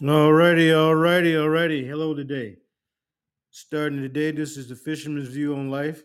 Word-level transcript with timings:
Alrighty, 0.00 0.68
alrighty, 0.68 1.32
alrighty. 1.32 1.84
Hello 1.84 2.14
today. 2.14 2.54
Starting 3.50 4.00
today, 4.00 4.30
this 4.30 4.56
is 4.56 4.68
the 4.68 4.76
Fisherman's 4.76 5.26
View 5.26 5.56
on 5.56 5.72
Life. 5.72 6.04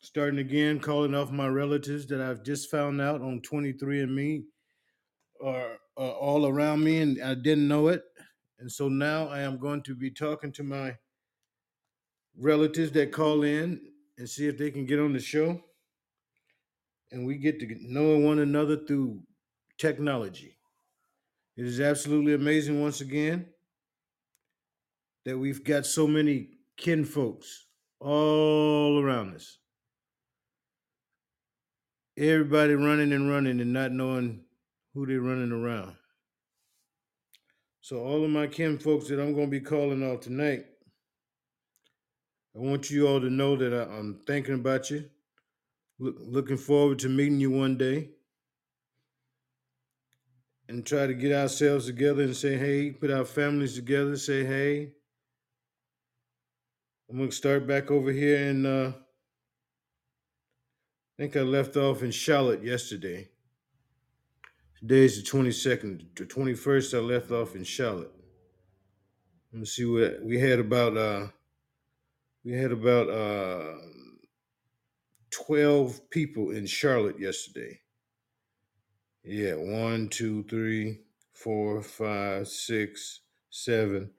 Starting 0.00 0.40
again, 0.40 0.78
calling 0.78 1.14
off 1.14 1.30
my 1.30 1.48
relatives 1.48 2.06
that 2.08 2.20
I've 2.20 2.44
just 2.44 2.70
found 2.70 3.00
out 3.00 3.22
on 3.22 3.40
23andMe 3.40 4.42
are, 5.42 5.78
are 5.96 6.10
all 6.10 6.46
around 6.48 6.84
me 6.84 6.98
and 6.98 7.18
I 7.22 7.32
didn't 7.32 7.66
know 7.66 7.88
it. 7.88 8.02
And 8.58 8.70
so 8.70 8.90
now 8.90 9.28
I 9.28 9.40
am 9.40 9.56
going 9.56 9.82
to 9.84 9.94
be 9.94 10.10
talking 10.10 10.52
to 10.52 10.62
my 10.62 10.98
relatives 12.38 12.92
that 12.92 13.10
call 13.10 13.42
in 13.44 13.80
and 14.18 14.28
see 14.28 14.48
if 14.48 14.58
they 14.58 14.70
can 14.70 14.84
get 14.84 15.00
on 15.00 15.14
the 15.14 15.18
show. 15.18 15.58
And 17.10 17.26
we 17.26 17.38
get 17.38 17.58
to 17.60 17.74
know 17.80 18.18
one 18.18 18.40
another 18.40 18.76
through 18.76 19.22
technology. 19.78 20.58
It 21.60 21.66
is 21.66 21.78
absolutely 21.78 22.32
amazing 22.32 22.80
once 22.80 23.02
again 23.02 23.44
that 25.26 25.36
we've 25.36 25.62
got 25.62 25.84
so 25.84 26.06
many 26.06 26.48
kin 26.78 27.04
folks 27.04 27.66
all 28.00 28.98
around 28.98 29.34
us. 29.34 29.58
Everybody 32.16 32.72
running 32.72 33.12
and 33.12 33.28
running 33.28 33.60
and 33.60 33.74
not 33.74 33.92
knowing 33.92 34.40
who 34.94 35.04
they're 35.04 35.20
running 35.20 35.52
around. 35.52 35.96
So, 37.82 37.98
all 38.04 38.24
of 38.24 38.30
my 38.30 38.46
kin 38.46 38.78
folks 38.78 39.08
that 39.08 39.20
I'm 39.20 39.34
going 39.34 39.48
to 39.48 39.50
be 39.50 39.60
calling 39.60 40.02
out 40.02 40.22
tonight, 40.22 40.64
I 42.56 42.58
want 42.58 42.90
you 42.90 43.06
all 43.06 43.20
to 43.20 43.28
know 43.28 43.54
that 43.56 43.74
I, 43.74 43.98
am 43.98 44.22
thinking 44.26 44.54
about 44.54 44.88
you, 44.88 45.10
look, 45.98 46.16
looking 46.20 46.56
forward 46.56 47.00
to 47.00 47.10
meeting 47.10 47.38
you 47.38 47.50
one 47.50 47.76
day, 47.76 48.12
and 50.70 50.86
try 50.86 51.04
to 51.04 51.14
get 51.14 51.32
ourselves 51.32 51.86
together 51.86 52.22
and 52.22 52.36
say, 52.36 52.56
hey, 52.56 52.92
put 52.92 53.10
our 53.10 53.24
families 53.24 53.74
together, 53.74 54.16
say, 54.16 54.44
hey. 54.44 54.92
I'm 57.10 57.16
going 57.16 57.28
to 57.28 57.34
start 57.34 57.66
back 57.66 57.90
over 57.90 58.12
here 58.12 58.48
And 58.48 58.64
uh, 58.64 58.92
I 61.18 61.22
think 61.22 61.36
I 61.36 61.40
left 61.40 61.76
off 61.76 62.04
in 62.04 62.12
Charlotte 62.12 62.62
yesterday. 62.62 63.28
Today's 64.78 65.20
the 65.20 65.28
22nd. 65.28 66.04
The 66.14 66.24
21st, 66.24 66.96
I 66.96 67.00
left 67.00 67.32
off 67.32 67.56
in 67.56 67.64
Charlotte. 67.64 68.12
Let 69.52 69.60
me 69.60 69.66
see 69.66 69.84
what 69.84 70.22
we 70.22 70.38
had 70.38 70.60
about 70.60 70.96
uh 70.96 71.26
we 72.44 72.52
had 72.52 72.70
about 72.70 73.10
uh 73.10 73.74
12 75.32 76.08
people 76.10 76.52
in 76.52 76.66
Charlotte 76.66 77.18
yesterday. 77.18 77.79
Yeah, 79.24 79.54
one, 79.54 80.08
two, 80.08 80.44
three, 80.44 81.00
four, 81.34 81.82
five, 81.82 82.48
six, 82.48 83.20
seven, 83.50 84.10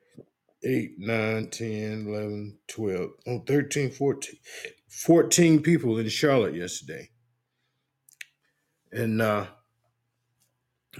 eight, 0.63 0.91
nine, 0.97 1.49
10, 1.49 2.07
11, 2.07 2.57
12, 2.67 3.09
oh, 3.27 3.39
13, 3.47 3.91
14. 3.91 4.35
14 4.89 5.61
people 5.61 5.97
in 5.97 6.09
Charlotte 6.09 6.55
yesterday. 6.55 7.09
And 8.91 9.21
uh 9.21 9.47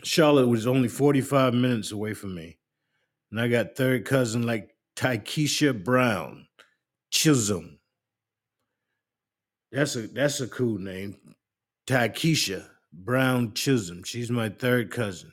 Charlotte 0.04 0.48
was 0.48 0.66
only 0.66 0.88
45 0.88 1.54
minutes 1.54 1.92
away 1.92 2.14
from 2.14 2.34
me. 2.34 2.58
And 3.30 3.40
I 3.40 3.50
got 3.50 3.76
third 3.76 4.06
cousin 4.06 4.44
like 4.44 4.76
Tykesha 4.96 5.84
Brown, 5.84 6.48
Chisholm. 7.10 7.80
That's 9.72 9.96
a 9.96 10.08
that's 10.08 10.40
a 10.40 10.48
cool 10.48 10.80
name. 10.80 11.18
Tykesha 11.88 12.66
Brown 12.94 13.54
Chisholm. 13.54 14.04
She's 14.04 14.30
my 14.30 14.50
third 14.50 14.92
cousin. 14.92 15.32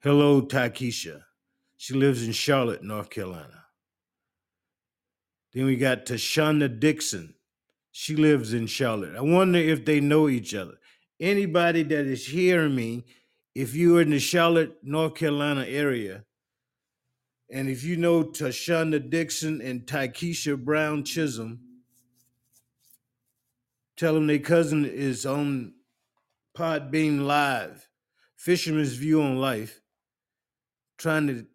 Hello, 0.00 0.42
Tykesha. 0.42 1.22
She 1.76 1.94
lives 1.94 2.24
in 2.24 2.32
Charlotte, 2.32 2.82
North 2.82 3.10
Carolina. 3.10 3.64
Then 5.52 5.64
we 5.66 5.76
got 5.76 6.06
Tashana 6.06 6.78
Dixon. 6.78 7.34
She 7.90 8.14
lives 8.14 8.52
in 8.52 8.66
Charlotte. 8.66 9.16
I 9.16 9.22
wonder 9.22 9.58
if 9.58 9.84
they 9.84 10.00
know 10.00 10.28
each 10.28 10.54
other. 10.54 10.78
Anybody 11.18 11.82
that 11.82 12.06
is 12.06 12.26
hearing 12.26 12.74
me, 12.74 13.04
if 13.54 13.74
you're 13.74 14.02
in 14.02 14.10
the 14.10 14.20
Charlotte, 14.20 14.76
North 14.82 15.16
Carolina 15.16 15.64
area, 15.66 16.24
and 17.50 17.68
if 17.68 17.82
you 17.82 17.96
know 17.96 18.22
Tashana 18.22 19.10
Dixon 19.10 19.60
and 19.60 19.86
Tykesha 19.86 20.62
Brown 20.62 21.02
Chisholm, 21.02 21.60
tell 23.96 24.14
them 24.14 24.26
their 24.26 24.38
cousin 24.38 24.84
is 24.84 25.26
on 25.26 25.72
Podbean 26.58 27.24
Live, 27.24 27.88
Fisherman's 28.34 28.94
View 28.94 29.22
on 29.22 29.38
Life, 29.38 29.80
trying 30.98 31.28
to 31.28 31.46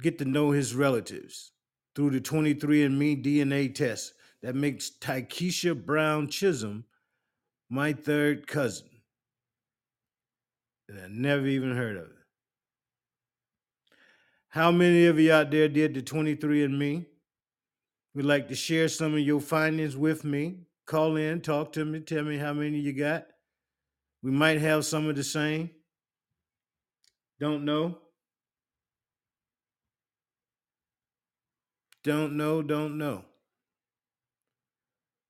get 0.00 0.16
to 0.18 0.24
know 0.24 0.52
his 0.52 0.76
relatives 0.76 1.50
through 1.96 2.10
the 2.10 2.20
23andMe 2.20 3.24
DNA 3.24 3.74
test 3.74 4.12
that 4.42 4.54
makes 4.54 4.92
Tykesha 5.00 5.84
Brown 5.84 6.28
Chisholm 6.28 6.84
my 7.68 7.92
third 7.92 8.46
cousin. 8.46 8.86
And 10.88 11.00
I 11.00 11.08
never 11.08 11.46
even 11.48 11.74
heard 11.74 11.96
of 11.96 12.04
it. 12.04 12.16
How 14.50 14.70
many 14.70 15.06
of 15.06 15.18
you 15.18 15.32
out 15.32 15.50
there 15.50 15.68
did 15.68 15.94
the 15.94 16.02
23andMe? 16.02 17.06
We'd 18.14 18.24
like 18.24 18.46
to 18.50 18.54
share 18.54 18.86
some 18.86 19.14
of 19.14 19.18
your 19.18 19.40
findings 19.40 19.96
with 19.96 20.22
me? 20.22 20.58
Call 20.86 21.16
in, 21.16 21.40
talk 21.40 21.72
to 21.72 21.84
me, 21.84 21.98
tell 21.98 22.22
me 22.22 22.36
how 22.36 22.52
many 22.52 22.78
you 22.78 22.92
got. 22.92 23.26
We 24.24 24.30
might 24.30 24.58
have 24.58 24.86
some 24.86 25.06
of 25.06 25.16
the 25.16 25.22
same. 25.22 25.68
Don't 27.38 27.66
know. 27.66 27.98
Don't 32.02 32.34
know, 32.38 32.62
don't 32.62 32.96
know. 32.96 33.26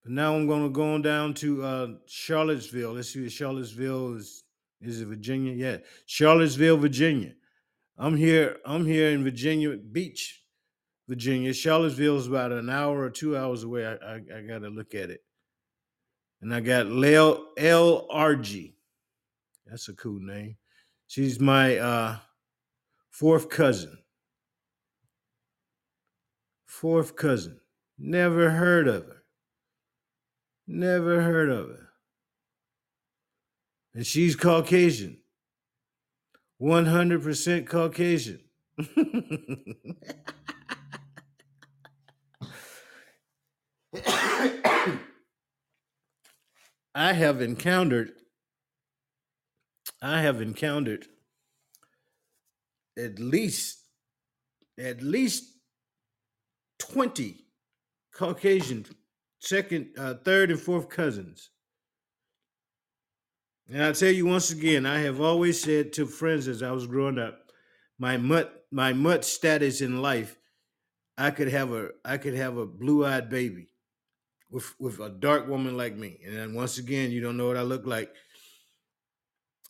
But 0.04 0.12
now 0.12 0.36
I'm 0.36 0.46
going 0.46 0.62
to 0.62 0.68
go 0.68 0.94
on 0.94 1.02
down 1.02 1.34
to 1.34 1.64
uh, 1.64 1.88
Charlottesville. 2.06 2.92
Let's 2.92 3.12
see 3.12 3.22
what 3.22 3.32
Charlottesville 3.32 4.14
is. 4.14 4.44
Is 4.80 5.00
it 5.00 5.06
Virginia? 5.06 5.54
Yeah, 5.54 5.78
Charlottesville, 6.06 6.76
Virginia. 6.76 7.32
I'm 7.98 8.16
here. 8.16 8.58
I'm 8.64 8.86
here 8.86 9.10
in 9.10 9.24
Virginia 9.24 9.76
Beach, 9.76 10.40
Virginia. 11.08 11.52
Charlottesville 11.52 12.18
is 12.18 12.28
about 12.28 12.52
an 12.52 12.70
hour 12.70 13.00
or 13.00 13.10
two 13.10 13.36
hours 13.36 13.64
away. 13.64 13.86
I 13.86 13.94
I, 13.94 14.14
I 14.36 14.40
got 14.42 14.58
to 14.58 14.68
look 14.68 14.94
at 14.94 15.10
it. 15.10 15.24
And 16.42 16.54
I 16.54 16.60
got 16.60 16.86
L 16.86 17.48
L 17.56 18.06
R 18.08 18.36
G. 18.36 18.73
That's 19.66 19.88
a 19.88 19.94
cool 19.94 20.20
name. 20.20 20.56
She's 21.06 21.40
my 21.40 21.76
uh, 21.76 22.16
fourth 23.10 23.48
cousin. 23.48 23.98
Fourth 26.66 27.16
cousin. 27.16 27.60
Never 27.98 28.50
heard 28.50 28.88
of 28.88 29.06
her. 29.06 29.22
Never 30.66 31.22
heard 31.22 31.50
of 31.50 31.68
her. 31.68 31.88
And 33.94 34.06
she's 34.06 34.34
Caucasian. 34.34 35.18
100% 36.60 37.66
Caucasian. 37.66 38.40
I 46.96 47.12
have 47.12 47.40
encountered 47.42 48.12
I 50.04 50.20
have 50.20 50.42
encountered 50.42 51.06
at 52.98 53.18
least 53.18 53.78
at 54.78 55.00
least 55.00 55.44
20 56.78 57.46
Caucasian 58.14 58.84
second, 59.40 59.88
uh, 59.96 60.14
third, 60.22 60.50
and 60.50 60.60
fourth 60.60 60.90
cousins. 60.90 61.48
And 63.66 63.82
I'll 63.82 63.94
tell 63.94 64.10
you 64.10 64.26
once 64.26 64.50
again, 64.50 64.84
I 64.84 64.98
have 64.98 65.22
always 65.22 65.62
said 65.62 65.94
to 65.94 66.06
friends 66.06 66.48
as 66.48 66.62
I 66.62 66.72
was 66.72 66.86
growing 66.86 67.18
up, 67.18 67.38
my 67.98 68.18
mutt, 68.18 68.66
my 68.70 68.92
mutt 68.92 69.24
status 69.24 69.80
in 69.80 70.02
life, 70.02 70.36
I 71.16 71.30
could 71.30 71.48
have 71.48 71.72
a 71.72 71.90
I 72.04 72.18
could 72.18 72.34
have 72.34 72.58
a 72.58 72.66
blue-eyed 72.66 73.30
baby 73.30 73.68
with 74.50 74.74
with 74.78 75.00
a 75.00 75.08
dark 75.08 75.48
woman 75.48 75.78
like 75.78 75.96
me. 75.96 76.20
And 76.26 76.36
then 76.36 76.52
once 76.52 76.76
again, 76.76 77.10
you 77.10 77.22
don't 77.22 77.38
know 77.38 77.46
what 77.46 77.56
I 77.56 77.62
look 77.62 77.86
like 77.86 78.12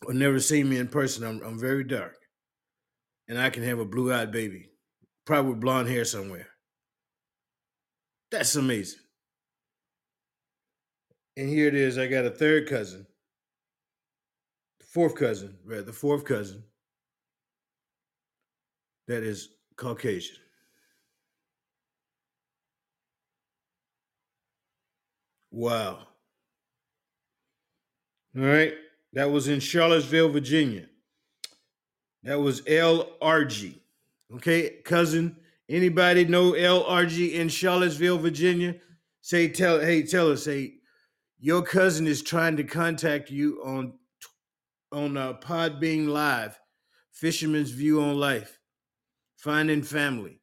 or 0.05 0.13
never 0.13 0.39
seen 0.39 0.69
me 0.69 0.77
in 0.77 0.87
person. 0.87 1.23
I'm 1.23 1.41
I'm 1.43 1.59
very 1.59 1.83
dark. 1.83 2.17
And 3.27 3.39
I 3.39 3.49
can 3.49 3.63
have 3.63 3.79
a 3.79 3.85
blue-eyed 3.85 4.31
baby, 4.31 4.69
probably 5.25 5.51
with 5.51 5.61
blonde 5.61 5.89
hair 5.89 6.05
somewhere. 6.05 6.47
That's 8.29 8.55
amazing. 8.55 8.99
And 11.37 11.49
here 11.49 11.67
it 11.67 11.75
is. 11.75 11.97
I 11.97 12.07
got 12.07 12.25
a 12.25 12.29
third 12.29 12.69
cousin, 12.69 13.07
fourth 14.87 15.15
cousin, 15.15 15.57
rather, 15.65 15.83
the 15.83 15.93
fourth 15.93 16.23
cousin 16.23 16.63
that 19.07 19.23
is 19.23 19.49
Caucasian. 19.75 20.37
Wow. 25.51 26.07
All 28.37 28.43
right. 28.43 28.73
That 29.15 29.31
was 29.31 29.47
in 29.47 29.61
Charlottesville, 29.61 30.29
Virginia. 30.29 30.87
That 32.23 32.39
was 32.39 32.61
LRG. 32.61 33.79
Okay, 34.35 34.69
cousin. 34.83 35.37
Anybody 35.69 36.25
know 36.25 36.51
LRG 36.51 37.33
in 37.33 37.47
Charlottesville, 37.47 38.17
Virginia? 38.17 38.75
Say, 39.21 39.47
tell, 39.47 39.79
hey, 39.79 40.03
tell 40.03 40.31
us, 40.31 40.43
say, 40.43 40.75
your 41.39 41.61
cousin 41.61 42.07
is 42.07 42.21
trying 42.21 42.57
to 42.57 42.63
contact 42.63 43.31
you 43.31 43.61
on 43.63 43.93
on 44.91 45.17
uh, 45.17 45.33
Podbean 45.33 46.07
Live, 46.07 46.59
Fisherman's 47.11 47.71
View 47.71 48.01
on 48.01 48.17
Life, 48.17 48.59
Finding 49.35 49.81
Family, 49.81 50.39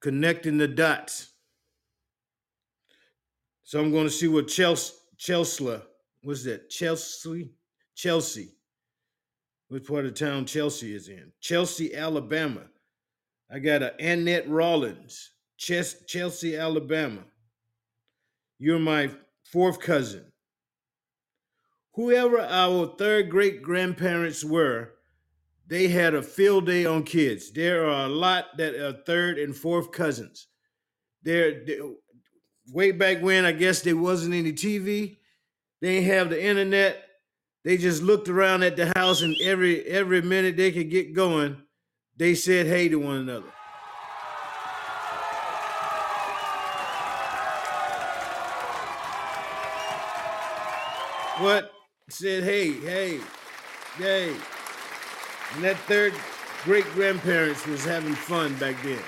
connecting 0.00 0.56
the 0.56 0.68
dots. 0.68 1.32
So 3.64 3.80
I'm 3.80 3.90
going 3.90 4.06
to 4.06 4.10
see 4.10 4.28
what 4.28 4.48
Chelsea, 4.48 4.94
Chelsea, 5.18 5.80
what's 6.22 6.44
that? 6.44 6.70
Chelsea, 6.70 7.50
Chelsea. 7.94 8.48
What 9.68 9.86
part 9.86 10.06
of 10.06 10.14
town 10.14 10.46
Chelsea 10.46 10.94
is 10.94 11.08
in? 11.08 11.32
Chelsea, 11.40 11.94
Alabama. 11.94 12.62
I 13.52 13.58
got 13.58 13.82
a 13.82 13.94
Annette 14.00 14.48
Rollins, 14.48 15.32
Ches- 15.56 16.04
Chelsea, 16.06 16.56
Alabama. 16.56 17.22
You're 18.58 18.78
my 18.78 19.10
fourth 19.44 19.80
cousin. 19.80 20.24
Whoever 21.94 22.40
our 22.40 22.94
third 22.98 23.30
great 23.30 23.62
grandparents 23.62 24.44
were, 24.44 24.92
they 25.66 25.88
had 25.88 26.14
a 26.14 26.22
field 26.22 26.66
day 26.66 26.84
on 26.84 27.04
kids. 27.04 27.52
There 27.52 27.88
are 27.88 28.06
a 28.06 28.08
lot 28.08 28.56
that 28.56 28.74
are 28.74 28.92
third 29.04 29.38
and 29.38 29.54
fourth 29.56 29.92
cousins. 29.92 30.48
There, 31.22 31.62
way 32.72 32.90
back 32.92 33.22
when, 33.22 33.44
I 33.44 33.52
guess 33.52 33.82
there 33.82 33.96
wasn't 33.96 34.34
any 34.34 34.52
TV. 34.52 35.18
They 35.80 35.96
didn't 35.96 36.10
have 36.10 36.30
the 36.30 36.42
internet. 36.42 37.04
They 37.64 37.76
just 37.76 38.02
looked 38.02 38.28
around 38.28 38.62
at 38.62 38.76
the 38.76 38.92
house, 38.96 39.22
and 39.22 39.36
every 39.42 39.84
every 39.84 40.22
minute 40.22 40.56
they 40.56 40.72
could 40.72 40.90
get 40.90 41.14
going, 41.14 41.62
they 42.16 42.34
said 42.34 42.66
hey 42.66 42.88
to 42.88 42.96
one 42.96 43.16
another. 43.16 43.52
What 51.38 51.72
said 52.10 52.44
hey, 52.44 52.72
hey, 52.72 53.20
hey. 53.96 54.34
And 55.54 55.64
that 55.64 55.78
third 55.86 56.12
great 56.64 56.84
grandparents 56.92 57.66
was 57.66 57.84
having 57.84 58.14
fun 58.14 58.54
back 58.56 58.76
then. 58.82 59.02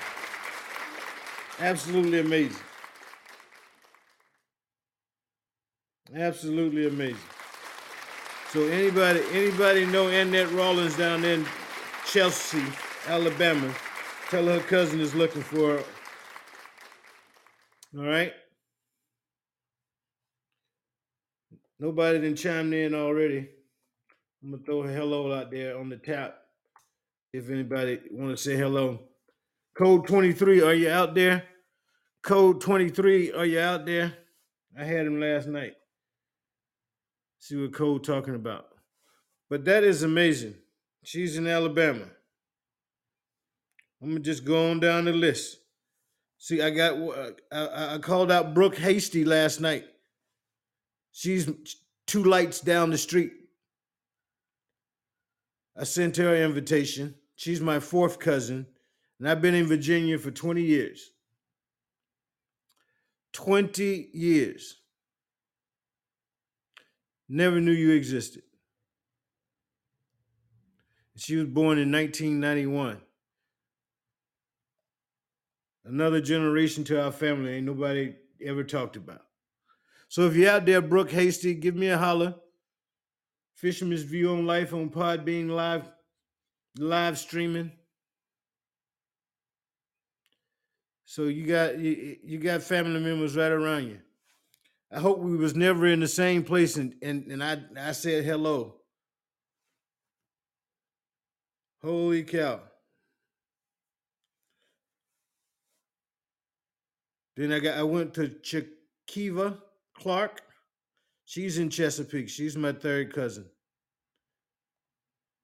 Absolutely 1.60 2.20
amazing. 2.20 2.56
Absolutely 6.14 6.86
amazing. 6.88 7.16
So 8.50 8.64
anybody 8.64 9.22
anybody 9.32 9.86
know 9.86 10.08
Annette 10.08 10.52
Rollins 10.52 10.94
down 10.96 11.24
in 11.24 11.46
Chelsea, 12.04 12.62
Alabama? 13.06 13.74
Tell 14.28 14.44
her 14.44 14.60
cousin 14.60 15.00
is 15.00 15.14
looking 15.14 15.42
for 15.42 15.78
her. 15.78 15.84
All 17.98 18.04
right. 18.04 18.32
Nobody 21.78 22.20
done 22.20 22.36
chimed 22.36 22.74
in 22.74 22.94
already. 22.94 23.48
I'm 24.42 24.50
gonna 24.50 24.62
throw 24.64 24.82
a 24.82 24.88
hello 24.88 25.32
out 25.32 25.50
there 25.50 25.78
on 25.78 25.88
the 25.88 25.96
tap. 25.96 26.36
If 27.32 27.48
anybody 27.48 28.00
want 28.10 28.36
to 28.36 28.36
say 28.36 28.56
hello. 28.56 29.00
Code 29.78 30.06
23, 30.06 30.60
are 30.60 30.74
you 30.74 30.90
out 30.90 31.14
there? 31.14 31.44
Code 32.22 32.60
23, 32.60 33.32
are 33.32 33.46
you 33.46 33.60
out 33.60 33.86
there? 33.86 34.12
I 34.78 34.84
had 34.84 35.06
him 35.06 35.18
last 35.18 35.48
night. 35.48 35.72
See 37.42 37.56
what 37.56 37.72
Cole 37.72 37.98
talking 37.98 38.36
about. 38.36 38.68
But 39.50 39.64
that 39.64 39.82
is 39.82 40.04
amazing. 40.04 40.54
She's 41.02 41.36
in 41.36 41.48
Alabama. 41.48 42.04
I'm 44.00 44.10
gonna 44.10 44.20
just 44.20 44.44
go 44.44 44.70
on 44.70 44.78
down 44.78 45.06
the 45.06 45.12
list. 45.12 45.58
See, 46.38 46.62
I 46.62 46.70
got 46.70 46.94
uh, 46.94 47.30
I, 47.50 47.94
I 47.94 47.98
called 47.98 48.30
out 48.30 48.54
Brooke 48.54 48.76
Hasty 48.76 49.24
last 49.24 49.60
night. 49.60 49.84
She's 51.10 51.50
two 52.06 52.22
lights 52.22 52.60
down 52.60 52.90
the 52.90 52.96
street. 52.96 53.32
I 55.76 55.82
sent 55.82 56.18
her 56.18 56.36
an 56.36 56.42
invitation. 56.42 57.16
She's 57.34 57.60
my 57.60 57.80
fourth 57.80 58.20
cousin, 58.20 58.68
and 59.18 59.28
I've 59.28 59.42
been 59.42 59.56
in 59.56 59.66
Virginia 59.66 60.16
for 60.16 60.30
20 60.30 60.62
years. 60.62 61.10
20 63.32 64.10
years. 64.12 64.76
Never 67.34 67.62
knew 67.62 67.72
you 67.72 67.92
existed. 67.92 68.42
She 71.16 71.36
was 71.36 71.46
born 71.46 71.78
in 71.78 71.90
1991. 71.90 73.00
Another 75.86 76.20
generation 76.20 76.84
to 76.84 77.02
our 77.02 77.10
family 77.10 77.54
ain't 77.54 77.64
nobody 77.64 78.14
ever 78.44 78.62
talked 78.62 78.96
about. 78.96 79.22
So 80.10 80.26
if 80.26 80.36
you're 80.36 80.50
out 80.50 80.66
there, 80.66 80.82
Brooke 80.82 81.10
Hasty, 81.10 81.54
give 81.54 81.74
me 81.74 81.86
a 81.86 81.96
holler. 81.96 82.34
Fisherman's 83.54 84.02
View 84.02 84.32
on 84.32 84.44
Life 84.46 84.74
on 84.74 84.90
Podbean 84.90 85.48
Live, 85.48 85.90
live 86.76 87.18
streaming. 87.18 87.72
So 91.06 91.24
you 91.24 91.46
got 91.46 91.78
you, 91.78 92.18
you 92.22 92.38
got 92.38 92.62
family 92.62 93.00
members 93.00 93.38
right 93.38 93.52
around 93.52 93.86
you. 93.86 94.00
I 94.94 95.00
hope 95.00 95.20
we 95.20 95.36
was 95.36 95.54
never 95.54 95.86
in 95.86 96.00
the 96.00 96.08
same 96.08 96.44
place 96.44 96.76
and 96.76 96.94
and, 97.02 97.26
and 97.32 97.42
I, 97.42 97.58
I 97.78 97.92
said 97.92 98.24
hello. 98.24 98.76
Holy 101.82 102.22
cow. 102.22 102.60
Then 107.36 107.52
I 107.52 107.58
got 107.58 107.78
I 107.78 107.82
went 107.82 108.14
to 108.14 108.28
Chikiva 108.28 109.58
Clark. 109.94 110.42
She's 111.24 111.56
in 111.56 111.70
Chesapeake. 111.70 112.28
She's 112.28 112.56
my 112.56 112.72
third 112.72 113.14
cousin. 113.14 113.46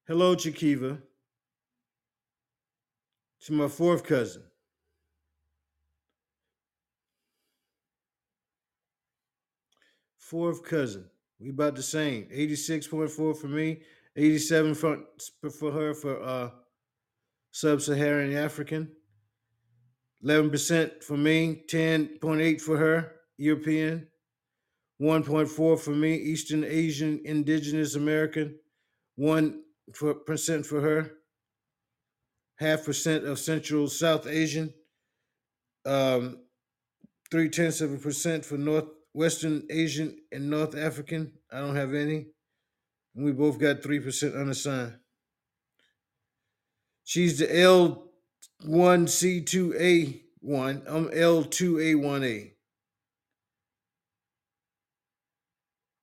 Hello, 0.06 0.37
Chikiva. 0.37 1.00
She's 3.39 3.56
my 3.56 3.69
fourth 3.69 4.05
cousin. 4.05 4.43
Fourth 10.28 10.62
cousin. 10.62 11.06
We 11.40 11.49
about 11.49 11.75
the 11.75 11.82
same. 11.82 12.25
86.4 12.25 13.35
for 13.35 13.47
me, 13.47 13.80
87 14.14 14.75
for, 14.75 14.99
for 15.58 15.73
her 15.73 15.94
for 15.94 16.23
uh, 16.23 16.50
sub-Saharan 17.52 18.37
African. 18.37 18.90
11% 20.23 21.02
for 21.02 21.16
me, 21.16 21.62
10.8 21.70 22.61
for 22.61 22.76
her, 22.76 23.12
European. 23.38 24.06
1.4 25.00 25.80
for 25.80 25.90
me, 25.92 26.14
Eastern 26.16 26.62
Asian 26.62 27.23
Indigenous 27.25 27.94
American, 27.94 28.58
1% 29.18 29.54
for 29.94 30.14
for 30.64 30.80
her, 30.82 31.12
half 32.56 32.85
percent 32.85 33.25
of 33.25 33.38
Central 33.38 33.88
South 33.88 34.26
Asian, 34.26 34.75
um, 35.87 36.40
three 37.30 37.49
tenths 37.49 37.80
of 37.80 37.94
a 37.94 37.97
percent 37.97 38.44
for 38.44 38.58
Northwestern 39.19 39.67
Asian 39.69 40.17
and 40.31 40.49
North 40.49 40.77
African. 40.77 41.33
I 41.51 41.59
don't 41.59 41.75
have 41.75 41.93
any. 41.93 42.27
And 43.17 43.25
we 43.25 43.33
both 43.33 43.59
got 43.59 43.83
3% 43.83 44.41
unassigned. 44.41 44.95
She's 47.03 47.41
the 47.41 47.49
L1C2A1. 48.63 50.83
I'm 50.87 51.09
L2A1A. 51.09 52.53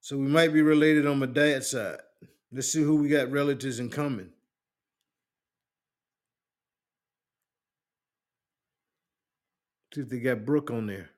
So 0.02 0.18
we 0.18 0.28
might 0.28 0.52
be 0.52 0.62
related 0.62 1.08
on 1.08 1.20
my 1.20 1.28
dad's 1.28 1.70
side. 1.70 2.00
Let's 2.52 2.68
see 2.68 2.84
who 2.84 2.98
we 2.98 3.08
got 3.08 3.32
relatives 3.32 3.80
in 3.80 3.90
common. 3.90 4.34
See 9.94 10.02
if 10.02 10.10
they 10.10 10.20
got 10.20 10.44
Brooke 10.44 10.70
on 10.70 10.88
there. 10.88 11.12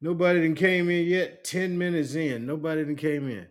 Nobody 0.00 0.40
done 0.40 0.54
came 0.54 0.88
in 0.88 1.06
yet. 1.06 1.44
10 1.44 1.76
minutes 1.76 2.14
in. 2.14 2.46
Nobody 2.46 2.84
done 2.84 2.96
came 2.96 3.28
in. 3.28 3.46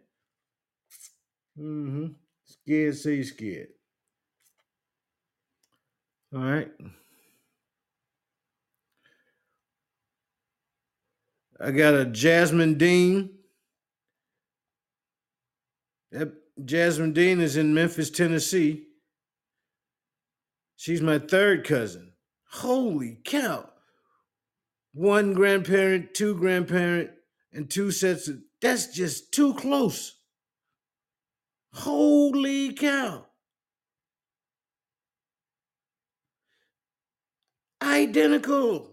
Mm-hmm. 1.59 2.07
Scared, 2.45 2.95
say 2.95 3.23
scared. 3.23 3.67
All 6.33 6.41
right. 6.41 6.71
I 11.61 11.71
got 11.71 11.93
a 11.93 12.05
Jasmine 12.05 12.75
Dean. 12.75 13.31
Jasmine 16.63 17.13
Dean 17.13 17.41
is 17.41 17.57
in 17.57 17.73
Memphis, 17.73 18.09
Tennessee. 18.09 18.85
She's 20.75 21.01
my 21.01 21.19
third 21.19 21.65
cousin. 21.65 22.13
Holy 22.51 23.19
cow 23.23 23.69
one 24.93 25.33
grandparent, 25.33 26.13
two 26.13 26.35
grandparent, 26.35 27.11
and 27.53 27.69
two 27.69 27.91
sets 27.91 28.27
of 28.27 28.39
that's 28.61 28.87
just 28.87 29.31
too 29.31 29.53
close. 29.53 30.17
Holy 31.73 32.73
cow. 32.73 33.25
Identical. 37.81 38.91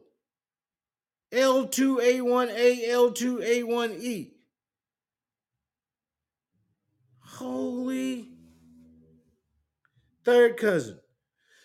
L2A1A, 1.32 2.88
L2A1E. 2.88 4.32
Holy 7.18 8.28
third 10.24 10.56
cousin. 10.56 10.98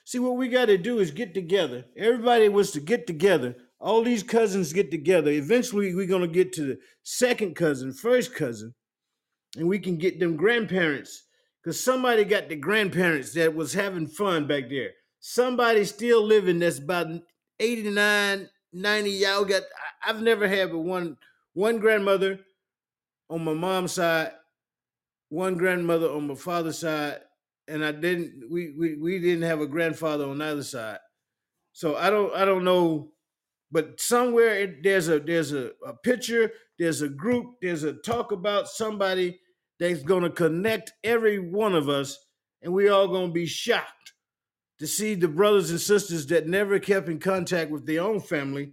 See, 0.03 0.19
what 0.19 0.35
we 0.35 0.49
got 0.49 0.65
to 0.65 0.77
do 0.77 0.99
is 0.99 1.11
get 1.11 1.33
together. 1.33 1.85
Everybody 1.95 2.49
was 2.49 2.71
to 2.71 2.79
get 2.79 3.07
together 3.07 3.55
all 3.81 4.03
these 4.03 4.21
cousins 4.21 4.73
get 4.73 4.91
together. 4.91 5.31
Eventually, 5.31 5.95
we're 5.95 6.05
going 6.05 6.21
to 6.21 6.27
get 6.27 6.53
to 6.53 6.61
the 6.61 6.79
second 7.01 7.55
cousin, 7.55 7.91
first 7.91 8.35
cousin, 8.35 8.75
and 9.57 9.67
we 9.67 9.79
can 9.79 9.97
get 9.97 10.19
them 10.19 10.37
grandparents 10.37 11.23
because 11.61 11.83
somebody 11.83 12.23
got 12.23 12.47
the 12.47 12.55
grandparents 12.55 13.33
that 13.33 13.55
was 13.55 13.73
having 13.73 14.07
fun 14.07 14.45
back 14.45 14.69
there. 14.69 14.91
Somebody 15.19 15.83
still 15.85 16.23
living 16.23 16.59
that's 16.59 16.77
about 16.77 17.07
89, 17.59 18.49
90. 18.71 19.09
Y'all 19.09 19.45
got, 19.45 19.63
I've 20.05 20.21
never 20.21 20.47
had 20.47 20.69
but 20.69 20.79
one, 20.79 21.17
one 21.53 21.79
grandmother 21.79 22.39
on 23.31 23.43
my 23.43 23.53
mom's 23.53 23.93
side, 23.93 24.33
one 25.29 25.55
grandmother 25.55 26.09
on 26.09 26.27
my 26.27 26.35
father's 26.35 26.77
side, 26.77 27.21
and 27.67 27.83
I 27.83 27.91
didn't, 27.93 28.43
we, 28.51 28.75
we, 28.77 28.95
we 28.95 29.19
didn't 29.19 29.43
have 29.43 29.61
a 29.61 29.67
grandfather 29.67 30.25
on 30.25 30.39
either 30.39 30.63
side. 30.63 30.99
So 31.73 31.95
I 31.95 32.11
don't, 32.11 32.35
I 32.35 32.45
don't 32.45 32.63
know 32.63 33.11
but 33.71 33.99
somewhere 33.99 34.59
it, 34.59 34.83
there's 34.83 35.07
a 35.07 35.19
there's 35.19 35.53
a, 35.53 35.71
a 35.85 35.93
picture 35.93 36.51
there's 36.77 37.01
a 37.01 37.09
group 37.09 37.55
there's 37.61 37.83
a 37.83 37.93
talk 37.93 38.31
about 38.31 38.67
somebody 38.67 39.39
that's 39.79 40.03
going 40.03 40.23
to 40.23 40.29
connect 40.29 40.93
every 41.03 41.39
one 41.39 41.73
of 41.75 41.89
us 41.89 42.17
and 42.61 42.71
we 42.73 42.89
all 42.89 43.07
going 43.07 43.27
to 43.27 43.33
be 43.33 43.45
shocked 43.45 44.13
to 44.81 44.87
see 44.87 45.13
the 45.13 45.27
brothers 45.27 45.69
and 45.69 45.79
sisters 45.79 46.25
that 46.25 46.47
never 46.47 46.79
kept 46.79 47.07
in 47.07 47.19
contact 47.19 47.69
with 47.69 47.85
their 47.85 48.01
own 48.01 48.19
family. 48.19 48.71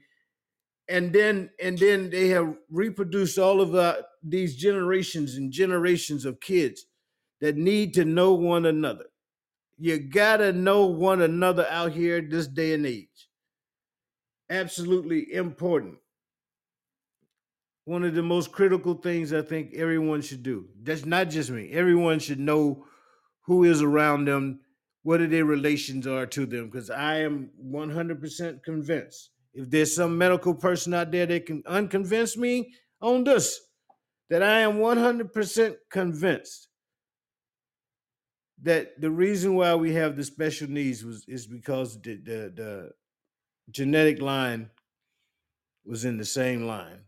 And 0.89 1.13
then 1.13 1.51
and 1.63 1.77
then 1.77 2.09
they 2.09 2.29
have 2.29 2.55
reproduced 2.71 3.39
all 3.39 3.61
of 3.61 3.73
the, 3.73 4.07
these 4.23 4.57
generations 4.57 5.37
and 5.37 5.53
generations 5.53 6.25
of 6.25 6.41
kids 6.41 6.87
that 7.43 7.57
need 7.57 7.93
to 7.95 8.07
know 8.07 8.33
one 8.33 8.65
another. 8.65 9.05
You 9.77 9.99
gotta 9.99 10.51
know 10.51 10.87
one 10.87 11.21
another 11.21 11.67
out 11.69 11.93
here 11.93 12.23
this 12.23 12.47
day 12.47 12.73
and 12.73 12.87
age 12.87 13.08
absolutely 14.51 15.33
important 15.33 15.99
one 17.89 18.05
of 18.05 18.15
the 18.15 18.23
most 18.23 18.53
critical 18.53 18.93
things 18.93 19.33
I 19.33 19.41
think 19.41 19.73
everyone 19.73 20.21
should 20.21 20.43
do. 20.43 20.69
That's 20.83 21.07
not 21.07 21.31
just 21.31 21.49
me. 21.49 21.71
Everyone 21.73 22.19
should 22.19 22.39
know 22.39 22.85
who 23.47 23.65
is 23.65 23.81
around 23.81 24.27
them, 24.27 24.61
what 25.05 25.23
are 25.23 25.27
their 25.27 25.47
relations 25.47 26.07
are 26.07 26.27
to 26.27 26.45
them, 26.45 26.67
because 26.67 26.91
I 26.91 27.21
am 27.21 27.49
100% 27.65 28.63
convinced. 28.63 29.31
If 29.55 29.71
there's 29.71 29.97
some 29.97 30.19
medical 30.19 30.55
person 30.55 30.93
out 30.93 31.11
there 31.11 31.25
that 31.25 31.47
can 31.47 31.63
unconvince 31.63 32.37
me 32.37 32.75
on 33.01 33.25
this, 33.25 33.59
that 34.29 34.43
I 34.43 34.61
am 34.61 34.75
100% 34.75 35.77
convinced 35.91 36.69
that 38.61 39.01
the 39.01 39.11
reason 39.11 39.55
why 39.55 39.75
we 39.75 39.95
have 39.95 40.15
the 40.15 40.25
special 40.25 40.69
needs 40.69 41.07
was 41.07 41.25
is 41.27 41.47
because 41.47 41.99
the, 42.03 42.17
the, 42.17 42.53
the 42.55 42.91
genetic 43.71 44.21
line 44.21 44.71
was 45.85 46.05
in 46.05 46.19
the 46.19 46.25
same 46.25 46.67
line 46.67 47.01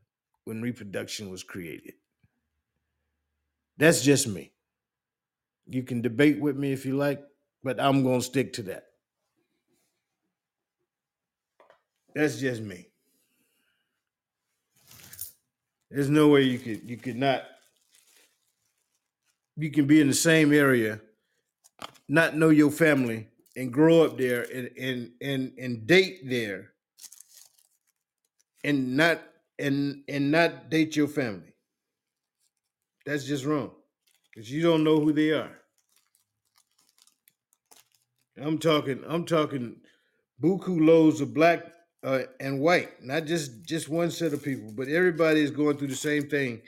when 0.44 0.62
reproduction 0.62 1.30
was 1.30 1.42
created. 1.42 1.94
That's 3.76 4.02
just 4.02 4.26
me. 4.26 4.52
You 5.66 5.82
can 5.82 6.02
debate 6.02 6.40
with 6.40 6.56
me 6.56 6.72
if 6.72 6.84
you 6.84 6.96
like, 6.96 7.22
but 7.62 7.80
I'm 7.80 8.02
going 8.02 8.20
to 8.20 8.26
stick 8.26 8.52
to 8.54 8.62
that. 8.64 8.84
That's 12.14 12.38
just 12.38 12.60
me. 12.62 12.88
There's 15.90 16.10
no 16.10 16.28
way 16.28 16.42
you 16.42 16.58
could 16.58 16.88
you 16.88 16.96
could 16.96 17.16
not 17.16 17.44
you 19.56 19.70
can 19.70 19.86
be 19.86 20.00
in 20.00 20.08
the 20.08 20.14
same 20.14 20.52
area, 20.52 21.00
not 22.08 22.36
know 22.36 22.48
your 22.48 22.70
family, 22.70 23.28
and 23.56 23.72
grow 23.72 24.04
up 24.04 24.16
there 24.16 24.42
and 24.54 24.70
and 24.78 25.10
and, 25.20 25.52
and 25.58 25.86
date 25.86 26.28
there 26.28 26.72
and 28.64 28.96
not 28.96 29.20
and 29.58 30.02
and 30.08 30.30
not 30.30 30.70
date 30.70 30.96
your 30.96 31.08
family. 31.08 31.54
That's 33.06 33.24
just 33.24 33.44
wrong. 33.44 33.72
Because 34.32 34.50
you 34.50 34.62
don't 34.62 34.84
know 34.84 35.00
who 35.00 35.12
they 35.12 35.30
are. 35.30 35.56
I'm 38.40 38.58
talking, 38.58 39.02
I'm 39.06 39.24
talking 39.24 39.76
buku 40.42 40.86
loads 40.86 41.20
of 41.20 41.34
black 41.34 41.66
uh, 42.02 42.22
and 42.38 42.60
white, 42.60 43.02
not 43.02 43.26
just 43.26 43.64
just 43.66 43.88
one 43.88 44.10
set 44.10 44.32
of 44.32 44.42
people, 44.42 44.72
but 44.74 44.88
everybody 44.88 45.40
is 45.40 45.50
going 45.50 45.76
through 45.76 45.88
the 45.88 45.96
same 45.96 46.28
thing 46.28 46.62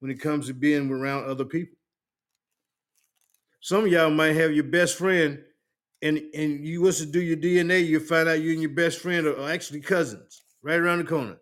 when 0.00 0.10
it 0.10 0.20
comes 0.20 0.46
to 0.46 0.54
being 0.54 0.90
around 0.90 1.24
other 1.24 1.44
people. 1.44 1.76
Some 3.60 3.84
of 3.84 3.90
y'all 3.90 4.10
might 4.10 4.36
have 4.36 4.52
your 4.52 4.64
best 4.64 4.96
friend, 4.96 5.42
and 6.02 6.18
and 6.34 6.64
you 6.64 6.80
was 6.80 6.98
to 6.98 7.06
do 7.06 7.20
your 7.20 7.36
DNA, 7.36 7.86
you 7.86 8.00
find 8.00 8.28
out 8.28 8.40
you 8.40 8.52
and 8.52 8.60
your 8.60 8.70
best 8.70 9.00
friend 9.00 9.26
are 9.26 9.50
actually 9.50 9.80
cousins, 9.80 10.42
right 10.62 10.78
around 10.78 10.98
the 10.98 11.04
corner. 11.04 11.36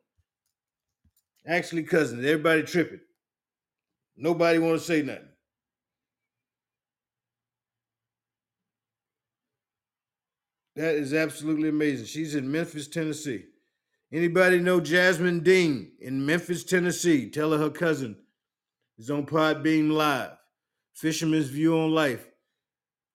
Actually 1.47 1.85
cousins. 1.85 2.25
Everybody 2.25 2.63
tripping. 2.63 3.01
Nobody 4.17 4.59
want 4.59 4.79
to 4.79 4.85
say 4.85 5.03
nothing. 5.03 5.29
That 10.75 10.95
is 10.95 11.15
absolutely 11.15 11.71
amazing. 11.71 12.07
She's 12.07 12.35
in 12.35 12.51
Memphis, 12.51 12.89
Tennessee. 12.89 13.45
Anybody 14.13 14.59
know 14.59 14.81
Jasmine 14.81 15.41
Dean 15.41 15.93
in 16.01 16.25
Memphis, 16.25 16.65
Tennessee? 16.65 17.31
Tell 17.31 17.53
her 17.53 17.59
her 17.59 17.71
cousin 17.71 18.17
is 18.99 19.11
on 19.11 19.27
Podbean 19.27 19.93
Live. 19.93 20.33
Fisherman's 20.95 21.49
View 21.49 21.79
on 21.79 21.93
Life. 21.93 22.27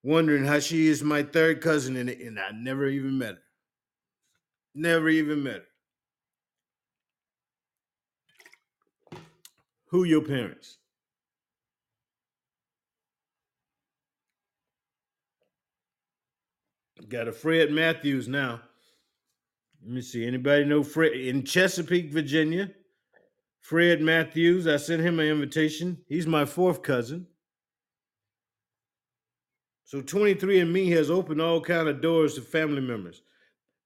Wondering 0.02 0.44
how 0.44 0.58
she 0.58 0.88
is 0.88 1.02
my 1.02 1.22
third 1.22 1.60
cousin 1.60 1.96
in 1.96 2.08
it, 2.08 2.20
and 2.20 2.38
I 2.38 2.50
never 2.52 2.88
even 2.88 3.18
met 3.18 3.34
her. 3.34 3.42
Never 4.74 5.08
even 5.08 5.42
met 5.42 5.62
her. 9.12 9.18
Who 9.86 10.04
your 10.04 10.22
parents? 10.22 10.78
Got 17.08 17.28
a 17.28 17.32
Fred 17.32 17.70
Matthews 17.70 18.26
now. 18.26 18.62
Let 19.82 19.92
me 19.92 20.00
see. 20.00 20.26
Anybody 20.26 20.64
know 20.64 20.82
Fred 20.82 21.12
in 21.12 21.44
Chesapeake, 21.44 22.10
Virginia? 22.10 22.70
Fred 23.60 24.00
Matthews. 24.00 24.66
I 24.66 24.78
sent 24.78 25.02
him 25.02 25.20
an 25.20 25.26
invitation. 25.26 25.98
He's 26.08 26.26
my 26.26 26.44
fourth 26.44 26.82
cousin. 26.82 27.26
So 29.92 30.00
23andMe 30.00 30.90
has 30.92 31.10
opened 31.10 31.42
all 31.42 31.60
kind 31.60 31.86
of 31.86 32.00
doors 32.00 32.36
to 32.36 32.40
family 32.40 32.80
members. 32.80 33.20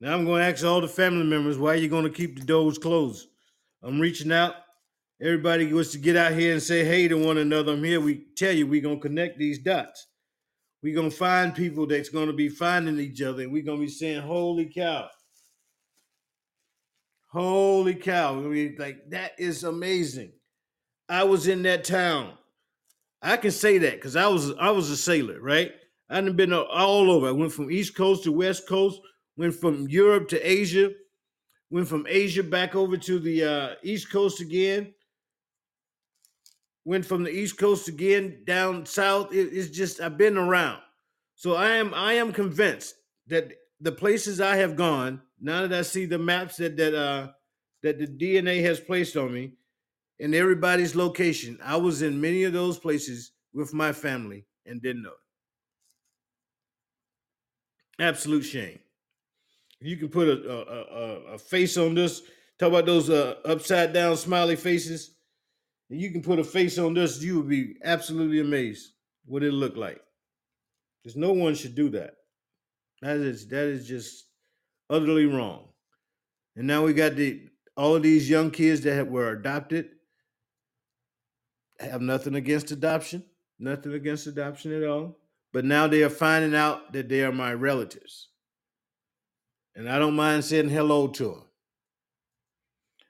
Now 0.00 0.14
I'm 0.14 0.24
going 0.24 0.40
to 0.40 0.46
ask 0.46 0.64
all 0.64 0.80
the 0.80 0.86
family 0.86 1.24
members 1.24 1.58
why 1.58 1.72
are 1.72 1.78
you 1.78 1.88
going 1.88 2.04
to 2.04 2.10
keep 2.10 2.38
the 2.38 2.44
doors 2.46 2.78
closed. 2.78 3.26
I'm 3.82 3.98
reaching 3.98 4.30
out. 4.30 4.54
Everybody 5.20 5.72
wants 5.72 5.90
to 5.92 5.98
get 5.98 6.14
out 6.14 6.34
here 6.34 6.52
and 6.52 6.62
say 6.62 6.84
hey 6.84 7.08
to 7.08 7.16
one 7.16 7.38
another. 7.38 7.72
I'm 7.72 7.82
here. 7.82 8.00
We 8.00 8.24
tell 8.36 8.52
you 8.52 8.68
we're 8.68 8.82
going 8.82 9.00
to 9.00 9.02
connect 9.02 9.36
these 9.36 9.58
dots. 9.58 10.06
We're 10.80 10.94
going 10.94 11.10
to 11.10 11.16
find 11.16 11.52
people 11.52 11.88
that's 11.88 12.08
going 12.08 12.28
to 12.28 12.32
be 12.32 12.50
finding 12.50 13.00
each 13.00 13.20
other, 13.20 13.42
and 13.42 13.52
we're 13.52 13.64
going 13.64 13.80
to 13.80 13.86
be 13.86 13.90
saying, 13.90 14.22
"Holy 14.22 14.66
cow! 14.66 15.08
Holy 17.32 17.96
cow!" 17.96 18.34
Mean, 18.34 18.76
like 18.78 19.10
that 19.10 19.32
is 19.40 19.64
amazing. 19.64 20.34
I 21.08 21.24
was 21.24 21.48
in 21.48 21.62
that 21.62 21.82
town. 21.82 22.34
I 23.20 23.38
can 23.38 23.50
say 23.50 23.78
that 23.78 23.94
because 23.94 24.14
I 24.14 24.28
was 24.28 24.52
I 24.52 24.70
was 24.70 24.88
a 24.90 24.96
sailor, 24.96 25.40
right? 25.40 25.72
I 26.08 26.20
done 26.20 26.36
been 26.36 26.52
all 26.52 26.66
all 26.66 27.10
over. 27.10 27.28
I 27.28 27.32
went 27.32 27.52
from 27.52 27.70
East 27.70 27.96
Coast 27.96 28.24
to 28.24 28.32
West 28.32 28.68
Coast, 28.68 29.00
went 29.36 29.54
from 29.54 29.88
Europe 29.88 30.28
to 30.28 30.40
Asia, 30.40 30.92
went 31.70 31.88
from 31.88 32.06
Asia 32.08 32.42
back 32.42 32.74
over 32.74 32.96
to 32.96 33.18
the 33.18 33.44
uh, 33.44 33.74
East 33.82 34.10
Coast 34.12 34.40
again, 34.40 34.94
went 36.84 37.04
from 37.04 37.22
the 37.24 37.30
East 37.30 37.58
Coast 37.58 37.88
again 37.88 38.42
down 38.44 38.86
south. 38.86 39.32
It- 39.32 39.52
it's 39.52 39.70
just 39.70 40.00
I've 40.00 40.18
been 40.18 40.38
around, 40.38 40.82
so 41.34 41.54
I 41.54 41.70
am 41.76 41.92
I 41.94 42.14
am 42.14 42.32
convinced 42.32 42.94
that 43.26 43.52
the 43.80 43.92
places 43.92 44.40
I 44.40 44.56
have 44.56 44.76
gone, 44.76 45.22
now 45.40 45.62
that 45.66 45.72
I 45.78 45.82
see 45.82 46.06
the 46.06 46.18
maps 46.18 46.56
that 46.58 46.76
that 46.76 46.94
uh 46.94 47.32
that 47.82 47.98
the 47.98 48.06
DNA 48.06 48.62
has 48.62 48.80
placed 48.80 49.16
on 49.16 49.32
me, 49.32 49.54
and 50.20 50.34
everybody's 50.34 50.96
location, 50.96 51.58
I 51.62 51.76
was 51.76 52.02
in 52.02 52.20
many 52.20 52.44
of 52.44 52.52
those 52.52 52.78
places 52.78 53.32
with 53.52 53.74
my 53.74 53.92
family 53.92 54.46
and 54.66 54.82
didn't 54.82 55.02
know 55.02 55.10
it. 55.10 55.25
Absolute 57.98 58.42
shame. 58.42 58.78
You 59.80 59.96
can 59.96 60.08
put 60.08 60.28
a 60.28 60.32
a, 60.32 60.58
a, 60.62 60.82
a- 60.82 61.34
a 61.34 61.38
face 61.38 61.76
on 61.76 61.94
this, 61.94 62.22
talk 62.58 62.68
about 62.70 62.86
those 62.86 63.10
uh, 63.10 63.36
upside 63.44 63.92
down 63.92 64.16
smiley 64.16 64.56
faces. 64.56 65.14
And 65.90 66.00
you 66.00 66.10
can 66.10 66.22
put 66.22 66.38
a 66.38 66.44
face 66.44 66.78
on 66.78 66.94
this, 66.94 67.22
you 67.22 67.36
would 67.38 67.48
be 67.48 67.76
absolutely 67.84 68.40
amazed 68.40 68.90
what 69.24 69.42
it 69.44 69.52
looked 69.52 69.76
like. 69.76 70.00
Because 71.02 71.16
no 71.16 71.32
one 71.32 71.54
should 71.54 71.74
do 71.74 71.90
that. 71.90 72.14
That 73.02 73.16
is 73.18 73.48
that 73.48 73.66
is 73.66 73.86
just 73.86 74.24
utterly 74.90 75.26
wrong. 75.26 75.68
And 76.56 76.66
now 76.66 76.84
we 76.84 76.92
got 76.94 77.14
the 77.16 77.48
all 77.76 77.94
of 77.94 78.02
these 78.02 78.28
young 78.28 78.50
kids 78.50 78.80
that 78.82 78.94
have, 78.94 79.08
were 79.08 79.30
adopted 79.30 79.90
have 81.78 82.00
nothing 82.00 82.34
against 82.34 82.70
adoption, 82.70 83.22
nothing 83.58 83.92
against 83.92 84.26
adoption 84.26 84.72
at 84.72 84.88
all. 84.88 85.18
But 85.56 85.64
now 85.64 85.86
they 85.86 86.02
are 86.02 86.10
finding 86.10 86.54
out 86.54 86.92
that 86.92 87.08
they 87.08 87.22
are 87.22 87.32
my 87.32 87.54
relatives. 87.54 88.28
And 89.74 89.88
I 89.88 89.98
don't 89.98 90.14
mind 90.14 90.44
saying 90.44 90.68
hello 90.68 91.08
to 91.08 91.24
them. 91.24 91.42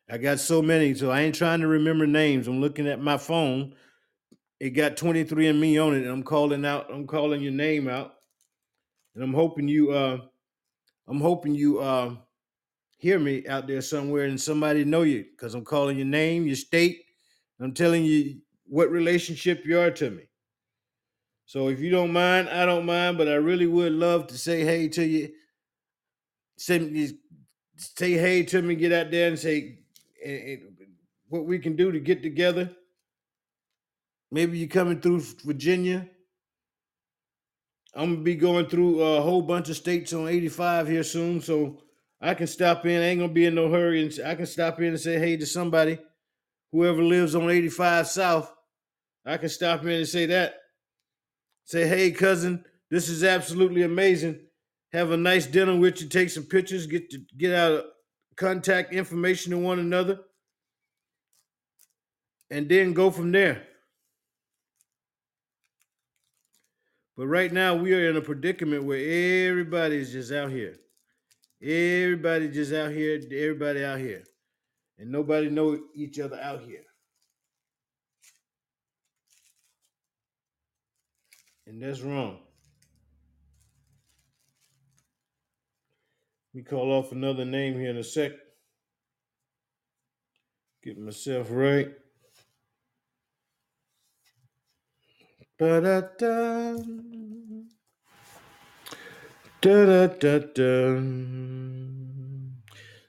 I 0.08 0.18
got 0.18 0.38
so 0.38 0.62
many, 0.62 0.94
so 0.94 1.10
I 1.10 1.22
ain't 1.22 1.34
trying 1.34 1.58
to 1.62 1.66
remember 1.66 2.06
names. 2.06 2.46
I'm 2.46 2.60
looking 2.60 2.86
at 2.86 3.00
my 3.00 3.18
phone. 3.18 3.74
It 4.60 4.70
got 4.70 4.96
23 4.96 5.48
and 5.48 5.60
me 5.60 5.76
on 5.76 5.96
it, 5.96 6.02
and 6.02 6.08
I'm 6.08 6.22
calling 6.22 6.64
out, 6.64 6.86
I'm 6.88 7.08
calling 7.08 7.42
your 7.42 7.50
name 7.50 7.88
out. 7.88 8.14
And 9.16 9.24
I'm 9.24 9.34
hoping 9.34 9.66
you 9.66 9.90
uh 9.90 10.18
I'm 11.08 11.20
hoping 11.20 11.52
you 11.52 11.80
uh 11.80 12.14
hear 12.96 13.18
me 13.18 13.44
out 13.48 13.66
there 13.66 13.82
somewhere 13.82 14.26
and 14.26 14.40
somebody 14.40 14.84
know 14.84 15.02
you 15.02 15.24
because 15.32 15.54
I'm 15.56 15.64
calling 15.64 15.96
your 15.96 16.06
name, 16.06 16.46
your 16.46 16.54
state, 16.54 17.06
I'm 17.58 17.74
telling 17.74 18.04
you 18.04 18.36
what 18.68 18.88
relationship 18.92 19.66
you 19.66 19.80
are 19.80 19.90
to 19.90 20.10
me. 20.10 20.28
So 21.46 21.68
if 21.68 21.80
you 21.80 21.90
don't 21.90 22.12
mind, 22.12 22.48
I 22.48 22.66
don't 22.66 22.84
mind, 22.84 23.18
but 23.18 23.28
I 23.28 23.34
really 23.34 23.68
would 23.68 23.92
love 23.92 24.26
to 24.28 24.38
say 24.38 24.64
hey 24.64 24.88
to 24.88 25.04
you. 25.04 25.32
Send 26.58 27.14
say 27.76 28.12
hey 28.12 28.42
to 28.42 28.60
me, 28.62 28.74
get 28.74 28.92
out 28.92 29.12
there 29.12 29.28
and 29.28 29.38
say 29.38 29.78
eh, 30.24 30.30
eh, 30.30 30.56
what 31.28 31.46
we 31.46 31.60
can 31.60 31.76
do 31.76 31.92
to 31.92 32.00
get 32.00 32.22
together. 32.22 32.70
Maybe 34.32 34.58
you're 34.58 34.68
coming 34.68 35.00
through 35.00 35.20
Virginia. 35.44 36.08
I'm 37.94 38.14
gonna 38.14 38.24
be 38.24 38.34
going 38.34 38.66
through 38.66 39.00
a 39.00 39.22
whole 39.22 39.42
bunch 39.42 39.68
of 39.68 39.76
states 39.76 40.12
on 40.12 40.26
85 40.26 40.88
here 40.88 41.04
soon, 41.04 41.40
so 41.40 41.80
I 42.20 42.34
can 42.34 42.48
stop 42.48 42.84
in. 42.86 43.00
I 43.00 43.06
ain't 43.06 43.20
gonna 43.20 43.32
be 43.32 43.46
in 43.46 43.54
no 43.54 43.70
hurry, 43.70 44.02
and 44.02 44.26
I 44.26 44.34
can 44.34 44.46
stop 44.46 44.80
in 44.80 44.88
and 44.88 45.00
say 45.00 45.18
hey 45.18 45.36
to 45.36 45.46
somebody, 45.46 45.98
whoever 46.72 47.02
lives 47.02 47.36
on 47.36 47.48
85 47.48 48.08
South. 48.08 48.52
I 49.24 49.36
can 49.36 49.48
stop 49.48 49.82
in 49.82 49.90
and 49.90 50.08
say 50.08 50.26
that. 50.26 50.56
Say 51.66 51.88
hey, 51.88 52.12
cousin, 52.12 52.64
this 52.90 53.08
is 53.08 53.24
absolutely 53.24 53.82
amazing. 53.82 54.38
Have 54.92 55.10
a 55.10 55.16
nice 55.16 55.46
dinner 55.46 55.76
with 55.76 56.00
you. 56.00 56.08
Take 56.08 56.30
some 56.30 56.44
pictures. 56.44 56.86
Get 56.86 57.10
to 57.10 57.18
get 57.36 57.52
out 57.52 57.72
of 57.72 57.84
contact 58.36 58.94
information 58.94 59.50
to 59.50 59.58
one 59.58 59.80
another, 59.80 60.20
and 62.50 62.68
then 62.68 62.92
go 62.92 63.10
from 63.10 63.32
there. 63.32 63.64
But 67.16 67.26
right 67.26 67.52
now 67.52 67.74
we 67.74 67.94
are 67.94 68.10
in 68.10 68.16
a 68.16 68.20
predicament 68.20 68.84
where 68.84 69.48
everybody's 69.48 70.12
just 70.12 70.30
out 70.30 70.52
here. 70.52 70.76
Everybody 71.60 72.48
just 72.48 72.72
out 72.72 72.92
here. 72.92 73.20
Everybody 73.24 73.84
out 73.84 73.98
here, 73.98 74.22
and 74.98 75.10
nobody 75.10 75.50
know 75.50 75.80
each 75.96 76.20
other 76.20 76.38
out 76.40 76.62
here. 76.62 76.84
And 81.66 81.82
that's 81.82 82.00
wrong. 82.00 82.38
Let 86.54 86.58
me 86.58 86.62
call 86.62 86.92
off 86.92 87.12
another 87.12 87.44
name 87.44 87.74
here 87.78 87.90
in 87.90 87.96
a 87.96 88.04
sec. 88.04 88.32
Get 90.82 90.98
myself 90.98 91.48
right. 91.50 91.90
Ba-da-da. 95.58 96.76
Da-da-da-da. 99.60 101.00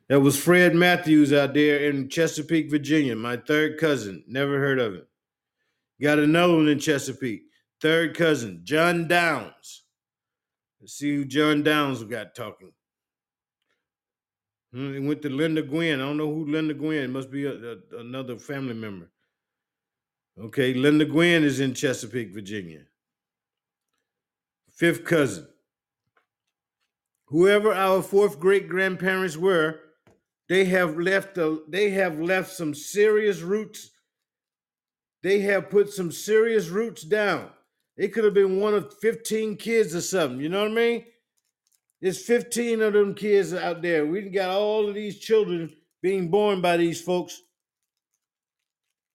That 0.10 0.22
was 0.22 0.39
Fred 0.39 0.74
Matthews 0.74 1.34
out 1.34 1.54
there 1.54 1.89
in 1.89 2.10
Chesapeake, 2.10 2.72
Virginia, 2.72 3.15
my 3.15 3.38
third 3.38 3.78
cousin. 3.78 4.24
Never 4.28 4.58
heard 4.58 4.80
of 4.80 4.93
him. 4.93 5.08
Got 6.02 6.20
another 6.20 6.56
one 6.56 6.70
in 6.70 6.80
Chesapeake. 6.80 7.47
Third 7.82 8.16
cousin, 8.16 8.62
John 8.63 9.08
Downs. 9.08 9.84
Let's 10.82 10.94
see 10.94 11.16
who 11.16 11.26
John 11.26 11.63
Downs 11.63 12.04
got 12.04 12.34
talking. 12.36 12.72
Hmm, 14.74 14.94
He 14.94 15.00
went 15.00 15.22
to 15.24 15.30
Linda 15.30 15.62
Gwynn. 15.62 16.00
I 16.00 16.04
don't 16.04 16.18
know 16.18 16.34
who 16.34 16.46
Linda 16.52 16.74
Gwynn. 16.74 17.04
It 17.04 17.10
must 17.10 17.32
be 17.32 17.46
a, 17.46 17.54
a- 17.54 18.00
another 18.00 18.38
family 18.38 18.74
member. 18.74 19.10
Okay, 20.40 20.74
Linda 20.74 21.06
Gwynn 21.06 21.44
is 21.44 21.60
in 21.60 21.74
Chesapeake, 21.74 22.34
Virginia. 22.34 22.82
Fifth 24.72 25.04
cousin. 25.04 25.48
Whoever 27.26 27.74
our 27.74 28.02
fourth 28.02 28.40
great 28.40 28.70
grandparents 28.70 29.36
were, 29.36 29.80
they 30.48 30.66
have 30.66 30.98
left 30.98 31.38
a, 31.38 31.60
they 31.68 31.90
have 31.92 32.20
left 32.20 32.52
some 32.52 32.74
serious 32.74 33.42
roots. 33.42 33.90
They 35.24 35.40
have 35.40 35.70
put 35.70 35.92
some 35.92 36.12
serious 36.12 36.70
roots 36.70 37.02
down. 37.04 37.50
They 37.98 38.08
could 38.08 38.24
have 38.26 38.34
been 38.34 38.60
one 38.60 38.76
of 38.76 38.94
15 39.02 39.58
kids 39.58 39.96
or 39.96 40.02
something. 40.02 40.40
You 40.40 40.50
know 40.50 40.62
what 40.62 40.72
I 40.72 40.76
mean? 40.76 41.06
There's 42.00 42.24
15 42.24 42.82
of 42.82 42.94
them 42.94 43.16
kids 43.16 43.54
out 43.54 43.82
there. 43.82 44.06
We 44.06 44.30
got 44.30 44.52
all 44.52 44.88
of 44.88 44.94
these 44.96 45.20
children 45.20 45.76
being 46.02 46.30
born 46.30 46.62
by 46.62 46.78
these 46.78 47.02
folks. 47.02 47.42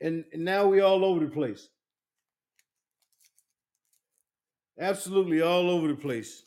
And, 0.00 0.24
and 0.32 0.44
now 0.44 0.66
we 0.66 0.80
all 0.80 1.04
over 1.04 1.20
the 1.24 1.30
place. 1.30 1.68
Absolutely 4.80 5.42
all 5.42 5.70
over 5.70 5.86
the 5.86 5.94
place. 5.94 6.42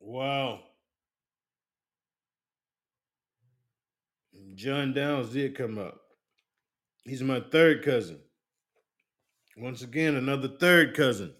Wow. 0.00 0.60
John 4.60 4.92
Downs 4.92 5.32
did 5.32 5.56
come 5.56 5.78
up. 5.78 5.98
He's 7.04 7.22
my 7.22 7.40
third 7.50 7.82
cousin. 7.82 8.18
Once 9.56 9.80
again, 9.80 10.16
another 10.16 10.48
third 10.48 10.94
cousin. 10.94 11.32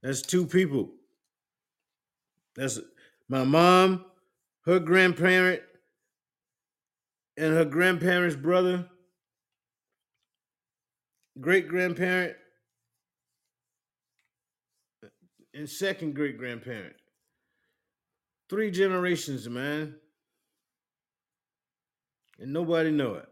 That's 0.00 0.22
two 0.22 0.46
people. 0.46 0.92
That's 2.54 2.78
my 3.28 3.42
mom, 3.42 4.04
her 4.64 4.78
grandparent, 4.78 5.62
and 7.36 7.52
her 7.52 7.64
grandparent's 7.64 8.36
brother, 8.36 8.88
great 11.40 11.66
grandparent, 11.66 12.36
and 15.52 15.68
second 15.68 16.14
great 16.14 16.38
grandparent. 16.38 16.94
Three 18.48 18.70
generations, 18.70 19.48
man. 19.48 19.96
And 22.40 22.52
nobody 22.52 22.90
know 22.90 23.14
it. 23.14 23.28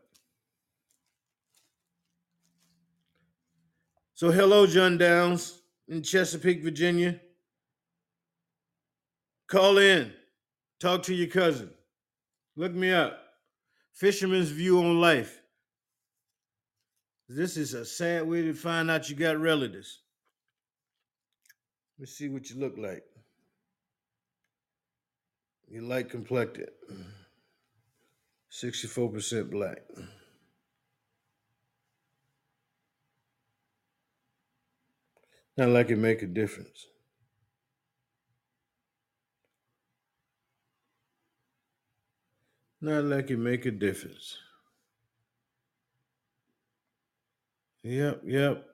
So 4.14 4.30
hello, 4.30 4.66
John 4.66 4.98
Downs 4.98 5.62
in 5.88 6.02
Chesapeake, 6.02 6.62
Virginia. 6.62 7.20
Call 9.48 9.78
in. 9.78 10.12
Talk 10.78 11.02
to 11.04 11.14
your 11.14 11.26
cousin. 11.26 11.70
Look 12.56 12.72
me 12.72 12.92
up. 12.92 13.18
Fisherman's 13.92 14.50
View 14.50 14.78
on 14.78 15.00
Life. 15.00 15.40
This 17.28 17.56
is 17.56 17.74
a 17.74 17.84
sad 17.84 18.28
way 18.28 18.42
to 18.42 18.52
find 18.52 18.90
out 18.90 19.08
you 19.08 19.16
got 19.16 19.38
relatives. 19.38 20.00
Let's 21.98 22.12
see 22.12 22.28
what 22.28 22.50
you 22.50 22.60
look 22.60 22.76
like. 22.76 23.04
You 25.68 25.82
light 25.82 26.10
complected. 26.10 26.70
64% 28.52 29.50
black. 29.50 29.78
Not 35.56 35.70
like 35.70 35.90
it 35.90 35.96
make 35.96 36.22
a 36.22 36.26
difference. 36.26 36.86
Not 42.80 43.04
like 43.04 43.30
it 43.30 43.38
make 43.38 43.64
a 43.64 43.70
difference. 43.70 44.36
Yep, 47.84 48.22
yep. 48.26 48.66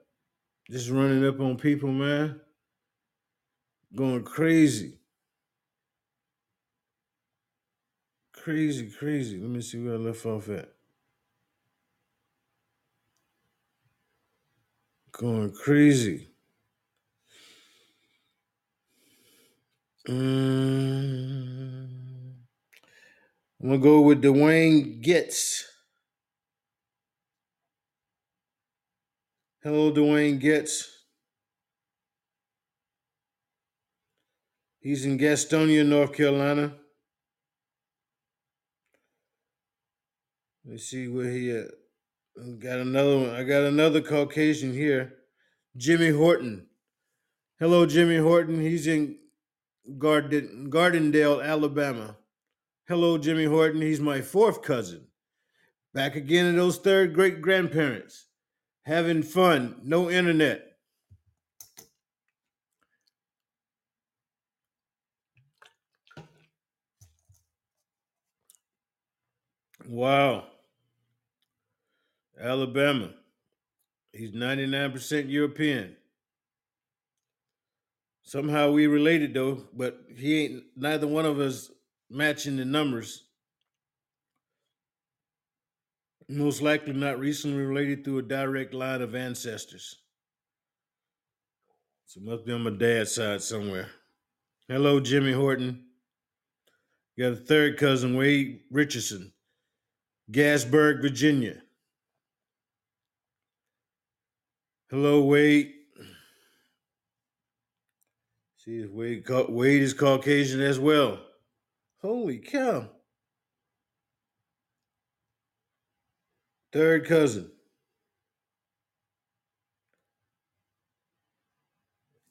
Just 0.69 0.89
running 0.89 1.25
up 1.25 1.39
on 1.39 1.57
people, 1.57 1.91
man. 1.91 2.41
Going 3.95 4.23
crazy. 4.23 4.99
Crazy, 8.43 8.89
crazy. 8.89 9.37
Let 9.37 9.49
me 9.49 9.61
see 9.61 9.79
where 9.79 9.95
I 9.95 9.97
left 9.97 10.25
off 10.25 10.47
at. 10.47 10.69
Going 15.11 15.51
crazy. 15.51 16.29
Mm. 20.07 21.89
I'm 23.61 23.67
gonna 23.67 23.77
go 23.77 24.01
with 24.01 24.23
Dwayne 24.23 25.01
Gets. 25.01 25.65
Hello, 29.61 29.91
Dwayne 29.91 30.39
Gets. 30.39 30.89
He's 34.79 35.05
in 35.05 35.17
Gastonia, 35.19 35.85
North 35.85 36.13
Carolina. 36.13 36.73
Let's 40.69 40.83
see 40.83 41.07
where 41.07 41.31
he 41.31 41.49
at. 41.49 41.65
Got 42.59 42.77
another 42.77 43.17
one. 43.17 43.29
I 43.31 43.43
got 43.43 43.63
another 43.63 44.01
Caucasian 44.01 44.71
here. 44.71 45.13
Jimmy 45.75 46.11
Horton. 46.11 46.67
Hello, 47.59 47.87
Jimmy 47.87 48.17
Horton. 48.17 48.61
He's 48.61 48.85
in 48.85 49.17
Garden, 49.97 50.69
Gardendale, 50.71 51.43
Alabama. 51.43 52.17
Hello, 52.87 53.17
Jimmy 53.17 53.45
Horton. 53.45 53.81
He's 53.81 53.99
my 53.99 54.21
fourth 54.21 54.61
cousin. 54.61 55.07
Back 55.95 56.15
again 56.15 56.45
in 56.45 56.55
those 56.55 56.77
third 56.77 57.15
great 57.15 57.41
grandparents. 57.41 58.27
Having 58.83 59.23
fun. 59.23 59.81
No 59.83 60.07
internet. 60.11 60.65
Wow. 69.87 70.45
Alabama. 72.41 73.11
He's 74.13 74.31
99% 74.31 75.29
European. 75.29 75.95
Somehow 78.23 78.71
we 78.71 78.87
related 78.87 79.33
though, 79.33 79.63
but 79.73 80.01
he 80.15 80.43
ain't 80.43 80.63
neither 80.75 81.07
one 81.07 81.25
of 81.25 81.39
us 81.39 81.71
matching 82.09 82.57
the 82.57 82.65
numbers. 82.65 83.23
Most 86.27 86.61
likely 86.61 86.93
not 86.93 87.19
recently 87.19 87.63
related 87.63 88.03
through 88.03 88.19
a 88.19 88.23
direct 88.23 88.73
line 88.73 89.01
of 89.01 89.15
ancestors. 89.15 89.97
So 92.05 92.21
must 92.21 92.45
be 92.45 92.53
on 92.53 92.63
my 92.63 92.69
dad's 92.69 93.15
side 93.15 93.41
somewhere. 93.41 93.87
Hello, 94.67 94.99
Jimmy 94.99 95.31
Horton. 95.31 95.85
You 97.15 97.29
got 97.29 97.33
a 97.33 97.43
third 97.43 97.77
cousin, 97.77 98.15
Wade 98.15 98.61
Richardson, 98.71 99.33
Gasburg, 100.31 101.01
Virginia. 101.01 101.63
Hello, 104.89 105.23
Wade. 105.23 105.71
See 108.57 108.79
if 108.79 108.89
Wade, 108.89 109.23
Wade 109.49 109.83
is 109.83 109.93
Caucasian 109.93 110.61
as 110.61 110.79
well. 110.79 111.19
Holy 112.01 112.39
cow. 112.39 112.89
Third 116.73 117.05
cousin. 117.05 117.51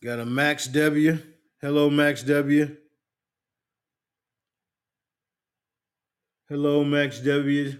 Got 0.02 0.18
a 0.18 0.26
Max 0.26 0.66
W. 0.66 1.18
Hello, 1.60 1.90
Max 1.90 2.24
W. 2.24 2.76
Hello, 6.48 6.82
Max 6.82 7.20
W. 7.20 7.78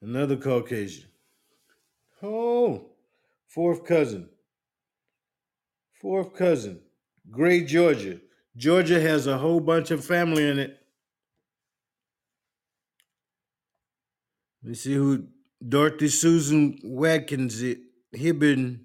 Another 0.00 0.36
Caucasian. 0.36 1.08
Oh, 2.22 2.90
fourth 3.46 3.84
cousin. 3.84 4.28
Fourth 6.00 6.34
cousin. 6.34 6.80
Gray, 7.30 7.64
Georgia. 7.64 8.20
Georgia 8.56 9.00
has 9.00 9.26
a 9.26 9.38
whole 9.38 9.60
bunch 9.60 9.90
of 9.90 10.04
family 10.04 10.48
in 10.48 10.58
it. 10.58 10.78
Let 14.62 14.68
me 14.70 14.74
see 14.74 14.94
who 14.94 15.28
Dorothy 15.66 16.08
Susan 16.08 16.78
Watkins 16.82 17.62
Hibben. 18.14 18.80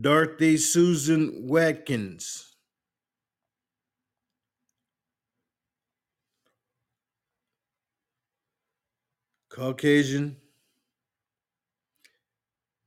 Dorothy 0.00 0.56
Susan 0.56 1.46
Watkins. 1.48 2.47
Caucasian. 9.58 10.36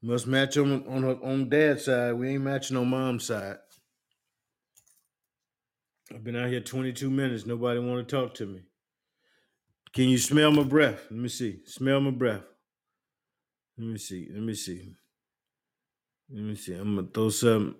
Must 0.01 0.25
match 0.25 0.57
on 0.57 0.87
on 0.87 1.03
her 1.03 1.17
on 1.21 1.49
dad's 1.49 1.85
side. 1.85 2.13
We 2.13 2.29
ain't 2.29 2.43
matching 2.43 2.77
on 2.77 2.87
mom's 2.87 3.25
side. 3.25 3.57
I've 6.13 6.23
been 6.23 6.35
out 6.37 6.49
here 6.49 6.61
22 6.61 7.09
minutes. 7.09 7.45
Nobody 7.45 7.79
want 7.79 8.07
to 8.07 8.15
talk 8.15 8.33
to 8.35 8.45
me. 8.45 8.61
Can 9.93 10.05
you 10.05 10.17
smell 10.17 10.51
my 10.51 10.63
breath? 10.63 11.07
Let 11.11 11.19
me 11.19 11.27
see. 11.27 11.59
Smell 11.65 11.99
my 11.99 12.11
breath. 12.11 12.43
Let 13.77 13.87
me 13.87 13.97
see. 13.97 14.29
Let 14.31 14.41
me 14.41 14.53
see. 14.53 14.95
Let 16.33 16.43
me 16.43 16.55
see. 16.55 16.73
I'm 16.73 16.95
gonna 16.95 17.07
throw 17.13 17.29
some 17.29 17.75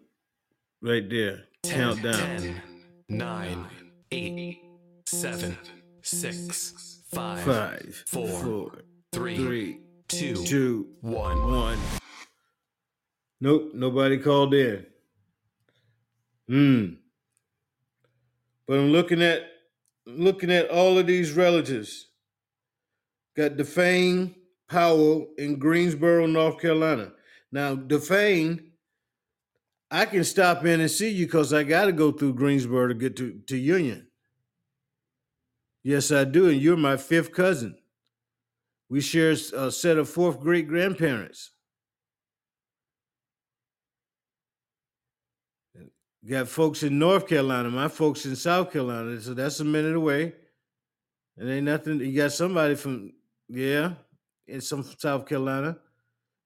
right 0.82 1.10
there. 1.10 1.45
Countdown. 1.63 2.13
10, 2.13 2.62
9, 3.08 3.67
8, 4.12 4.60
7, 5.06 5.58
6, 6.01 6.90
Five, 7.13 7.43
Five 7.43 8.04
four, 8.08 8.28
four 8.28 8.71
three, 9.12 9.36
three, 9.36 9.80
two, 10.08 10.45
two, 10.45 10.88
one, 11.02 11.52
one. 11.52 11.80
Nope, 13.41 13.71
nobody 13.74 14.17
called 14.17 14.54
in. 14.54 14.86
Hmm. 16.47 16.86
But 18.67 18.80
I'm 18.80 18.91
looking 18.91 19.21
at 19.21 19.41
looking 20.06 20.52
at 20.52 20.69
all 20.69 20.97
of 20.97 21.08
these 21.08 21.34
relatives. 21.34 22.08
Got 23.36 23.58
Defane 23.58 24.36
Powell 24.69 25.28
in 25.38 25.60
Greensboro, 25.60 26.28
North 26.28 26.60
Carolina. 26.60 27.12
Now, 27.52 27.76
Defane, 27.76 28.71
I 29.89 30.06
can 30.06 30.24
stop 30.24 30.65
in 30.65 30.80
and 30.80 30.89
see 30.89 31.10
you 31.10 31.26
because 31.26 31.52
I 31.52 31.63
got 31.63 31.86
to 31.86 31.91
go 31.91 32.12
through 32.13 32.36
Greensboro 32.36 32.88
to 32.88 32.93
get 32.93 33.17
to, 33.17 33.39
to 33.47 33.58
Union. 33.58 34.08
Yes, 35.84 36.12
I 36.12 36.24
do. 36.24 36.50
And 36.50 36.62
you're 36.62 36.78
my 36.78 36.98
fifth 36.98 37.32
cousin. 37.32 37.78
We 38.89 39.02
share 39.02 39.32
a 39.32 39.72
set 39.72 39.98
of 39.98 40.10
fourth 40.10 40.39
great 40.39 40.67
grandparents. 40.67 41.52
Got 46.28 46.50
folks 46.50 46.84
in 46.84 47.00
North 47.00 47.28
Carolina, 47.28 47.70
my 47.70 47.88
folks 47.88 48.26
in 48.26 48.36
South 48.36 48.72
Carolina. 48.72 49.20
So 49.22 49.34
that's 49.34 49.60
a 49.60 49.65
minute 49.65 49.96
away. 49.96 50.36
And 51.38 51.50
ain't 51.50 51.65
nothing. 51.65 52.00
You 52.00 52.15
got 52.15 52.32
somebody 52.32 52.76
from, 52.76 53.13
yeah, 53.48 53.94
in 54.46 54.62
some 54.62 54.84
South 55.00 55.26
Carolina, 55.26 55.78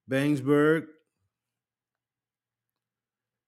Bangsburg. 0.10 0.86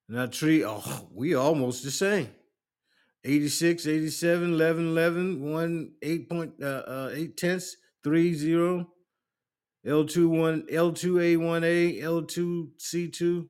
Now, 0.10 0.26
tree, 0.26 0.66
oh, 0.66 1.08
we 1.14 1.36
almost 1.36 1.84
the 1.84 1.92
same. 1.92 2.30
86, 3.24 3.88
87, 3.88 4.54
11, 4.54 4.88
11, 4.90 5.42
1, 5.52 5.96
8 6.02 6.30
point, 6.30 6.54
uh, 6.62 6.66
uh, 6.66 7.12
8 7.14 7.38
tenths, 7.38 7.78
3, 8.04 8.34
0, 8.34 8.92
L2, 9.86 10.30
1, 10.30 10.68
L2A1A, 10.68 12.02
L2C2. 12.02 13.50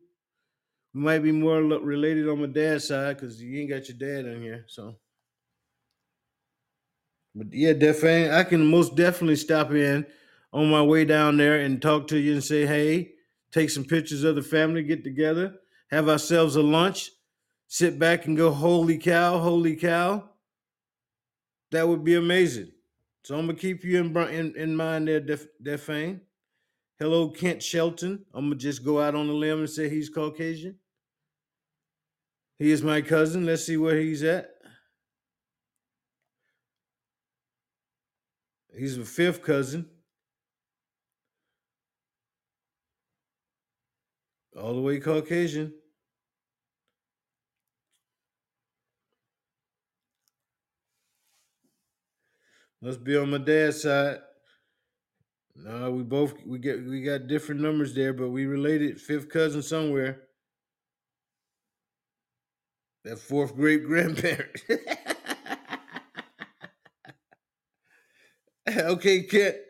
We 0.94 1.02
might 1.02 1.20
be 1.20 1.32
more 1.32 1.62
related 1.62 2.28
on 2.28 2.42
my 2.42 2.48
dad's 2.48 2.88
side 2.88 3.18
because 3.18 3.42
you 3.42 3.60
ain't 3.60 3.70
got 3.70 3.88
your 3.88 3.98
dad 3.98 4.26
in 4.26 4.42
here. 4.42 4.66
So, 4.68 4.98
but 7.36 7.48
yeah, 7.52 7.74
definitely, 7.74 8.32
I 8.32 8.44
can 8.44 8.66
most 8.66 8.96
definitely 8.96 9.36
stop 9.36 9.72
in 9.72 10.08
on 10.54 10.70
my 10.70 10.82
way 10.82 11.06
down 11.06 11.38
there 11.38 11.60
and 11.60 11.82
talk 11.82 12.08
to 12.08 12.18
you 12.18 12.34
and 12.34 12.44
say, 12.44 12.66
hey, 12.66 13.12
take 13.52 13.70
some 13.70 13.86
pictures 13.86 14.24
of 14.24 14.36
the 14.36 14.42
family, 14.42 14.84
get 14.84 15.04
together, 15.04 15.56
have 15.92 16.10
ourselves 16.10 16.56
a 16.56 16.64
lunch 16.64 17.12
sit 17.68 18.00
back 18.00 18.26
and 18.26 18.38
go, 18.38 18.52
holy 18.52 18.98
cow, 18.98 19.40
holy 19.40 19.76
cow, 19.76 20.24
that 21.72 21.88
would 21.88 22.04
be 22.04 22.16
amazing. 22.16 22.72
So 23.24 23.38
I'm 23.38 23.46
gonna 23.46 23.58
keep 23.58 23.84
you 23.84 24.00
in 24.00 24.16
in, 24.30 24.56
in 24.56 24.76
mind 24.76 25.08
there, 25.08 25.20
Def, 25.20 25.48
Defane. 25.62 26.22
Hello, 27.00 27.30
Kent 27.30 27.62
Shelton. 27.62 28.26
I'm 28.34 28.46
gonna 28.46 28.56
just 28.56 28.84
go 28.84 29.02
out 29.02 29.16
on 29.16 29.30
a 29.30 29.34
limb 29.34 29.60
and 29.60 29.70
say 29.70 29.90
he's 29.90 30.10
Caucasian. 30.10 30.78
He 32.58 32.72
is 32.72 32.82
my 32.82 33.02
cousin. 33.02 33.46
Let's 33.46 33.66
see 33.66 33.78
where 33.78 33.98
he's 33.98 34.24
at. 34.24 34.50
He's 38.76 38.98
a 38.98 39.06
fifth 39.06 39.44
cousin. 39.44 39.88
All 44.60 44.74
the 44.74 44.82
way 44.82 45.00
Caucasian. 45.00 45.74
Must 52.82 53.04
be 53.04 53.18
on 53.18 53.32
my 53.32 53.40
dad's 53.40 53.82
side. 53.82 54.20
No, 55.56 55.92
we 55.92 56.04
both 56.04 56.36
we 56.46 56.60
get 56.60 56.86
we 56.86 57.02
got 57.02 57.28
different 57.28 57.62
numbers 57.62 57.96
there, 57.96 58.14
but 58.14 58.30
we 58.30 58.46
related 58.46 59.02
fifth 59.02 59.30
cousin 59.30 59.64
somewhere. 59.64 60.22
That 63.04 63.18
fourth 63.18 63.56
great 63.56 63.84
grandparent. 63.84 64.62
okay, 68.70 69.24
Kit. 69.24 69.64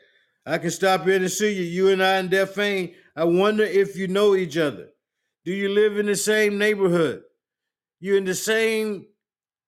I 0.46 0.58
can 0.58 0.72
stop 0.72 1.08
in 1.08 1.22
and 1.22 1.32
see 1.32 1.54
you. 1.54 1.63
You 1.63 1.89
and 1.89 2.04
I 2.04 2.15
and 2.15 2.30
Defane. 2.30 2.96
I 3.15 3.24
wonder 3.24 3.63
if 3.63 3.96
you 3.96 4.08
know 4.08 4.36
each 4.36 4.58
other. 4.58 4.89
Do 5.46 5.54
you 5.54 5.70
live 5.70 5.98
in 5.98 6.08
the 6.08 6.15
same 6.15 6.58
neighborhood? 6.58 7.22
You're 8.00 8.17
in 8.17 8.26
the 8.26 8.36
same 8.36 9.06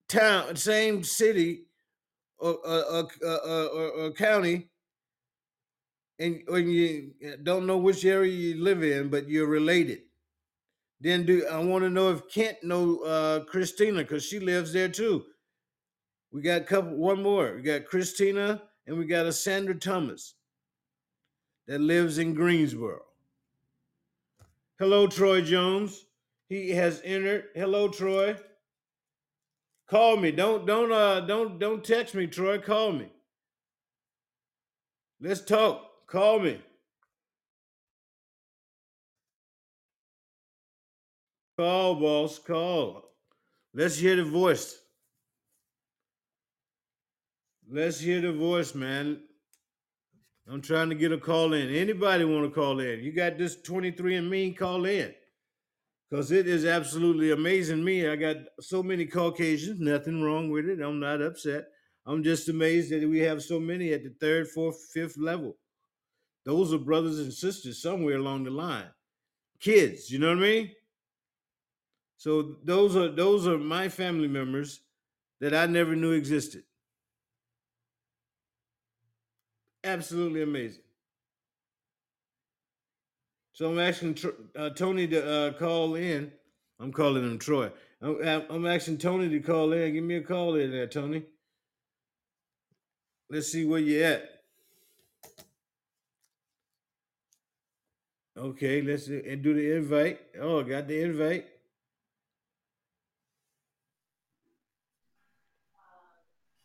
town, 0.09 0.55
same 0.57 1.03
city 1.03 1.68
or, 2.39 2.57
or 3.97 4.11
county, 4.11 4.69
and 6.19 6.41
when 6.47 6.69
you 6.69 7.13
don't 7.43 7.65
know 7.65 7.77
which 7.77 8.05
area 8.05 8.31
you 8.31 8.63
live 8.63 8.83
in, 8.83 9.09
but 9.09 9.29
you're 9.29 9.47
related. 9.47 10.01
Then 11.01 11.25
do 11.25 11.45
I 11.49 11.57
want 11.59 11.83
to 11.85 11.89
know 11.89 12.11
if 12.11 12.29
Kent 12.29 12.57
know 12.61 12.99
uh, 12.99 13.45
Christina 13.45 13.99
because 13.99 14.25
she 14.25 14.39
lives 14.39 14.73
there 14.73 14.89
too. 14.89 15.23
We 16.31 16.41
got 16.41 16.61
a 16.61 16.65
couple, 16.65 16.95
one 16.95 17.23
more. 17.23 17.55
We 17.55 17.61
got 17.61 17.85
Christina 17.85 18.61
and 18.85 18.97
we 18.97 19.05
got 19.05 19.25
a 19.25 19.31
Sandra 19.31 19.75
Thomas 19.75 20.35
that 21.67 21.79
lives 21.79 22.17
in 22.17 22.33
Greensboro. 22.33 23.01
Hello, 24.77 25.07
Troy 25.07 25.41
Jones. 25.41 26.05
He 26.49 26.71
has 26.71 27.01
entered. 27.03 27.45
Hello, 27.55 27.87
Troy. 27.87 28.35
Call 29.89 30.17
me. 30.17 30.31
Don't 30.31 30.67
don't 30.67 30.91
uh 30.91 31.21
don't 31.21 31.57
don't 31.57 31.83
text 31.83 32.13
me, 32.13 32.27
Troy. 32.27 32.59
Call 32.59 32.91
me. 32.91 33.07
Let's 35.19 35.41
talk. 35.41 36.07
Call 36.07 36.39
me. 36.39 36.61
Call, 41.57 41.95
boss. 41.95 42.39
Call. 42.39 43.03
Let's 43.73 43.97
hear 43.97 44.15
the 44.15 44.23
voice. 44.23 44.77
Let's 47.69 47.99
hear 47.99 48.21
the 48.21 48.31
voice, 48.31 48.73
man. 48.73 49.19
I'm 50.47 50.61
trying 50.61 50.89
to 50.89 50.95
get 50.95 51.11
a 51.11 51.17
call 51.17 51.53
in. 51.53 51.69
Anybody 51.69 52.25
want 52.25 52.45
to 52.45 52.49
call 52.49 52.79
in? 52.79 53.01
You 53.01 53.11
got 53.11 53.37
this 53.37 53.61
23 53.61 54.15
and 54.15 54.29
me, 54.29 54.51
call 54.51 54.85
in. 54.85 55.13
Because 56.09 56.31
it 56.31 56.47
is 56.47 56.65
absolutely 56.65 57.31
amazing 57.31 57.83
me. 57.83 58.07
I 58.07 58.15
got 58.15 58.37
so 58.59 58.81
many 58.81 59.05
Caucasians, 59.05 59.79
nothing 59.79 60.21
wrong 60.23 60.49
with 60.49 60.67
it. 60.67 60.81
I'm 60.81 60.99
not 60.99 61.21
upset. 61.21 61.65
I'm 62.05 62.23
just 62.23 62.49
amazed 62.49 62.91
that 62.91 63.07
we 63.07 63.19
have 63.19 63.43
so 63.43 63.59
many 63.59 63.93
at 63.93 64.03
the 64.03 64.15
third, 64.19 64.47
fourth, 64.47 64.89
fifth 64.91 65.17
level. 65.17 65.57
Those 66.45 66.73
are 66.73 66.79
brothers 66.79 67.19
and 67.19 67.31
sisters 67.31 67.81
somewhere 67.81 68.15
along 68.15 68.45
the 68.45 68.49
line. 68.49 68.89
Kids, 69.59 70.09
you 70.09 70.17
know 70.17 70.29
what 70.29 70.37
I 70.37 70.41
mean? 70.41 70.71
So 72.17 72.57
those 72.63 72.95
are 72.95 73.09
those 73.09 73.47
are 73.47 73.57
my 73.57 73.87
family 73.87 74.27
members 74.27 74.81
that 75.39 75.53
I 75.53 75.67
never 75.67 75.95
knew 75.95 76.11
existed. 76.11 76.63
Absolutely 79.83 80.41
amazing. 80.41 80.83
So 83.59 83.69
I'm 83.69 83.79
asking 83.79 84.17
uh, 84.55 84.69
Tony 84.69 85.05
to 85.07 85.29
uh, 85.29 85.51
call 85.51 85.95
in. 85.95 86.31
I'm 86.79 86.93
calling 86.93 87.25
him 87.25 87.37
Troy. 87.37 87.69
I'm, 88.01 88.45
I'm, 88.49 88.65
asking 88.65 88.99
Tony 88.99 89.27
to 89.27 89.41
call 89.41 89.73
in. 89.73 89.95
Give 89.95 90.03
me 90.05 90.15
a 90.15 90.21
call 90.21 90.55
in 90.55 90.71
there, 90.71 90.87
Tony. 90.87 91.23
Let's 93.29 93.51
see 93.51 93.65
where 93.65 93.81
you're 93.81 94.05
at. 94.05 94.29
Okay, 98.37 98.81
let's 98.81 99.07
do, 99.07 99.21
and 99.27 99.43
do 99.43 99.53
the 99.53 99.75
invite. 99.75 100.21
Oh, 100.39 100.63
got 100.63 100.87
the 100.87 101.01
invite. 101.01 101.45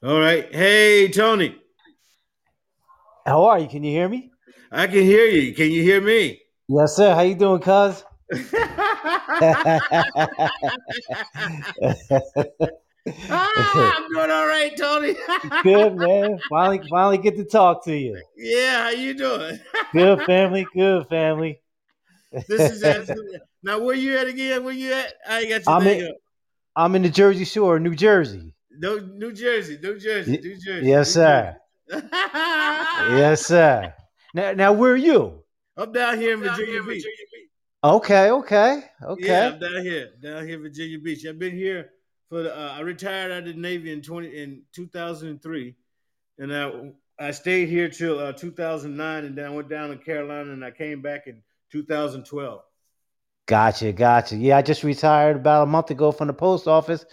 All 0.00 0.20
right. 0.20 0.54
Hey, 0.54 1.09
Tony. 1.09 1.57
How 3.26 3.46
are 3.46 3.59
you? 3.59 3.66
Can 3.66 3.83
you 3.83 3.90
hear 3.90 4.09
me? 4.09 4.30
I 4.70 4.87
can 4.87 5.02
hear 5.02 5.26
you. 5.26 5.52
Can 5.54 5.72
you 5.72 5.83
hear 5.83 6.00
me? 6.00 6.42
Yes, 6.68 6.96
sir. 6.96 7.14
How 7.14 7.20
you 7.20 7.35
doing, 7.35 7.61
cuz? 7.61 8.05
ah, 13.29 13.94
I'm 13.96 14.09
doing 14.09 14.31
all 14.31 14.46
right, 14.46 14.72
Tony. 14.74 15.14
good, 15.62 15.96
man. 15.96 16.38
Finally, 16.48 16.81
finally 16.90 17.18
get 17.18 17.37
to 17.37 17.44
talk 17.44 17.85
to 17.85 17.94
you. 17.94 18.18
Yeah, 18.38 18.85
how 18.85 18.88
you 18.88 19.12
doing? 19.12 19.61
good, 19.92 20.22
family. 20.22 20.66
Good, 20.74 21.07
family. 21.09 21.61
this 22.48 22.72
is 22.72 22.83
absolutely. 22.83 23.40
Now, 23.62 23.81
where 23.81 23.94
you 23.94 24.16
at 24.16 24.27
again? 24.27 24.64
Where 24.64 24.72
you 24.72 24.94
at? 24.94 25.12
I 25.29 25.40
ain't 25.40 25.50
got 25.50 25.66
your 25.66 25.77
I'm 25.77 25.87
in, 25.87 26.14
I'm 26.74 26.94
in 26.96 27.03
the 27.03 27.11
Jersey 27.11 27.44
Shore, 27.44 27.79
New 27.79 27.94
Jersey. 27.94 28.55
No, 28.70 28.98
New 28.98 29.33
Jersey, 29.33 29.79
New 29.83 29.98
Jersey, 29.98 30.38
New 30.42 30.57
Jersey. 30.59 30.87
Yes, 30.87 31.09
New 31.09 31.12
sir. 31.12 31.57
Jersey. 31.90 32.07
yes, 32.12 33.46
sir. 33.46 33.94
Now, 34.33 34.53
now, 34.53 34.72
where 34.72 34.92
are 34.92 34.96
you? 34.96 35.43
I'm 35.76 35.92
down 35.92 36.18
here 36.18 36.34
in 36.34 36.40
Virginia, 36.40 36.66
here, 36.66 36.82
Beach. 36.82 37.02
Virginia 37.02 37.26
Beach. 37.32 37.50
Okay, 37.82 38.30
okay, 38.30 38.84
okay. 39.02 39.26
Yeah, 39.26 39.50
I'm 39.52 39.58
down 39.58 39.82
here, 39.82 40.10
down 40.22 40.46
here, 40.46 40.58
Virginia 40.58 40.98
Beach. 40.98 41.26
I've 41.26 41.38
been 41.38 41.56
here 41.56 41.90
for 42.28 42.42
the. 42.42 42.56
Uh, 42.56 42.74
I 42.76 42.80
retired 42.80 43.32
out 43.32 43.38
of 43.38 43.46
the 43.46 43.54
Navy 43.54 43.92
in 43.92 44.00
twenty 44.00 44.28
in 44.28 44.62
2003, 44.72 45.74
and 46.38 46.56
I 46.56 46.92
I 47.18 47.30
stayed 47.32 47.68
here 47.68 47.88
till 47.88 48.18
uh, 48.18 48.32
2009, 48.32 49.24
and 49.24 49.37
then 49.37 49.44
I 49.44 49.50
went 49.50 49.68
down 49.68 49.90
to 49.90 49.96
Carolina, 49.96 50.52
and 50.52 50.64
I 50.64 50.70
came 50.70 51.02
back 51.02 51.26
in 51.26 51.42
2012. 51.70 52.62
Gotcha, 53.46 53.92
gotcha. 53.92 54.37
Yeah, 54.37 54.56
I 54.56 54.62
just 54.62 54.82
retired 54.82 55.37
about 55.37 55.64
a 55.64 55.66
month 55.66 55.90
ago 55.90 56.10
from 56.10 56.28
the 56.28 56.32
post 56.32 56.66
office. 56.66 57.04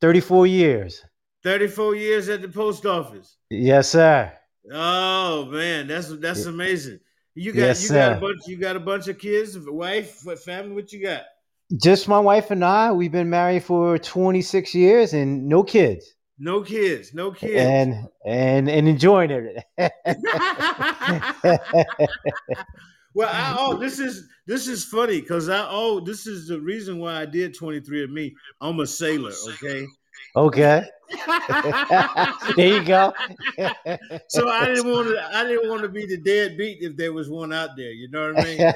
34 0.00 0.46
years. 0.46 1.04
34 1.42 1.96
years 1.96 2.28
at 2.28 2.42
the 2.42 2.48
post 2.48 2.86
office. 2.86 3.36
Yes, 3.50 3.88
sir. 3.88 4.32
Oh 4.72 5.46
man, 5.46 5.88
that's 5.88 6.08
that's 6.18 6.44
amazing. 6.44 7.00
You 7.34 7.52
got 7.52 7.60
yes, 7.60 7.82
you 7.82 7.88
sir. 7.88 7.94
got 7.94 8.16
a 8.18 8.20
bunch 8.20 8.40
you 8.46 8.56
got 8.56 8.76
a 8.76 8.80
bunch 8.80 9.08
of 9.08 9.18
kids, 9.18 9.56
wife, 9.58 10.22
family, 10.44 10.72
what 10.72 10.92
you 10.92 11.02
got? 11.02 11.22
Just 11.80 12.08
my 12.08 12.18
wife 12.18 12.50
and 12.50 12.64
I. 12.64 12.90
We've 12.90 13.12
been 13.12 13.30
married 13.30 13.62
for 13.62 13.96
26 13.98 14.74
years 14.74 15.12
and 15.12 15.48
no 15.48 15.62
kids. 15.62 16.14
No 16.38 16.62
kids, 16.62 17.14
no 17.14 17.30
kids. 17.30 17.54
And 17.54 18.08
and 18.24 18.68
and 18.68 18.88
enjoying 18.88 19.30
it. 19.30 19.64
well, 23.14 23.28
I 23.30 23.54
oh 23.58 23.76
this 23.76 23.98
is 23.98 24.26
this 24.46 24.66
is 24.66 24.84
funny 24.84 25.20
because 25.20 25.48
I 25.48 25.66
oh 25.68 26.00
this 26.00 26.26
is 26.26 26.48
the 26.48 26.60
reason 26.60 26.98
why 26.98 27.20
I 27.20 27.26
did 27.26 27.54
23 27.54 28.04
and 28.04 28.12
me. 28.12 28.34
I'm 28.60 28.80
a 28.80 28.86
sailor, 28.86 29.32
okay? 29.50 29.86
Okay. 30.36 30.84
there 32.56 32.68
you 32.68 32.84
go. 32.84 33.12
so 34.28 34.48
I 34.48 34.66
didn't 34.66 34.90
want 34.90 35.08
to. 35.08 35.30
I 35.32 35.44
didn't 35.44 35.68
want 35.68 35.82
to 35.82 35.88
be 35.88 36.06
the 36.06 36.16
deadbeat 36.16 36.78
if 36.82 36.96
there 36.96 37.12
was 37.12 37.28
one 37.28 37.52
out 37.52 37.70
there. 37.76 37.90
You 37.90 38.08
know 38.10 38.32
what 38.32 38.46
I 38.46 38.72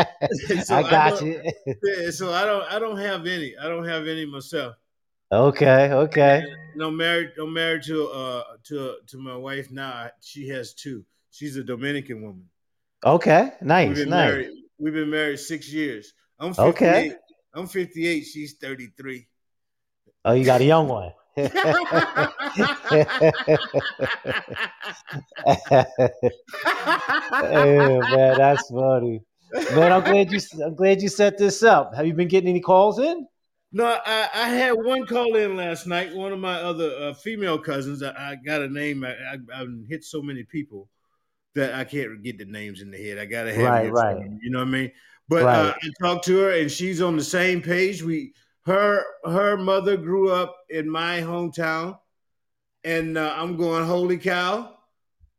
mean? 0.00 0.62
so 0.64 0.76
I 0.76 0.82
got 0.82 1.22
I 1.22 1.26
you. 1.26 2.12
so 2.12 2.32
I 2.32 2.44
don't. 2.44 2.64
I 2.72 2.78
don't 2.78 2.98
have 2.98 3.26
any. 3.26 3.56
I 3.56 3.68
don't 3.68 3.86
have 3.86 4.08
any 4.08 4.26
myself. 4.26 4.74
Okay. 5.30 5.92
Okay. 5.92 6.44
No 6.74 6.90
married. 6.90 7.32
I'm 7.40 7.52
married 7.52 7.84
to 7.84 8.08
uh 8.08 8.42
to 8.64 8.96
to 9.06 9.18
my 9.18 9.36
wife 9.36 9.70
now. 9.70 10.10
She 10.20 10.48
has 10.48 10.74
two. 10.74 11.04
She's 11.30 11.56
a 11.56 11.62
Dominican 11.62 12.22
woman. 12.22 12.48
Okay. 13.04 13.52
Nice. 13.60 13.88
We've 13.88 13.96
been 13.98 14.08
nice. 14.08 14.30
married. 14.30 14.50
We've 14.78 14.94
been 14.94 15.10
married 15.10 15.38
six 15.38 15.72
years. 15.72 16.12
I'm 16.38 16.52
58. 16.52 16.68
Okay. 16.68 17.12
I'm 17.54 17.66
58. 17.66 18.24
She's 18.24 18.54
33. 18.54 19.26
Oh, 20.26 20.32
you 20.32 20.44
got 20.44 20.60
a 20.60 20.64
young 20.64 20.88
one. 20.88 21.12
oh, 21.36 21.46
man, 28.10 28.36
that's 28.36 28.68
funny. 28.68 29.22
Man, 29.52 29.92
I'm 29.92 30.02
glad 30.02 30.32
you. 30.32 30.40
I'm 30.64 30.74
glad 30.74 31.00
you 31.00 31.08
set 31.08 31.38
this 31.38 31.62
up. 31.62 31.94
Have 31.94 32.08
you 32.08 32.14
been 32.14 32.26
getting 32.26 32.48
any 32.48 32.60
calls 32.60 32.98
in? 32.98 33.24
No, 33.70 33.84
I, 34.04 34.28
I 34.34 34.48
had 34.48 34.72
one 34.72 35.06
call 35.06 35.36
in 35.36 35.56
last 35.56 35.86
night. 35.86 36.12
One 36.12 36.32
of 36.32 36.40
my 36.40 36.60
other 36.60 36.90
uh, 36.98 37.14
female 37.14 37.58
cousins. 37.58 38.02
I, 38.02 38.10
I, 38.10 38.36
got 38.44 38.62
a 38.62 38.68
name. 38.68 39.04
I, 39.04 39.14
I, 39.54 39.58
have 39.58 39.68
hit 39.88 40.02
so 40.02 40.20
many 40.20 40.42
people 40.42 40.88
that 41.54 41.72
I 41.74 41.84
can't 41.84 42.20
get 42.24 42.38
the 42.38 42.46
names 42.46 42.82
in 42.82 42.90
the 42.90 42.98
head. 42.98 43.18
I 43.18 43.26
gotta 43.26 43.54
have 43.54 43.64
right, 43.64 43.92
right. 43.92 44.26
you 44.42 44.50
know 44.50 44.58
what 44.58 44.68
I 44.68 44.70
mean? 44.72 44.92
But 45.28 45.44
right. 45.44 45.56
uh, 45.56 45.74
I 45.80 45.90
talked 46.02 46.24
to 46.24 46.38
her, 46.38 46.50
and 46.50 46.70
she's 46.70 47.00
on 47.00 47.16
the 47.16 47.22
same 47.22 47.62
page. 47.62 48.02
We 48.02 48.32
her 48.66 49.04
her 49.24 49.56
mother 49.56 49.96
grew 49.96 50.30
up 50.30 50.56
in 50.68 50.90
my 50.90 51.20
hometown, 51.20 51.98
and 52.84 53.16
uh, 53.16 53.32
I'm 53.36 53.56
going, 53.56 53.86
holy 53.86 54.18
cow, 54.18 54.74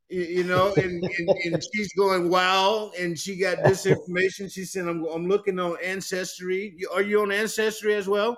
you, 0.10 0.22
you 0.22 0.44
know, 0.46 0.74
and, 0.78 1.04
and, 1.04 1.30
and, 1.44 1.64
she's 1.74 1.92
going, 1.94 2.30
wow, 2.30 2.92
and 2.98 3.20
she 3.20 3.38
got 3.38 3.64
this 3.66 3.86
information. 3.86 4.48
She 4.48 4.64
said, 4.64 4.88
I'm 4.88 5.04
I'm 5.06 5.28
looking 5.28 5.60
on 5.60 5.76
Ancestry. 5.84 6.78
Are 6.94 7.02
you 7.02 7.22
on 7.22 7.34
Ancestry 7.34 7.96
as 7.96 8.08
well? 8.08 8.38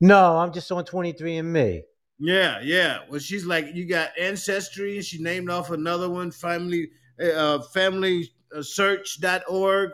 No, 0.00 0.38
I'm 0.38 0.52
just 0.52 0.72
on 0.72 0.84
23andMe. 0.84 1.82
Yeah, 2.18 2.60
yeah. 2.62 3.00
Well, 3.10 3.20
she's 3.20 3.44
like, 3.44 3.74
you 3.74 3.86
got 3.86 4.10
Ancestry, 4.18 4.96
and 4.96 5.04
she 5.04 5.22
named 5.22 5.50
off 5.50 5.70
another 5.70 6.08
one, 6.08 6.30
Family 6.30 6.88
uh, 7.22 7.60
Family 7.74 8.30
uh, 8.56 8.62
Search.org 8.62 9.90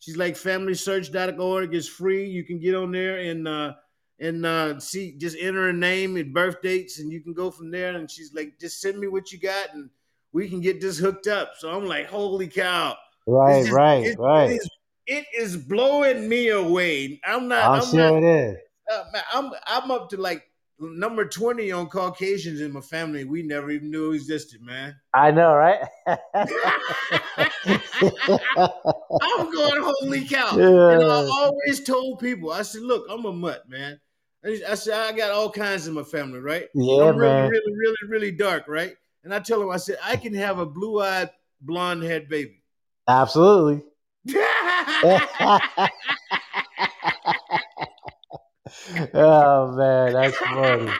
She's 0.00 0.16
like 0.16 0.34
familysearch.org 0.34 1.74
is 1.74 1.88
free. 1.88 2.26
You 2.26 2.44
can 2.44 2.58
get 2.58 2.74
on 2.74 2.90
there 2.90 3.18
and 3.18 3.46
uh 3.46 3.74
and 4.18 4.44
uh 4.44 4.80
see 4.80 5.16
just 5.16 5.36
enter 5.38 5.68
a 5.68 5.72
name 5.72 6.16
and 6.16 6.34
birth 6.34 6.60
dates 6.62 6.98
and 6.98 7.12
you 7.12 7.20
can 7.20 7.32
go 7.32 7.50
from 7.50 7.70
there 7.70 7.94
and 7.94 8.10
she's 8.10 8.34
like 8.34 8.58
just 8.58 8.80
send 8.80 8.98
me 8.98 9.06
what 9.06 9.30
you 9.30 9.38
got 9.38 9.72
and 9.74 9.90
we 10.32 10.48
can 10.48 10.60
get 10.60 10.80
this 10.80 10.98
hooked 10.98 11.26
up. 11.26 11.52
So 11.58 11.70
I'm 11.70 11.86
like, 11.86 12.06
holy 12.06 12.48
cow. 12.48 12.96
Right, 13.26 13.62
just, 13.62 13.72
right, 13.72 14.06
it, 14.06 14.18
right. 14.18 14.50
It 14.50 14.54
is, 14.54 14.70
it 15.06 15.26
is 15.36 15.56
blowing 15.56 16.28
me 16.28 16.48
away. 16.48 17.20
I'm 17.24 17.48
not. 17.48 17.64
I'm, 17.64 17.82
I'm 17.82 17.86
sure 17.86 18.12
not. 18.12 18.22
it 18.22 18.24
is. 18.24 18.56
Uh, 18.92 19.04
man, 19.12 19.22
I'm 19.32 19.50
I'm 19.66 19.90
up 19.90 20.08
to 20.10 20.16
like 20.16 20.49
number 20.80 21.24
twenty 21.24 21.72
on 21.72 21.88
Caucasians 21.88 22.60
in 22.60 22.72
my 22.72 22.80
family. 22.80 23.24
We 23.24 23.42
never 23.42 23.70
even 23.70 23.90
knew 23.90 24.12
existed, 24.12 24.62
man. 24.62 24.94
I 25.14 25.30
know, 25.30 25.54
right? 25.54 25.80
I'm 26.06 26.18
going, 29.52 29.82
holy 29.82 30.26
cow! 30.26 30.56
Yeah. 30.56 30.94
And 30.94 31.04
I 31.04 31.28
always 31.30 31.84
told 31.84 32.18
people, 32.20 32.50
I 32.50 32.62
said, 32.62 32.82
look, 32.82 33.06
I'm 33.10 33.24
a 33.24 33.32
mutt, 33.32 33.68
man. 33.68 34.00
I 34.44 34.74
said, 34.74 34.94
I 34.94 35.12
got 35.12 35.30
all 35.32 35.50
kinds 35.50 35.86
in 35.86 35.92
my 35.92 36.02
family, 36.02 36.40
right? 36.40 36.66
Yeah, 36.74 37.04
I'm 37.04 37.16
really, 37.16 37.34
man. 37.34 37.50
really, 37.50 37.72
really, 37.76 37.96
really 38.08 38.32
dark, 38.32 38.64
right? 38.68 38.94
And 39.22 39.34
I 39.34 39.38
tell 39.38 39.60
them, 39.60 39.70
I 39.70 39.76
said, 39.76 39.98
I 40.02 40.16
can 40.16 40.32
have 40.32 40.58
a 40.58 40.64
blue-eyed, 40.64 41.28
blonde-haired 41.60 42.30
baby. 42.30 42.62
Absolutely. 43.06 43.82
oh 49.14 49.72
man, 49.76 50.12
that's 50.12 50.36
funny. 50.36 50.92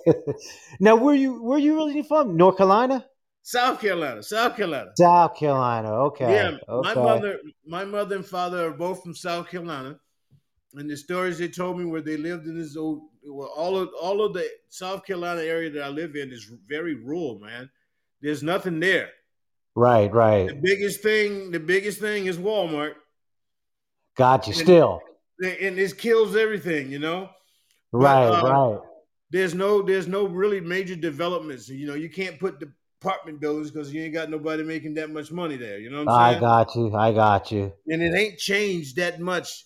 now, 0.80 0.96
where 0.96 1.14
you 1.14 1.42
where 1.42 1.58
you 1.58 1.74
really 1.74 2.02
from? 2.02 2.36
North 2.36 2.56
Carolina, 2.56 3.06
South 3.42 3.80
Carolina, 3.80 4.22
South 4.22 4.56
Carolina. 4.56 4.90
South 4.96 5.36
Carolina. 5.36 5.92
Okay. 5.92 6.32
Yeah, 6.32 6.56
my 6.68 6.94
mother, 6.94 7.40
my 7.66 7.84
mother 7.84 8.16
and 8.16 8.26
father 8.26 8.68
are 8.68 8.72
both 8.72 9.02
from 9.02 9.14
South 9.14 9.48
Carolina, 9.48 9.98
and 10.74 10.90
the 10.90 10.96
stories 10.96 11.38
they 11.38 11.48
told 11.48 11.78
me 11.78 11.84
where 11.84 12.02
they 12.02 12.16
lived 12.16 12.46
in 12.46 12.58
this 12.58 12.76
old, 12.76 13.02
well, 13.24 13.52
all 13.56 13.76
of 13.76 13.90
all 14.00 14.24
of 14.24 14.34
the 14.34 14.48
South 14.68 15.04
Carolina 15.04 15.42
area 15.42 15.70
that 15.70 15.84
I 15.84 15.88
live 15.88 16.16
in 16.16 16.30
is 16.30 16.50
very 16.68 16.94
rural, 16.94 17.38
man. 17.38 17.70
There's 18.20 18.42
nothing 18.42 18.80
there. 18.80 19.10
Right, 19.74 20.12
right. 20.12 20.48
The 20.48 20.54
biggest 20.54 21.02
thing, 21.02 21.52
the 21.52 21.60
biggest 21.60 22.00
thing 22.00 22.26
is 22.26 22.36
Walmart, 22.36 22.94
Got 24.20 24.46
you. 24.46 24.52
Still. 24.52 25.00
And 25.40 25.76
this 25.76 25.92
kills 25.92 26.36
everything, 26.36 26.90
you 26.90 26.98
know. 26.98 27.30
Right, 27.92 28.26
uh, 28.26 28.42
right. 28.42 28.78
There's 29.30 29.54
no, 29.54 29.82
there's 29.82 30.08
no 30.08 30.26
really 30.26 30.60
major 30.60 30.96
developments. 30.96 31.68
You 31.68 31.86
know, 31.86 31.94
you 31.94 32.10
can't 32.10 32.38
put 32.38 32.60
the 32.60 32.70
apartment 33.00 33.40
buildings 33.40 33.70
because 33.70 33.92
you 33.92 34.02
ain't 34.02 34.12
got 34.12 34.28
nobody 34.28 34.62
making 34.62 34.94
that 34.94 35.10
much 35.10 35.30
money 35.30 35.56
there. 35.56 35.78
You 35.78 35.90
know 35.90 36.04
what 36.04 36.12
I'm 36.12 36.32
saying? 36.32 36.36
I 36.36 36.40
got 36.40 36.74
you. 36.74 36.94
I 36.94 37.12
got 37.12 37.52
you. 37.52 37.72
and 37.88 38.02
it 38.02 38.14
ain't 38.14 38.38
changed 38.38 38.96
that 38.96 39.20
much. 39.20 39.64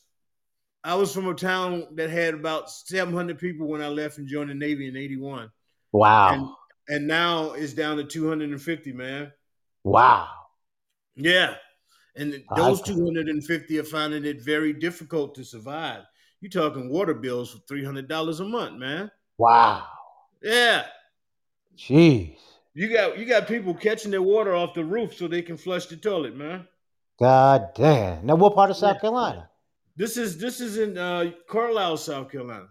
I 0.85 0.95
was 0.95 1.13
from 1.13 1.29
a 1.29 1.35
town 1.35 1.87
that 1.95 2.11
had 2.11 2.35
about 2.35 2.71
700 2.71 3.39
people 3.39 3.67
when 3.67 3.81
I 3.81 3.89
left 3.89 4.19
and 4.19 4.29
joined 4.29 4.51
the 4.51 4.55
Navy 4.55 4.87
in 4.87 4.97
81. 4.97 5.51
Wow. 5.93 6.57
And 6.89 7.07
now 7.07 7.53
it's 7.53 7.73
down 7.73 7.97
to 7.97 8.05
250, 8.05 8.93
man. 8.93 9.33
wow. 9.83 10.29
Yeah. 11.17 11.55
And 12.17 12.45
those 12.57 12.81
can- 12.83 12.97
250 12.97 13.79
are 13.79 13.85
finding 13.85 14.25
it 14.25 14.41
very 14.41 14.73
difficult 14.73 15.35
to 15.35 15.45
survive. 15.45 16.03
You're 16.41 16.51
talking 16.51 16.89
water 16.91 17.15
bills 17.15 17.51
for 17.51 17.59
$300 17.75 18.41
a 18.41 18.45
month, 18.45 18.79
man. 18.79 19.11
Wow. 19.39 19.87
Yeah. 20.43 20.85
Jeez. 21.77 22.37
You 22.75 22.93
got 22.93 23.19
you 23.19 23.25
got 23.25 23.47
people 23.49 23.73
catching 23.75 24.11
their 24.11 24.23
water 24.23 24.55
off 24.55 24.75
the 24.75 24.85
roof 24.85 25.15
so 25.15 25.27
they 25.29 25.43
can 25.43 25.57
flush 25.57 25.87
the 25.87 25.97
toilet, 25.97 26.37
man. 26.37 26.67
God 27.21 27.69
damn. 27.75 28.27
Now, 28.27 28.35
what 28.35 28.55
part 28.55 28.71
of 28.71 28.77
South 28.77 28.97
Yeah. 28.97 29.01
Carolina? 29.01 29.51
This 29.97 30.17
is 30.17 30.39
this 30.39 30.61
is 30.61 30.77
in 30.79 30.99
uh, 30.99 31.31
Carlisle, 31.49 31.97
South 31.99 32.31
Carolina. 32.31 32.67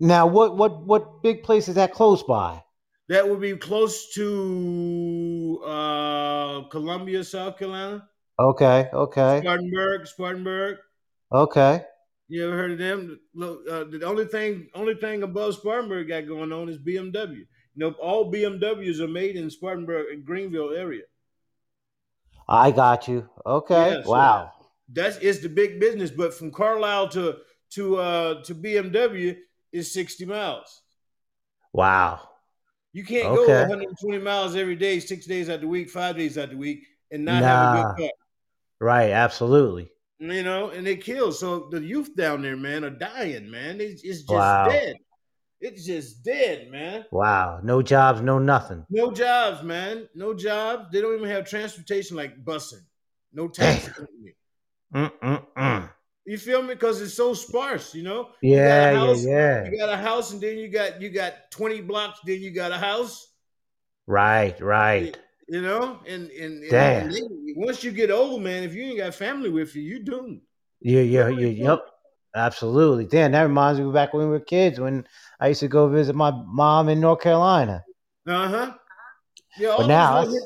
Now, 0.00 0.26
what 0.26 0.56
what 0.56 0.82
what 0.86 1.22
big 1.22 1.42
place 1.42 1.68
is 1.68 1.74
that 1.76 1.92
close 1.92 2.22
by? 2.22 2.62
That 3.08 3.28
would 3.28 3.40
be 3.40 3.54
close 3.56 4.12
to 4.14 5.62
uh, 5.64 6.62
Columbia, 6.70 7.22
South 7.22 7.58
Carolina. 7.58 8.08
Okay, 8.38 8.88
okay, 8.92 9.40
Spartanburg, 9.40 10.06
Spartanburg. 10.06 10.76
okay. 11.32 11.84
You 12.28 12.46
ever 12.48 12.56
heard 12.56 12.72
of 12.72 12.78
them? 12.78 13.20
Look, 13.34 13.60
uh, 13.70 13.84
the 13.84 14.02
only 14.04 14.24
thing, 14.24 14.68
only 14.74 14.94
thing 14.96 15.22
above 15.22 15.54
Spartanburg 15.54 16.08
got 16.08 16.26
going 16.26 16.52
on 16.52 16.68
is 16.68 16.76
BMW. 16.76 17.36
You 17.38 17.46
know, 17.76 17.90
all 18.00 18.32
BMWs 18.32 18.98
are 19.00 19.06
made 19.08 19.36
in 19.36 19.48
Spartanburg 19.48 20.06
and 20.12 20.24
Greenville 20.24 20.72
area. 20.74 21.04
I 22.48 22.72
got 22.72 23.06
you. 23.08 23.28
Okay. 23.46 23.90
Yeah, 23.98 24.02
so- 24.02 24.10
wow. 24.10 24.52
That's 24.88 25.16
it's 25.18 25.40
the 25.40 25.48
big 25.48 25.80
business. 25.80 26.10
But 26.10 26.32
from 26.34 26.52
Carlisle 26.52 27.08
to 27.10 27.38
to 27.70 27.96
uh, 27.96 28.42
to 28.44 28.54
BMW 28.54 29.36
is 29.72 29.92
sixty 29.92 30.24
miles. 30.24 30.82
Wow. 31.72 32.20
You 32.92 33.04
can't 33.04 33.26
Okay. 33.26 33.46
go 33.46 33.60
120 33.68 34.18
miles 34.18 34.54
every 34.56 34.76
day, 34.76 35.00
six 35.00 35.26
days 35.26 35.50
out 35.50 35.60
the 35.60 35.66
week, 35.68 35.90
five 35.90 36.16
days 36.16 36.38
out 36.38 36.50
the 36.50 36.56
week, 36.56 36.86
and 37.10 37.24
not 37.24 37.42
have 37.42 37.74
a 37.74 37.94
good 37.94 37.96
car. 38.02 38.10
Right. 38.80 39.10
Absolutely. 39.10 39.90
you 40.18 40.42
know, 40.42 40.70
and 40.70 40.86
they 40.86 40.96
kill. 40.96 41.32
So 41.32 41.68
the 41.70 41.80
youth 41.80 42.14
down 42.16 42.42
there, 42.42 42.56
man, 42.56 42.84
are 42.84 42.90
dying, 42.90 43.50
man. 43.50 43.80
It's, 43.80 44.02
it's 44.02 44.20
just 44.20 44.30
Wow. 44.30 44.68
dead. 44.68 44.96
It's 45.60 45.86
just 45.86 46.22
dead, 46.22 46.70
man. 46.70 47.04
Wow. 47.10 47.60
No 47.62 47.80
jobs. 47.82 48.20
No 48.20 48.38
nothing. 48.38 48.84
No 48.90 49.10
jobs, 49.10 49.62
man. 49.62 50.08
No 50.14 50.34
jobs. 50.34 50.88
They 50.92 51.00
don't 51.00 51.16
even 51.16 51.30
have 51.30 51.48
transportation 51.48 52.16
like 52.16 52.44
busing. 52.44 52.84
No 53.32 53.48
taxi 53.48 53.90
company. 53.90 54.34
You 56.28 56.38
feel 56.38 56.62
me? 56.62 56.74
Because 56.74 57.00
it's 57.00 57.14
so 57.14 57.34
sparse, 57.34 57.94
you 57.94 58.02
know. 58.02 58.30
Yeah. 58.42 59.02
a 59.02 59.14
Yeah. 59.14 59.28
Yeah. 59.28 59.70
You 59.70 59.78
got 59.78 59.88
a 59.88 59.96
house, 59.96 60.32
and 60.32 60.40
then 60.40 60.58
you 60.58 60.68
got 60.68 61.00
you 61.00 61.08
got 61.10 61.50
twenty 61.50 61.80
blocks. 61.80 62.18
Then 62.26 62.40
you 62.40 62.50
got 62.50 62.72
a 62.72 62.78
house. 62.78 63.32
Right. 64.06 64.60
Right. 64.60 65.16
You 65.48 65.62
know, 65.62 66.00
and 66.06 66.28
and, 66.30 66.64
and, 66.64 66.72
and 67.12 67.56
once 67.56 67.84
you 67.84 67.92
get 67.92 68.10
old, 68.10 68.42
man, 68.42 68.64
if 68.64 68.74
you 68.74 68.82
ain't 68.84 68.98
got 68.98 69.14
family 69.14 69.48
with 69.48 69.76
you, 69.76 69.82
you 69.82 70.02
doomed. 70.02 70.40
Yeah. 70.80 71.02
Yeah. 71.02 71.28
Yeah. 71.28 71.46
Yep. 71.46 71.86
Absolutely. 72.34 73.06
Damn. 73.06 73.32
That 73.32 73.42
reminds 73.42 73.80
me 73.80 73.90
back 73.92 74.12
when 74.12 74.24
we 74.24 74.30
were 74.30 74.40
kids 74.40 74.80
when 74.80 75.06
I 75.40 75.48
used 75.48 75.60
to 75.60 75.68
go 75.68 75.88
visit 75.88 76.14
my 76.16 76.32
mom 76.46 76.88
in 76.88 77.00
North 77.00 77.20
Carolina. 77.20 77.84
Uh 78.26 78.48
huh. 78.48 78.74
Yeah, 79.58 79.68
all 79.68 79.78
But 79.78 79.86
now 79.86 80.22
hick- 80.22 80.42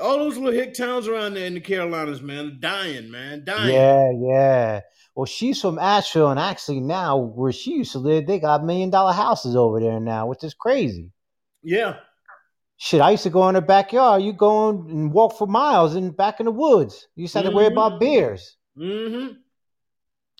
all 0.00 0.18
those 0.18 0.36
little 0.36 0.52
hick 0.52 0.74
towns 0.74 1.08
around 1.08 1.34
there 1.34 1.46
in 1.46 1.54
the 1.54 1.60
Carolinas, 1.60 2.20
man, 2.20 2.58
dying, 2.60 3.10
man, 3.10 3.44
dying. 3.44 3.72
Yeah. 3.72 4.10
Yeah. 4.12 4.80
Well, 5.14 5.26
she's 5.26 5.60
from 5.60 5.78
Asheville, 5.78 6.30
and 6.30 6.40
actually 6.40 6.80
now 6.80 7.16
where 7.16 7.52
she 7.52 7.74
used 7.74 7.92
to 7.92 7.98
live, 7.98 8.26
they 8.26 8.38
got 8.40 8.64
million 8.64 8.90
dollar 8.90 9.12
houses 9.12 9.56
over 9.56 9.80
there 9.80 10.00
now, 10.00 10.26
which 10.26 10.44
is 10.44 10.54
crazy. 10.54 11.10
yeah. 11.62 11.96
Shit, 12.84 13.00
I 13.00 13.12
used 13.12 13.22
to 13.22 13.30
go 13.30 13.48
in 13.48 13.54
the 13.54 13.62
backyard. 13.62 14.20
You 14.22 14.34
go 14.34 14.68
and 14.68 15.10
walk 15.10 15.38
for 15.38 15.46
miles 15.46 15.94
in 15.94 16.10
back 16.10 16.38
in 16.38 16.44
the 16.44 16.52
woods. 16.52 17.08
You 17.16 17.22
used 17.22 17.32
to 17.32 17.38
have 17.38 17.48
to 17.48 17.56
worry 17.56 17.64
about 17.68 17.98
bears. 17.98 18.58
Mm-hmm. 18.76 19.36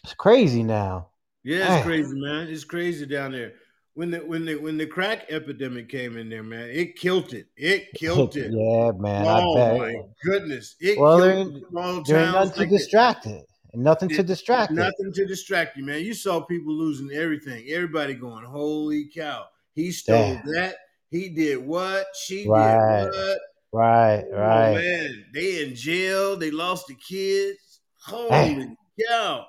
It's 0.05 0.13
crazy 0.13 0.63
now. 0.63 1.09
Yeah, 1.43 1.61
it's 1.61 1.67
Damn. 1.69 1.83
crazy, 1.85 2.13
man. 2.21 2.49
It's 2.49 2.65
crazy 2.65 3.07
down 3.07 3.33
there. 3.33 3.55
When 3.95 4.11
the 4.11 4.19
when 4.19 4.45
the 4.45 4.57
when 4.57 4.77
the 4.77 4.85
crack 4.87 5.25
epidemic 5.31 5.89
came 5.89 6.19
in 6.19 6.29
there, 6.29 6.43
man, 6.43 6.69
it 6.69 6.97
killed 6.97 7.33
it. 7.33 7.47
It 7.57 7.95
killed 7.95 8.37
it. 8.37 8.53
yeah, 8.53 8.91
man. 8.99 9.25
oh 9.27 9.57
I 9.57 9.71
bet. 9.71 9.79
my 9.79 9.95
goodness! 10.23 10.77
It 10.81 10.99
Well, 10.99 11.17
there 11.17 11.33
killed 11.45 11.63
There 12.07 12.27
towns 12.27 12.35
nothing 12.35 12.53
to 12.53 12.61
like 12.61 12.69
that. 12.69 12.77
distract 12.77 13.27
it. 13.27 13.47
And 13.73 13.83
nothing 13.83 14.11
to 14.11 14.23
distract 14.23 14.71
it. 14.71 14.75
Nothing 14.75 15.15
to 15.15 15.25
distract 15.25 15.79
you, 15.79 15.85
man. 15.85 16.03
You 16.05 16.13
saw 16.13 16.43
people 16.43 16.75
losing 16.75 17.11
everything. 17.11 17.65
Everybody 17.71 18.13
going, 18.13 18.45
"Holy 18.45 19.07
cow! 19.07 19.47
He 19.73 19.91
stole 19.93 20.35
Damn. 20.35 20.53
that. 20.53 20.77
He 21.15 21.29
did 21.29 21.65
what? 21.65 22.07
She 22.27 22.49
Right. 22.49 23.05
did 23.05 23.11
what?" 23.13 23.39
Right, 23.73 24.25
Oh, 24.33 24.37
right. 24.37 24.75
man, 24.75 25.25
they 25.33 25.65
in 25.65 25.75
jail. 25.75 26.37
They 26.37 26.51
lost 26.51 26.87
the 26.89 26.95
kids. 26.95 27.81
Holy 28.05 28.29
Damn. 28.31 28.77
cow! 29.09 29.47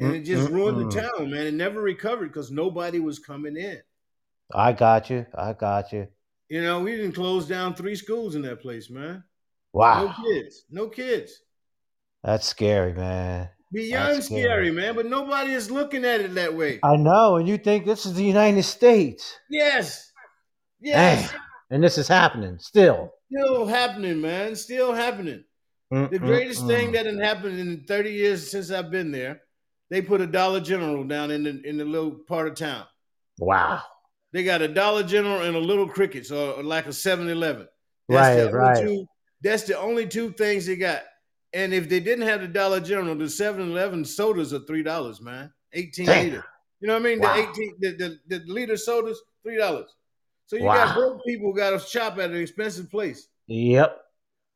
And 0.00 0.16
it 0.16 0.22
just 0.24 0.50
ruined 0.50 0.90
the 0.90 1.00
town, 1.02 1.30
man. 1.30 1.46
It 1.46 1.54
never 1.54 1.80
recovered 1.80 2.28
because 2.28 2.50
nobody 2.50 2.98
was 3.00 3.18
coming 3.20 3.56
in. 3.56 3.80
I 4.52 4.72
got 4.72 5.08
you. 5.10 5.24
I 5.34 5.52
got 5.52 5.92
you. 5.92 6.08
You 6.48 6.62
know, 6.62 6.80
we 6.82 6.96
didn't 6.96 7.12
close 7.12 7.46
down 7.46 7.74
three 7.74 7.94
schools 7.96 8.34
in 8.34 8.42
that 8.42 8.60
place, 8.60 8.90
man. 8.90 9.22
Wow. 9.72 10.06
No 10.06 10.24
kids. 10.24 10.64
No 10.70 10.88
kids. 10.88 11.40
That's 12.22 12.46
scary, 12.46 12.92
man. 12.92 13.50
Beyond 13.72 14.16
That's 14.16 14.26
scary, 14.26 14.42
scary. 14.42 14.70
man. 14.70 14.94
But 14.94 15.06
nobody 15.06 15.52
is 15.52 15.70
looking 15.70 16.04
at 16.04 16.20
it 16.20 16.34
that 16.34 16.54
way. 16.54 16.80
I 16.82 16.96
know, 16.96 17.36
and 17.36 17.48
you 17.48 17.58
think 17.58 17.86
this 17.86 18.04
is 18.06 18.14
the 18.14 18.24
United 18.24 18.62
States. 18.64 19.38
yes. 19.50 20.10
Yes. 20.84 21.30
Damn. 21.30 21.40
And 21.70 21.82
this 21.82 21.98
is 21.98 22.06
happening 22.06 22.58
still. 22.58 23.10
Still 23.32 23.66
happening, 23.66 24.20
man. 24.20 24.54
Still 24.54 24.92
happening. 24.92 25.44
The 25.90 26.18
greatest 26.18 26.66
thing 26.66 26.90
that 26.92 27.06
had 27.06 27.20
happened 27.20 27.60
in 27.60 27.84
30 27.86 28.10
years 28.10 28.50
since 28.50 28.72
I've 28.72 28.90
been 28.90 29.12
there, 29.12 29.42
they 29.90 30.02
put 30.02 30.20
a 30.20 30.26
Dollar 30.26 30.58
General 30.60 31.04
down 31.04 31.30
in 31.30 31.44
the 31.44 31.62
in 31.62 31.76
the 31.76 31.84
little 31.84 32.10
part 32.10 32.48
of 32.48 32.56
town. 32.56 32.84
Wow. 33.38 33.80
They 34.32 34.42
got 34.42 34.60
a 34.60 34.66
Dollar 34.66 35.04
General 35.04 35.42
and 35.42 35.54
a 35.54 35.60
little 35.60 35.88
Crickets, 35.88 36.32
or 36.32 36.60
like 36.64 36.86
a 36.86 36.90
7-Eleven. 36.90 37.68
Right, 38.08 38.34
the 38.34 38.50
right. 38.50 38.82
Two, 38.82 39.06
that's 39.40 39.62
the 39.62 39.78
only 39.78 40.08
two 40.08 40.32
things 40.32 40.66
they 40.66 40.74
got. 40.74 41.02
And 41.52 41.72
if 41.72 41.88
they 41.88 42.00
didn't 42.00 42.26
have 42.26 42.40
the 42.40 42.48
Dollar 42.48 42.80
General, 42.80 43.14
the 43.14 43.24
7-Eleven 43.26 44.04
sodas 44.04 44.52
are 44.52 44.60
three 44.60 44.82
dollars, 44.82 45.20
man. 45.20 45.52
18 45.74 46.06
Damn. 46.06 46.24
liter. 46.24 46.44
You 46.80 46.88
know 46.88 46.94
what 46.94 47.02
I 47.02 47.04
mean? 47.04 47.20
Wow. 47.20 47.36
The 47.36 47.50
18 47.50 47.74
the, 47.78 48.18
the, 48.28 48.38
the 48.38 48.52
liter 48.52 48.76
sodas, 48.76 49.20
three 49.44 49.56
dollars. 49.56 49.94
So 50.46 50.56
you 50.56 50.64
Wow. 50.64 50.74
got 50.86 50.94
broke 50.94 51.24
people 51.24 51.50
who 51.52 51.56
got 51.56 51.70
to 51.70 51.78
shop 51.78 52.18
at 52.18 52.30
an 52.30 52.36
expensive 52.36 52.90
place. 52.90 53.28
Yep. 53.46 54.00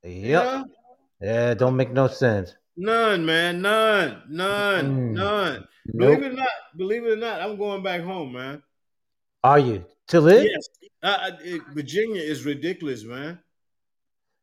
Yep. 0.05 0.45
know? 0.45 0.64
Yeah, 1.20 1.55
don't 1.55 1.76
make 1.76 1.91
no 1.93 2.07
sense. 2.07 2.55
None, 2.76 3.24
man. 3.26 3.61
None. 3.61 4.22
None. 4.28 4.86
Mm. 4.86 5.12
None. 5.12 5.68
Nope. 5.86 6.18
Believe 6.18 6.22
it 6.22 6.32
or 6.32 6.36
not, 6.36 6.49
believe 6.76 7.05
it 7.05 7.12
or 7.12 7.16
not, 7.16 7.41
I'm 7.41 7.57
going 7.57 7.82
back 7.82 8.03
home, 8.03 8.32
man. 8.32 8.62
Are 9.43 9.59
you 9.59 9.84
to 10.09 10.20
live? 10.20 10.45
Yes. 10.45 10.68
I, 11.03 11.09
I, 11.14 11.28
it- 11.43 11.62
Virginia 11.72 12.20
is 12.20 12.45
ridiculous, 12.45 13.05
man. 13.05 13.39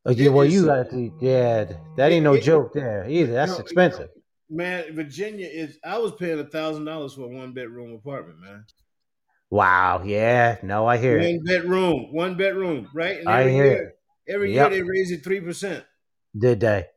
Oh, 0.07 0.11
yeah, 0.11 0.29
well, 0.29 0.45
you 0.45 0.65
got 0.65 0.89
to, 0.91 1.11
yeah, 1.19 1.65
that 1.97 2.11
ain't 2.11 2.23
no 2.23 2.33
It- 2.33 2.43
joke 2.43 2.73
there 2.73 3.07
either. 3.09 3.33
That's 3.33 3.57
expensive. 3.59 4.09
Man, 4.49 4.93
Virginia 4.93 5.47
is. 5.47 5.79
I 5.83 5.97
was 5.97 6.11
paying 6.13 6.39
a 6.39 6.43
thousand 6.45 6.85
dollars 6.85 7.13
for 7.15 7.21
a 7.21 7.27
one 7.27 7.53
bedroom 7.53 7.93
apartment, 7.93 8.39
man. 8.39 8.63
Wow, 9.49 10.03
yeah, 10.03 10.57
no, 10.63 10.87
I 10.87 10.97
hear 10.97 11.19
it. 11.19 11.31
One 11.31 11.43
bedroom, 11.45 12.13
one 12.13 12.35
bedroom, 12.35 12.89
right? 12.93 13.19
And 13.19 13.29
I 13.29 13.41
every 13.41 13.53
hear 13.53 13.65
year, 13.65 13.93
every 14.27 14.53
Yep. 14.53 14.71
year 14.71 14.81
they 14.81 14.89
raise 14.89 15.11
it 15.11 15.23
three 15.23 15.39
percent. 15.39 15.85
Did 16.37 16.59
they? 16.59 16.87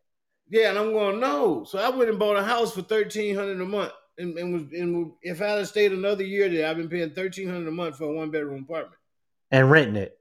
Yeah, 0.48 0.70
and 0.70 0.78
I'm 0.78 0.92
going 0.92 1.20
no. 1.20 1.64
So 1.64 1.78
I 1.78 1.90
went 1.90 2.08
and 2.10 2.18
bought 2.18 2.36
a 2.36 2.42
house 2.42 2.74
for 2.74 2.82
thirteen 2.82 3.36
hundred 3.36 3.60
a 3.60 3.64
month, 3.66 3.92
and, 4.16 4.36
and 4.38 4.52
was 4.52 4.62
and 4.72 5.12
if 5.22 5.42
I 5.42 5.48
had 5.48 5.66
stayed 5.66 5.92
another 5.92 6.24
year 6.24 6.48
there, 6.48 6.68
I've 6.68 6.76
been 6.78 6.88
paying 6.88 7.10
thirteen 7.10 7.48
hundred 7.48 7.68
a 7.68 7.72
month 7.72 7.98
for 7.98 8.04
a 8.04 8.12
one 8.12 8.30
bedroom 8.30 8.64
apartment 8.64 8.98
And 9.50 9.70
renting 9.70 9.96
it. 9.96 10.18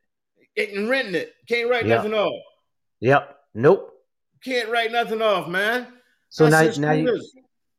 and 0.58 0.90
renting 0.90 1.16
it. 1.16 1.34
Can't 1.48 1.70
write 1.70 1.86
Yeah. 1.86 1.96
nothing 1.96 2.14
off. 2.14 2.42
Yep. 3.00 3.40
Nope. 3.54 3.94
Can't 4.44 4.70
write 4.70 4.92
nothing 4.92 5.22
off, 5.22 5.48
man. 5.48 5.88
So 6.30 6.48
now, 6.50 6.62
now 6.78 6.92
you, 6.92 7.22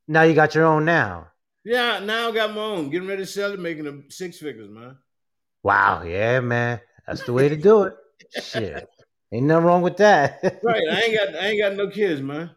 now 0.09 0.23
you 0.23 0.35
got 0.35 0.55
your 0.55 0.65
own 0.65 0.85
now. 0.85 1.29
Yeah, 1.69 1.99
now 1.99 2.29
I 2.29 2.33
got 2.33 2.55
my 2.55 2.63
own. 2.63 2.89
Getting 2.89 3.09
ready 3.09 3.23
to 3.23 3.27
sell 3.27 3.53
it, 3.53 3.61
making 3.61 3.85
them 3.85 4.05
six 4.09 4.39
figures, 4.39 4.71
man. 4.71 4.97
Wow, 5.63 6.03
yeah, 6.03 6.41
man, 6.41 6.81
that's 7.07 7.23
the 7.23 7.33
way 7.33 7.49
to 7.49 7.57
do 7.57 7.83
it. 7.83 7.95
Shit, 8.33 8.89
ain't 9.33 9.47
nothing 9.47 9.67
wrong 9.67 9.83
with 9.83 9.99
that. 9.99 10.41
Right, 10.63 10.83
I 10.91 11.01
ain't 11.03 11.17
got 11.17 11.43
I 11.43 11.47
ain't 11.49 11.61
got 11.61 11.77
no 11.77 11.89
kids, 11.89 12.21
man. 12.21 12.51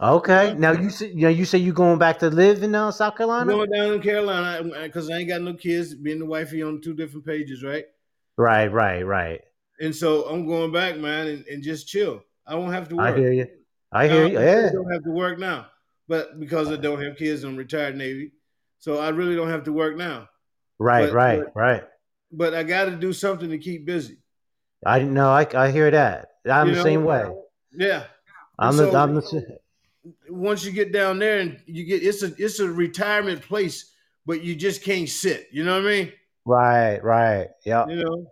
okay, 0.00 0.54
now 0.54 0.72
you 0.72 0.90
say, 0.90 1.08
you 1.08 1.22
know, 1.22 1.28
you 1.28 1.44
say 1.44 1.58
you 1.58 1.72
going 1.72 1.98
back 1.98 2.20
to 2.20 2.30
live 2.30 2.62
in 2.62 2.74
uh, 2.74 2.90
South 2.92 3.16
Carolina? 3.16 3.52
going 3.52 3.70
down 3.70 3.92
in 3.94 4.00
Carolina 4.00 4.62
because 4.84 5.10
I 5.10 5.18
ain't 5.18 5.28
got 5.28 5.42
no 5.42 5.54
kids. 5.54 5.94
Being 5.94 6.20
the 6.20 6.26
wifey 6.26 6.62
on 6.62 6.80
two 6.80 6.94
different 6.94 7.26
pages, 7.26 7.64
right? 7.64 7.84
Right, 8.36 8.70
right, 8.70 9.02
right. 9.02 9.40
And 9.80 9.94
so 9.94 10.24
I'm 10.24 10.46
going 10.46 10.72
back, 10.72 10.96
man, 10.98 11.26
and, 11.26 11.46
and 11.46 11.62
just 11.62 11.88
chill. 11.88 12.22
I 12.46 12.54
won't 12.54 12.72
have 12.72 12.88
to 12.90 12.96
work. 12.96 13.16
I 13.16 13.18
hear 13.18 13.32
you. 13.32 13.46
I 13.92 14.08
hear 14.08 14.24
Now, 14.24 14.28
you. 14.28 14.38
I 14.38 14.44
Yeah. 14.44 14.70
don't 14.72 14.92
have 14.92 15.04
to 15.04 15.10
work 15.10 15.38
now, 15.38 15.66
but 16.08 16.38
because 16.38 16.70
I 16.70 16.76
don't 16.76 17.02
have 17.02 17.16
kids, 17.16 17.44
I'm 17.44 17.56
retired 17.56 17.96
Navy, 17.96 18.32
so 18.86 18.98
I 19.00 19.08
really 19.08 19.34
don't 19.34 19.50
have 19.50 19.64
to 19.64 19.72
work 19.72 19.96
now. 19.96 20.28
Right, 20.78 21.06
but- 21.08 21.12
right, 21.12 21.40
but- 21.44 21.56
right. 21.60 21.84
But 22.30 22.54
I 22.54 22.62
got 22.62 22.84
to 22.84 22.92
do 22.96 23.12
something 23.12 23.50
to 23.50 23.58
keep 23.58 23.84
busy. 23.84 24.18
I 24.84 25.00
know. 25.02 25.28
I, 25.30 25.44
I 25.54 25.70
hear 25.72 25.90
that. 25.90 26.28
I'm 26.48 26.68
You 26.68 26.74
the 26.74 26.78
know? 26.78 26.84
same 26.84 27.04
way. 27.04 27.24
Yeah. 27.72 28.04
I'm 28.60 28.74
so- 28.74 28.90
the 28.92 28.96
I'm 28.96 29.14
the 29.16 29.58
Once 30.30 30.64
you 30.64 30.70
get 30.70 30.92
down 30.92 31.18
there 31.18 31.40
and 31.40 31.58
you 31.66 31.82
get 31.84 32.04
it's 32.04 32.22
a 32.22 32.32
it's 32.38 32.60
a 32.60 32.68
retirement 32.70 33.42
place, 33.42 33.92
but 34.24 34.42
you 34.44 34.54
just 34.54 34.84
can't 34.84 35.08
sit. 35.08 35.48
You 35.50 35.64
know 35.64 35.74
what 35.80 35.86
I 35.88 35.90
mean? 35.90 36.12
right, 36.44 37.02
right. 37.02 37.48
Yep. 37.64 37.88
You 37.90 37.96
know. 38.04 38.26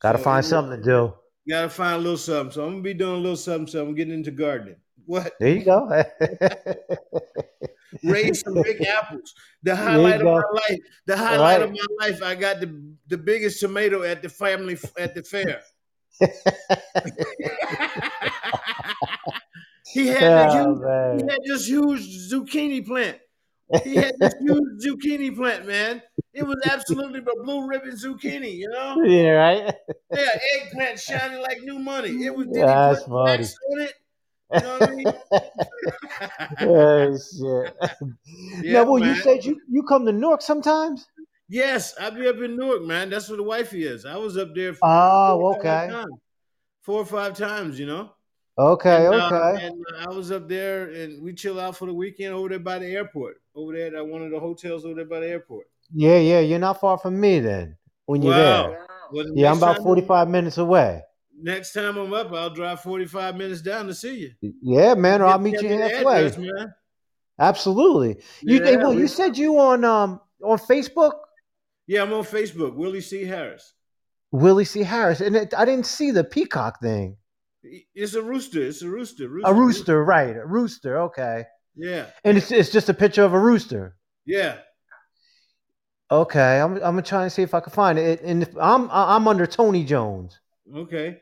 Got 0.00 0.12
to 0.12 0.18
So, 0.18 0.24
find 0.24 0.44
something 0.44 0.78
to 0.78 0.82
do. 0.82 1.12
Got 1.50 1.62
to 1.62 1.68
find 1.68 1.96
a 1.96 1.98
little 1.98 2.16
something. 2.16 2.52
So 2.52 2.64
I'm 2.64 2.70
gonna 2.70 2.82
be 2.82 2.94
doing 2.94 3.16
a 3.16 3.18
little 3.18 3.36
something. 3.36 3.66
So 3.66 3.84
I'm 3.84 3.94
getting 3.94 4.14
into 4.14 4.30
gardening. 4.30 4.76
What? 5.08 5.32
There 5.40 5.48
you 5.48 5.64
go. 5.64 5.88
Raise 8.04 8.42
some 8.42 8.60
big 8.62 8.84
apples. 8.84 9.34
The 9.62 9.74
highlight 9.74 10.20
of 10.20 10.26
my 10.26 10.42
life. 10.52 10.78
The 11.06 11.16
highlight 11.16 11.62
of 11.62 11.70
my 11.70 11.86
life. 11.98 12.22
I 12.22 12.34
got 12.34 12.60
the 12.60 12.78
the 13.06 13.16
biggest 13.16 13.58
tomato 13.58 14.02
at 14.02 14.20
the 14.20 14.28
family 14.28 14.76
at 14.98 15.14
the 15.14 15.22
fair. 15.22 15.62
he 19.86 20.08
had 20.08 20.20
the 20.20 20.48
oh, 20.50 20.74
huge, 20.74 21.22
he 21.22 21.26
had 21.26 21.40
this 21.46 21.66
huge 21.66 22.30
zucchini 22.30 22.86
plant. 22.86 23.18
He 23.84 23.94
had 23.94 24.12
this 24.18 24.34
huge 24.40 24.84
zucchini 24.84 25.34
plant, 25.34 25.66
man. 25.66 26.02
It 26.34 26.46
was 26.46 26.58
absolutely 26.70 27.20
a 27.20 27.42
blue 27.42 27.66
ribbon 27.66 27.92
zucchini, 27.92 28.56
you 28.56 28.68
know? 28.68 29.02
Yeah, 29.04 29.30
right. 29.30 29.74
Yeah, 30.14 30.38
eggplant 30.56 31.00
shining 31.00 31.40
like 31.40 31.62
new 31.62 31.78
money. 31.78 32.26
It 32.26 32.34
was 32.34 32.46
did 32.48 32.56
he 32.56 32.62
That's 32.62 33.04
put 33.04 33.26
funny. 33.26 33.46
You 34.54 34.60
know 34.60 34.78
what 34.78 34.88
I 34.88 34.94
mean? 34.94 35.06
oh 36.62 37.18
shit. 37.18 37.74
Yeah, 38.62 38.82
now, 38.82 38.90
well, 38.90 39.04
you 39.04 39.14
said 39.16 39.44
you 39.44 39.60
you 39.70 39.82
come 39.82 40.06
to 40.06 40.12
Newark 40.12 40.42
sometimes. 40.42 41.06
yes, 41.48 41.94
I 42.00 42.10
be 42.10 42.26
up 42.28 42.36
in 42.38 42.56
Newark, 42.56 42.82
man. 42.84 43.10
That's 43.10 43.28
where 43.28 43.36
the 43.36 43.42
wifey 43.42 43.84
is. 43.84 44.04
I 44.04 44.16
was 44.16 44.36
up 44.36 44.54
there 44.54 44.74
for 44.74 44.80
Oh, 44.88 45.38
four 45.38 45.42
or 45.42 45.54
five 45.62 45.84
okay. 45.84 45.92
times. 45.92 46.14
Four 46.82 47.00
or 47.00 47.06
five 47.06 47.36
times, 47.36 47.78
you 47.78 47.86
know. 47.86 48.10
Okay, 48.58 49.06
And, 49.06 49.14
uh, 49.14 49.26
okay. 49.30 49.66
and 49.66 49.84
uh, 49.94 50.06
I 50.10 50.14
was 50.14 50.32
up 50.32 50.48
there, 50.48 50.88
and 50.90 51.22
we 51.22 51.32
chill 51.32 51.60
out 51.60 51.76
for 51.76 51.86
the 51.86 51.94
weekend 51.94 52.34
over 52.34 52.48
there 52.48 52.58
by 52.58 52.78
the 52.80 52.86
airport. 52.88 53.40
Over 53.54 53.72
there 53.74 53.94
at 53.96 54.04
one 54.06 54.22
of 54.22 54.30
the 54.32 54.40
hotels 54.40 54.84
over 54.84 54.94
there 54.94 55.04
by 55.04 55.20
the 55.20 55.28
airport. 55.28 55.66
Yeah, 55.94 56.18
yeah. 56.18 56.40
You're 56.40 56.58
not 56.58 56.80
far 56.80 56.98
from 56.98 57.20
me 57.20 57.38
then. 57.40 57.76
When 58.06 58.22
you're 58.22 58.32
Wow. 58.32 58.68
there. 58.68 58.86
Well, 59.12 59.24
the 59.26 59.32
Yeah, 59.36 59.50
I'm 59.52 59.58
about 59.58 59.76
time- 59.76 59.84
45 59.84 60.28
minutes 60.28 60.58
away. 60.58 61.02
Next 61.40 61.72
time 61.72 61.96
I'm 61.96 62.12
up, 62.12 62.32
I'll 62.32 62.50
drive 62.50 62.80
45 62.80 63.36
minutes 63.36 63.60
down 63.62 63.86
to 63.86 63.94
see 63.94 64.34
you. 64.40 64.52
Yeah, 64.62 64.94
man, 64.94 65.22
or 65.22 65.26
I'll 65.26 65.38
meet 65.38 65.60
you 65.62 65.68
halfway. 65.68 66.26
address, 66.26 66.38
man. 66.38 66.74
Absolutely. 67.38 68.22
You 68.42 68.64
Yeah, 68.64 68.76
well, 68.76 68.94
we- 68.94 69.02
you 69.02 69.08
said 69.08 69.38
you 69.38 69.58
on 69.58 69.84
um 69.84 70.20
on 70.42 70.58
Facebook, 70.58 71.12
Yeah, 71.86 72.02
I'm 72.02 72.12
on 72.12 72.24
Facebook, 72.24 72.74
Willie 72.74 73.00
C. 73.00 73.24
Harris. 73.24 73.74
Willie 74.30 74.64
C. 74.64 74.82
Harris, 74.82 75.20
and 75.20 75.34
it, 75.36 75.54
I 75.56 75.64
didn't 75.64 75.86
see 75.86 76.10
the 76.10 76.22
peacock 76.24 76.80
thing. 76.82 77.16
It's 77.94 78.14
a 78.14 78.22
rooster. 78.22 78.62
It's 78.62 78.82
a 78.82 78.88
rooster. 78.88 79.24
A 79.44 79.54
rooster, 79.54 80.04
right? 80.04 80.36
A 80.36 80.44
rooster. 80.46 80.98
Okay. 81.02 81.44
Yeah, 81.76 82.06
And 82.24 82.36
it's 82.36 82.50
it's 82.50 82.70
just 82.70 82.88
a 82.88 82.94
picture 82.94 83.22
of 83.22 83.32
a 83.34 83.38
rooster. 83.38 83.96
yeah. 84.26 84.58
Okay, 86.10 86.58
I'm 86.60 86.74
I'm 86.76 86.80
gonna 86.80 87.02
try 87.02 87.22
and 87.24 87.30
see 87.32 87.42
if 87.42 87.52
I 87.54 87.60
can 87.60 87.70
find 87.72 87.98
it. 87.98 88.22
And 88.22 88.42
if 88.42 88.56
I'm 88.58 88.88
I'm 88.90 89.28
under 89.28 89.46
Tony 89.46 89.84
Jones. 89.84 90.40
Okay. 90.74 91.20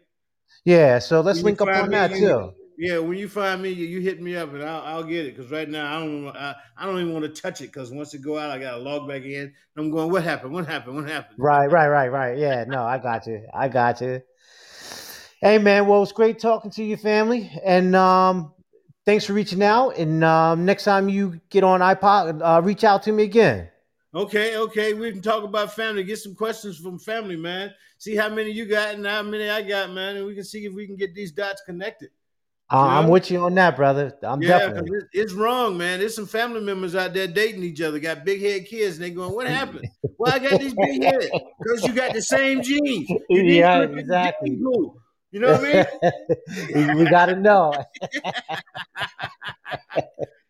Yeah, 0.65 0.99
so 0.99 1.21
let's 1.21 1.39
When 1.39 1.47
link 1.47 1.61
up 1.61 1.69
on 1.75 1.89
me, 1.89 1.97
that 1.97 2.11
you- 2.11 2.17
too. 2.19 2.53
Yeah, 2.79 2.99
when 2.99 3.17
you 3.17 3.27
find 3.27 3.63
me, 3.63 3.71
you, 3.71 3.87
you 3.87 4.01
hit 4.03 4.21
me 4.21 4.37
up 4.37 4.53
and 4.53 4.63
I'll, 4.63 4.83
I'll 4.83 5.03
get 5.05 5.25
it. 5.25 5.35
Cause 5.35 5.51
right 5.51 5.67
now 5.69 5.97
I 5.97 6.05
don't 6.05 6.29
I, 6.29 6.55
I 6.77 6.85
don't 6.85 7.01
even 7.01 7.15
want 7.15 7.25
to 7.25 7.41
touch 7.43 7.63
it. 7.63 7.73
Cause 7.73 7.91
once 7.91 8.13
it 8.13 8.21
go 8.23 8.39
out, 8.39 8.51
I 8.51 8.59
gotta 8.59 8.77
log 8.77 9.09
back 9.09 9.23
in. 9.23 9.55
I'm 9.79 9.91
going. 9.91 10.11
What 10.11 10.25
happened? 10.25 10.53
What 10.53 10.67
happened? 10.67 10.97
What 10.97 11.09
happened? 11.09 11.39
Right, 11.39 11.67
right, 11.71 11.89
right, 11.89 12.09
right. 12.09 12.37
Yeah, 12.39 12.65
no, 12.65 12.83
I 12.85 12.99
got 12.99 13.27
you. 13.27 13.47
I 13.55 13.69
got 13.69 14.01
you. 14.03 14.21
Hey 15.41 15.59
man, 15.59 15.87
well 15.87 16.03
it's 16.03 16.13
great 16.13 16.39
talking 16.39 16.71
to 16.73 16.85
your 16.85 16.99
family. 16.99 17.51
And 17.65 17.95
um 17.97 18.53
thanks 19.05 19.25
for 19.25 19.33
reaching 19.33 19.63
out. 19.63 19.97
And 19.97 20.25
um 20.25 20.65
next 20.65 20.85
time 20.85 21.09
you 21.09 21.41
get 21.51 21.65
on 21.65 21.81
iPod, 21.81 22.41
uh, 22.43 22.63
reach 22.63 22.85
out 22.85 23.03
to 23.05 23.13
me 23.13 23.25
again. 23.25 23.69
Okay, 24.17 24.57
okay. 24.57 24.95
We 24.95 25.13
can 25.13 25.21
talk 25.21 25.45
about 25.45 25.75
family. 25.75 26.03
Get 26.03 26.19
some 26.19 26.35
questions 26.35 26.79
from 26.79 26.99
family, 26.99 27.37
man. 27.37 27.75
See 27.99 28.17
how 28.17 28.31
many 28.31 28.51
you 28.51 28.65
got 28.65 28.95
and 28.95 29.07
how 29.07 29.23
many 29.23 29.51
I 29.51 29.61
got, 29.61 29.91
man. 29.91 30.17
And 30.17 30.25
we 30.25 30.35
can 30.35 30.43
see 30.45 30.65
if 30.65 30.73
we 30.73 30.87
can 30.87 30.97
get 30.97 31.15
these 31.15 31.33
dots 31.33 31.61
connected. 31.67 32.09
Uh, 32.73 32.79
I'm 32.79 33.09
with 33.09 33.31
you 33.31 33.41
on 33.45 33.55
that, 33.57 33.77
brother. 33.77 34.13
I'm 34.23 34.43
yeah, 34.43 34.59
definitely. 34.59 34.99
it- 34.99 35.05
it's 35.13 35.33
wrong, 35.35 35.77
man. 35.77 36.01
There's 36.01 36.17
some 36.17 36.27
family 36.27 36.61
members 36.63 36.97
out 36.97 37.13
there 37.13 37.27
dating 37.29 37.63
each 37.63 37.81
other, 37.83 37.99
got 38.01 38.25
big 38.25 38.41
head 38.41 38.65
kids, 38.67 38.97
and 38.97 39.05
they 39.05 39.11
going, 39.11 39.33
"What 39.35 39.47
happened? 39.47 39.87
Why 40.17 40.31
I 40.33 40.39
got 40.39 40.59
these 40.61 40.75
big 40.75 41.05
heads? 41.05 41.29
Because 41.61 41.85
you 41.85 41.93
got 41.93 42.15
the 42.15 42.23
same 42.23 42.63
genes. 42.63 43.09
Yeah, 43.29 43.75
to 43.75 43.81
look 43.83 43.91
at 43.91 43.95
the 43.95 44.01
exactly. 44.01 44.51
gene 44.51 44.65
pool. 44.65 44.99
You 45.31 45.41
know 45.41 45.53
what 45.53 45.61
I 45.61 45.87
mean? 46.75 46.97
we, 46.97 47.05
we 47.05 47.11
gotta 47.11 47.37
know. 47.37 47.73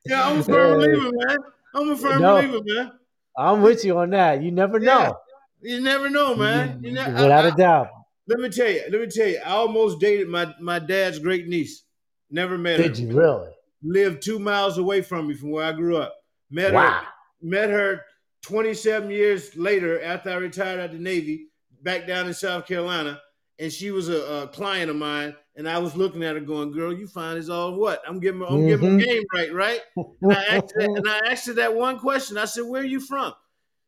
Yeah, 0.09 0.29
I'm 0.29 0.39
a 0.39 0.43
firm 0.45 0.79
believer, 0.79 1.11
man. 1.13 1.37
I'm 1.75 1.91
a 1.91 1.97
firm 1.97 2.23
No. 2.23 2.37
believer, 2.41 2.61
man. 2.65 2.93
I'm 3.39 3.63
with 3.63 3.85
you 3.85 3.99
on 3.99 4.11
that. 4.11 4.43
You 4.43 4.51
never 4.51 4.79
Yeah. 4.79 4.87
know. 5.09 5.19
You 5.63 5.81
never 5.81 6.09
know, 6.11 6.35
man. 6.37 6.81
You 6.83 6.99
I- 6.99 7.09
Without 7.23 7.45
I- 7.45 7.49
a 7.49 7.55
doubt. 7.57 7.89
let 8.29 8.39
me 8.41 8.49
tell 8.49 8.71
you. 8.71 8.83
Let 8.91 9.01
me 9.01 9.07
tell 9.09 9.27
you. 9.29 9.39
I 9.45 9.51
almost 9.51 10.01
dated 10.01 10.29
my 10.29 10.55
my 10.61 10.79
dad's 10.79 11.19
great 11.19 11.47
niece. 11.49 11.85
Never 12.31 12.57
met 12.59 12.77
Did 12.79 12.87
her. 12.87 12.93
Did 12.95 12.99
you 12.99 13.13
really? 13.19 13.51
Lived 13.83 14.23
two 14.23 14.39
miles 14.39 14.79
away 14.79 15.01
from 15.03 15.29
me 15.29 15.35
from 15.35 15.51
where 15.51 15.65
I 15.65 15.73
grew 15.73 15.97
up. 15.97 16.15
Met 16.51 16.71
her. 16.71 16.77
Wow. 16.77 17.03
met 17.43 17.71
her 17.71 18.01
27 18.43 19.11
years 19.11 19.55
later 19.57 20.01
after 20.03 20.31
I 20.31 20.37
retired 20.37 20.81
out 20.81 20.93
the 20.93 20.99
Navy, 20.99 21.49
back 21.83 22.07
down 22.07 22.27
in 22.27 22.35
South 22.35 22.67
Carolina, 22.67 23.21
and 23.59 23.73
she 23.73 23.91
was 23.91 24.09
a, 24.09 24.45
a 24.45 24.49
client 24.49 24.89
of 24.91 24.97
mine. 24.97 25.35
And 25.57 25.67
I 25.69 25.79
was 25.79 25.97
looking 25.97 26.23
at 26.23 26.35
her, 26.35 26.41
going, 26.41 26.71
"Girl, 26.71 26.93
you 26.93 27.07
fine 27.07 27.39
as 27.39 27.49
all 27.49 27.75
what? 27.77 28.03
I'm 28.07 28.21
giving, 28.21 28.43
I'm 28.43 28.61
Mhm. 28.61 28.99
game 28.99 29.25
right, 29.33 29.53
right?" 29.55 29.81
And 29.97 30.33
I, 30.33 30.45
asked 30.57 30.73
her, 30.75 30.83
and 30.83 31.09
I 31.09 31.19
asked 31.31 31.47
her 31.47 31.55
that 31.55 31.75
one 31.75 31.99
question. 31.99 32.37
I 32.37 32.45
said, 32.45 32.65
"Where 32.65 32.83
are 32.83 32.85
you 32.85 33.01
from?" 33.01 33.33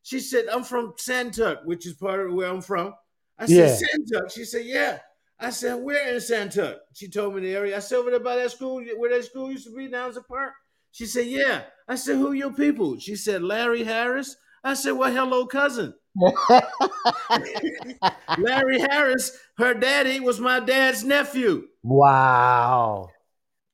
She 0.03 0.21
said, 0.21 0.47
"I'm 0.49 0.65
from 0.65 0.95
Santuck, 0.99 1.67
which 1.67 1.87
is 1.87 1.95
part 1.95 2.21
of 2.27 2.33
where 2.33 2.49
I'm 2.49 2.63
from." 2.63 2.95
I 3.39 3.47
said, 3.47 3.69
Yeah. 3.69 3.77
"Santuck." 3.77 4.33
She 4.33 4.45
said, 4.47 4.65
"Yeah." 4.65 5.01
I 5.39 5.51
said, 5.51 5.75
"Where 5.75 6.09
in 6.09 6.17
Santuck?" 6.17 6.79
She 6.95 7.09
told 7.09 7.35
me 7.35 7.43
the 7.43 7.55
area. 7.55 7.77
I 7.77 7.81
said, 7.81 7.99
"Over 7.99 8.11
there 8.13 8.21
by 8.21 8.37
that 8.37 8.51
school, 8.51 8.83
where 8.97 9.11
that 9.11 9.25
school 9.27 9.51
used 9.53 9.67
to 9.67 9.75
be, 9.77 9.89
now 9.89 10.09
it's 10.09 10.17
a 10.17 10.23
park." 10.23 10.55
She 10.91 11.05
said, 11.05 11.27
"Yeah." 11.27 11.65
I 11.87 11.97
said, 11.97 12.17
"Who 12.17 12.29
are 12.29 12.35
your 12.35 12.53
people?" 12.53 12.99
She 12.99 13.15
said, 13.15 13.43
"Larry 13.43 13.85
Harris." 13.85 14.35
I 14.65 14.73
said, 14.73 14.93
"Well, 14.93 15.13
hello, 15.13 15.47
cousin." 15.47 15.95
Larry 18.39 18.81
Harris, 18.81 19.37
her 19.59 19.75
daddy 19.75 20.21
was 20.21 20.41
my 20.41 20.61
dad's 20.61 21.05
nephew. 21.05 21.69
wow. 21.83 23.11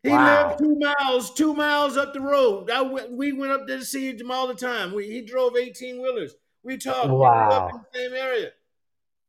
He 0.02 0.10
Wow. 0.10 0.18
lived 0.18 0.58
two 0.58 0.78
miles, 0.78 1.32
two 1.34 1.54
miles 1.54 1.96
up 1.96 2.12
the 2.12 2.20
road. 2.20 2.70
I 2.70 2.82
went, 2.82 3.12
we 3.12 3.32
went 3.32 3.52
up 3.52 3.66
there 3.66 3.78
to 3.78 3.84
see 3.84 4.14
him 4.14 4.30
all 4.30 4.46
the 4.46 4.54
time. 4.54 4.94
We, 4.94 5.08
he 5.08 5.22
drove 5.22 5.56
18 5.56 6.00
wheelers. 6.00 6.34
We 6.62 6.76
talked. 6.76 7.08
We 7.08 7.16
grew 7.16 7.52
up 7.52 7.70
in 7.70 7.76
Wow. 7.76 7.84
the 7.92 7.98
same 7.98 8.12
area. 8.12 8.50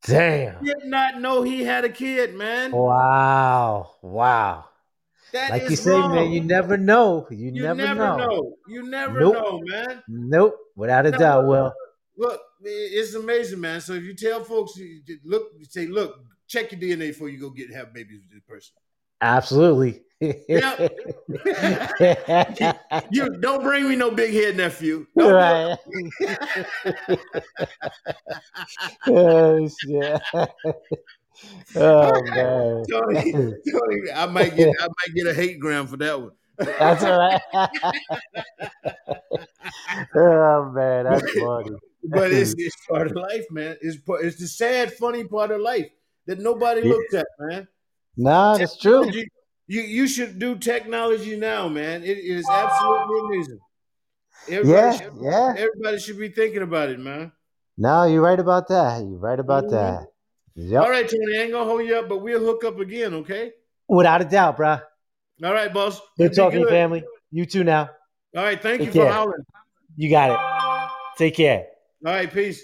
Damn. 0.05 0.63
Did 0.63 0.85
not 0.85 1.21
know 1.21 1.43
he 1.43 1.63
had 1.63 1.85
a 1.85 1.89
kid, 1.89 2.35
man. 2.35 2.71
Wow. 2.71 3.91
Wow. 4.01 4.65
That 5.31 5.51
Like 5.51 5.63
is 5.63 5.71
you 5.71 5.75
say, 5.77 6.07
man, 6.09 6.31
you 6.31 6.41
never 6.41 6.77
know. 6.77 7.27
You, 7.29 7.51
You 7.51 7.73
never, 7.75 7.95
know. 7.95 8.57
You 8.67 8.83
never 8.83 9.19
Nope. 9.19 9.35
know, 9.35 9.59
man. 9.63 10.03
Nope. 10.07 10.57
Without 10.75 11.05
a 11.05 11.11
No. 11.11 11.17
doubt, 11.17 11.47
Will. 11.47 11.73
Look, 12.17 12.41
it's 12.65 13.13
amazing, 13.13 13.61
man. 13.61 13.81
So 13.81 13.93
if 13.93 14.03
you 14.03 14.15
tell 14.15 14.43
folks, 14.43 14.75
you 14.77 15.01
look, 15.23 15.51
you 15.57 15.65
say, 15.65 15.87
look, 15.87 16.19
check 16.47 16.71
your 16.71 16.81
DNA 16.81 17.09
before 17.09 17.29
you 17.29 17.39
go 17.39 17.49
get 17.49 17.73
have 17.73 17.93
babies 17.93 18.21
with 18.21 18.31
this 18.31 18.43
person. 18.47 18.73
Absolutely. 19.21 20.01
Yeah. 20.19 20.87
You 23.11 23.29
don't 23.39 23.63
bring 23.63 23.89
me 23.89 23.95
no 23.95 24.11
big 24.11 24.33
head 24.33 24.55
nephew. 24.57 25.05
Don't 25.17 25.33
right. 25.33 25.77
oh 29.07 29.67
shit. 29.67 30.21
oh 31.75 32.21
man. 32.23 32.83
Tony, 32.89 33.31
Tony, 33.31 34.11
I 34.15 34.25
might 34.27 34.55
get 34.55 34.73
I 34.79 34.87
might 34.87 35.15
get 35.15 35.27
a 35.27 35.33
hate 35.33 35.59
gram 35.59 35.87
for 35.87 35.97
that 35.97 36.21
one. 36.21 36.31
That's 36.57 37.03
all 37.03 37.17
right. 37.17 37.41
oh 40.15 40.71
man, 40.73 41.05
that's 41.05 41.31
funny. 41.33 41.75
But 42.09 42.31
it's, 42.31 42.53
it's 42.57 42.75
part 42.87 43.07
of 43.07 43.15
life, 43.15 43.45
man. 43.51 43.77
It's 43.81 43.97
it's 44.07 44.39
the 44.39 44.47
sad, 44.47 44.93
funny 44.93 45.23
part 45.23 45.51
of 45.51 45.61
life 45.61 45.87
that 46.27 46.39
nobody 46.39 46.81
Yeah. 46.81 46.93
looks 46.93 47.13
at, 47.13 47.27
man. 47.39 47.67
Nah, 48.17 48.57
that's 48.57 48.77
true. 48.77 49.11
You, 49.67 49.81
you 49.81 50.07
should 50.07 50.37
do 50.37 50.57
technology 50.57 51.35
now, 51.35 51.67
man. 51.67 52.03
It 52.03 52.19
is 52.19 52.47
absolutely 52.49 53.19
amazing. 53.37 53.59
Everybody 54.47 54.71
Yeah, 54.71 54.91
should, 54.91 55.13
yeah. 55.21 55.53
everybody 55.57 55.99
should 55.99 56.19
be 56.19 56.29
thinking 56.29 56.61
about 56.61 56.89
it, 56.89 56.99
man. 56.99 57.31
No, 57.77 58.03
you're 58.05 58.21
right 58.21 58.39
about 58.39 58.67
that. 58.69 58.99
You're 58.99 59.17
right 59.17 59.39
about 59.39 59.65
Mhm. 59.65 59.71
that. 59.71 60.07
Yep. 60.55 60.83
All 60.83 60.89
right, 60.89 61.09
Tony, 61.09 61.37
I 61.37 61.41
ain't 61.41 61.51
gonna 61.51 61.65
hold 61.65 61.83
you 61.83 61.95
up, 61.97 62.07
but 62.07 62.19
we'll 62.19 62.39
hook 62.45 62.63
up 62.63 62.79
again, 62.79 63.13
okay? 63.15 63.51
Without 63.89 64.21
a 64.21 64.25
doubt, 64.25 64.57
bruh. 64.57 64.81
All 65.43 65.53
right, 65.53 65.73
boss. 65.73 65.99
Good 66.17 66.33
talking 66.35 66.61
good. 66.61 66.69
family. 66.69 67.03
You 67.31 67.45
too 67.45 67.63
now. 67.63 67.89
All 68.37 68.43
right, 68.43 68.61
thank 68.61 68.79
Take 68.79 68.87
you 68.87 68.91
for 68.93 69.05
care. 69.05 69.11
hollering. 69.11 69.43
You 69.97 70.09
got 70.09 70.29
it. 70.31 70.91
Take 71.17 71.35
care. 71.35 71.65
All 72.05 72.13
right, 72.13 72.31
peace. 72.31 72.63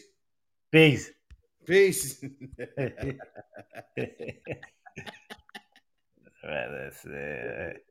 Peace. 0.72 1.10
Peace. 1.66 2.20
that's 6.44 7.06
it. 7.06 7.86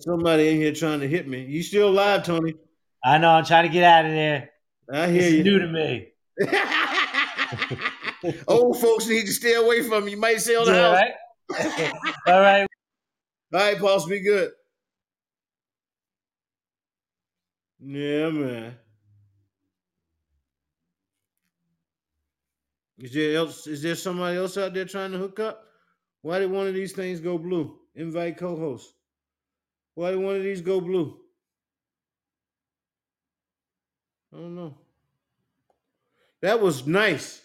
Somebody 0.00 0.48
in 0.48 0.56
here 0.56 0.72
trying 0.72 1.00
to 1.00 1.08
hit 1.08 1.28
me. 1.28 1.44
You 1.44 1.62
still 1.62 1.88
alive, 1.88 2.24
Tony? 2.24 2.54
I 3.04 3.18
know. 3.18 3.30
I'm 3.30 3.44
trying 3.44 3.64
to 3.64 3.68
get 3.72 3.84
out 3.84 4.04
of 4.04 4.10
there. 4.12 4.50
I 4.92 5.08
hear 5.08 5.22
is 5.22 5.34
you. 5.34 5.44
new 5.44 5.58
to 5.58 5.66
me. 5.68 6.08
Old 8.48 8.80
folks 8.80 9.06
need 9.06 9.26
to 9.26 9.32
stay 9.32 9.54
away 9.54 9.82
from 9.82 10.04
you. 10.04 10.10
You 10.12 10.16
might 10.16 10.40
sell 10.40 10.64
the 10.64 10.72
Yeah, 10.72 10.88
house. 10.88 10.96
right? 10.96 11.12
All 12.26 12.40
right. 12.40 12.66
All 13.52 13.60
right, 13.60 13.78
boss, 13.80 14.06
be 14.06 14.20
good. 14.20 14.52
Yeah, 17.80 18.30
man. 18.30 18.76
Is 22.98 23.12
there 23.12 23.36
else? 23.36 23.66
Is 23.66 23.82
there 23.82 23.94
somebody 23.94 24.36
else 24.36 24.56
out 24.56 24.74
there 24.74 24.84
trying 24.84 25.12
to 25.12 25.18
hook 25.18 25.38
up? 25.38 25.64
Why 26.22 26.40
did 26.40 26.50
one 26.50 26.66
of 26.66 26.74
these 26.74 26.92
things 26.92 27.20
go 27.20 27.38
blue? 27.38 27.78
Invite 27.94 28.36
co-host. 28.36 28.92
Why 29.94 30.10
did 30.10 30.20
one 30.20 30.36
of 30.36 30.42
these 30.42 30.60
go 30.60 30.80
blue? 30.80 31.16
I 34.32 34.36
don't 34.36 34.56
know. 34.56 34.74
That 36.42 36.60
was 36.60 36.86
nice. 36.86 37.42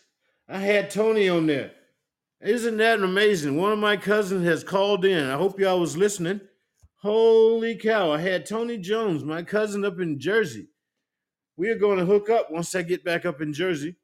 I 0.49 0.58
had 0.58 0.89
Tony 0.89 1.30
on 1.30 1.45
there. 1.45 1.72
Isn't 2.41 2.78
that 2.78 2.99
amazing? 2.99 3.56
One 3.56 3.72
of 3.72 3.80
my 3.80 3.95
cousins 3.95 4.45
has 4.45 4.64
called 4.64 5.06
in. 5.06 5.30
I 5.30 5.38
hope 5.38 5.60
y'all 5.60 5.80
was 5.80 5.95
listening. 5.95 6.41
Holy 7.01 7.76
cow. 7.76 8.12
I 8.12 8.20
had 8.20 8.45
Tony 8.45 8.78
Jones, 8.78 9.24
my 9.24 9.43
cousin 9.43 9.86
up 9.86 9.99
in 9.99 10.20
Jersey. 10.20 10.68
We 11.56 11.70
are 11.70 11.78
going 11.78 11.99
to 11.99 12.06
hook 12.06 12.30
up 12.30 12.51
once 12.51 12.76
I 12.76 12.82
get 12.82 13.04
back 13.04 13.26
up 13.26 13.39
in 13.41 13.54
Jersey 13.54 13.95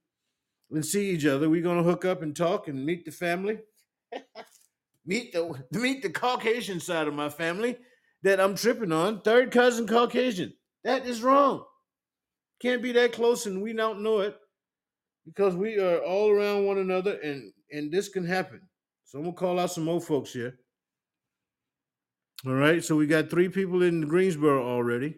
and 0.71 0.85
see 0.85 1.09
each 1.09 1.25
other. 1.25 1.49
We're 1.49 1.63
going 1.63 1.77
to 1.77 1.89
hook 1.89 2.05
up 2.05 2.21
and 2.21 2.35
talk 2.35 2.67
and 2.67 2.85
meet 2.85 3.05
the 3.05 3.11
family. 3.11 3.59
meet 5.05 5.33
the 5.33 5.53
meet 5.71 6.01
the 6.01 6.09
Caucasian 6.09 6.79
side 6.79 7.07
of 7.07 7.13
my 7.13 7.29
family 7.29 7.77
that 8.23 8.39
I'm 8.39 8.55
tripping 8.55 8.91
on. 8.91 9.21
Third 9.21 9.51
cousin 9.51 9.87
Caucasian. 9.87 10.53
That 10.83 11.05
is 11.05 11.21
wrong. 11.21 11.65
Can't 12.61 12.83
be 12.83 12.91
that 12.93 13.13
close 13.13 13.45
and 13.45 13.61
we 13.61 13.73
don't 13.73 14.03
know 14.03 14.19
it 14.19 14.35
because 15.25 15.55
we 15.55 15.79
are 15.79 15.99
all 15.99 16.29
around 16.29 16.65
one 16.65 16.77
another 16.77 17.19
and 17.21 17.53
and 17.71 17.91
this 17.91 18.09
can 18.09 18.25
happen. 18.25 18.61
So 19.05 19.17
I'm 19.17 19.25
gonna 19.25 19.35
call 19.35 19.59
out 19.59 19.71
some 19.71 19.87
old 19.87 20.05
folks 20.05 20.33
here. 20.33 20.59
All 22.45 22.53
right, 22.53 22.83
so 22.83 22.95
we 22.95 23.05
got 23.05 23.29
three 23.29 23.49
people 23.49 23.83
in 23.83 24.07
Greensboro 24.07 24.65
already. 24.65 25.15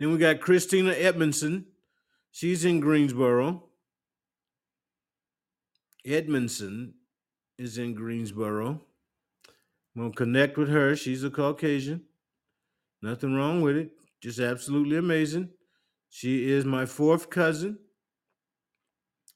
Then 0.00 0.12
we 0.12 0.18
got 0.18 0.40
Christina 0.40 0.92
Edmondson. 0.92 1.66
She's 2.30 2.64
in 2.64 2.80
Greensboro. 2.80 3.64
Edmondson 6.04 6.94
is 7.58 7.78
in 7.78 7.94
Greensboro. 7.94 8.80
I'm 9.94 10.02
gonna 10.02 10.14
connect 10.14 10.56
with 10.56 10.68
her. 10.68 10.94
She's 10.94 11.24
a 11.24 11.30
Caucasian. 11.30 12.04
Nothing 13.02 13.34
wrong 13.34 13.62
with 13.62 13.76
it. 13.76 13.90
Just 14.20 14.38
absolutely 14.38 14.96
amazing. 14.96 15.50
She 16.08 16.50
is 16.50 16.64
my 16.64 16.86
fourth 16.86 17.30
cousin. 17.30 17.78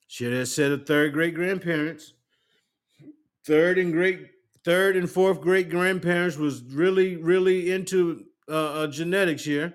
She 0.06 0.24
had 0.24 0.32
a 0.32 0.46
set 0.46 0.72
of 0.72 0.86
third 0.86 1.12
great 1.12 1.34
grandparents. 1.34 2.14
Third 3.44 3.78
and 3.78 3.92
great, 3.92 4.30
third 4.64 4.96
and 4.96 5.10
fourth 5.10 5.40
great 5.40 5.68
grandparents 5.68 6.36
was 6.36 6.62
really, 6.62 7.16
really 7.16 7.72
into 7.72 8.24
uh, 8.48 8.82
uh, 8.82 8.86
genetics 8.86 9.44
here. 9.44 9.74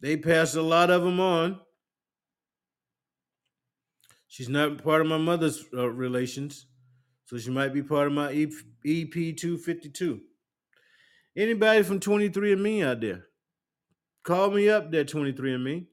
They 0.00 0.16
passed 0.16 0.56
a 0.56 0.62
lot 0.62 0.90
of 0.90 1.02
them 1.02 1.20
on. 1.20 1.60
She's 4.28 4.48
not 4.48 4.84
part 4.84 5.00
of 5.00 5.06
my 5.06 5.16
mother's 5.16 5.64
uh, 5.74 5.88
relations, 5.88 6.66
so 7.24 7.38
she 7.38 7.50
might 7.50 7.72
be 7.72 7.82
part 7.82 8.06
of 8.06 8.12
my 8.12 8.30
EP, 8.30 8.52
EP 8.86 9.12
252. 9.12 10.20
Anybody 11.36 11.82
from 11.82 11.98
23andMe 11.98 12.84
out 12.84 13.00
there? 13.00 13.24
Call 14.22 14.50
me 14.50 14.68
up 14.68 14.90
there, 14.92 15.04
23andMe. 15.04 15.86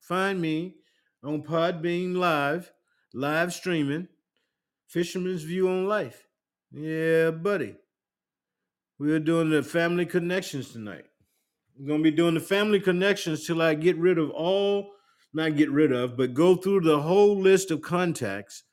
Find 0.00 0.40
me 0.40 0.76
on 1.22 1.42
Podbean 1.42 2.16
Live, 2.16 2.72
live 3.12 3.52
streaming, 3.52 4.08
Fisherman's 4.86 5.42
View 5.42 5.68
on 5.68 5.86
Life. 5.86 6.26
Yeah, 6.70 7.30
buddy. 7.32 7.76
We 8.98 9.12
are 9.12 9.18
doing 9.18 9.50
the 9.50 9.62
family 9.62 10.06
connections 10.06 10.72
tonight. 10.72 11.04
We're 11.78 11.88
going 11.88 12.04
to 12.04 12.10
be 12.10 12.16
doing 12.16 12.34
the 12.34 12.40
family 12.40 12.80
connections 12.80 13.46
till 13.46 13.60
I 13.60 13.74
get 13.74 13.98
rid 13.98 14.18
of 14.18 14.30
all, 14.30 14.93
not 15.34 15.56
get 15.56 15.70
rid 15.70 15.92
of, 15.92 16.16
but 16.16 16.34
go 16.34 16.56
through 16.56 16.80
the 16.80 17.02
whole 17.02 17.38
list 17.38 17.70
of 17.70 17.82
contacts 17.82 18.64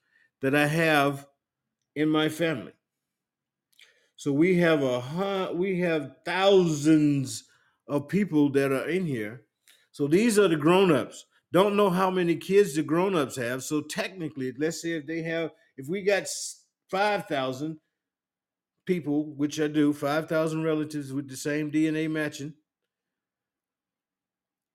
that 0.42 0.56
I 0.56 0.68
have 0.68 1.28
in 1.96 2.10
my 2.10 2.30
family. 2.30 2.74
So 4.16 4.32
we 4.32 4.58
have 4.58 4.84
a 4.84 5.52
we 5.54 5.80
have 5.80 6.18
thousands 6.26 7.44
of 7.88 8.08
people 8.08 8.52
that 8.52 8.72
are 8.72 8.88
in 8.88 9.06
here. 9.06 9.46
So 9.92 10.08
these 10.08 10.38
are 10.40 10.48
the 10.48 10.56
grown-ups. 10.58 11.26
Don't 11.52 11.76
know 11.76 11.90
how 11.90 12.10
many 12.10 12.38
kids 12.38 12.76
the 12.76 12.84
grown-ups 12.84 13.36
have. 13.36 13.64
So 13.64 13.82
technically, 13.82 14.54
let's 14.54 14.82
say 14.82 14.92
if 14.92 15.06
they 15.06 15.22
have, 15.24 15.52
if 15.76 15.88
we 15.90 16.02
got 16.04 16.24
s- 16.24 16.66
5,000 16.90 17.80
people, 18.86 19.36
which 19.36 19.60
I 19.60 19.68
do, 19.68 19.94
5,000 19.94 20.64
relatives 20.64 21.14
with 21.14 21.30
the 21.30 21.38
same 21.38 21.72
DNA 21.72 22.10
matching, 22.10 22.56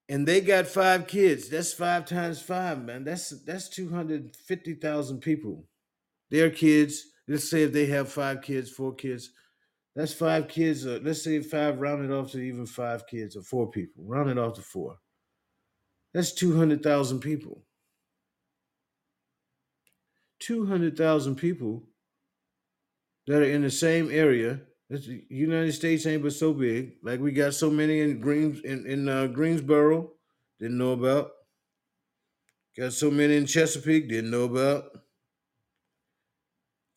and 0.08 0.26
they 0.26 0.40
got 0.40 0.66
five 0.66 1.06
kids, 1.06 1.48
that's 1.48 1.72
five 1.72 2.04
times 2.04 2.40
five, 2.40 2.82
man. 2.82 3.04
That's 3.04 3.30
that's 3.44 3.68
250,000 3.68 5.20
people. 5.20 5.64
Their 6.30 6.50
kids, 6.50 7.04
let's 7.26 7.50
say 7.50 7.62
if 7.64 7.72
they 7.72 7.86
have 7.86 8.10
five 8.10 8.42
kids, 8.42 8.70
four 8.70 8.94
kids, 8.94 9.30
that's 9.96 10.12
five 10.12 10.48
kids. 10.48 10.86
Uh, 10.86 11.00
let's 11.02 11.22
say 11.22 11.40
five 11.40 11.80
rounded 11.80 12.12
off 12.12 12.32
to 12.32 12.38
even 12.38 12.66
five 12.66 13.06
kids 13.06 13.36
or 13.36 13.42
four 13.42 13.70
people, 13.70 14.04
rounded 14.06 14.38
off 14.38 14.54
to 14.54 14.62
four. 14.62 14.98
That's 16.14 16.32
200,000 16.32 17.20
people. 17.20 17.62
200,000 20.40 21.36
people 21.36 21.82
that 23.26 23.42
are 23.42 23.50
in 23.50 23.62
the 23.62 23.70
same 23.70 24.10
area. 24.10 24.60
The 24.88 25.24
United 25.28 25.72
States 25.72 26.06
ain't 26.06 26.22
but 26.22 26.32
so 26.32 26.52
big. 26.52 26.96
Like 27.02 27.20
we 27.20 27.32
got 27.32 27.54
so 27.54 27.70
many 27.70 28.00
in 28.00 28.20
Greens 28.20 28.60
in, 28.60 28.86
in 28.86 29.08
uh, 29.08 29.26
Greensboro, 29.26 30.12
didn't 30.60 30.78
know 30.78 30.92
about. 30.92 31.32
Got 32.76 32.92
so 32.92 33.10
many 33.10 33.36
in 33.36 33.46
Chesapeake, 33.46 34.08
didn't 34.08 34.30
know 34.30 34.44
about. 34.44 34.84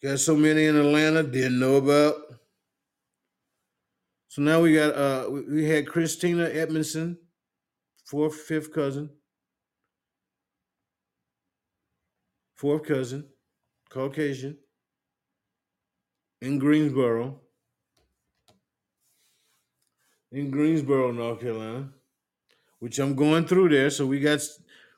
Got 0.03 0.19
so 0.19 0.35
many 0.35 0.65
in 0.65 0.75
Atlanta, 0.75 1.23
didn't 1.23 1.59
know 1.59 1.77
about. 1.77 2.15
So 4.27 4.43
now 4.43 4.61
we 4.61 4.75
got 4.75 4.95
uh 4.95 5.29
we 5.31 5.65
had 5.65 5.87
Christina 5.87 6.43
Edmondson, 6.43 7.17
fourth, 8.05 8.35
fifth 8.35 8.71
cousin, 8.71 9.09
fourth 12.55 12.83
cousin, 12.83 13.27
Caucasian, 13.89 14.59
in 16.41 16.59
Greensboro, 16.59 17.41
in 20.31 20.51
Greensboro, 20.51 21.11
North 21.11 21.41
Carolina, 21.41 21.89
which 22.79 22.99
I'm 22.99 23.15
going 23.15 23.45
through 23.45 23.69
there. 23.69 23.89
So 23.89 24.05
we 24.05 24.19
got 24.19 24.39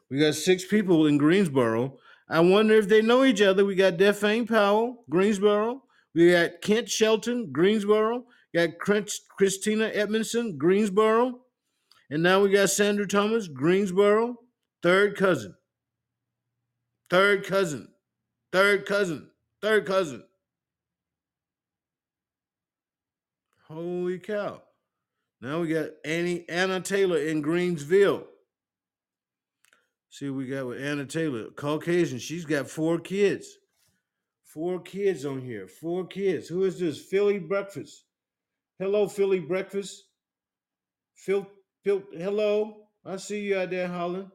we 0.09 0.19
got 0.19 0.35
six 0.35 0.65
people 0.65 1.07
in 1.07 1.17
Greensboro. 1.17 1.97
I 2.29 2.39
wonder 2.39 2.75
if 2.75 2.87
they 2.87 3.01
know 3.01 3.23
each 3.23 3.41
other. 3.41 3.65
We 3.65 3.75
got 3.75 3.97
Defane 3.97 4.47
Powell, 4.47 5.03
Greensboro. 5.09 5.83
We 6.13 6.31
got 6.31 6.61
Kent 6.61 6.89
Shelton, 6.89 7.51
Greensboro. 7.51 8.25
We 8.53 8.67
Got 8.67 8.77
Christina 9.37 9.91
Edmondson, 9.93 10.57
Greensboro. 10.57 11.41
And 12.09 12.21
now 12.21 12.41
we 12.41 12.51
got 12.51 12.69
Sandra 12.69 13.07
Thomas, 13.07 13.47
Greensboro, 13.47 14.35
third 14.83 15.15
cousin, 15.15 15.55
third 17.09 17.45
cousin, 17.45 17.87
third 18.51 18.85
cousin, 18.85 19.29
third 19.61 19.85
cousin. 19.85 20.23
Holy 23.69 24.19
cow. 24.19 24.61
Now 25.41 25.61
we 25.61 25.69
got 25.69 25.89
Annie 26.05 26.45
Anna 26.47 26.79
Taylor 26.79 27.17
in 27.17 27.41
Greensville. 27.41 28.25
See 30.09 30.29
what 30.29 30.37
we 30.37 30.47
got 30.47 30.67
with 30.67 30.81
Anna 30.81 31.05
Taylor, 31.05 31.49
Caucasian. 31.55 32.19
She's 32.19 32.45
got 32.45 32.69
four 32.69 32.99
kids. 32.99 33.47
Four 34.43 34.81
kids 34.81 35.25
on 35.25 35.41
here. 35.41 35.67
Four 35.67 36.05
kids. 36.05 36.47
Who 36.47 36.65
is 36.65 36.79
this? 36.79 36.99
Philly 36.99 37.39
Breakfast. 37.39 38.03
Hello, 38.77 39.07
Philly 39.07 39.39
Breakfast. 39.39 40.03
Phil, 41.15 41.47
Phil, 41.83 42.03
hello. 42.13 42.87
I 43.05 43.15
see 43.15 43.39
you 43.39 43.57
out 43.57 43.69
there, 43.69 43.87
Holland. 43.87 44.29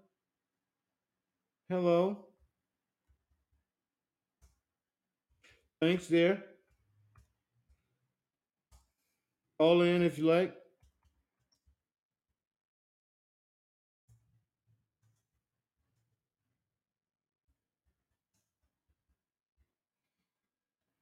Hello. 1.69 2.27
Thanks 5.81 6.07
there. 6.07 6.43
All 9.59 9.83
in 9.83 10.03
if 10.03 10.19
you 10.19 10.25
like. 10.25 10.55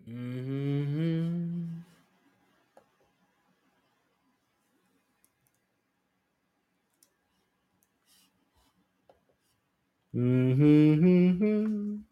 Hmm 0.07 1.84
hmm 10.12 12.05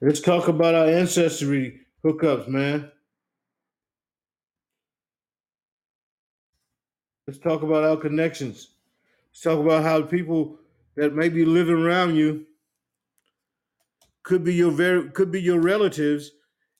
Let's 0.00 0.20
talk 0.20 0.48
about 0.48 0.74
our 0.74 0.86
ancestry 0.86 1.80
hookups, 2.04 2.48
man. 2.48 2.90
Let's 7.26 7.38
talk 7.38 7.62
about 7.62 7.84
our 7.84 7.96
connections. 7.96 8.70
Let's 9.30 9.42
talk 9.42 9.60
about 9.60 9.84
how 9.84 10.02
people 10.02 10.58
that 10.96 11.14
may 11.14 11.28
be 11.28 11.44
living 11.44 11.76
around 11.76 12.16
you 12.16 12.46
could 14.24 14.44
be 14.44 14.54
your 14.54 14.70
very 14.70 15.10
could 15.10 15.30
be 15.30 15.40
your 15.40 15.60
relatives, 15.60 16.30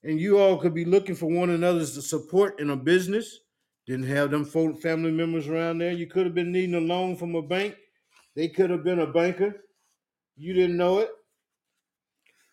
and 0.05 0.21
you 0.21 0.39
all 0.39 0.59
could 0.59 0.75
be 0.75 0.85
looking 0.85 1.15
for 1.15 1.27
one 1.27 1.51
another's 1.51 2.09
support 2.09 2.61
in 2.61 2.71
a 2.71 2.77
business. 2.77 3.41
Didn't 3.87 4.07
have 4.07 4.31
them 4.31 4.45
family 4.45 5.11
members 5.11 5.49
around 5.49 5.79
there. 5.79 5.93
You 5.93 6.07
could 6.07 6.25
have 6.25 6.35
been 6.35 6.53
needing 6.53 6.77
a 6.77 6.81
loan 6.81 7.17
from 7.17 7.35
a 7.35 7.43
bank. 7.43 7.75
They 8.37 8.49
could 8.49 8.71
have 8.71 8.85
been 8.85 9.01
a 9.01 9.07
banker. 9.07 9.57
You 10.37 10.55
didn't 10.55 10.77
know 10.77 11.01
it. 11.01 11.11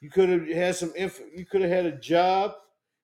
You 0.01 0.09
could 0.09 0.29
have 0.29 0.47
had 0.47 0.75
some 0.75 0.93
inf- 0.95 1.21
you 1.35 1.45
could 1.45 1.61
have 1.61 1.69
had 1.69 1.85
a 1.85 1.97
job. 1.97 2.53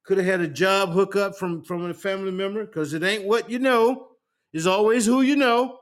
Could 0.06 0.18
have 0.18 0.28
had 0.28 0.42
a 0.42 0.48
job 0.48 0.90
hookup 0.90 1.38
from 1.38 1.64
from 1.64 1.86
a 1.86 1.94
family 1.94 2.32
member 2.32 2.66
because 2.66 2.94
it 2.94 3.04
ain't 3.04 3.26
what 3.26 3.50
you 3.50 3.60
know. 3.60 4.10
It's 4.54 4.66
always 4.66 5.06
who 5.06 5.22
you 5.22 5.36
know. 5.36 5.80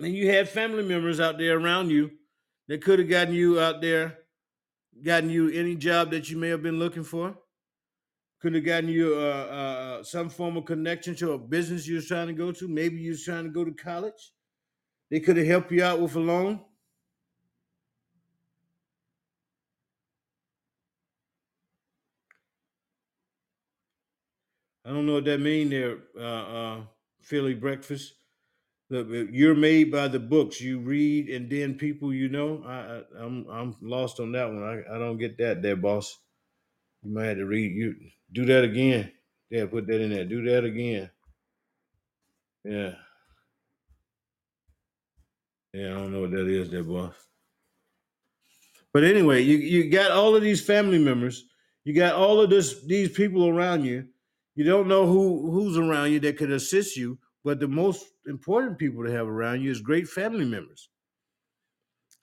And 0.00 0.14
you 0.14 0.30
had 0.30 0.48
family 0.48 0.84
members 0.84 1.20
out 1.20 1.38
there 1.38 1.58
around 1.58 1.90
you 1.90 2.10
that 2.68 2.82
could 2.82 2.98
have 2.98 3.08
gotten 3.08 3.34
you 3.34 3.60
out 3.60 3.80
there, 3.80 4.18
gotten 5.00 5.30
you 5.30 5.50
any 5.50 5.74
job 5.74 6.10
that 6.10 6.30
you 6.30 6.36
may 6.36 6.48
have 6.48 6.62
been 6.62 6.78
looking 6.78 7.04
for. 7.04 7.36
Could 8.40 8.54
have 8.54 8.64
gotten 8.64 8.88
you 8.88 9.14
uh, 9.14 9.18
uh, 9.18 10.02
some 10.02 10.28
form 10.28 10.56
of 10.56 10.64
connection 10.64 11.14
to 11.16 11.32
a 11.32 11.38
business 11.38 11.86
you 11.86 11.94
was 11.94 12.08
trying 12.08 12.26
to 12.26 12.32
go 12.32 12.50
to. 12.52 12.66
Maybe 12.68 12.96
you 12.96 13.10
was 13.10 13.24
trying 13.24 13.44
to 13.44 13.50
go 13.50 13.64
to 13.64 13.72
college. 13.72 14.32
They 15.10 15.20
could 15.20 15.36
have 15.36 15.46
helped 15.46 15.70
you 15.70 15.84
out 15.84 16.00
with 16.00 16.16
a 16.16 16.20
loan. 16.20 16.60
I 24.84 24.90
don't 24.90 25.06
know 25.06 25.14
what 25.14 25.24
that 25.26 25.38
mean 25.38 25.70
there, 25.70 25.98
uh, 26.18 26.20
uh, 26.20 26.80
Philly 27.20 27.54
breakfast. 27.54 28.14
You're 28.92 29.54
made 29.54 29.90
by 29.90 30.08
the 30.08 30.18
books 30.20 30.60
you 30.60 30.78
read, 30.78 31.30
and 31.30 31.48
then 31.48 31.74
people 31.74 32.12
you 32.12 32.28
know. 32.28 32.62
I, 32.66 32.74
I 33.20 33.24
I'm 33.24 33.46
I'm 33.48 33.76
lost 33.80 34.20
on 34.20 34.32
that 34.32 34.52
one. 34.52 34.62
I, 34.62 34.94
I 34.94 34.98
don't 34.98 35.16
get 35.18 35.38
that 35.38 35.62
there, 35.62 35.76
boss. 35.76 36.18
You 37.02 37.14
might 37.14 37.26
have 37.26 37.38
to 37.38 37.46
read. 37.46 37.72
You 37.74 37.94
do 38.32 38.44
that 38.44 38.64
again. 38.64 39.10
Yeah, 39.50 39.66
put 39.66 39.86
that 39.86 40.00
in 40.00 40.10
there. 40.10 40.26
Do 40.26 40.42
that 40.44 40.64
again. 40.64 41.10
Yeah, 42.64 42.94
yeah. 45.72 45.88
I 45.88 45.98
don't 45.98 46.12
know 46.12 46.20
what 46.20 46.32
that 46.32 46.48
is, 46.48 46.70
there, 46.70 46.84
boss. 46.84 47.14
But 48.92 49.04
anyway, 49.04 49.40
you 49.42 49.56
you 49.56 49.90
got 49.90 50.10
all 50.10 50.36
of 50.36 50.42
these 50.42 50.60
family 50.60 50.98
members. 50.98 51.44
You 51.84 51.94
got 51.94 52.14
all 52.14 52.40
of 52.40 52.50
this 52.50 52.84
these 52.84 53.10
people 53.10 53.48
around 53.48 53.84
you. 53.84 54.06
You 54.54 54.64
don't 54.64 54.86
know 54.86 55.06
who 55.06 55.50
who's 55.50 55.78
around 55.78 56.12
you 56.12 56.20
that 56.20 56.36
could 56.36 56.50
assist 56.50 56.96
you. 56.96 57.18
But 57.44 57.58
the 57.60 57.68
most 57.68 58.06
important 58.26 58.78
people 58.78 59.04
to 59.04 59.10
have 59.12 59.26
around 59.28 59.62
you 59.62 59.70
is 59.70 59.80
great 59.80 60.08
family 60.08 60.44
members. 60.44 60.88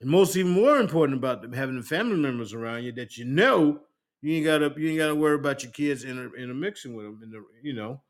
And 0.02 0.10
most 0.10 0.36
even 0.38 0.52
more 0.54 0.78
important 0.80 1.18
about 1.18 1.54
having 1.54 1.76
the 1.76 1.84
family 1.84 2.16
members 2.16 2.54
around 2.54 2.84
you 2.84 2.92
that 2.94 3.18
you 3.18 3.26
know 3.26 3.82
you 4.22 4.34
ain't 4.34 4.46
gotta 4.46 4.74
you 4.78 4.90
ain't 4.90 4.98
gotta 4.98 5.16
worry 5.16 5.36
about 5.36 5.64
your 5.64 5.72
kids 5.72 6.04
inter, 6.04 6.34
intermixing 6.38 6.96
with 6.96 7.06
them 7.06 7.20
in 7.24 7.32
the 7.32 7.44
you 7.62 7.74
know. 7.74 8.02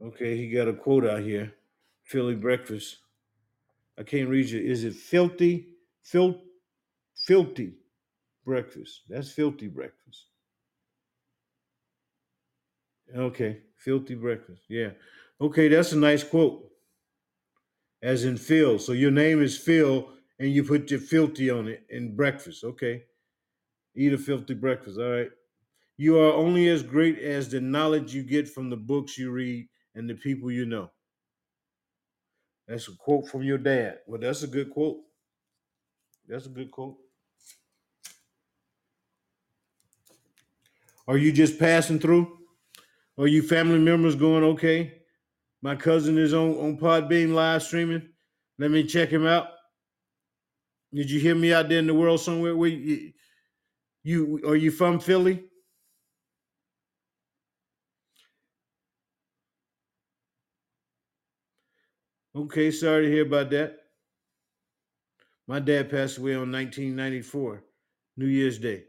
Okay, 0.00 0.36
he 0.36 0.50
got 0.50 0.68
a 0.68 0.72
quote 0.74 1.06
out 1.06 1.22
here. 1.22 1.54
Philly 2.04 2.34
breakfast. 2.34 2.98
I 3.98 4.02
can't 4.04 4.28
read 4.28 4.48
you. 4.50 4.60
Is 4.60 4.84
it 4.84 4.94
filthy? 4.94 5.68
Fil- 6.02 6.42
filthy 7.16 7.76
breakfast. 8.44 9.02
That's 9.08 9.30
filthy 9.32 9.68
breakfast. 9.68 10.28
Okay, 13.14 13.62
filthy 13.76 14.14
breakfast. 14.14 14.62
Yeah. 14.68 14.90
Okay, 15.40 15.68
that's 15.68 15.92
a 15.92 15.96
nice 15.98 16.24
quote. 16.24 16.70
As 18.02 18.24
in 18.24 18.36
Phil. 18.36 18.78
So 18.78 18.92
your 18.92 19.10
name 19.10 19.42
is 19.42 19.58
Phil 19.58 20.10
and 20.38 20.52
you 20.52 20.64
put 20.64 20.90
your 20.90 21.00
filthy 21.00 21.50
on 21.50 21.68
it 21.68 21.84
in 21.88 22.14
breakfast. 22.16 22.64
Okay. 22.64 23.04
Eat 23.96 24.12
a 24.12 24.18
filthy 24.18 24.54
breakfast. 24.54 24.98
All 24.98 25.10
right. 25.10 25.30
You 25.96 26.18
are 26.18 26.32
only 26.32 26.68
as 26.68 26.82
great 26.82 27.18
as 27.20 27.50
the 27.50 27.60
knowledge 27.60 28.14
you 28.14 28.22
get 28.24 28.48
from 28.48 28.70
the 28.70 28.76
books 28.76 29.18
you 29.18 29.30
read 29.32 29.68
and 29.94 30.10
the 30.10 30.14
people 30.14 30.50
you 30.50 30.66
know. 30.66 30.90
That's 32.66 32.88
a 32.88 32.96
quote 32.96 33.28
from 33.28 33.42
your 33.42 33.58
dad. 33.58 34.00
Well, 34.06 34.20
that's 34.20 34.42
a 34.42 34.46
good 34.46 34.70
quote. 34.70 34.98
That's 36.28 36.46
a 36.46 36.50
good 36.50 36.70
quote. 36.70 36.96
Are 41.08 41.16
you 41.16 41.32
just 41.32 41.58
passing 41.58 42.00
through? 42.00 42.38
Are 43.18 43.28
you 43.28 43.42
family 43.42 43.78
members 43.78 44.16
going 44.16 44.42
okay? 44.42 45.02
My 45.62 45.76
cousin 45.76 46.18
is 46.18 46.34
on 46.34 46.56
on 46.56 46.78
Podbean 46.78 47.32
live 47.32 47.62
streaming. 47.62 48.08
Let 48.58 48.70
me 48.70 48.84
check 48.84 49.08
him 49.08 49.26
out. 49.26 49.48
Did 50.92 51.10
you 51.10 51.20
hear 51.20 51.34
me 51.34 51.52
out 51.52 51.68
there 51.68 51.78
in 51.78 51.86
the 51.86 51.94
world 51.94 52.20
somewhere? 52.20 52.56
Where 52.56 52.70
you, 52.70 53.12
you 54.02 54.40
are 54.46 54.56
you 54.56 54.70
from 54.70 54.98
Philly? 54.98 55.44
Okay, 62.36 62.70
sorry 62.70 63.06
to 63.06 63.10
hear 63.10 63.26
about 63.26 63.50
that. 63.50 63.78
My 65.46 65.58
dad 65.58 65.90
passed 65.90 66.18
away 66.18 66.34
on 66.34 66.52
1994, 66.52 67.64
New 68.16 68.26
Year's 68.26 68.58
Day, 68.58 68.84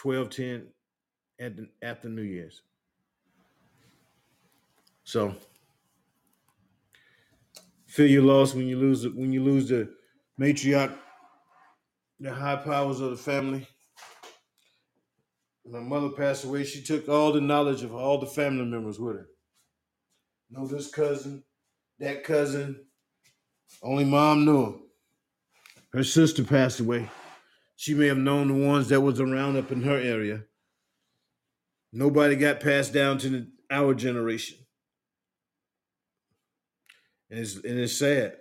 1210 0.00 0.68
at 1.38 1.56
the, 1.56 1.68
after 1.82 2.08
New 2.08 2.22
Year's. 2.22 2.62
So 5.04 5.36
Feel 7.92 8.06
your 8.06 8.22
loss 8.22 8.54
when 8.54 8.66
you 8.66 8.78
lose 8.78 9.06
when 9.06 9.34
you 9.34 9.44
lose 9.44 9.68
the 9.68 9.86
matriarch, 10.40 10.96
the 12.18 12.32
high 12.32 12.56
powers 12.56 13.00
of 13.00 13.10
the 13.10 13.18
family. 13.18 13.68
My 15.66 15.80
mother 15.80 16.08
passed 16.08 16.44
away. 16.44 16.64
She 16.64 16.82
took 16.82 17.10
all 17.10 17.32
the 17.32 17.42
knowledge 17.42 17.82
of 17.82 17.94
all 17.94 18.16
the 18.16 18.26
family 18.26 18.64
members 18.64 18.98
with 18.98 19.16
her. 19.16 19.28
Know 20.50 20.66
this 20.66 20.90
cousin, 20.90 21.44
that 21.98 22.24
cousin. 22.24 22.84
Only 23.82 24.04
mom 24.04 24.44
knew 24.44 24.64
him. 24.64 24.82
Her 25.92 26.04
sister 26.04 26.44
passed 26.44 26.80
away. 26.80 27.10
She 27.76 27.94
may 27.94 28.06
have 28.06 28.18
known 28.18 28.48
the 28.48 28.66
ones 28.66 28.88
that 28.88 29.00
was 29.00 29.20
around 29.20 29.56
up 29.56 29.72
in 29.72 29.82
her 29.82 29.98
area. 29.98 30.44
Nobody 31.92 32.36
got 32.36 32.60
passed 32.60 32.92
down 32.92 33.18
to 33.18 33.28
the, 33.28 33.48
our 33.70 33.94
generation. 33.94 34.58
And 37.30 37.40
it's, 37.40 37.56
and 37.56 37.78
it's 37.78 37.96
sad. 37.96 38.36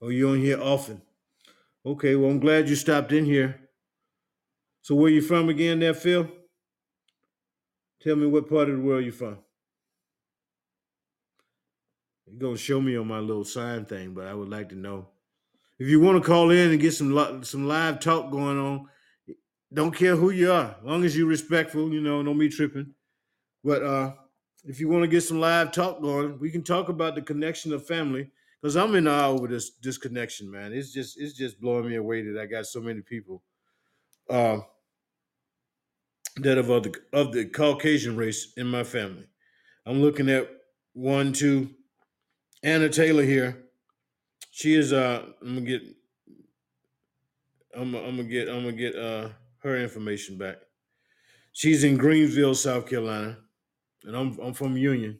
Oh, 0.00 0.08
you're 0.08 0.34
in 0.34 0.40
here 0.40 0.60
often. 0.60 1.02
Okay, 1.84 2.16
well, 2.16 2.30
I'm 2.30 2.40
glad 2.40 2.68
you 2.68 2.74
stopped 2.74 3.12
in 3.12 3.24
here. 3.24 3.60
So 4.82 4.94
where 4.94 5.10
you 5.10 5.22
from 5.22 5.48
again 5.48 5.78
there, 5.78 5.94
Phil? 5.94 6.28
Tell 8.00 8.16
me 8.16 8.26
what 8.26 8.48
part 8.48 8.68
of 8.68 8.76
the 8.76 8.82
world 8.82 9.04
you 9.04 9.12
from. 9.12 9.38
You're 12.26 12.38
gonna 12.38 12.56
show 12.56 12.80
me 12.80 12.96
on 12.96 13.08
my 13.08 13.18
little 13.18 13.44
sign 13.44 13.84
thing, 13.84 14.14
but 14.14 14.26
I 14.26 14.34
would 14.34 14.48
like 14.48 14.68
to 14.70 14.76
know. 14.76 15.08
If 15.78 15.88
you 15.88 16.00
want 16.00 16.22
to 16.22 16.26
call 16.26 16.50
in 16.50 16.70
and 16.70 16.80
get 16.80 16.92
some 16.92 17.44
some 17.44 17.66
live 17.66 18.00
talk 18.00 18.30
going 18.30 18.58
on, 18.58 18.88
don't 19.72 19.94
care 19.94 20.16
who 20.16 20.30
you 20.30 20.52
are, 20.52 20.76
as 20.78 20.84
long 20.84 21.04
as 21.04 21.16
you're 21.16 21.26
respectful, 21.26 21.92
you 21.92 22.00
know, 22.00 22.22
don't 22.22 22.50
tripping. 22.50 22.94
But 23.64 23.82
uh 23.82 24.14
if 24.64 24.78
you 24.80 24.88
want 24.88 25.02
to 25.02 25.08
get 25.08 25.22
some 25.22 25.40
live 25.40 25.72
talk 25.72 26.00
going, 26.00 26.38
we 26.38 26.50
can 26.50 26.62
talk 26.62 26.88
about 26.88 27.14
the 27.16 27.22
connection 27.22 27.72
of 27.72 27.86
family. 27.86 28.30
Because 28.60 28.76
I'm 28.76 28.94
in 28.94 29.08
awe 29.08 29.26
over 29.26 29.48
this 29.48 29.72
this 29.82 29.98
connection, 29.98 30.50
man. 30.50 30.72
It's 30.72 30.92
just 30.92 31.20
it's 31.20 31.34
just 31.34 31.60
blowing 31.60 31.88
me 31.88 31.96
away 31.96 32.22
that 32.22 32.40
I 32.40 32.46
got 32.46 32.66
so 32.66 32.80
many 32.80 33.00
people 33.00 33.42
uh, 34.30 34.60
that 36.36 36.58
of 36.58 36.66
the 36.66 36.94
of 37.12 37.32
the 37.32 37.46
Caucasian 37.46 38.16
race 38.16 38.52
in 38.56 38.68
my 38.68 38.84
family. 38.84 39.26
I'm 39.84 40.00
looking 40.00 40.30
at 40.30 40.48
one, 40.92 41.32
two, 41.32 41.70
Anna 42.62 42.88
Taylor 42.88 43.24
here. 43.24 43.64
She 44.50 44.74
is 44.74 44.92
uh 44.92 45.26
I'm 45.40 45.54
gonna 45.54 45.60
get 45.62 45.82
I'm, 47.74 47.94
I'm 47.94 48.16
gonna 48.16 48.24
get 48.24 48.48
I'm 48.48 48.64
gonna 48.64 48.72
get 48.72 48.96
uh 48.96 49.30
her 49.58 49.76
information 49.76 50.38
back. 50.38 50.56
She's 51.52 51.84
in 51.84 51.98
Greensville, 51.98 52.56
South 52.56 52.88
Carolina, 52.88 53.38
and 54.04 54.16
I'm 54.16 54.38
I'm 54.40 54.54
from 54.54 54.76
Union. 54.76 55.18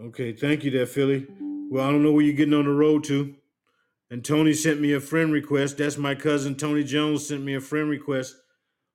Okay, 0.00 0.32
thank 0.32 0.64
you 0.64 0.70
there, 0.70 0.86
Philly. 0.86 1.26
Well, 1.70 1.86
I 1.86 1.90
don't 1.90 2.04
know 2.04 2.12
where 2.12 2.24
you're 2.24 2.34
getting 2.36 2.54
on 2.54 2.64
the 2.64 2.70
road 2.70 3.04
to. 3.04 3.34
And 4.10 4.24
Tony 4.24 4.54
sent 4.54 4.80
me 4.80 4.92
a 4.94 5.00
friend 5.00 5.32
request. 5.32 5.78
That's 5.78 5.98
my 5.98 6.14
cousin 6.14 6.54
Tony 6.54 6.84
Jones 6.84 7.26
sent 7.26 7.42
me 7.42 7.54
a 7.54 7.60
friend 7.60 7.90
request 7.90 8.36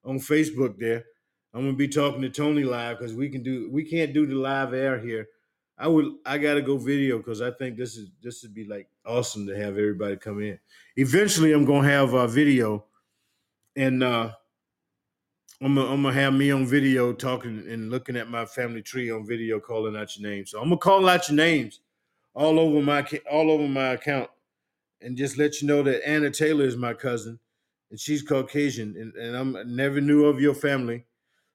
on 0.04 0.20
Facebook 0.20 0.78
there. 0.78 1.06
I'm 1.54 1.62
gonna 1.62 1.74
be 1.74 1.88
talking 1.88 2.22
to 2.22 2.30
Tony 2.30 2.64
live 2.64 2.98
because 2.98 3.14
we 3.14 3.30
can 3.30 3.44
do 3.44 3.70
we 3.72 3.84
can't 3.84 4.14
do 4.14 4.26
the 4.26 4.36
live 4.36 4.74
air 4.74 5.00
here. 5.00 5.28
I 5.78 5.88
would 5.88 6.14
I 6.26 6.38
gotta 6.38 6.62
go 6.62 6.78
video 6.78 7.18
because 7.18 7.42
I 7.42 7.52
think 7.52 7.78
this 7.78 7.98
is 7.98 8.10
this 8.22 8.44
would 8.44 8.54
be 8.54 8.66
like 8.66 8.88
awesome 9.06 9.46
to 9.48 9.56
have 9.56 9.78
everybody 9.78 10.16
come 10.16 10.42
in. 10.42 10.60
Eventually 10.96 11.52
I'm 11.52 11.66
gonna 11.66 11.88
have 11.88 12.14
a 12.14 12.28
video 12.28 12.86
and 13.76 14.04
uh 14.04 14.32
I'm 15.62 15.76
gonna, 15.76 15.94
I'm 15.94 16.04
gonna 16.04 16.14
have 16.14 16.34
me 16.34 16.52
on 16.52 16.66
video 16.66 17.14
talking 17.14 17.64
and 17.70 17.90
looking 17.90 18.18
at 18.18 18.30
my 18.30 18.46
family 18.46 18.82
tree 18.82 19.10
on 19.12 19.26
video, 19.26 19.62
calling 19.62 19.96
out 19.96 20.18
your 20.18 20.30
names. 20.30 20.52
So 20.52 20.60
I'm 20.60 20.66
gonna 20.66 20.78
call 20.78 21.08
out 21.08 21.30
your 21.30 21.38
names 21.38 21.80
all 22.34 22.60
over 22.60 22.82
my 22.82 23.08
all 23.32 23.50
over 23.50 23.68
my 23.68 23.90
account, 23.94 24.30
and 25.02 25.16
just 25.16 25.38
let 25.38 25.62
you 25.62 25.68
know 25.68 25.82
that 25.84 26.06
Anna 26.08 26.32
Taylor 26.32 26.66
is 26.66 26.76
my 26.76 26.94
cousin, 26.94 27.40
and 27.94 28.00
she's 28.00 28.24
Caucasian, 28.24 28.98
and, 28.98 29.14
and 29.14 29.38
I'm 29.38 29.56
I 29.56 29.64
never 29.64 30.02
knew 30.02 30.26
of 30.26 30.42
your 30.42 30.54
family. 30.54 31.06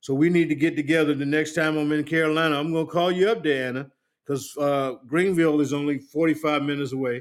So 0.00 0.14
we 0.14 0.30
need 0.30 0.48
to 0.48 0.54
get 0.54 0.76
together 0.76 1.12
the 1.12 1.26
next 1.26 1.54
time 1.54 1.76
I'm 1.76 1.92
in 1.92 2.04
Carolina. 2.04 2.58
I'm 2.58 2.72
gonna 2.72 2.86
call 2.86 3.10
you 3.12 3.28
up 3.28 3.44
Anna, 3.44 3.90
because 4.24 4.56
uh, 4.56 4.94
Greenville 5.06 5.60
is 5.60 5.72
only 5.72 5.98
45 5.98 6.62
minutes 6.62 6.92
away. 6.92 7.20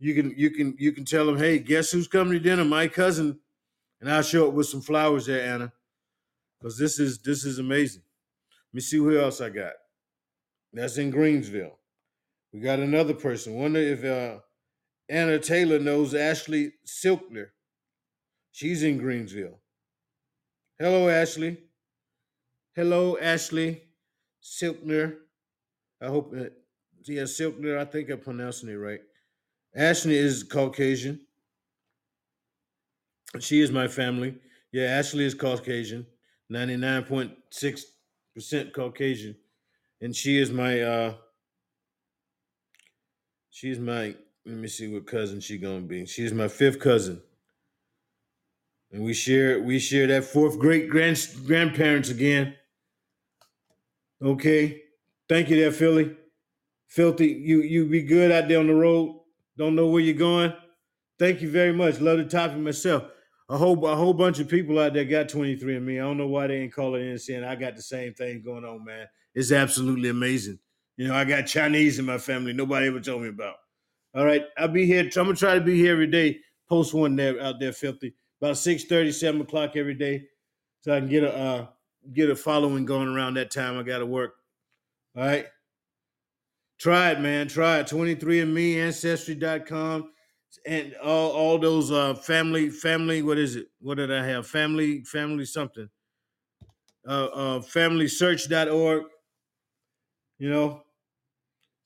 You 0.00 0.14
can 0.14 0.34
you 0.36 0.50
can 0.50 0.74
you 0.78 0.92
can 0.92 1.06
tell 1.06 1.24
them, 1.24 1.38
hey, 1.38 1.58
guess 1.60 1.90
who's 1.90 2.08
coming 2.08 2.34
to 2.34 2.40
dinner? 2.40 2.64
My 2.64 2.88
cousin, 2.88 3.38
and 4.00 4.10
I'll 4.12 4.22
show 4.22 4.48
up 4.48 4.54
with 4.54 4.66
some 4.66 4.82
flowers 4.82 5.26
there, 5.26 5.42
Anna 5.42 5.72
because 6.60 6.78
this 6.78 6.98
is 6.98 7.18
this 7.18 7.44
is 7.44 7.58
amazing. 7.58 8.02
Let 8.70 8.74
me 8.74 8.80
see 8.80 8.98
who 8.98 9.18
else 9.18 9.40
I 9.40 9.48
got. 9.48 9.72
That's 10.72 10.98
in 10.98 11.12
Greensville. 11.12 11.72
We 12.52 12.60
got 12.60 12.78
another 12.78 13.14
person. 13.14 13.54
Wonder 13.54 13.80
if 13.80 14.04
uh, 14.04 14.40
Anna 15.08 15.38
Taylor 15.38 15.78
knows 15.78 16.14
Ashley 16.14 16.72
Silkner. 16.86 17.48
She's 18.52 18.82
in 18.82 19.00
Greensville. 19.00 19.58
Hello, 20.78 21.08
Ashley. 21.08 21.58
Hello, 22.74 23.18
Ashley 23.18 23.82
Silkner. 24.42 25.16
I 26.00 26.06
hope 26.06 26.32
that 26.32 26.52
yeah, 27.04 27.22
Silkner. 27.22 27.78
I 27.78 27.84
think 27.84 28.10
I'm 28.10 28.20
pronouncing 28.20 28.68
it 28.68 28.74
right. 28.74 29.00
Ashley 29.74 30.16
is 30.16 30.42
Caucasian. 30.42 31.20
She 33.38 33.60
is 33.60 33.70
my 33.70 33.86
family. 33.88 34.38
Yeah, 34.72 34.86
Ashley 34.86 35.24
is 35.24 35.34
Caucasian. 35.34 36.06
99.6% 36.50 38.72
Caucasian. 38.72 39.36
And 40.00 40.16
she 40.16 40.38
is 40.38 40.50
my 40.50 40.80
uh 40.80 41.14
she's 43.50 43.78
my 43.78 44.16
let 44.46 44.56
me 44.56 44.68
see 44.68 44.90
what 44.92 45.06
cousin 45.06 45.40
she 45.40 45.58
gonna 45.58 45.82
be. 45.82 46.06
She's 46.06 46.32
my 46.32 46.48
fifth 46.48 46.80
cousin. 46.80 47.22
And 48.92 49.04
we 49.04 49.14
share 49.14 49.60
we 49.62 49.78
share 49.78 50.06
that 50.08 50.24
fourth 50.24 50.58
great 50.58 50.88
grand 50.88 51.18
grandparents 51.46 52.08
again. 52.08 52.54
Okay. 54.22 54.82
Thank 55.28 55.48
you 55.48 55.56
there, 55.56 55.72
Philly. 55.72 56.16
Filthy, 56.88 57.28
you 57.28 57.62
you 57.62 57.86
be 57.86 58.02
good 58.02 58.32
out 58.32 58.48
there 58.48 58.58
on 58.58 58.66
the 58.66 58.74
road. 58.74 59.20
Don't 59.56 59.76
know 59.76 59.86
where 59.86 60.02
you're 60.02 60.14
going. 60.14 60.52
Thank 61.18 61.40
you 61.40 61.50
very 61.50 61.72
much. 61.72 62.00
Love 62.00 62.18
the 62.18 62.24
topic 62.24 62.58
myself. 62.58 63.04
A 63.48 63.56
whole 63.56 63.86
a 63.86 63.94
whole 63.94 64.14
bunch 64.14 64.40
of 64.40 64.48
people 64.48 64.78
out 64.78 64.94
there 64.94 65.04
got 65.04 65.28
23andMe. 65.28 65.94
I 65.94 66.02
don't 66.02 66.18
know 66.18 66.26
why 66.26 66.48
they 66.48 66.62
ain't 66.62 66.72
calling 66.72 67.08
in 67.08 67.18
saying 67.18 67.44
I 67.44 67.54
got 67.54 67.76
the 67.76 67.82
same 67.82 68.14
thing 68.14 68.42
going 68.42 68.64
on, 68.64 68.84
man. 68.84 69.06
It's 69.34 69.52
absolutely 69.52 70.08
amazing. 70.08 70.58
You 70.96 71.08
know, 71.08 71.14
I 71.14 71.24
got 71.24 71.42
Chinese 71.46 71.98
in 71.98 72.04
my 72.04 72.18
family. 72.18 72.52
Nobody 72.52 72.88
ever 72.88 73.00
told 73.00 73.22
me 73.22 73.28
about. 73.28 73.54
All 74.14 74.24
right, 74.24 74.44
I'll 74.58 74.68
be 74.68 74.86
here. 74.86 75.04
I'm 75.04 75.10
gonna 75.10 75.34
try 75.34 75.54
to 75.54 75.60
be 75.60 75.76
here 75.76 75.92
every 75.92 76.08
day. 76.08 76.40
Post 76.68 76.92
one 76.92 77.16
there 77.16 77.40
out 77.40 77.60
there, 77.60 77.72
filthy. 77.72 78.14
About 78.40 78.56
6 78.56 78.84
7 78.88 79.40
o'clock 79.40 79.76
every 79.76 79.94
day. 79.94 80.24
So 80.80 80.94
I 80.94 81.00
can 81.00 81.08
get 81.08 81.24
a 81.24 81.34
uh, 81.34 81.66
get 82.14 82.30
a 82.30 82.36
following 82.36 82.86
going 82.86 83.08
around 83.08 83.34
that 83.34 83.50
time. 83.50 83.78
I 83.78 83.82
gotta 83.82 84.06
work. 84.06 84.34
All 85.16 85.24
right. 85.24 85.46
Try 86.78 87.10
it, 87.10 87.20
man. 87.20 87.48
Try 87.48 87.80
it. 87.80 87.88
23andMe, 87.88 88.76
Ancestry.com, 88.76 90.12
and 90.64 90.94
all, 91.02 91.30
all 91.32 91.58
those 91.58 91.90
uh 91.92 92.14
family, 92.14 92.70
family, 92.70 93.22
what 93.22 93.36
is 93.36 93.56
it? 93.56 93.66
What 93.80 93.96
did 93.96 94.10
I 94.10 94.24
have? 94.24 94.46
Family, 94.46 95.04
family 95.04 95.44
something. 95.44 95.90
Uh 97.06 97.26
uh 97.26 97.58
familysearch.org. 97.60 99.02
You 100.38 100.48
know, 100.48 100.82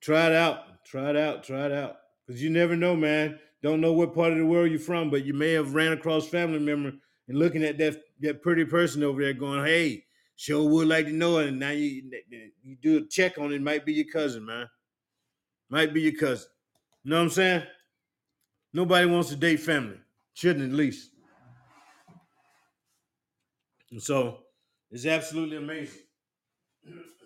try 0.00 0.26
it 0.26 0.32
out. 0.32 0.84
Try 0.84 1.10
it 1.10 1.16
out. 1.16 1.42
Try 1.42 1.66
it 1.66 1.72
out. 1.72 1.96
Because 2.24 2.40
you 2.40 2.50
never 2.50 2.76
know, 2.76 2.94
man. 2.94 3.40
Don't 3.64 3.80
know 3.80 3.94
what 3.94 4.14
part 4.14 4.30
of 4.30 4.36
the 4.36 4.44
world 4.44 4.70
you're 4.70 4.78
from, 4.78 5.08
but 5.08 5.24
you 5.24 5.32
may 5.32 5.52
have 5.52 5.74
ran 5.74 5.92
across 5.92 6.28
family 6.28 6.58
member 6.58 6.92
and 7.28 7.38
looking 7.38 7.64
at 7.64 7.78
that 7.78 7.96
that 8.20 8.42
pretty 8.42 8.66
person 8.66 9.02
over 9.02 9.22
there 9.22 9.32
going, 9.32 9.64
hey, 9.64 10.04
sure 10.36 10.68
would 10.68 10.86
like 10.86 11.06
to 11.06 11.12
know 11.12 11.38
it. 11.38 11.48
And 11.48 11.60
now 11.60 11.70
you 11.70 12.02
you 12.62 12.76
do 12.82 12.98
a 12.98 13.06
check 13.08 13.38
on 13.38 13.54
it, 13.54 13.62
might 13.62 13.86
be 13.86 13.94
your 13.94 14.12
cousin, 14.12 14.44
man. 14.44 14.68
Might 15.70 15.94
be 15.94 16.02
your 16.02 16.12
cousin. 16.12 16.46
You 17.04 17.12
know 17.12 17.16
what 17.16 17.22
I'm 17.22 17.30
saying? 17.30 17.62
Nobody 18.74 19.06
wants 19.06 19.30
to 19.30 19.36
date 19.36 19.60
family. 19.60 19.96
Shouldn't 20.34 20.70
at 20.70 20.76
least. 20.76 21.12
And 23.90 24.02
so 24.02 24.40
it's 24.90 25.06
absolutely 25.06 25.56
amazing. 25.56 26.02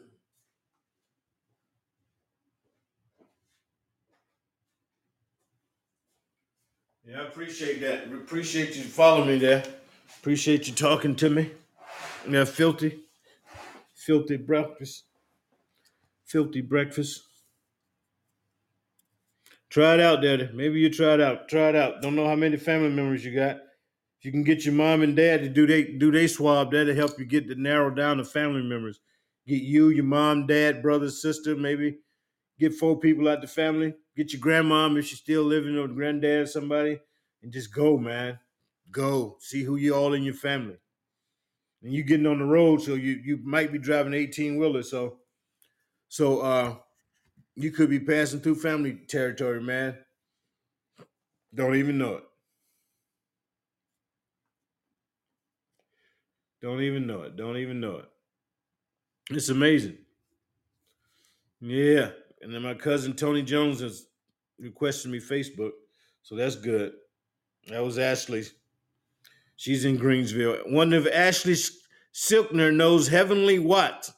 Yeah, 7.09 7.23
I 7.23 7.27
appreciate 7.27 7.81
that. 7.81 8.13
Appreciate 8.13 8.77
you 8.77 8.83
following 8.83 9.29
me 9.29 9.39
there. 9.39 9.65
Appreciate 10.19 10.69
you 10.69 10.75
talking 10.75 11.17
to 11.17 11.31
me. 11.31 11.51
Yeah, 12.29 12.45
filthy, 12.45 12.99
filthy 13.95 14.37
breakfast, 14.37 15.05
filthy 16.27 16.61
breakfast. 16.61 17.23
Try 19.71 19.95
it 19.95 20.01
out, 20.01 20.21
Daddy. 20.21 20.51
Maybe 20.53 20.81
you 20.81 20.91
try 20.91 21.15
it 21.15 21.21
out. 21.23 21.49
Try 21.49 21.71
it 21.71 21.77
out. 21.77 22.03
Don't 22.03 22.15
know 22.15 22.27
how 22.27 22.37
many 22.37 22.59
family 22.59 22.91
members 22.91 23.25
you 23.25 23.35
got. 23.35 23.57
If 24.19 24.27
you 24.27 24.31
can 24.31 24.45
get 24.45 24.67
your 24.67 24.75
mom 24.75 25.01
and 25.01 25.17
dad 25.17 25.41
to 25.45 25.49
do 25.49 25.67
they 25.67 25.85
do 25.85 26.11
they 26.11 26.27
swab, 26.27 26.73
that'll 26.73 26.95
help 26.95 27.19
you 27.19 27.25
get 27.25 27.49
to 27.49 27.55
narrow 27.55 27.89
down 27.89 28.19
the 28.19 28.25
family 28.25 28.63
members. 28.63 29.01
Get 29.47 29.63
you, 29.63 29.89
your 29.89 30.05
mom, 30.05 30.47
dad, 30.47 30.83
brother, 30.83 31.09
sister, 31.09 31.57
maybe 31.57 32.01
get 32.59 32.75
four 32.75 32.99
people 32.99 33.29
out 33.29 33.41
the 33.41 33.47
family. 33.47 33.95
Get 34.17 34.33
your 34.33 34.43
grandmom 34.43 34.99
if 34.99 35.07
she's 35.07 35.19
still 35.21 35.45
living 35.45 35.77
or 35.79 35.89
granddad, 35.89 36.43
or 36.43 36.47
somebody, 36.47 37.01
and 37.43 37.53
just 37.53 37.73
go, 37.73 37.99
man. 37.99 38.39
Go 38.91 39.37
see 39.41 39.63
who 39.65 39.77
you 39.77 39.95
all 39.95 40.15
in 40.15 40.23
your 40.23 40.35
family. 40.35 40.79
And 41.83 41.93
you 41.93 42.03
getting 42.03 42.27
on 42.27 42.39
the 42.39 42.45
road, 42.45 42.83
so 42.83 42.95
you 42.95 43.13
you 43.25 43.37
might 43.39 43.73
be 43.73 43.79
driving 43.79 44.15
18 44.15 44.59
wheeler, 44.59 44.83
so 44.83 45.21
so 46.09 46.41
uh 46.41 46.77
you 47.55 47.71
could 47.73 47.91
be 47.91 48.01
passing 48.01 48.41
through 48.41 48.57
family 48.57 48.95
territory, 49.09 49.61
man. 49.61 49.99
Don't 51.55 51.77
even 51.77 51.99
know 51.99 52.17
it. 52.17 52.25
Don't 56.61 56.83
even 56.83 57.07
know 57.07 57.23
it. 57.23 57.37
Don't 57.37 57.57
even 57.57 57.81
know 57.81 57.99
it. 57.99 58.11
It's 59.31 59.49
amazing. 59.49 59.99
Yeah. 61.61 62.11
And 62.43 62.55
then 62.55 62.63
my 62.63 62.75
cousin 62.75 63.15
Tony 63.15 63.43
Jones 63.43 63.81
has 63.81 64.07
requested 64.59 65.11
me 65.11 65.19
Facebook. 65.19 65.73
So 66.23 66.37
that's 66.37 66.57
good. 66.57 66.93
That 67.69 67.85
was 67.85 67.99
Ashley. 67.99 68.45
She's 69.57 69.85
in 69.85 69.99
Greensville. 69.99 70.73
One 70.73 70.93
of 70.93 71.07
Ashley 71.07 71.57
Silkner 72.15 72.75
knows 72.75 73.09
Heavenly 73.09 73.59
Watt. 73.59 74.11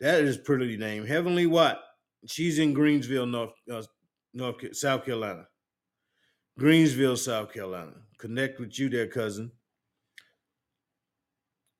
That 0.00 0.20
is 0.20 0.36
pretty 0.36 0.76
name. 0.76 1.06
Heavenly 1.06 1.46
Watt. 1.46 1.80
She's 2.26 2.58
in 2.58 2.74
Greensville, 2.74 3.30
North, 3.30 3.52
uh, 3.72 3.82
North 4.32 4.76
South 4.76 5.04
Carolina. 5.04 5.46
Greensville, 6.58 7.18
South 7.18 7.52
Carolina. 7.52 7.94
Connect 8.18 8.58
with 8.58 8.78
you 8.78 8.88
there, 8.88 9.06
cousin. 9.06 9.52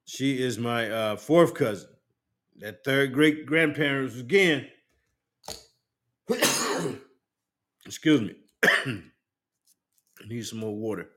She 0.04 0.42
is 0.42 0.58
my 0.58 0.88
uh, 0.90 1.16
fourth 1.16 1.54
cousin. 1.54 1.90
That 2.56 2.84
third 2.84 3.12
great 3.12 3.46
grandparents 3.46 4.18
again. 4.18 4.68
Excuse 7.88 8.20
me. 8.20 8.34
I 8.64 9.00
need 10.28 10.44
some 10.44 10.58
more 10.58 10.76
water. 10.76 11.08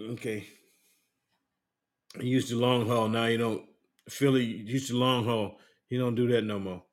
Okay. 0.00 0.46
I 2.16 2.22
used 2.22 2.50
to 2.50 2.56
long 2.56 2.86
haul. 2.86 3.08
Now 3.08 3.24
you 3.24 3.36
don't. 3.36 3.64
Philly 4.08 4.44
used 4.44 4.86
to 4.88 4.96
long 4.96 5.24
haul. 5.24 5.58
You 5.90 5.98
don't 5.98 6.14
do 6.14 6.28
that 6.28 6.44
no 6.44 6.60
more. 6.60 6.84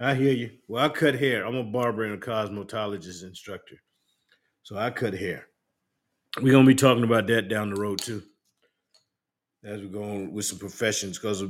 I 0.00 0.14
hear 0.14 0.32
you. 0.32 0.52
Well, 0.66 0.82
I 0.82 0.88
cut 0.88 1.16
hair. 1.16 1.44
I'm 1.44 1.56
a 1.56 1.62
barber 1.62 2.04
and 2.04 2.14
a 2.14 2.26
cosmetologist 2.26 3.24
instructor. 3.24 3.76
So 4.62 4.78
I 4.78 4.88
cut 4.90 5.12
hair. 5.12 5.46
We're 6.40 6.52
gonna 6.52 6.66
be 6.66 6.74
talking 6.74 7.04
about 7.04 7.26
that 7.26 7.48
down 7.50 7.68
the 7.68 7.80
road 7.80 7.98
too. 8.00 8.22
As 9.62 9.82
we 9.82 9.88
go 9.88 10.04
on 10.04 10.32
with 10.32 10.46
some 10.46 10.58
professions, 10.58 11.18
because 11.18 11.44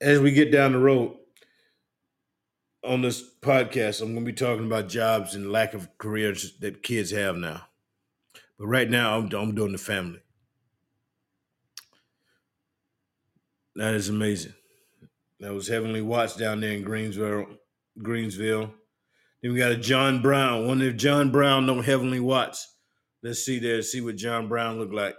as 0.00 0.20
we 0.20 0.30
get 0.30 0.52
down 0.52 0.72
the 0.72 0.78
road 0.78 1.16
on 2.84 3.02
this 3.02 3.22
podcast, 3.40 4.00
I'm 4.00 4.14
gonna 4.14 4.26
be 4.26 4.32
talking 4.32 4.66
about 4.66 4.88
jobs 4.88 5.34
and 5.34 5.52
lack 5.52 5.74
of 5.74 5.88
careers 5.98 6.58
that 6.60 6.82
kids 6.82 7.10
have 7.10 7.36
now. 7.36 7.62
But 8.58 8.66
right 8.66 8.88
now, 8.88 9.18
I'm, 9.18 9.32
I'm 9.32 9.54
doing 9.54 9.72
the 9.72 9.78
family. 9.78 10.20
That 13.76 13.94
is 13.94 14.08
amazing. 14.08 14.54
That 15.40 15.54
was 15.54 15.68
Heavenly 15.68 16.02
Watts 16.02 16.34
down 16.34 16.60
there 16.60 16.72
in 16.72 16.84
Greensville. 16.84 17.58
Greensville. 18.00 18.72
Then 19.40 19.52
we 19.52 19.58
got 19.58 19.70
a 19.70 19.76
John 19.76 20.20
Brown. 20.20 20.66
Wonder 20.66 20.86
if 20.86 20.96
John 20.96 21.30
Brown 21.30 21.66
know 21.66 21.80
Heavenly 21.80 22.18
Watts. 22.18 22.74
Let's 23.22 23.44
see 23.44 23.60
there, 23.60 23.82
see 23.82 24.00
what 24.00 24.16
John 24.16 24.48
Brown 24.48 24.78
look 24.78 24.92
like. 24.92 25.14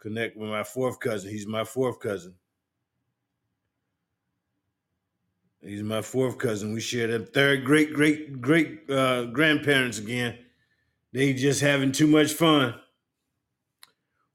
Connect 0.00 0.36
with 0.36 0.50
my 0.50 0.64
fourth 0.64 1.00
cousin. 1.00 1.30
He's 1.30 1.46
my 1.46 1.64
fourth 1.64 2.00
cousin. 2.00 2.34
He's 5.62 5.82
my 5.82 6.02
fourth 6.02 6.38
cousin. 6.38 6.72
We 6.72 6.80
share 6.80 7.06
them 7.06 7.24
third 7.24 7.64
great 7.64 7.92
great 7.92 8.40
great 8.40 8.90
uh, 8.90 9.26
grandparents 9.26 9.98
again. 9.98 10.38
They 11.12 11.32
just 11.34 11.60
having 11.60 11.92
too 11.92 12.06
much 12.06 12.32
fun. 12.32 12.74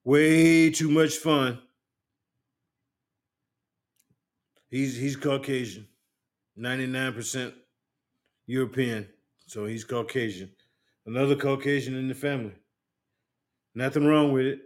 Way 0.03 0.69
too 0.69 0.89
much 0.89 1.17
fun. 1.17 1.59
He's 4.69 4.95
he's 4.95 5.15
Caucasian. 5.15 5.87
99% 6.57 7.53
European. 8.47 9.07
So 9.45 9.65
he's 9.65 9.83
Caucasian. 9.83 10.51
Another 11.05 11.35
Caucasian 11.35 11.95
in 11.95 12.07
the 12.07 12.15
family. 12.15 12.53
Nothing 13.75 14.05
wrong 14.05 14.31
with 14.31 14.45
it. 14.45 14.59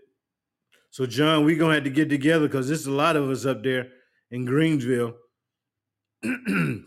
So, 0.89 1.05
John, 1.05 1.45
going 1.57 1.69
to 1.71 1.75
have 1.75 1.83
to 1.83 1.89
get 1.89 2.09
together 2.09 2.47
because 2.47 2.67
there's 2.67 2.87
a 2.87 2.91
lot 2.91 3.15
of 3.15 3.29
us 3.29 3.45
up 3.45 3.63
there 3.63 3.89
in 4.29 4.45
Greensville. 4.45 5.15
then 6.23 6.85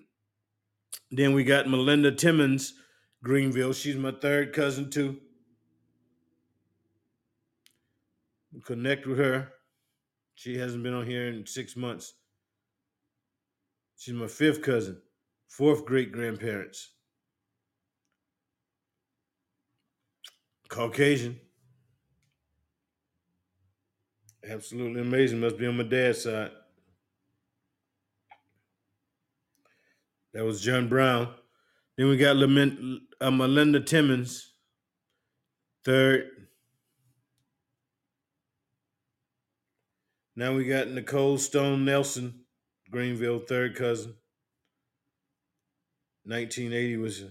we 1.10 1.44
got 1.44 1.68
Melinda 1.68 2.12
Timmons, 2.12 2.74
Greenville. 3.22 3.72
She's 3.72 3.96
my 3.96 4.12
third 4.12 4.52
cousin, 4.52 4.90
too. 4.90 5.18
Connect 8.64 9.06
with 9.06 9.18
her. 9.18 9.50
She 10.34 10.58
hasn't 10.58 10.82
been 10.82 10.94
on 10.94 11.06
here 11.06 11.28
in 11.28 11.46
six 11.46 11.76
months. 11.76 12.14
She's 13.96 14.14
my 14.14 14.26
fifth 14.26 14.62
cousin, 14.62 15.00
fourth 15.48 15.84
great 15.84 16.12
grandparents. 16.12 16.90
Caucasian. 20.68 21.40
Absolutely 24.48 25.00
amazing. 25.00 25.40
Must 25.40 25.56
be 25.56 25.66
on 25.66 25.76
my 25.76 25.84
dad's 25.84 26.24
side. 26.24 26.50
That 30.34 30.44
was 30.44 30.60
John 30.60 30.88
Brown. 30.88 31.28
Then 31.96 32.08
we 32.08 32.16
got 32.16 32.36
Lament, 32.36 33.02
uh, 33.20 33.30
Melinda 33.30 33.80
Timmons, 33.80 34.52
third. 35.84 36.28
Now 40.34 40.52
we 40.54 40.64
got 40.64 40.88
Nicole 40.88 41.38
Stone 41.38 41.84
Nelson, 41.84 42.40
Greenville, 42.90 43.38
third 43.38 43.76
cousin. 43.76 44.16
1980 46.24 46.96
was 46.96 47.22
a 47.22 47.30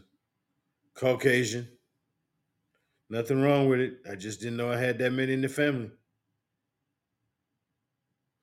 Caucasian. 0.95 1.67
Nothing 3.09 3.41
wrong 3.41 3.67
with 3.67 3.81
it. 3.81 3.97
I 4.09 4.15
just 4.15 4.39
didn't 4.39 4.57
know 4.57 4.71
I 4.71 4.77
had 4.77 4.97
that 4.99 5.11
many 5.11 5.33
in 5.33 5.41
the 5.41 5.49
family. 5.49 5.91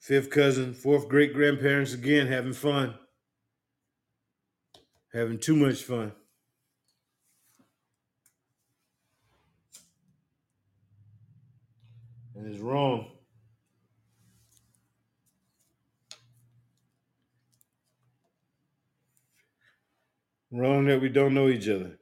Fifth 0.01 0.29
cousin, 0.29 0.75
fourth 0.75 1.09
great 1.09 1.33
grandparents 1.33 1.95
again, 1.95 2.27
having 2.27 2.53
fun. 2.53 2.95
Having 5.13 5.41
too 5.41 5.57
much 5.57 5.83
fun. 5.83 6.13
And 12.37 12.47
it's 12.47 12.61
wrong. 12.61 13.11
Wrong 20.53 20.87
that 20.87 21.01
we 21.01 21.09
don't 21.09 21.35
know 21.35 21.49
each 21.49 21.69
other. 21.69 21.99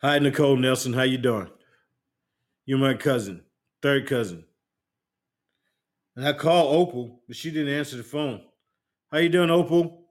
Hi, 0.00 0.18
Nicole 0.18 0.56
Nelson. 0.56 0.92
How 0.92 1.02
you 1.02 1.18
doing? 1.18 1.48
You're 2.64 2.78
my 2.78 2.94
cousin, 2.94 3.42
third 3.80 4.08
cousin. 4.08 4.44
And 6.16 6.26
I 6.26 6.32
called 6.32 6.74
Opal, 6.74 7.22
but 7.26 7.36
she 7.36 7.50
didn't 7.50 7.74
answer 7.74 7.96
the 7.96 8.02
phone. 8.02 8.42
How 9.10 9.18
you 9.18 9.28
doing, 9.28 9.50
Opal? 9.50 10.01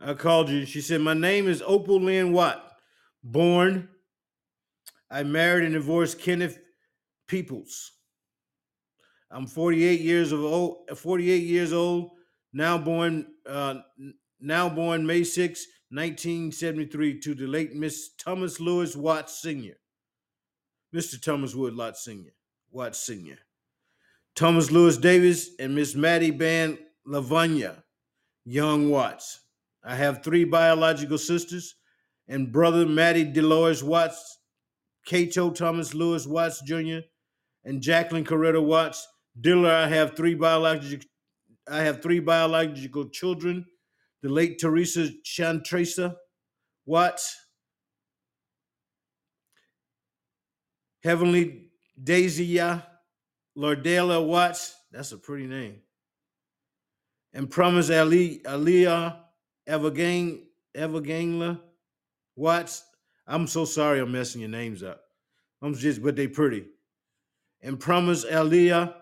I 0.00 0.14
called 0.14 0.48
you. 0.48 0.64
She 0.64 0.80
said, 0.80 1.00
My 1.00 1.14
name 1.14 1.48
is 1.48 1.62
Opal 1.66 2.00
Lynn 2.00 2.32
Watt. 2.32 2.64
Born. 3.22 3.88
I 5.10 5.22
married 5.22 5.64
and 5.64 5.74
divorced 5.74 6.20
Kenneth 6.20 6.58
Peoples. 7.26 7.92
I'm 9.30 9.46
48 9.46 10.00
years 10.00 10.32
of 10.32 10.42
old, 10.42 10.90
48 10.96 11.42
years 11.42 11.72
old, 11.72 12.12
now 12.52 12.78
born, 12.78 13.26
uh, 13.46 13.76
now 14.40 14.68
born 14.68 15.06
May 15.06 15.22
6, 15.24 15.66
1973, 15.90 17.20
to 17.20 17.34
the 17.34 17.46
late 17.46 17.74
Miss 17.74 18.10
Thomas 18.16 18.58
Lewis 18.58 18.96
Watts 18.96 19.40
Sr. 19.42 19.74
Mr. 20.94 21.20
Thomas 21.20 21.54
Wood 21.54 21.76
Watts 21.76 22.04
Sr. 22.04 22.32
Watts 22.70 22.98
Sr. 23.00 23.38
Thomas 24.34 24.70
Lewis 24.70 24.96
Davis 24.96 25.50
and 25.58 25.74
Miss 25.74 25.94
Maddie 25.94 26.30
Ban 26.30 26.78
Lavanya 27.06 27.82
Young 28.44 28.88
Watts. 28.88 29.40
I 29.88 29.94
have 29.94 30.22
three 30.22 30.44
biological 30.44 31.16
sisters 31.16 31.74
and 32.28 32.52
brother 32.52 32.84
Maddie 32.84 33.24
Delores 33.24 33.82
Watts, 33.82 34.38
Cato 35.06 35.50
Thomas 35.50 35.94
Lewis 35.94 36.26
Watts 36.26 36.60
Jr., 36.60 36.98
and 37.64 37.80
Jacqueline 37.80 38.26
Coretta 38.26 38.62
Watts. 38.62 39.08
Diller, 39.40 39.72
I 39.72 39.88
have 39.88 40.14
three 40.14 40.34
biological 40.34 41.08
I 41.70 41.78
have 41.78 42.02
three 42.02 42.20
biological 42.20 43.08
children. 43.08 43.64
The 44.22 44.28
late 44.28 44.58
Teresa 44.58 45.08
Chantresa 45.24 46.16
Watts, 46.84 47.34
Heavenly 51.02 51.70
Daisya 52.02 52.84
Lordela 53.56 54.26
Watts, 54.26 54.74
that's 54.92 55.12
a 55.12 55.16
pretty 55.18 55.46
name, 55.46 55.80
and 57.32 57.50
Promise 57.50 57.88
Ali 57.90 58.42
Aliyah 58.44 59.20
Evergang 59.68 60.42
Evergangla 60.76 61.60
Watts. 62.36 62.84
I'm 63.26 63.46
so 63.46 63.64
sorry 63.64 64.00
I'm 64.00 64.12
messing 64.12 64.40
your 64.40 64.50
names 64.50 64.82
up. 64.82 65.02
I'm 65.60 65.74
just, 65.74 66.02
but 66.02 66.16
they 66.16 66.28
pretty. 66.28 66.64
And 67.60 67.78
Promise 67.78 68.24
Aliyah 68.24 68.94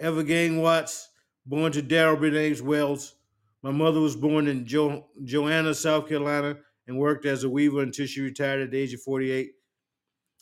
Evergang 0.00 0.60
Watts, 0.60 1.08
born 1.44 1.72
to 1.72 1.82
Daryl 1.82 2.20
James 2.32 2.62
Wells. 2.62 3.14
My 3.62 3.70
mother 3.70 4.00
was 4.00 4.16
born 4.16 4.48
in 4.48 4.66
jo- 4.66 5.06
Joanna, 5.22 5.74
South 5.74 6.08
Carolina, 6.08 6.56
and 6.86 6.98
worked 6.98 7.26
as 7.26 7.44
a 7.44 7.48
weaver 7.48 7.82
until 7.82 8.06
she 8.06 8.22
retired 8.22 8.62
at 8.62 8.70
the 8.70 8.78
age 8.78 8.94
of 8.94 9.02
48. 9.02 9.52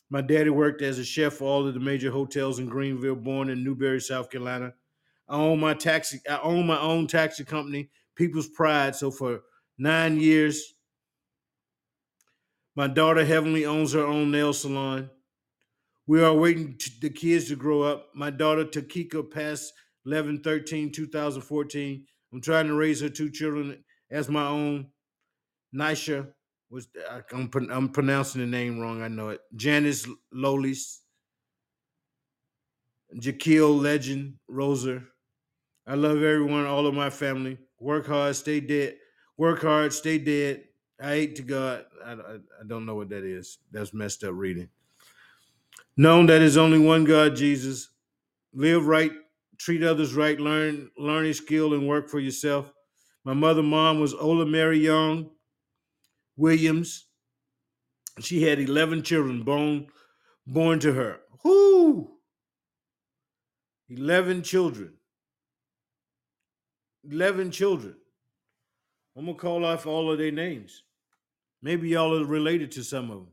My 0.09 0.21
daddy 0.21 0.49
worked 0.49 0.81
as 0.81 0.97
a 0.97 1.03
chef 1.03 1.33
for 1.33 1.43
all 1.43 1.67
of 1.67 1.73
the 1.73 1.79
major 1.79 2.09
hotels 2.09 2.57
in 2.59 2.67
Greenville, 2.67 3.15
born 3.15 3.49
in 3.49 3.63
Newberry, 3.63 3.99
South 3.99 4.31
Carolina. 4.31 4.73
I 5.27 5.35
own 5.35 5.59
my 5.59 5.73
taxi, 5.75 6.19
I 6.27 6.39
own 6.41 6.65
my 6.65 6.79
own 6.79 7.05
taxi 7.05 7.43
company, 7.43 7.89
People's 8.15 8.47
Pride. 8.47 8.95
So 8.95 9.11
for 9.11 9.41
nine 9.79 10.19
years, 10.19 10.75
my 12.75 12.87
daughter 12.87 13.25
Heavenly 13.25 13.65
owns 13.65 13.93
her 13.93 14.05
own 14.05 14.31
nail 14.31 14.53
salon. 14.53 15.09
We 16.07 16.23
are 16.23 16.33
waiting 16.33 16.77
t- 16.77 16.91
the 17.01 17.09
kids 17.09 17.49
to 17.49 17.55
grow 17.55 17.83
up. 17.83 18.09
My 18.15 18.31
daughter 18.31 18.65
Takika 18.65 19.29
passed 19.31 19.73
11 20.05 20.41
13 20.43 20.91
2014. 20.91 22.05
I'm 22.33 22.41
trying 22.41 22.67
to 22.67 22.75
raise 22.75 23.01
her 23.01 23.09
two 23.09 23.31
children 23.31 23.83
as 24.11 24.29
my 24.29 24.47
own. 24.47 24.87
Nisha 25.75 26.31
was 26.69 26.87
I'm, 27.31 27.49
I'm 27.71 27.89
pronouncing 27.89 28.41
the 28.41 28.47
name 28.47 28.79
wrong. 28.79 29.01
I 29.01 29.07
know 29.07 29.29
it. 29.29 29.41
Janice 29.55 30.07
Lolis, 30.33 30.99
Jaquil 33.15 33.81
Legend, 33.81 34.35
Rosa. 34.47 35.03
I 35.87 35.95
love 35.95 36.17
everyone, 36.17 36.65
all 36.65 36.87
of 36.87 36.93
my 36.93 37.09
family. 37.09 37.57
Work 37.79 38.07
hard, 38.07 38.35
stay 38.35 38.59
dead. 38.59 38.97
Work 39.39 39.61
hard, 39.61 39.93
stay 39.93 40.17
dead. 40.17 40.65
I 41.01 41.11
hate 41.11 41.37
to 41.37 41.43
God. 41.43 41.85
I, 42.05 42.11
I, 42.11 42.35
I 42.35 42.67
don't 42.67 42.85
know 42.85 42.95
what 42.95 43.07
that 43.07 43.23
is. 43.23 43.59
That's 43.71 43.93
messed 43.93 44.25
up 44.25 44.33
reading. 44.33 44.67
Known 45.95 46.25
that 46.25 46.41
is 46.41 46.57
only 46.57 46.77
one 46.77 47.05
God, 47.05 47.37
Jesus. 47.37 47.87
Live 48.53 48.85
right, 48.85 49.13
treat 49.57 49.81
others 49.81 50.13
right, 50.13 50.37
learn 50.37 50.89
learn 50.97 51.15
learning 51.15 51.33
skill 51.35 51.73
and 51.73 51.87
work 51.87 52.09
for 52.09 52.19
yourself. 52.19 52.73
My 53.23 53.33
mother, 53.33 53.63
mom 53.63 54.01
was 54.01 54.13
Ola 54.13 54.45
Mary 54.45 54.79
Young 54.79 55.29
Williams. 56.35 57.05
She 58.19 58.43
had 58.43 58.59
11 58.59 59.03
children 59.03 59.43
born 59.43 59.87
born 60.47 60.79
to 60.79 60.91
her. 60.91 61.21
Whoo! 61.45 62.11
11 63.87 64.43
children. 64.43 64.95
11 67.09 67.51
children. 67.51 67.95
I'm 69.19 69.25
to 69.25 69.33
call 69.33 69.65
off 69.65 69.85
all 69.85 70.09
of 70.09 70.17
their 70.17 70.31
names. 70.31 70.83
Maybe 71.61 71.89
y'all 71.89 72.17
are 72.21 72.25
related 72.25 72.71
to 72.71 72.83
some 72.85 73.11
of 73.11 73.17
them. 73.17 73.27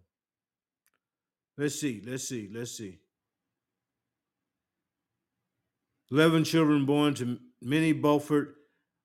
Let's 1.57 1.81
see. 1.81 2.03
Let's 2.05 2.29
see. 2.29 2.51
Let's 2.53 2.77
see. 2.77 2.99
11 6.11 6.43
children 6.43 6.87
born 6.87 7.15
to 7.15 7.39
Minnie 7.63 7.93
Beaufort 7.93 8.57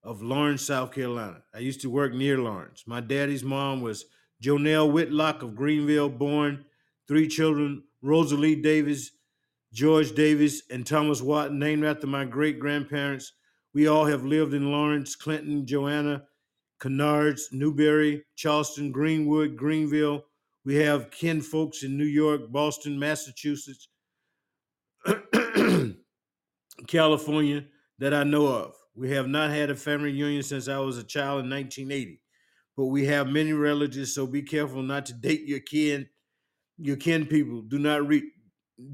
of 0.04 0.24
Laurens, 0.24 0.66
South 0.66 0.92
Carolina. 0.92 1.44
I 1.54 1.60
used 1.60 1.82
to 1.82 1.90
work 1.92 2.16
near 2.16 2.40
Laurens. 2.40 2.84
My 2.88 3.00
daddy's 3.00 3.44
mom 3.44 3.82
was 3.82 4.06
Jonelle 4.44 4.92
Whitlock 4.92 5.44
of 5.44 5.56
Greenville, 5.56 6.10
born 6.10 6.66
three 7.08 7.28
children 7.28 7.84
Rosalie 8.02 8.56
Davis, 8.56 9.12
George 9.72 10.16
Davis, 10.16 10.64
and 10.72 10.84
Thomas 10.84 11.22
Watt, 11.22 11.54
named 11.54 11.86
after 11.86 12.08
my 12.08 12.26
great 12.26 12.60
grandparents. 12.60 13.34
We 13.72 13.86
all 13.86 14.06
have 14.06 14.26
lived 14.26 14.56
in 14.56 14.72
Laurens, 14.72 15.16
Clinton, 15.16 15.68
Joanna, 15.68 16.24
Kinards, 16.82 17.52
Newberry, 17.52 18.24
Charleston, 18.36 18.92
Greenwood, 18.92 19.56
Greenville. 19.56 20.26
We 20.66 20.76
have 20.78 21.12
kin 21.12 21.42
folks 21.42 21.84
in 21.84 21.96
New 21.96 22.06
York, 22.06 22.52
Boston, 22.52 22.98
Massachusetts, 22.98 23.88
California 26.88 27.66
that 28.00 28.14
I 28.14 28.24
know 28.24 28.48
of. 28.48 28.74
We 28.96 29.12
have 29.12 29.28
not 29.28 29.52
had 29.52 29.70
a 29.70 29.76
family 29.76 30.12
reunion 30.12 30.44
since 30.44 30.68
I 30.68 30.80
was 30.80 30.98
a 30.98 31.04
child 31.04 31.44
in 31.46 31.50
1980, 31.50 32.20
but 32.76 32.86
we 32.88 33.06
have 33.06 33.28
many 33.28 33.54
relatives, 33.54 34.14
so 34.14 34.26
be 34.26 34.42
careful 34.42 34.82
not 34.82 35.06
to 35.08 35.14
date 35.14 35.46
your 35.46 35.60
kin, 35.60 36.10
your 36.78 36.98
kin 36.98 37.26
people. 37.26 37.62
Do 37.62 37.78
not 37.80 38.08
read, 38.08 38.24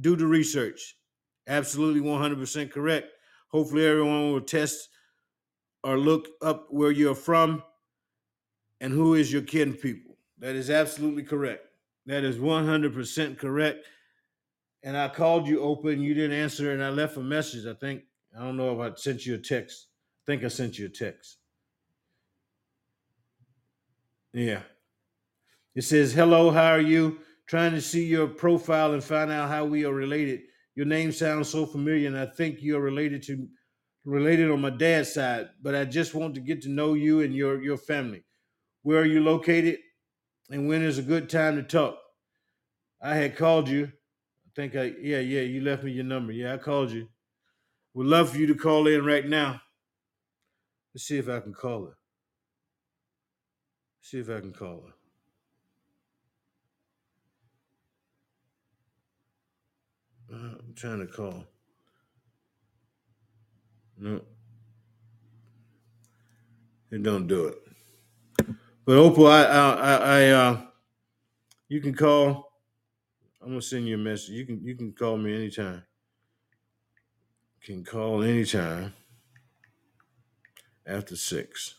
do 0.02 0.16
the 0.16 0.28
research. 0.28 0.96
Absolutely 1.48 2.02
100% 2.02 2.70
correct. 2.70 3.08
Hopefully, 3.50 3.86
everyone 3.86 4.34
will 4.34 4.42
test 4.42 4.90
or 5.84 5.98
look 5.98 6.28
up 6.42 6.68
where 6.70 6.92
you're 6.92 7.16
from 7.16 7.64
and 8.82 8.94
who 8.94 9.16
is 9.16 9.32
your 9.32 9.42
kin 9.42 9.74
people. 9.74 10.18
That 10.40 10.56
is 10.56 10.70
absolutely 10.70 11.24
correct. 11.24 11.68
That 12.06 12.24
is 12.24 12.38
100% 12.38 13.38
correct. 13.38 13.86
And 14.84 14.96
I 14.96 15.10
called 15.10 15.48
you 15.48 15.62
open, 15.62 16.02
you 16.02 16.14
didn't 16.14 16.38
answer, 16.38 16.72
and 16.72 16.84
I 16.84 16.90
left 16.90 17.18
a 17.18 17.22
message. 17.22 17.66
I 17.66 17.74
think 17.74 18.04
I 18.38 18.44
don't 18.44 18.58
know 18.58 18.80
if 18.80 18.94
I 18.94 18.96
sent 18.96 19.26
you 19.26 19.36
a 19.36 19.40
text. 19.40 19.88
I 20.22 20.32
think 20.32 20.44
I 20.44 20.48
sent 20.48 20.78
you 20.78 20.86
a 20.86 20.90
text. 20.90 21.38
Yeah. 24.34 24.62
It 25.76 25.84
says, 25.84 26.14
"Hello, 26.14 26.52
how 26.52 26.72
are 26.72 26.82
you? 26.82 27.20
Trying 27.48 27.72
to 27.74 27.82
see 27.82 28.06
your 28.06 28.28
profile 28.28 28.94
and 28.94 29.04
find 29.04 29.32
out 29.32 29.50
how 29.50 29.66
we 29.66 29.86
are 29.86 29.94
related. 29.94 30.42
Your 30.76 30.86
name 30.86 31.12
sounds 31.12 31.50
so 31.50 31.66
familiar, 31.66 32.08
and 32.08 32.18
I 32.18 32.28
think 32.28 32.62
you 32.62 32.78
are 32.78 32.82
related 32.82 33.24
to 33.24 33.48
related 34.06 34.52
on 34.52 34.62
my 34.62 34.70
dad's 34.70 35.14
side. 35.14 35.50
But 35.62 35.76
I 35.76 35.86
just 35.86 36.14
want 36.14 36.36
to 36.36 36.42
get 36.42 36.62
to 36.64 36.70
know 36.70 36.94
you 36.94 37.22
and 37.22 37.34
your 37.34 37.62
your 37.64 37.78
family. 37.78 38.24
Where 38.88 39.02
are 39.02 39.06
you 39.06 39.20
located, 39.20 39.80
and 40.50 40.70
when 40.70 40.82
is 40.82 40.98
a 40.98 41.02
good 41.02 41.30
time 41.30 41.58
to 41.58 41.62
talk? 41.62 41.98
I 43.02 43.16
had 43.16 43.36
called 43.36 43.68
you. 43.68 43.92
I 44.46 44.50
think 44.56 44.78
I 44.78 44.94
yeah 45.02 45.20
yeah 45.20 45.42
you 45.42 45.60
left 45.60 45.84
me 45.84 45.92
your 45.92 46.06
number. 46.06 46.32
Yeah, 46.32 46.54
I 46.54 46.58
called 46.58 46.92
you. 46.92 47.10
Would 47.96 48.08
love 48.08 48.30
for 48.30 48.38
you 48.38 48.48
to 48.48 48.56
call 48.56 48.88
in 48.88 49.04
right 49.04 49.28
now. 49.28 49.60
Let's 50.94 51.04
see 51.04 51.18
if 51.18 51.28
I 51.28 51.42
can 51.42 51.54
call 51.54 51.88
her. 51.88 51.98
See 54.00 54.20
if 54.20 54.30
I 54.30 54.40
can 54.40 54.54
call 54.54 54.86
her. 60.32 60.34
Uh, 60.34 60.56
I'm 60.60 60.74
trying 60.78 61.06
to 61.06 61.08
call. 61.08 61.44
No, 63.98 64.22
it 66.90 67.04
don't 67.04 67.28
do 67.28 67.48
it. 67.48 67.67
But 68.88 69.00
Opal, 69.00 69.28
I, 69.28 69.44
I, 69.44 69.96
I, 69.96 70.30
uh, 70.30 70.62
you 71.68 71.82
can 71.82 71.94
call. 71.94 72.54
I'm 73.42 73.50
gonna 73.50 73.62
send 73.62 73.86
you 73.86 73.96
a 73.96 73.98
message. 73.98 74.30
You 74.30 74.46
can, 74.46 74.62
you 74.64 74.78
can 74.78 74.94
call 74.94 75.18
me 75.18 75.36
anytime. 75.36 75.84
Can 77.62 77.84
call 77.84 78.24
anytime 78.24 78.94
after 80.86 81.18
six. 81.18 81.76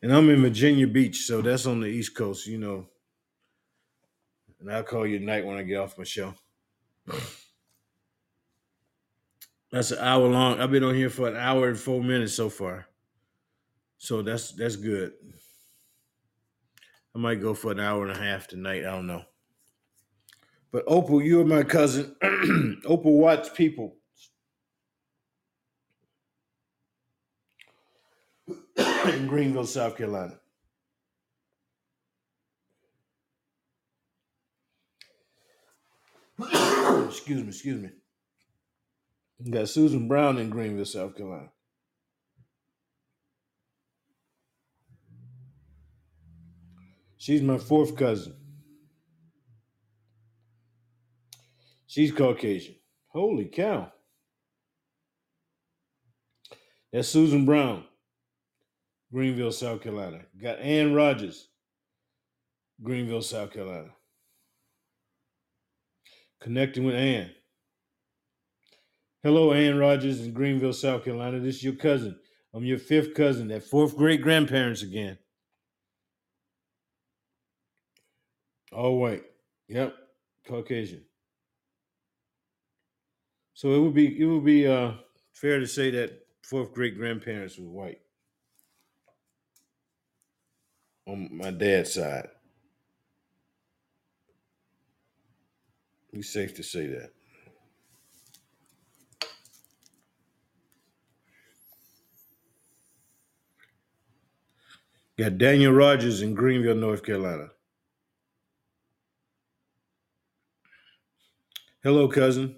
And 0.00 0.14
I'm 0.14 0.30
in 0.30 0.40
Virginia 0.40 0.86
Beach, 0.86 1.26
so 1.26 1.42
that's 1.42 1.66
on 1.66 1.80
the 1.80 1.88
East 1.88 2.14
Coast, 2.14 2.46
you 2.46 2.56
know. 2.56 2.86
And 4.60 4.72
I'll 4.72 4.82
call 4.82 5.06
you 5.06 5.16
at 5.16 5.22
night 5.22 5.44
when 5.44 5.58
I 5.58 5.62
get 5.62 5.76
off 5.76 5.98
my 5.98 6.04
show. 6.04 6.32
That's 9.70 9.90
an 9.90 9.98
hour 9.98 10.26
long. 10.26 10.60
I've 10.60 10.70
been 10.70 10.84
on 10.84 10.94
here 10.94 11.10
for 11.10 11.28
an 11.28 11.36
hour 11.36 11.68
and 11.68 11.78
four 11.78 12.02
minutes 12.02 12.34
so 12.34 12.48
far. 12.48 12.86
So 13.98 14.22
that's 14.22 14.52
that's 14.52 14.76
good. 14.76 15.12
I 17.14 17.18
might 17.18 17.40
go 17.40 17.52
for 17.54 17.72
an 17.72 17.80
hour 17.80 18.06
and 18.06 18.16
a 18.16 18.22
half 18.22 18.46
tonight. 18.46 18.80
I 18.80 18.90
don't 18.92 19.06
know. 19.06 19.24
But 20.70 20.84
Opal, 20.86 21.22
you 21.22 21.40
are 21.40 21.44
my 21.44 21.62
cousin. 21.62 22.14
Opal 22.86 23.18
Watts 23.18 23.48
people. 23.48 23.96
in 29.12 29.26
Greenville, 29.26 29.66
South 29.66 29.96
Carolina. 29.96 30.34
excuse 37.08 37.42
me, 37.42 37.48
excuse 37.48 37.82
me. 37.82 37.90
You 39.40 39.52
got 39.52 39.68
Susan 39.68 40.08
Brown 40.08 40.38
in 40.38 40.50
Greenville, 40.50 40.84
South 40.84 41.16
Carolina. 41.16 41.50
She's 47.16 47.42
my 47.42 47.58
fourth 47.58 47.96
cousin. 47.96 48.34
She's 51.86 52.12
Caucasian. 52.12 52.76
Holy 53.08 53.46
cow. 53.46 53.92
That's 56.92 57.08
Susan 57.08 57.44
Brown, 57.44 57.84
Greenville, 59.12 59.52
South 59.52 59.82
Carolina. 59.82 60.22
Got 60.40 60.58
Ann 60.60 60.94
Rogers, 60.94 61.48
Greenville, 62.82 63.22
South 63.22 63.52
Carolina. 63.52 63.90
Connecting 66.40 66.84
with 66.84 66.94
Ann. 66.94 67.30
Hello, 69.24 69.52
Ann 69.52 69.78
Rogers 69.78 70.20
in 70.20 70.32
Greenville, 70.32 70.72
South 70.72 71.04
Carolina. 71.04 71.40
This 71.40 71.56
is 71.56 71.64
your 71.64 71.74
cousin. 71.74 72.18
I'm 72.54 72.64
your 72.64 72.78
fifth 72.78 73.14
cousin, 73.14 73.48
that 73.48 73.64
fourth 73.64 73.96
great 73.96 74.22
grandparents 74.22 74.82
again. 74.82 75.18
All 78.72 78.98
white. 78.98 79.24
Yep. 79.68 79.94
Caucasian. 80.46 81.04
So 83.54 83.74
it 83.74 83.80
would 83.80 83.94
be 83.94 84.20
it 84.20 84.24
would 84.24 84.44
be 84.44 84.68
uh, 84.68 84.92
fair 85.32 85.58
to 85.58 85.66
say 85.66 85.90
that 85.90 86.12
fourth 86.42 86.72
great 86.72 86.96
grandparents 86.96 87.58
were 87.58 87.68
white 87.68 88.00
on 91.08 91.28
my 91.32 91.50
dad's 91.50 91.94
side. 91.94 92.28
It's 96.12 96.30
safe 96.30 96.54
to 96.54 96.62
say 96.62 96.86
that. 96.86 97.17
Got 105.18 105.36
Daniel 105.36 105.72
Rogers 105.72 106.22
in 106.22 106.34
Greenville, 106.34 106.76
North 106.76 107.02
Carolina. 107.02 107.48
Hello, 111.82 112.06
cousin. 112.06 112.54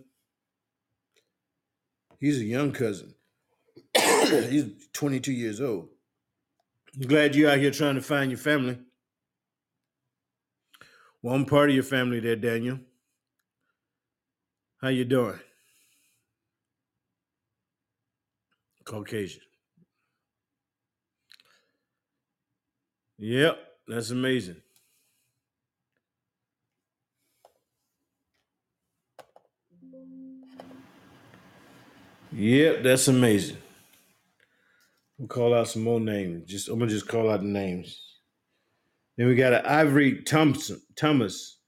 He's 2.19 2.39
a 2.39 2.45
young 2.45 2.73
cousin. 2.73 3.15
He's 3.97 4.67
22 4.93 5.33
years 5.33 5.63
old. 5.63 5.89
I'm 6.95 7.09
glad 7.09 7.35
you're 7.35 7.51
out 7.51 7.59
here 7.59 7.71
trying 7.71 7.95
to 7.95 8.03
find 8.03 8.31
your 8.31 8.37
family. 8.39 8.79
Well, 11.23 11.35
I'm 11.35 11.47
part 11.47 11.71
of 11.71 11.75
your 11.75 11.85
family 11.85 12.21
there, 12.21 12.37
Daniel. 12.37 12.79
How 14.83 14.89
you 14.89 15.07
doing? 15.07 15.39
Caucasian. 18.85 19.43
Yep, 23.21 23.59
that's 23.89 24.11
amazing. 24.13 24.57
Yep, 32.33 32.83
that's 32.85 33.09
amazing. 33.09 33.59
We'll 35.19 35.29
call 35.29 35.55
out 35.55 35.69
some 35.69 35.83
more 35.83 36.01
names. 36.01 36.45
Just 36.47 36.69
I'm 36.69 36.79
gonna 36.79 36.91
just 36.91 37.09
call 37.09 37.31
out 37.31 37.41
the 37.41 37.47
names. 37.47 38.03
Then 39.17 39.29
we 39.29 39.37
got 39.37 39.53
an 39.55 39.67
Ivory 39.67 40.23
Thompson 40.23 40.81
Thomas. 40.97 41.59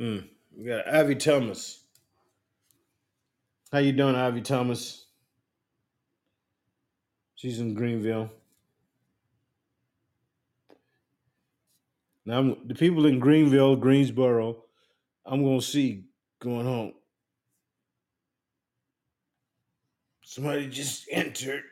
Mm, 0.00 0.28
we 0.56 0.64
got 0.64 0.88
Ivy 0.88 1.16
Thomas. 1.16 1.80
How 3.72 3.78
you 3.78 3.92
doing, 3.92 4.14
Ivy 4.14 4.40
Thomas? 4.40 5.06
She's 7.34 7.60
in 7.60 7.74
Greenville. 7.74 8.30
Now, 12.24 12.38
I'm, 12.38 12.56
the 12.66 12.74
people 12.74 13.06
in 13.06 13.18
Greenville, 13.20 13.76
Greensboro, 13.76 14.64
I'm 15.26 15.42
to 15.60 15.66
see 15.66 16.04
going 16.40 16.64
home. 16.64 16.92
Somebody 20.22 20.68
just 20.68 21.06
entered. 21.10 21.62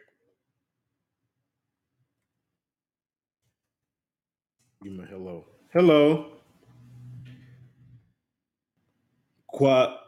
Give 4.83 4.93
me 4.93 5.05
a 5.05 5.07
hello. 5.07 5.47
Hello. 5.73 6.34
Qua, 9.55 10.01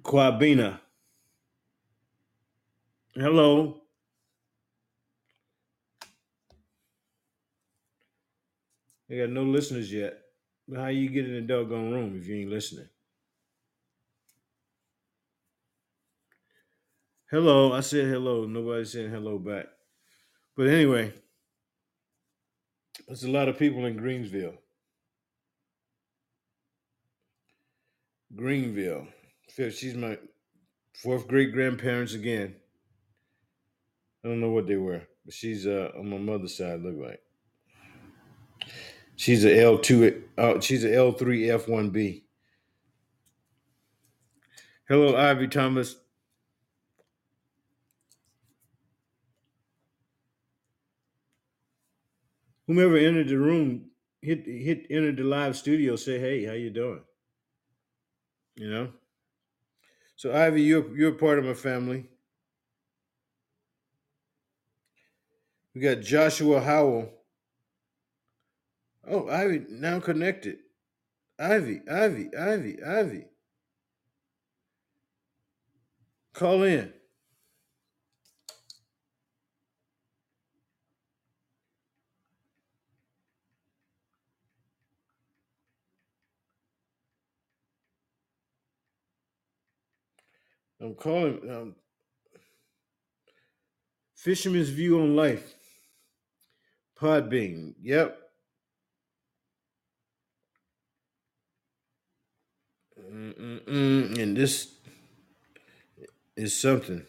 Quabina. 0.00 0.80
Hello. 3.14 3.82
I 9.10 9.16
got 9.16 9.28
no 9.28 9.42
listeners 9.42 9.92
yet. 9.92 10.18
But 10.66 10.80
how 10.80 10.86
you 10.86 11.10
get 11.10 11.26
in 11.26 11.34
the 11.34 11.42
doggone 11.42 11.92
room 11.92 12.18
if 12.18 12.26
you 12.26 12.36
ain't 12.36 12.50
listening? 12.50 12.88
Hello. 17.30 17.74
I 17.74 17.80
said 17.80 18.06
hello. 18.06 18.46
Nobody 18.46 18.86
said 18.86 19.10
hello 19.10 19.38
back. 19.38 19.66
But 20.56 20.68
anyway, 20.68 21.12
there's 23.06 23.24
a 23.24 23.30
lot 23.30 23.50
of 23.50 23.58
people 23.58 23.84
in 23.84 23.98
Greensville. 23.98 24.56
Greenville. 28.34 29.06
Fifth, 29.48 29.78
she's 29.78 29.94
my 29.94 30.18
fourth 31.02 31.28
great 31.28 31.52
grandparents 31.52 32.14
again. 32.14 32.56
I 34.24 34.28
don't 34.28 34.40
know 34.40 34.50
what 34.50 34.66
they 34.66 34.76
were, 34.76 35.02
but 35.24 35.34
she's 35.34 35.66
uh, 35.66 35.90
on 35.98 36.08
my 36.08 36.18
mother's 36.18 36.56
side. 36.56 36.80
Look 36.80 36.96
like 36.98 37.20
she's 39.16 39.44
a 39.44 39.60
L 39.62 39.78
two. 39.78 40.24
Uh, 40.36 40.60
she's 40.60 40.84
a 40.84 40.94
L 40.94 41.12
three 41.12 41.50
F 41.50 41.68
one 41.68 41.90
B. 41.90 42.24
Hello, 44.88 45.16
Ivy 45.16 45.48
Thomas. 45.48 45.96
Whomever 52.66 52.96
entered 52.96 53.28
the 53.28 53.38
room, 53.38 53.90
hit 54.22 54.46
hit 54.46 54.86
entered 54.90 55.18
the 55.18 55.24
live 55.24 55.54
studio. 55.54 55.96
Say 55.96 56.18
hey, 56.18 56.44
how 56.46 56.54
you 56.54 56.70
doing? 56.70 57.02
You 58.56 58.70
know. 58.70 58.88
So 60.16 60.32
Ivy, 60.32 60.62
you're 60.62 60.96
you're 60.96 61.12
part 61.12 61.38
of 61.38 61.44
my 61.44 61.54
family. 61.54 62.06
We 65.74 65.80
got 65.80 66.00
Joshua 66.00 66.60
Howell. 66.60 67.10
Oh, 69.06 69.28
Ivy 69.28 69.66
now 69.68 70.00
connected. 70.00 70.58
Ivy, 71.38 71.80
Ivy, 71.90 72.28
Ivy, 72.36 72.82
Ivy. 72.82 73.24
Call 76.32 76.62
in. 76.62 76.92
I'm 90.84 90.94
calling 90.94 91.40
um, 91.50 91.74
Fisherman's 94.14 94.68
View 94.68 95.00
on 95.00 95.16
Life. 95.16 95.54
Podbean. 97.00 97.74
Yep. 97.80 98.18
Mm-mm-mm. 103.10 104.18
And 104.18 104.36
this 104.36 104.74
is 106.36 106.60
something. 106.60 107.06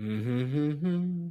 Mm-hmm. 0.00 1.28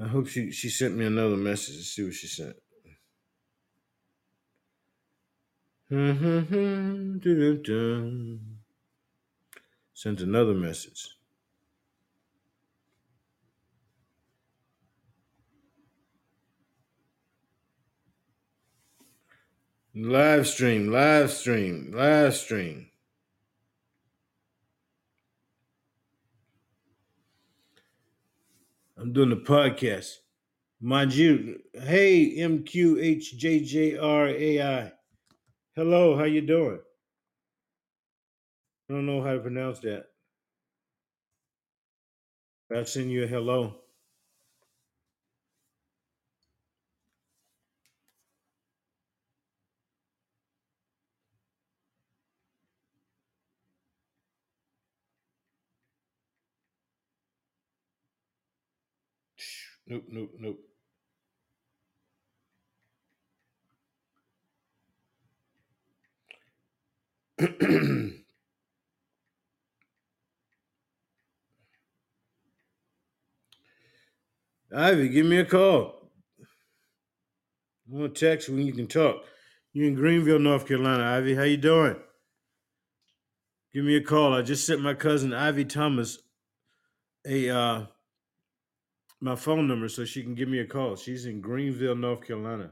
I 0.00 0.06
hope 0.06 0.28
she 0.28 0.52
she 0.52 0.68
sent 0.68 0.96
me 0.96 1.04
another 1.06 1.36
message. 1.36 1.74
Let's 1.74 1.88
see 1.88 2.04
what 2.04 2.14
she 2.14 2.28
sent. 2.28 2.56
Mm-hmm. 5.90 7.18
Dun-dun-dun. 7.18 8.58
Sent 9.94 10.20
another 10.20 10.54
message. 10.54 11.16
Live 19.96 20.46
stream, 20.46 20.92
live 20.92 21.32
stream, 21.32 21.90
live 21.92 22.36
stream. 22.36 22.87
I'm 29.00 29.12
doing 29.12 29.30
the 29.30 29.36
podcast. 29.36 30.16
Mind 30.80 31.14
you, 31.14 31.60
hey 31.72 32.36
MQHJJRAI. 32.38 33.92
Hello, 35.76 36.16
how 36.16 36.24
you 36.24 36.40
doing? 36.40 36.80
I 38.90 38.94
don't 38.94 39.06
know 39.06 39.22
how 39.22 39.34
to 39.34 39.38
pronounce 39.38 39.78
that. 39.80 40.06
I'll 42.74 42.86
send 42.86 43.12
you 43.12 43.22
a 43.22 43.28
hello. 43.28 43.76
Nope, 59.88 60.04
nope, 60.10 60.30
nope. 60.38 60.58
Ivy, 74.76 75.08
give 75.08 75.24
me 75.24 75.38
a 75.38 75.46
call. 75.46 76.10
I 76.40 76.44
want 77.86 78.14
to 78.14 78.20
text 78.26 78.50
when 78.50 78.66
you 78.66 78.74
can 78.74 78.86
talk. 78.86 79.24
You're 79.72 79.88
in 79.88 79.94
Greenville, 79.94 80.38
North 80.38 80.68
Carolina, 80.68 81.04
Ivy. 81.16 81.34
How 81.34 81.44
you 81.44 81.56
doing? 81.56 81.96
Give 83.72 83.86
me 83.86 83.96
a 83.96 84.02
call. 84.02 84.34
I 84.34 84.42
just 84.42 84.66
sent 84.66 84.82
my 84.82 84.92
cousin 84.92 85.32
Ivy 85.32 85.64
Thomas 85.64 86.18
a 87.26 87.48
uh 87.48 87.86
my 89.20 89.34
phone 89.34 89.66
number 89.66 89.88
so 89.88 90.04
she 90.04 90.22
can 90.22 90.34
give 90.34 90.48
me 90.48 90.60
a 90.60 90.66
call. 90.66 90.96
She's 90.96 91.26
in 91.26 91.40
Greenville, 91.40 91.96
North 91.96 92.26
Carolina. 92.26 92.70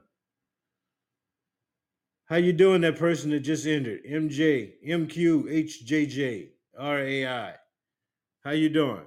How 2.27 2.37
you 2.37 2.53
doing, 2.53 2.81
that 2.81 2.99
person 2.99 3.31
that 3.31 3.41
just 3.41 3.67
entered? 3.67 4.05
MJ, 4.05 4.73
MQHJJ, 4.87 6.49
RAI. 6.79 7.55
How 8.43 8.51
you 8.51 8.69
doing? 8.69 9.03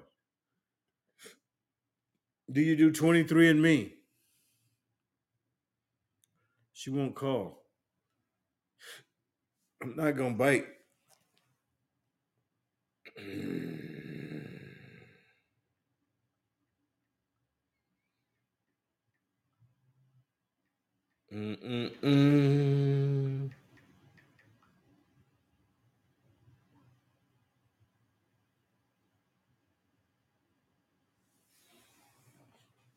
Do 2.52 2.62
you 2.62 2.76
do 2.76 2.92
23andMe? 2.92 3.92
She 6.74 6.90
won't 6.90 7.14
call. 7.14 7.64
I'm 9.82 9.96
not 9.96 10.12
gonna 10.12 10.36
bite. 10.36 10.66
Mm-mm-mm. 21.34 21.92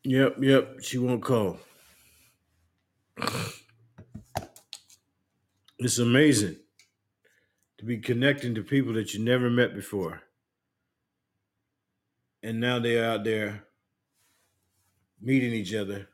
Yep, 0.03 0.35
yep. 0.41 0.77
She 0.81 0.97
won't 0.97 1.23
call. 1.23 1.59
It's 5.79 5.99
amazing 5.99 6.57
to 7.79 7.85
be 7.85 7.97
connecting 7.99 8.55
to 8.55 8.63
people 8.63 8.93
that 8.93 9.13
you 9.13 9.23
never 9.23 9.49
met 9.49 9.75
before. 9.75 10.21
And 12.43 12.59
now 12.59 12.79
they're 12.79 13.05
out 13.09 13.23
there 13.23 13.65
meeting 15.21 15.53
each 15.53 15.73
other 15.73 16.07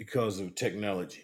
because 0.00 0.40
of 0.40 0.54
technology. 0.54 1.22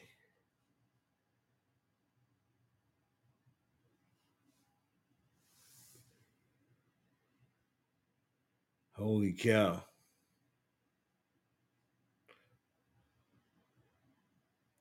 Holy 8.93 9.33
cow. 9.33 9.83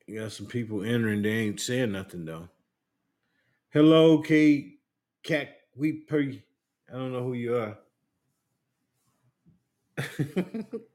You 0.06 0.20
got 0.20 0.34
some 0.34 0.48
people 0.48 0.84
entering, 0.84 1.22
they 1.22 1.30
ain't 1.30 1.62
saying 1.62 1.94
nothing 1.94 2.26
though. 2.26 2.50
Hello, 3.70 4.22
K 4.22 4.74
Cat 5.24 5.56
Weeper. 5.74 6.44
I 6.90 6.98
don't 6.98 7.14
know 7.14 7.24
who 7.24 7.32
you 7.32 7.56
are. 7.56 7.78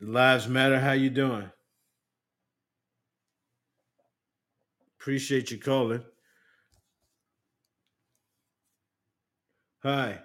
Lives 0.00 0.48
matter. 0.48 0.78
How 0.78 0.92
you 0.92 1.10
doing? 1.10 1.50
Appreciate 5.00 5.50
you 5.50 5.58
calling. 5.58 6.04
Hi. 9.82 10.20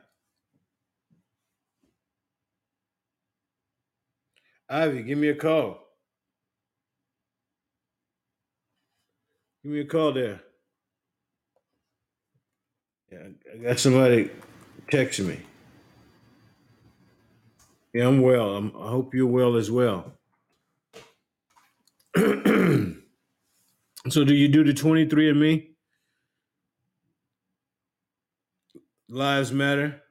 Ivy, 4.70 5.04
give 5.04 5.18
me 5.18 5.30
a 5.30 5.36
call. 5.36 5.80
Give 9.64 9.72
me 9.72 9.80
a 9.82 9.86
call 9.86 10.14
there. 10.14 10.42
Yeah, 13.12 13.28
I 13.54 13.58
got 13.58 13.80
somebody 13.80 14.32
texting 14.92 15.28
me. 15.28 15.40
Yeah, 17.94 18.08
I'm 18.08 18.22
well. 18.22 18.56
I'm, 18.56 18.76
I 18.76 18.90
hope 18.90 19.14
you're 19.14 19.28
well 19.28 19.56
as 19.56 19.70
well. 19.70 20.14
so, 22.16 22.26
do 24.10 24.34
you 24.34 24.48
do 24.48 24.64
the 24.64 24.74
23andMe? 24.74 25.68
Lives 29.10 29.52
matter. 29.52 30.02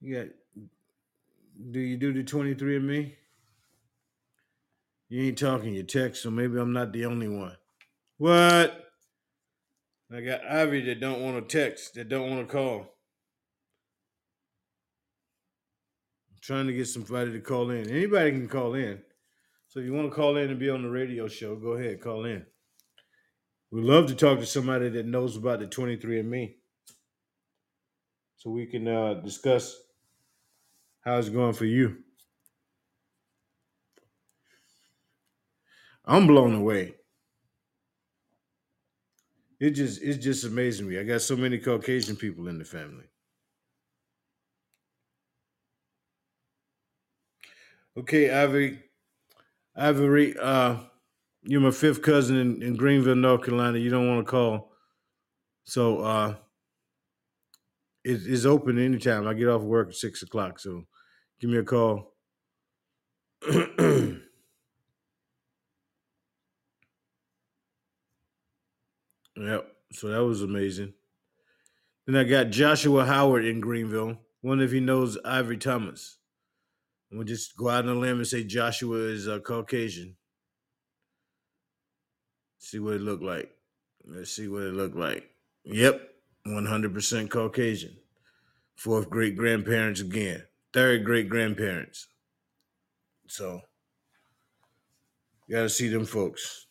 Yeah. 0.00 0.24
do 1.70 1.78
you 1.78 1.98
do 1.98 2.12
the 2.14 2.24
23andMe? 2.24 3.12
You 5.10 5.22
ain't 5.24 5.38
talking, 5.38 5.74
you 5.74 5.82
text, 5.82 6.22
so 6.22 6.30
maybe 6.30 6.58
I'm 6.58 6.72
not 6.72 6.92
the 6.92 7.04
only 7.04 7.28
one. 7.28 7.56
What? 8.16 8.89
I 10.12 10.20
got 10.22 10.44
Ivy 10.44 10.80
that 10.86 11.00
don't 11.00 11.20
want 11.20 11.48
to 11.48 11.58
text, 11.58 11.94
that 11.94 12.08
don't 12.08 12.28
want 12.28 12.46
to 12.46 12.52
call. 12.52 12.78
I'm 16.30 16.38
trying 16.42 16.66
to 16.66 16.72
get 16.72 16.88
somebody 16.88 17.30
to 17.32 17.40
call 17.40 17.70
in. 17.70 17.88
Anybody 17.88 18.32
can 18.32 18.48
call 18.48 18.74
in. 18.74 19.00
So 19.68 19.78
if 19.78 19.86
you 19.86 19.92
want 19.92 20.10
to 20.10 20.14
call 20.14 20.36
in 20.36 20.50
and 20.50 20.58
be 20.58 20.68
on 20.68 20.82
the 20.82 20.90
radio 20.90 21.28
show, 21.28 21.54
go 21.54 21.74
ahead, 21.74 22.00
call 22.00 22.24
in. 22.24 22.44
We'd 23.70 23.84
love 23.84 24.08
to 24.08 24.16
talk 24.16 24.40
to 24.40 24.46
somebody 24.46 24.88
that 24.88 25.06
knows 25.06 25.36
about 25.36 25.60
the 25.60 25.66
23andMe. 25.66 26.56
So 28.38 28.50
we 28.50 28.66
can 28.66 28.88
uh, 28.88 29.14
discuss 29.14 29.76
how 31.02 31.18
it's 31.18 31.28
going 31.28 31.52
for 31.52 31.66
you. 31.66 31.98
I'm 36.04 36.26
blown 36.26 36.54
away. 36.54 36.94
It 39.60 39.70
just 39.72 40.02
it's 40.02 40.22
just 40.22 40.44
amazing 40.44 40.88
me. 40.88 40.98
I 40.98 41.04
got 41.04 41.20
so 41.20 41.36
many 41.36 41.58
Caucasian 41.58 42.16
people 42.16 42.48
in 42.48 42.58
the 42.58 42.64
family. 42.64 43.04
Okay, 47.96 48.30
Ivy, 48.30 48.78
Ivory, 49.76 50.36
uh, 50.40 50.78
you're 51.42 51.60
my 51.60 51.70
fifth 51.72 52.02
cousin 52.02 52.36
in, 52.36 52.62
in 52.62 52.76
Greenville, 52.76 53.16
North 53.16 53.44
Carolina. 53.44 53.78
You 53.78 53.90
don't 53.90 54.08
want 54.08 54.26
to 54.26 54.30
call, 54.30 54.72
so 55.64 56.00
uh, 56.00 56.36
it's 58.04 58.44
open 58.46 58.78
anytime. 58.78 59.26
I 59.26 59.34
get 59.34 59.48
off 59.48 59.62
work 59.62 59.88
at 59.88 59.94
six 59.94 60.22
o'clock, 60.22 60.58
so 60.58 60.84
give 61.40 61.50
me 61.50 61.58
a 61.58 61.64
call. 61.64 62.14
Yep. 69.36 69.79
So 69.92 70.08
that 70.08 70.24
was 70.24 70.42
amazing. 70.42 70.94
Then 72.06 72.16
I 72.16 72.24
got 72.24 72.50
Joshua 72.50 73.04
Howard 73.04 73.44
in 73.44 73.60
Greenville. 73.60 74.18
Wonder 74.42 74.64
if 74.64 74.72
he 74.72 74.80
knows 74.80 75.18
Ivory 75.24 75.58
Thomas. 75.58 76.18
I'm 77.10 77.18
gonna 77.18 77.28
just 77.28 77.56
go 77.56 77.68
out 77.68 77.84
on 77.86 77.96
a 77.96 77.98
limb 77.98 78.18
and 78.18 78.26
say 78.26 78.44
Joshua 78.44 78.96
is 78.96 79.28
uh, 79.28 79.40
Caucasian. 79.40 80.16
See 82.58 82.78
what 82.78 82.94
it 82.94 83.00
looked 83.00 83.22
like. 83.22 83.50
Let's 84.04 84.30
see 84.30 84.48
what 84.48 84.62
it 84.62 84.74
looked 84.74 84.96
like. 84.96 85.30
Yep, 85.64 86.00
100% 86.46 87.30
Caucasian. 87.30 87.96
Fourth 88.76 89.10
great 89.10 89.36
grandparents 89.36 90.00
again. 90.00 90.44
Third 90.72 91.04
great 91.04 91.28
grandparents. 91.28 92.08
So, 93.26 93.60
you 95.46 95.56
got 95.56 95.62
to 95.62 95.68
see 95.68 95.88
them 95.88 96.06
folks. 96.06 96.66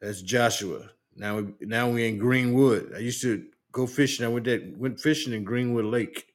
That's 0.00 0.22
Joshua. 0.22 0.90
Now 1.14 1.46
now 1.60 1.90
we 1.90 2.08
in 2.08 2.18
Greenwood. 2.18 2.92
I 2.94 2.98
used 2.98 3.22
to 3.22 3.46
go 3.70 3.86
fishing. 3.86 4.24
I 4.24 4.28
went 4.28 4.46
that 4.46 4.76
went 4.76 4.98
fishing 4.98 5.32
in 5.32 5.44
Greenwood 5.44 5.84
Lake, 5.84 6.34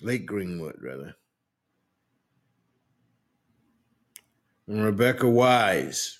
Lake 0.00 0.26
Greenwood 0.26 0.76
rather. 0.80 1.14
And 4.66 4.82
Rebecca 4.82 5.28
Wise, 5.28 6.18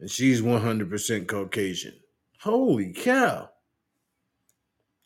and 0.00 0.10
she's 0.10 0.42
one 0.42 0.62
hundred 0.62 0.90
percent 0.90 1.28
Caucasian. 1.28 1.94
Holy 2.40 2.92
cow! 2.92 3.50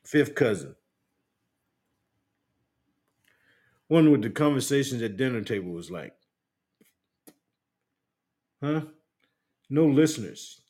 Fifth 0.04 0.34
cousin. 0.34 0.74
Wonder 3.88 4.12
what 4.12 4.22
the 4.22 4.30
conversations 4.30 5.02
at 5.02 5.16
dinner 5.16 5.42
table 5.42 5.72
was 5.72 5.90
like. 5.90 6.14
Huh? 8.62 8.82
No 9.68 9.86
listeners. 9.86 10.60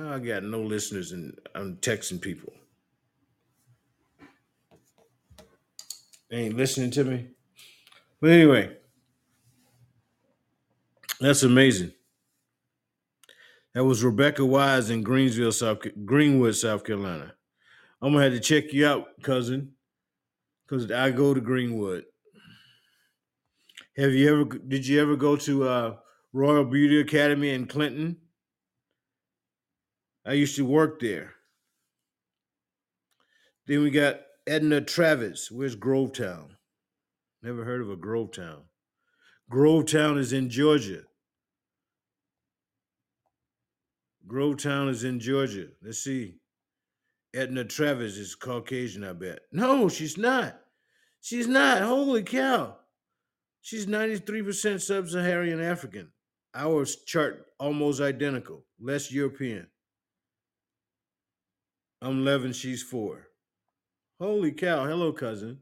I 0.00 0.18
got 0.20 0.44
no 0.44 0.60
listeners 0.60 1.12
and 1.12 1.36
I'm 1.54 1.76
texting 1.76 2.20
people. 2.20 2.52
They 6.30 6.36
ain't 6.36 6.56
listening 6.56 6.90
to 6.92 7.04
me. 7.04 7.28
But 8.20 8.30
anyway, 8.30 8.76
that's 11.20 11.42
amazing. 11.42 11.92
That 13.74 13.84
was 13.84 14.04
Rebecca 14.04 14.44
Wise 14.44 14.90
in 14.90 15.02
Greensville, 15.02 15.52
South 15.52 15.78
Greenwood, 16.04 16.54
South 16.54 16.84
Carolina. 16.84 17.34
I'm 18.00 18.12
gonna 18.12 18.24
have 18.24 18.32
to 18.32 18.40
check 18.40 18.72
you 18.72 18.86
out, 18.86 19.06
cousin, 19.22 19.72
because 20.66 20.90
I 20.90 21.10
go 21.10 21.34
to 21.34 21.40
Greenwood. 21.40 22.04
Have 23.96 24.12
you 24.12 24.30
ever? 24.30 24.44
Did 24.44 24.86
you 24.86 25.00
ever 25.00 25.16
go 25.16 25.36
to 25.36 25.68
uh, 25.68 25.96
Royal 26.32 26.64
Beauty 26.64 27.00
Academy 27.00 27.50
in 27.50 27.66
Clinton? 27.66 28.16
I 30.28 30.34
used 30.34 30.56
to 30.56 30.66
work 30.66 31.00
there. 31.00 31.32
Then 33.66 33.82
we 33.82 33.90
got 33.90 34.20
Edna 34.46 34.82
Travis. 34.82 35.50
Where's 35.50 35.74
Grovetown? 35.74 36.50
Never 37.42 37.64
heard 37.64 37.80
of 37.80 37.88
a 37.88 37.96
Grovetown. 37.96 38.64
Grovetown 39.50 40.18
is 40.18 40.34
in 40.34 40.50
Georgia. 40.50 41.04
Grovetown 44.26 44.90
is 44.90 45.02
in 45.02 45.18
Georgia. 45.18 45.68
Let's 45.82 46.04
see. 46.04 46.34
Edna 47.34 47.64
Travis 47.64 48.18
is 48.18 48.34
Caucasian, 48.34 49.04
I 49.04 49.14
bet. 49.14 49.40
No, 49.50 49.88
she's 49.88 50.18
not. 50.18 50.60
She's 51.22 51.48
not. 51.48 51.80
Holy 51.80 52.22
cow. 52.22 52.76
She's 53.62 53.86
93% 53.86 54.82
sub 54.82 55.08
Saharan 55.08 55.62
African. 55.62 56.12
Our 56.54 56.84
chart 56.84 57.46
almost 57.58 58.02
identical, 58.02 58.66
less 58.78 59.10
European. 59.10 59.68
I'm 62.00 62.20
11, 62.20 62.52
she's 62.52 62.82
four. 62.82 63.28
Holy 64.20 64.52
cow. 64.52 64.84
Hello, 64.86 65.12
cousin, 65.12 65.58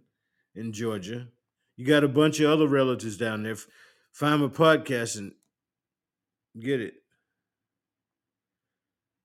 in 0.54 0.72
Georgia. 0.72 1.28
You 1.76 1.86
got 1.86 2.04
a 2.04 2.08
bunch 2.08 2.40
of 2.40 2.50
other 2.50 2.66
relatives 2.66 3.16
down 3.16 3.42
there. 3.42 3.56
Find 4.12 4.42
my 4.42 4.48
podcast 4.48 5.18
and 5.18 5.32
get 6.58 6.80
it. 6.80 6.94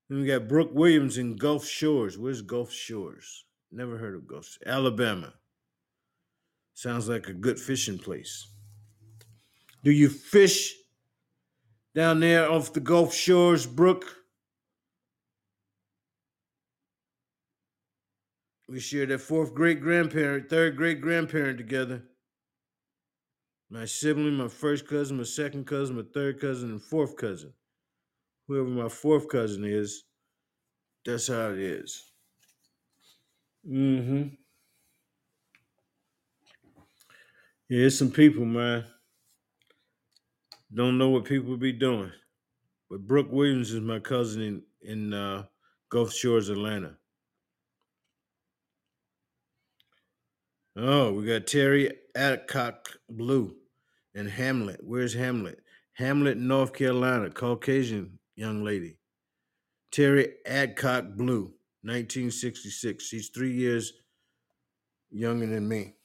Then 0.10 0.22
we 0.22 0.28
got 0.28 0.50
Brooke 0.50 0.72
Williams 0.74 1.18
in 1.18 1.38
Gulf 1.38 1.66
Shores. 1.66 2.18
Where's 2.18 2.42
Gulf 2.42 2.72
Shores? 2.72 3.46
Never 3.72 3.98
heard 3.98 4.16
of 4.16 4.28
Gulf. 4.28 4.58
Alabama. 4.66 5.34
Sounds 6.74 7.08
like 7.08 7.28
a 7.28 7.34
good 7.34 7.60
fishing 7.60 7.98
place. 7.98 8.48
Do 9.84 9.92
you 9.92 10.10
fish 10.10 10.76
down 11.96 12.20
there 12.20 12.50
off 12.50 12.74
the 12.74 12.80
Gulf 12.80 13.14
Shores, 13.14 13.66
Brooke? 13.66 14.21
We 18.72 18.80
share 18.80 19.06
that 19.08 19.20
fourth 19.20 19.54
great 19.54 19.82
grandparent, 19.82 20.50
third 20.50 20.78
great 20.78 21.02
grandparent 21.02 21.58
together. 21.58 22.04
My 23.70 23.84
sibling, 23.84 24.36
my 24.36 24.48
first 24.48 24.88
cousin, 24.88 25.18
my 25.18 25.24
second 25.24 25.68
cousin, 25.68 25.98
my 25.98 26.06
third 26.14 26.40
cousin, 26.40 26.72
and 26.72 26.82
fourth 26.82 27.18
cousin. 27.18 27.52
Whoever 28.48 28.70
my 28.70 28.88
fourth 28.88 29.28
cousin 29.28 29.66
is, 29.66 30.06
that's 31.04 31.28
how 31.28 31.50
it 31.50 31.60
is. 31.60 32.14
Mm-hmm. 33.70 34.36
Yeah, 37.68 37.86
it's 37.88 38.00
some 38.00 38.12
people, 38.12 38.46
man. 38.46 38.86
Don't 40.74 40.98
know 40.98 41.10
what 41.10 41.26
people 41.26 41.58
be 41.58 41.74
doing. 41.74 42.14
But 42.90 43.06
Brooke 43.06 43.34
Williams 43.34 43.74
is 43.74 43.82
my 43.82 44.00
cousin 44.00 44.42
in, 44.42 44.64
in 44.82 45.14
uh, 45.14 45.44
Gulf 45.90 46.14
Shores, 46.14 46.48
Atlanta. 46.48 46.96
Oh, 50.76 51.12
we 51.12 51.26
got 51.26 51.48
Terry 51.48 51.92
Adcock 52.16 52.88
Blue 53.10 53.56
and 54.16 54.30
Hamlet. 54.30 54.80
Where's 54.82 55.14
Hamlet? 55.14 55.60
Hamlet, 55.94 56.38
North 56.38 56.72
Carolina, 56.74 57.30
Caucasian 57.30 58.20
young 58.36 58.64
lady. 58.64 58.98
Terry 59.92 60.30
Adcock 60.46 61.18
Blue, 61.18 61.54
1966. 61.84 63.04
She's 63.04 63.30
three 63.30 63.52
years 63.52 63.92
younger 65.10 65.48
than 65.48 65.68
me. 65.68 65.96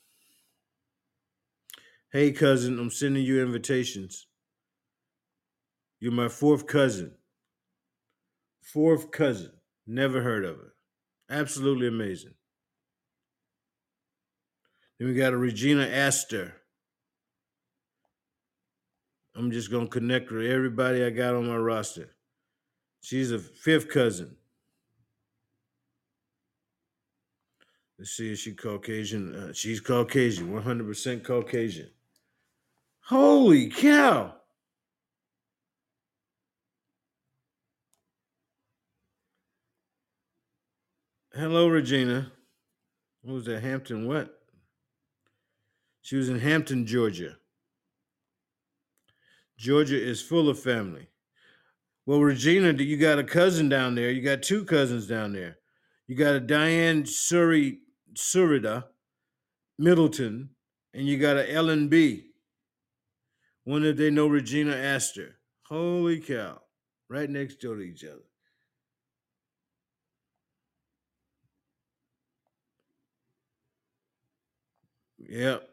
Hey, 2.10 2.32
cousin, 2.32 2.80
I'm 2.80 2.90
sending 2.90 3.22
you 3.22 3.40
invitations. 3.40 4.26
You're 6.00 6.10
my 6.10 6.28
fourth 6.28 6.66
cousin. 6.66 7.14
Fourth 8.62 9.12
cousin. 9.12 9.52
Never 9.86 10.22
heard 10.22 10.44
of 10.44 10.56
her. 10.56 10.72
Absolutely 11.30 11.86
amazing. 11.86 12.34
Then 14.98 15.08
we 15.08 15.14
got 15.14 15.32
a 15.32 15.36
Regina 15.36 15.86
Astor. 15.86 16.54
I'm 19.34 19.50
just 19.50 19.70
gonna 19.70 19.86
connect 19.86 20.30
with 20.30 20.46
everybody 20.46 21.04
I 21.04 21.10
got 21.10 21.34
on 21.34 21.46
my 21.46 21.56
roster. 21.56 22.08
She's 23.02 23.30
a 23.30 23.38
fifth 23.38 23.88
cousin. 23.88 24.36
Let's 27.98 28.10
see, 28.10 28.32
is 28.32 28.40
she 28.40 28.52
Caucasian? 28.52 29.34
Uh, 29.34 29.52
she's 29.52 29.80
Caucasian, 29.80 30.52
100% 30.52 31.24
Caucasian. 31.24 31.90
Holy 33.00 33.70
cow! 33.70 34.34
Hello, 41.32 41.68
Regina. 41.68 42.32
Was 43.22 43.44
that? 43.44 43.62
Hampton 43.62 44.06
what? 44.08 44.35
She 46.06 46.14
was 46.14 46.28
in 46.28 46.38
Hampton, 46.38 46.86
Georgia. 46.86 47.36
Georgia 49.58 50.00
is 50.00 50.22
full 50.22 50.48
of 50.48 50.56
family. 50.56 51.08
Well, 52.06 52.20
Regina, 52.20 52.72
you 52.74 52.96
got 52.96 53.18
a 53.18 53.24
cousin 53.24 53.68
down 53.68 53.96
there. 53.96 54.12
You 54.12 54.22
got 54.22 54.44
two 54.44 54.64
cousins 54.64 55.08
down 55.08 55.32
there. 55.32 55.58
You 56.06 56.14
got 56.14 56.36
a 56.36 56.40
Diane 56.40 57.06
Surrey 57.06 57.80
Surrida 58.14 58.84
Middleton, 59.80 60.50
and 60.94 61.08
you 61.08 61.18
got 61.18 61.38
a 61.38 61.52
Ellen 61.52 61.88
B. 61.88 62.26
Wonder 63.64 63.88
if 63.88 63.96
they 63.96 64.10
know 64.10 64.28
Regina 64.28 64.76
Astor. 64.76 65.40
Holy 65.64 66.20
cow. 66.20 66.60
Right 67.08 67.28
next 67.28 67.56
door 67.56 67.74
to 67.74 67.82
each 67.82 68.04
other. 68.04 68.22
Yep 75.18 75.72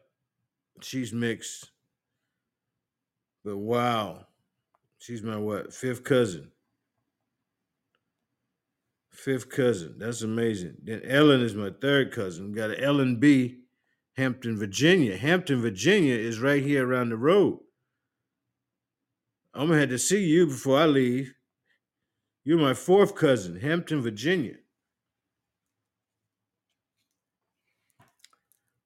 she's 0.82 1.14
mixed. 1.14 1.72
But 3.44 3.58
wow, 3.58 4.26
she's 4.98 5.22
my 5.22 5.38
what? 5.38 5.74
Fifth 5.74 6.04
cousin. 6.04 6.52
Fifth 9.12 9.50
cousin. 9.50 9.96
That's 9.98 10.22
amazing. 10.22 10.76
Then 10.84 11.02
Ellen 11.04 11.42
is 11.42 11.56
my 11.56 11.72
third 11.82 12.12
cousin. 12.12 12.50
We 12.50 12.56
got 12.56 12.82
Ellen 12.82 13.18
B. 13.18 13.60
Hampton, 14.16 14.58
Virginia. 14.58 15.18
Hampton, 15.18 15.62
Virginia 15.62 16.16
is 16.16 16.40
right 16.40 16.64
here 16.64 16.88
around 16.88 17.10
the 17.10 17.18
road. 17.18 17.60
I'm 19.54 19.68
gonna 19.68 19.80
have 19.80 19.90
to 19.90 20.00
see 20.00 20.24
you 20.24 20.48
before 20.48 20.80
I 20.80 20.86
leave. 20.86 21.34
You're 22.44 22.60
my 22.60 22.74
fourth 22.74 23.16
cousin, 23.16 23.60
Hampton, 23.60 24.02
Virginia. 24.02 24.56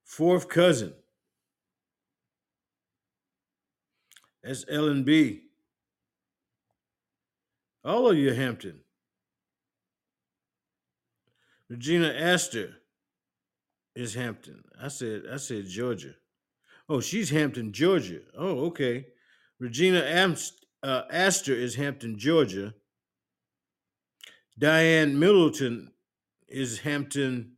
Fourth 0.04 0.50
cousin. 0.50 0.94
That's 4.48 4.64
Ellen 4.70 5.04
B. 5.04 5.42
All 7.84 8.10
of 8.10 8.18
you 8.18 8.34
Hampton. 8.34 8.80
Regina 11.70 12.08
Astor 12.08 12.76
is 13.94 14.14
Hampton. 14.14 14.64
I 14.82 14.88
said 14.88 15.24
I 15.30 15.36
said 15.36 15.68
Georgia. 15.68 16.14
Oh, 16.88 17.02
she's 17.02 17.30
Hampton, 17.30 17.74
Georgia. 17.74 18.22
Oh, 18.38 18.68
okay. 18.68 19.08
Regina 19.60 20.00
Amst, 20.00 20.66
uh, 20.82 21.02
Astor 21.12 21.54
is 21.54 21.76
Hampton, 21.76 22.18
Georgia. 22.18 22.74
Diane 24.58 25.20
Middleton 25.20 25.92
is 26.48 26.80
Hampton, 26.80 27.58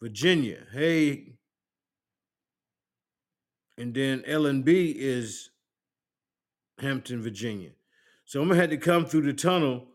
Virginia. 0.00 0.60
Hey, 0.72 1.34
and 3.80 3.94
then 3.94 4.22
Ellen 4.26 4.60
B 4.60 4.94
is 4.94 5.48
Hampton, 6.80 7.22
Virginia. 7.22 7.70
So 8.26 8.42
I'm 8.42 8.48
gonna 8.48 8.60
have 8.60 8.68
to 8.70 8.76
come 8.76 9.06
through 9.06 9.22
the 9.22 9.32
tunnel 9.32 9.86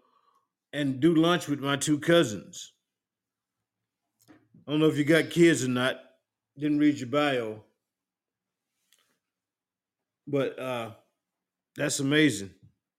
and 0.74 1.00
do 1.00 1.14
lunch 1.14 1.48
with 1.48 1.60
my 1.60 1.76
two 1.76 2.00
cousins. 2.00 2.74
I 4.28 4.72
don't 4.72 4.80
know 4.80 4.88
if 4.88 4.98
you 4.98 5.04
got 5.04 5.30
kids 5.30 5.64
or 5.64 5.68
not. 5.68 5.98
Didn't 6.58 6.80
read 6.80 6.98
your 6.98 7.10
bio, 7.10 7.64
but 10.26 10.58
uh, 10.58 10.92
that's 11.76 12.00
amazing. 12.00 12.50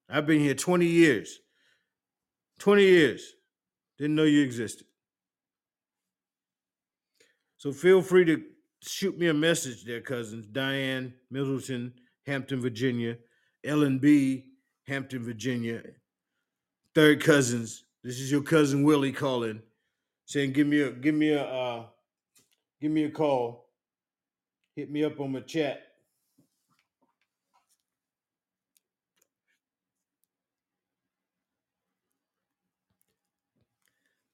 I've 0.08 0.26
been 0.26 0.40
here 0.40 0.54
20 0.54 0.86
years. 0.86 1.40
20 2.60 2.84
years. 2.84 3.32
Didn't 3.98 4.14
know 4.14 4.22
you 4.22 4.42
existed. 4.42 4.86
So 7.56 7.72
feel 7.72 8.02
free 8.02 8.24
to 8.26 8.42
shoot 8.86 9.18
me 9.18 9.28
a 9.28 9.34
message 9.34 9.84
there, 9.84 10.00
cousins. 10.00 10.46
Diane, 10.46 11.14
Middleton, 11.30 11.92
Hampton, 12.26 12.60
Virginia. 12.60 13.16
Ellen 13.64 13.98
B, 13.98 14.44
Hampton, 14.86 15.24
Virginia. 15.24 15.82
Third 16.94 17.22
cousins. 17.22 17.84
This 18.02 18.20
is 18.20 18.30
your 18.30 18.42
cousin 18.42 18.84
Willie 18.84 19.12
calling, 19.12 19.60
saying, 20.24 20.52
"Give 20.52 20.66
me 20.66 20.80
a, 20.80 20.92
give 20.92 21.14
me 21.14 21.30
a, 21.30 21.44
uh, 21.44 21.86
give 22.80 22.92
me 22.92 23.04
a 23.04 23.10
call. 23.10 23.68
Hit 24.76 24.90
me 24.90 25.04
up 25.04 25.18
on 25.18 25.32
my 25.32 25.40
chat." 25.40 25.82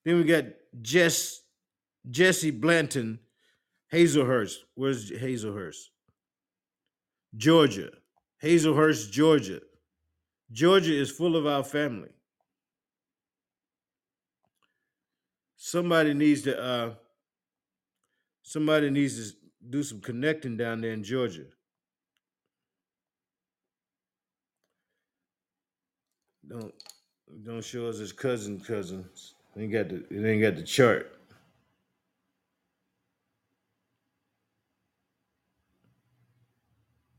Then 0.05 0.17
we 0.17 0.25
got 0.25 0.45
Jess, 0.83 1.43
Jesse 2.11 2.51
Blanton, 2.51 3.21
Hazlehurst. 3.93 4.57
Where's 4.75 5.11
Hazlehurst? 5.11 5.89
Georgia. 7.37 7.91
Hazlehurst, 8.43 9.11
Georgia. 9.11 9.61
Georgia 10.51 10.93
is 10.93 11.11
full 11.11 11.37
of 11.37 11.47
our 11.47 11.63
family. 11.63 12.11
Somebody 15.57 16.13
needs 16.13 16.43
to 16.43 16.61
uh 16.61 16.95
somebody 18.43 18.91
needs 18.91 19.31
to 19.31 19.37
do 19.71 19.83
some 19.83 20.01
connecting 20.01 20.57
down 20.57 20.81
there 20.81 20.93
in 20.93 21.05
Georgia. 21.05 21.45
Don't 26.47 26.75
don't 27.45 27.65
show 27.65 27.87
us 27.87 28.01
as 28.01 28.13
cousin 28.13 28.61
cousins. 28.61 29.35
Ain't 29.57 29.73
got 29.73 29.89
the 29.89 30.05
it 30.11 30.27
ain't 30.27 30.43
got 30.43 30.57
the 30.57 30.63
chart. 30.63 31.11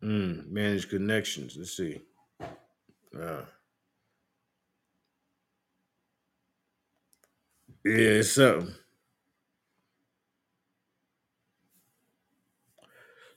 Mm, 0.04 0.52
manage 0.52 0.90
connections. 0.90 1.56
Let's 1.58 1.78
see. 1.78 2.02
Uh, 3.18 3.46
yeah, 7.86 8.20
it's 8.20 8.34
something. 8.34 8.74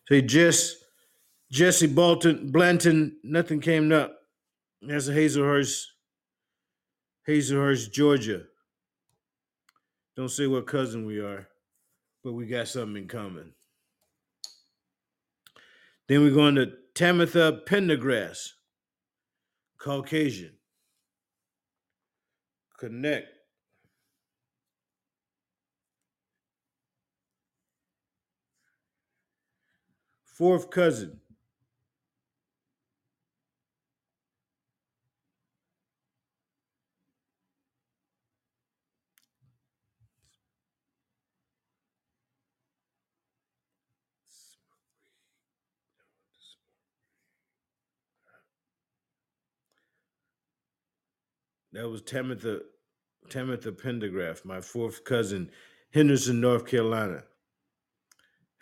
Say 0.09 0.22
Jess, 0.22 0.74
Jesse 1.51 1.86
Bolton, 1.86 2.51
Blanton, 2.51 3.16
nothing 3.22 3.60
came 3.60 3.93
up. 3.93 4.18
That's 4.82 5.09
a 5.09 5.12
Hazlehurst, 5.12 5.84
Hazlehurst, 7.28 7.93
Georgia. 7.93 8.43
Don't 10.16 10.30
say 10.30 10.47
what 10.47 10.66
cousin 10.66 11.06
we 11.06 11.18
are, 11.20 11.47
but 12.24 12.32
we 12.32 12.47
got 12.47 12.68
something 12.68 13.02
in 13.02 13.09
common. 13.09 13.52
Then 16.08 16.22
we're 16.22 16.30
going 16.30 16.54
to 16.54 16.72
Tamitha 16.94 17.64
Pendergrass, 17.66 18.50
Caucasian. 19.78 20.52
Connect. 22.78 23.26
Fourth 30.24 30.70
cousin. 30.70 31.20
That 51.76 51.90
was 51.90 52.00
Tamitha, 52.00 52.60
Tamitha 53.28 53.70
Pendergrass, 53.70 54.46
my 54.46 54.62
fourth 54.62 55.04
cousin, 55.04 55.50
Henderson, 55.92 56.40
North 56.40 56.66
Carolina. 56.66 57.24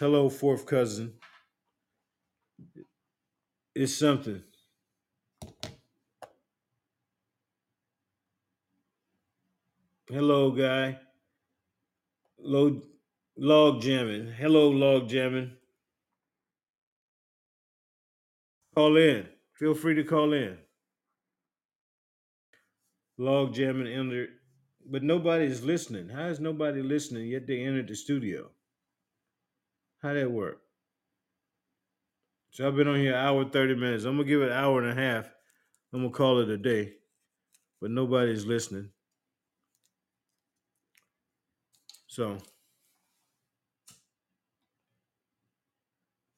Hello, 0.00 0.28
fourth 0.28 0.66
cousin. 0.66 1.12
It's 3.72 3.96
something. 3.96 4.42
Hello, 10.08 10.50
guy. 10.50 10.98
Log, 12.40 12.82
log 13.36 13.80
jamming. 13.80 14.32
Hello, 14.32 14.70
log 14.70 15.08
jamming. 15.08 15.52
Call 18.74 18.96
in. 18.96 19.28
Feel 19.52 19.74
free 19.74 19.94
to 19.94 20.02
call 20.02 20.32
in. 20.32 20.58
Log 23.16 23.54
jamming 23.54 23.86
entered, 23.86 24.30
but 24.84 25.02
nobody 25.02 25.44
is 25.44 25.64
listening. 25.64 26.08
How 26.08 26.26
is 26.26 26.40
nobody 26.40 26.82
listening 26.82 27.28
yet 27.28 27.46
they 27.46 27.60
entered 27.60 27.88
the 27.88 27.94
studio? 27.94 28.50
How 30.02 30.14
that 30.14 30.30
work? 30.30 30.60
So 32.50 32.66
I've 32.66 32.76
been 32.76 32.88
on 32.88 32.96
here 32.96 33.14
hour 33.14 33.44
30 33.44 33.74
minutes. 33.74 34.04
I'm 34.04 34.16
gonna 34.16 34.28
give 34.28 34.42
it 34.42 34.50
an 34.50 34.52
hour 34.52 34.82
and 34.82 34.90
a 34.90 35.00
half. 35.00 35.28
I'm 35.92 36.02
gonna 36.02 36.12
call 36.12 36.40
it 36.40 36.48
a 36.48 36.58
day. 36.58 36.92
But 37.80 37.90
nobody's 37.90 38.46
listening. 38.46 38.90
So 42.06 42.38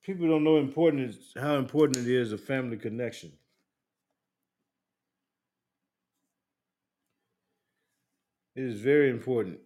people 0.02 0.28
don't 0.28 0.44
know 0.44 0.56
important 0.58 1.14
how 1.38 1.56
important 1.56 2.06
it 2.06 2.10
is 2.10 2.32
a 2.32 2.38
family 2.38 2.76
connection. 2.76 3.32
It 8.56 8.64
is 8.64 8.80
very 8.80 9.10
important. 9.10 9.58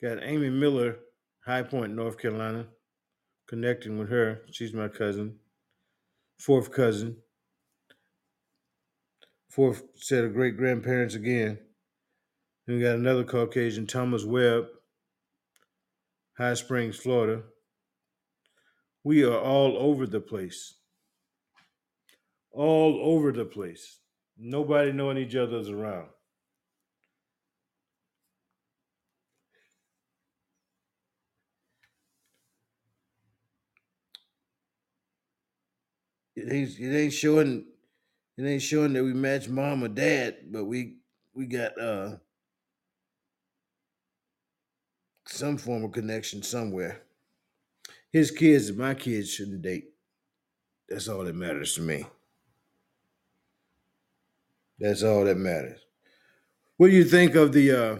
Got 0.00 0.22
Amy 0.22 0.48
Miller, 0.48 0.96
High 1.44 1.64
Point, 1.64 1.94
North 1.94 2.18
Carolina, 2.18 2.68
connecting 3.46 3.98
with 3.98 4.08
her. 4.08 4.40
She's 4.50 4.72
my 4.72 4.88
cousin, 4.88 5.40
fourth 6.38 6.72
cousin, 6.72 7.18
fourth 9.50 9.82
set 9.96 10.24
of 10.24 10.32
great 10.32 10.56
grandparents 10.56 11.14
again. 11.14 11.58
Then 12.66 12.76
we 12.76 12.82
got 12.82 12.94
another 12.94 13.24
Caucasian, 13.24 13.86
Thomas 13.86 14.24
Webb, 14.24 14.68
High 16.38 16.54
Springs, 16.54 16.96
Florida. 16.96 17.42
We 19.04 19.22
are 19.22 19.38
all 19.38 19.76
over 19.76 20.06
the 20.06 20.20
place. 20.20 20.77
All 22.52 23.00
over 23.02 23.32
the 23.32 23.44
place. 23.44 23.98
Nobody 24.36 24.92
knowing 24.92 25.18
each 25.18 25.36
other's 25.36 25.68
around. 25.68 26.08
It 36.36 36.52
ain't, 36.52 36.78
it 36.78 36.96
ain't 36.96 37.12
showing 37.12 37.66
it 38.36 38.44
ain't 38.44 38.62
showing 38.62 38.92
that 38.92 39.04
we 39.04 39.12
match 39.12 39.48
mom 39.48 39.82
or 39.84 39.88
dad, 39.88 40.36
but 40.50 40.64
we 40.64 40.98
we 41.34 41.46
got 41.46 41.80
uh 41.80 42.16
some 45.26 45.58
form 45.58 45.84
of 45.84 45.92
connection 45.92 46.42
somewhere. 46.42 47.02
His 48.12 48.30
kids 48.30 48.68
and 48.68 48.78
my 48.78 48.94
kids 48.94 49.30
shouldn't 49.30 49.62
date. 49.62 49.90
That's 50.88 51.08
all 51.08 51.24
that 51.24 51.34
matters 51.34 51.74
to 51.74 51.82
me. 51.82 52.06
That's 54.78 55.02
all 55.02 55.24
that 55.24 55.36
matters. 55.36 55.80
What 56.76 56.88
do 56.88 56.94
you 56.94 57.04
think 57.04 57.34
of 57.34 57.52
the 57.52 57.72
uh, 57.72 57.98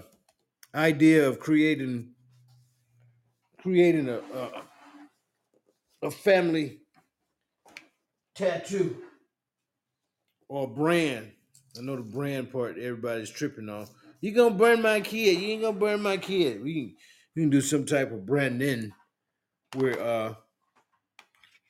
idea 0.75 1.29
of 1.29 1.41
creating 1.41 2.15
creating 3.61 4.09
a, 4.09 4.19
a 4.19 4.63
a 6.03 6.11
family 6.11 6.81
tattoo 8.35 8.97
or 10.49 10.69
brand. 10.69 11.33
I 11.77 11.83
know 11.83 11.97
the 11.97 12.03
brand 12.03 12.53
part 12.53 12.79
everybody's 12.79 13.31
tripping 13.31 13.69
on. 13.69 13.89
You 14.21 14.33
gonna 14.33 14.55
burn 14.55 14.83
my 14.83 15.01
kid? 15.01 15.39
You 15.41 15.49
ain't 15.49 15.63
gonna 15.63 15.79
burn 15.79 16.03
my 16.03 16.17
kid. 16.17 16.63
We 16.63 16.75
can, 16.75 16.97
we 17.37 17.43
can 17.43 17.51
do 17.51 17.61
some 17.61 17.85
type 17.85 18.13
of 18.13 18.27
branding 18.27 18.93
where 19.75 20.01
uh 20.01 20.35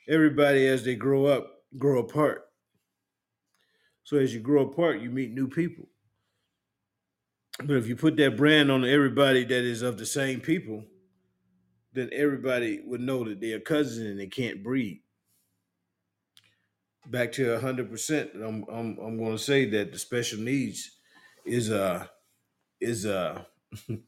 everybody 0.09 0.67
as 0.67 0.85
they 0.85 0.95
grow 0.95 1.27
up 1.27 1.63
grow 1.77 2.01
apart. 2.01 2.48
So 4.09 4.17
as 4.17 4.33
you 4.33 4.41
grow 4.41 4.63
apart, 4.63 5.03
you 5.03 5.11
meet 5.11 5.35
new 5.35 5.49
people. 5.49 5.85
But 7.59 7.77
if 7.77 7.87
you 7.87 7.95
put 7.95 8.17
that 8.17 8.39
brand 8.39 8.73
on 8.73 8.87
everybody 8.87 9.45
that 9.45 9.65
is 9.65 9.83
of 9.83 9.99
the 9.99 10.07
same 10.07 10.41
people, 10.41 10.83
then 11.93 12.09
everybody 12.15 12.81
would 12.87 13.03
know 13.03 13.23
that 13.25 13.43
they're 13.43 13.61
cousins 13.61 14.07
and 14.07 14.19
they 14.19 14.27
can't 14.27 14.65
breed. 14.65 15.03
Back 17.05 17.33
to 17.33 17.61
hundred 17.61 17.91
percent, 17.91 18.31
I'm 18.35 18.65
I'm 18.71 18.97
I'm 18.99 19.19
going 19.19 19.37
to 19.37 19.39
say 19.39 19.67
that 19.67 19.93
the 19.93 19.99
special 19.99 20.41
needs 20.41 20.91
is 21.45 21.71
uh 21.71 22.07
is 22.81 23.05
uh 23.05 23.45
the 23.89 24.01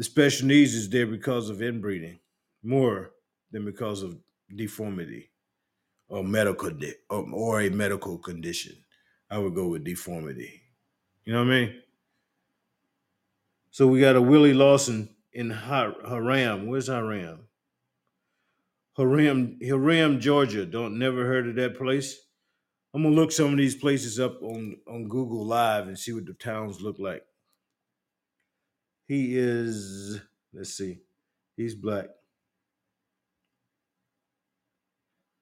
special 0.00 0.48
needs 0.48 0.74
is 0.74 0.90
there 0.90 1.06
because 1.06 1.50
of 1.50 1.62
inbreeding 1.62 2.18
more 2.64 3.12
than 3.52 3.64
because 3.64 4.02
of 4.02 4.18
deformity 4.56 5.30
or 6.08 6.24
medical 6.24 6.70
di- 6.70 6.94
or, 7.08 7.24
or 7.32 7.60
a 7.60 7.70
medical 7.70 8.18
condition. 8.18 8.76
I 9.30 9.38
would 9.38 9.54
go 9.54 9.68
with 9.68 9.84
deformity. 9.84 10.62
You 11.24 11.32
know 11.34 11.44
what 11.44 11.52
I 11.52 11.60
mean? 11.66 11.82
So 13.70 13.86
we 13.86 14.00
got 14.00 14.16
a 14.16 14.22
Willie 14.22 14.54
Lawson 14.54 15.14
in 15.32 15.50
Har- 15.50 15.96
Haram. 16.06 16.66
Where's 16.66 16.88
Haram? 16.88 17.48
Haram, 18.96 19.58
Haram, 19.62 20.20
Georgia. 20.20 20.66
Don't 20.66 20.98
never 20.98 21.26
heard 21.26 21.48
of 21.48 21.56
that 21.56 21.76
place. 21.76 22.18
I'm 22.94 23.02
gonna 23.02 23.14
look 23.14 23.30
some 23.30 23.52
of 23.52 23.58
these 23.58 23.76
places 23.76 24.18
up 24.18 24.42
on 24.42 24.80
on 24.88 25.08
Google 25.08 25.44
Live 25.46 25.86
and 25.86 25.98
see 25.98 26.12
what 26.12 26.26
the 26.26 26.32
towns 26.32 26.80
look 26.80 26.98
like. 26.98 27.22
He 29.06 29.36
is. 29.36 30.20
Let's 30.52 30.74
see. 30.74 31.00
He's 31.56 31.74
black. 31.74 32.06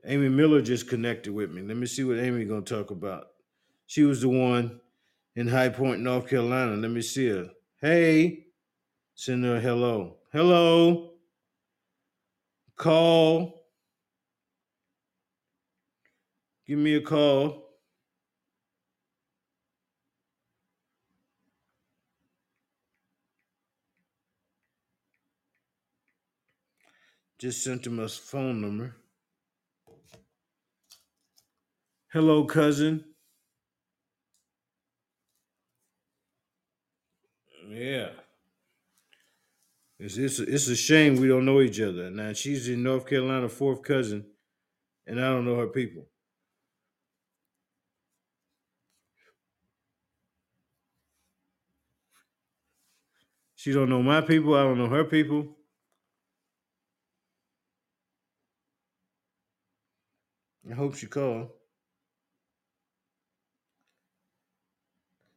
Amy 0.04 0.28
Miller 0.28 0.60
just 0.60 0.88
connected 0.88 1.32
with 1.32 1.50
me. 1.50 1.62
Let 1.62 1.76
me 1.76 1.86
see 1.86 2.04
what 2.04 2.18
Amy 2.18 2.44
gonna 2.44 2.62
talk 2.62 2.90
about. 2.90 3.28
She 3.86 4.02
was 4.02 4.20
the 4.20 4.28
one 4.28 4.80
in 5.34 5.48
High 5.48 5.68
Point, 5.68 6.00
North 6.00 6.28
Carolina. 6.28 6.76
Let 6.76 6.90
me 6.90 7.02
see 7.02 7.28
her. 7.28 7.50
Hey, 7.80 8.46
send 9.14 9.44
her 9.44 9.60
hello. 9.60 10.16
Hello. 10.32 11.12
Call. 12.76 13.64
Give 16.66 16.78
me 16.78 16.94
a 16.94 17.00
call. 17.00 17.66
Just 27.38 27.62
sent 27.62 27.86
him 27.86 27.98
a 27.98 28.08
phone 28.08 28.62
number. 28.62 28.96
Hello, 32.10 32.44
cousin. 32.46 33.04
Yeah. 37.68 38.10
It's, 39.98 40.16
it's, 40.16 40.38
a, 40.38 40.42
it's 40.42 40.68
a 40.68 40.76
shame 40.76 41.16
we 41.16 41.28
don't 41.28 41.44
know 41.44 41.60
each 41.60 41.80
other. 41.80 42.10
Now, 42.10 42.32
she's 42.32 42.68
in 42.68 42.82
North 42.82 43.06
Carolina, 43.06 43.48
fourth 43.48 43.82
cousin, 43.82 44.26
and 45.06 45.18
I 45.18 45.24
don't 45.30 45.44
know 45.44 45.56
her 45.56 45.68
people. 45.68 46.06
She 53.54 53.72
don't 53.72 53.88
know 53.88 54.02
my 54.02 54.20
people. 54.20 54.54
I 54.54 54.62
don't 54.62 54.78
know 54.78 54.88
her 54.88 55.04
people. 55.04 55.56
I 60.70 60.74
hope 60.74 60.94
she 60.94 61.06
call. 61.06 61.52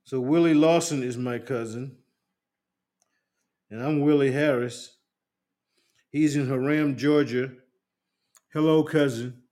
So 0.03 0.19
Willie 0.19 0.55
Lawson 0.55 1.03
is 1.03 1.17
my 1.17 1.37
cousin, 1.37 1.98
and 3.71 3.83
I'm 3.83 4.01
Willie 4.01 4.31
Harris. 4.31 4.97
He's 6.11 6.35
in 6.35 6.47
Haram, 6.47 6.97
Georgia. 6.97 7.51
Hello, 8.51 8.83
cousin. 8.83 9.43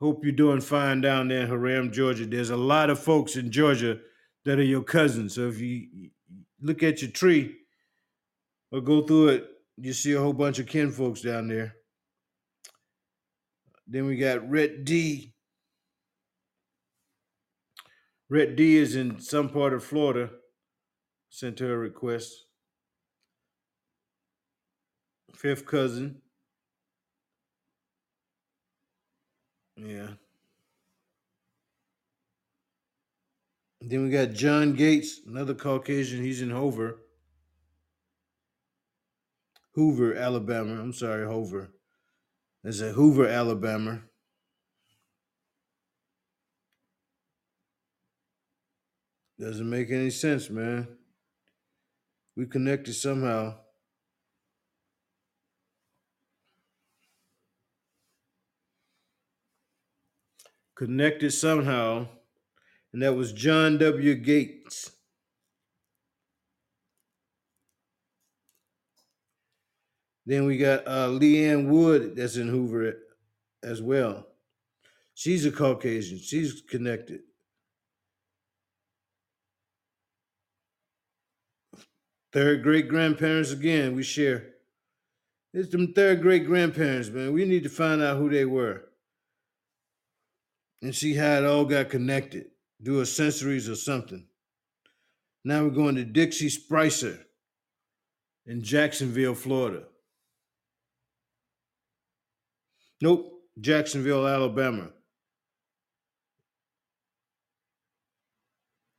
Hope 0.00 0.24
you're 0.24 0.32
doing 0.32 0.60
fine 0.60 1.00
down 1.00 1.28
there 1.28 1.42
in 1.42 1.48
Haram, 1.48 1.92
Georgia. 1.92 2.24
There's 2.24 2.50
a 2.50 2.56
lot 2.56 2.88
of 2.88 2.98
folks 2.98 3.36
in 3.36 3.50
Georgia 3.50 3.98
that 4.44 4.58
are 4.58 4.64
your 4.64 4.82
cousins. 4.82 5.34
So 5.34 5.48
if 5.48 5.60
you 5.60 6.10
look 6.60 6.82
at 6.82 7.02
your 7.02 7.10
tree 7.10 7.54
or 8.72 8.80
go 8.80 9.02
through 9.02 9.28
it, 9.28 9.48
you 9.76 9.92
see 9.92 10.12
a 10.12 10.20
whole 10.20 10.32
bunch 10.32 10.58
of 10.58 10.66
kin 10.66 10.90
folks 10.90 11.20
down 11.20 11.48
there. 11.48 11.74
Then 13.86 14.06
we 14.06 14.16
got 14.16 14.48
Rhett 14.48 14.84
D. 14.84 15.34
Rhett 18.30 18.56
D 18.56 18.76
is 18.76 18.96
in 18.96 19.20
some 19.20 19.48
part 19.48 19.72
of 19.72 19.84
Florida. 19.84 20.30
Sent 21.30 21.58
her 21.58 21.74
a 21.74 21.78
request. 21.78 22.44
Fifth 25.34 25.66
cousin. 25.66 26.20
Yeah. 29.76 30.08
Then 33.80 34.02
we 34.02 34.10
got 34.10 34.32
John 34.32 34.74
Gates, 34.74 35.20
another 35.26 35.54
Caucasian. 35.54 36.22
He's 36.22 36.42
in 36.42 36.50
Hoover. 36.50 36.98
Hoover, 39.74 40.14
Alabama. 40.14 40.80
I'm 40.80 40.92
sorry, 40.92 41.24
Hoover. 41.24 41.70
That's 42.64 42.82
at 42.82 42.94
Hoover, 42.94 43.28
Alabama. 43.28 44.02
Doesn't 49.38 49.70
make 49.70 49.92
any 49.92 50.10
sense, 50.10 50.50
man. 50.50 50.97
We 52.38 52.46
connected 52.46 52.94
somehow. 52.94 53.56
Connected 60.76 61.32
somehow. 61.32 62.06
And 62.92 63.02
that 63.02 63.16
was 63.16 63.32
John 63.32 63.76
W. 63.78 64.14
Gates. 64.14 64.92
Then 70.24 70.46
we 70.46 70.58
got 70.58 70.86
uh, 70.86 71.08
Leanne 71.08 71.66
Wood 71.66 72.14
that's 72.14 72.36
in 72.36 72.46
Hoover 72.46 72.98
as 73.64 73.82
well. 73.82 74.28
She's 75.14 75.44
a 75.44 75.50
Caucasian. 75.50 76.20
She's 76.20 76.62
connected. 76.62 77.22
Third 82.38 82.62
great 82.62 82.86
grandparents 82.86 83.50
again, 83.50 83.96
we 83.96 84.04
share. 84.04 84.50
It's 85.52 85.70
them 85.70 85.92
third 85.92 86.22
great 86.22 86.46
grandparents, 86.46 87.08
man. 87.08 87.32
We 87.32 87.44
need 87.44 87.64
to 87.64 87.68
find 87.68 88.00
out 88.00 88.16
who 88.16 88.30
they 88.30 88.44
were 88.44 88.84
and 90.80 90.94
see 90.94 91.14
how 91.14 91.38
it 91.38 91.44
all 91.44 91.64
got 91.64 91.90
connected. 91.90 92.46
Do 92.80 93.00
a 93.00 93.02
sensories 93.02 93.68
or 93.68 93.74
something. 93.74 94.24
Now 95.44 95.64
we're 95.64 95.70
going 95.70 95.96
to 95.96 96.04
Dixie 96.04 96.48
Spricer 96.48 97.18
in 98.46 98.62
Jacksonville, 98.62 99.34
Florida. 99.34 99.82
Nope, 103.00 103.32
Jacksonville, 103.58 104.28
Alabama. 104.28 104.90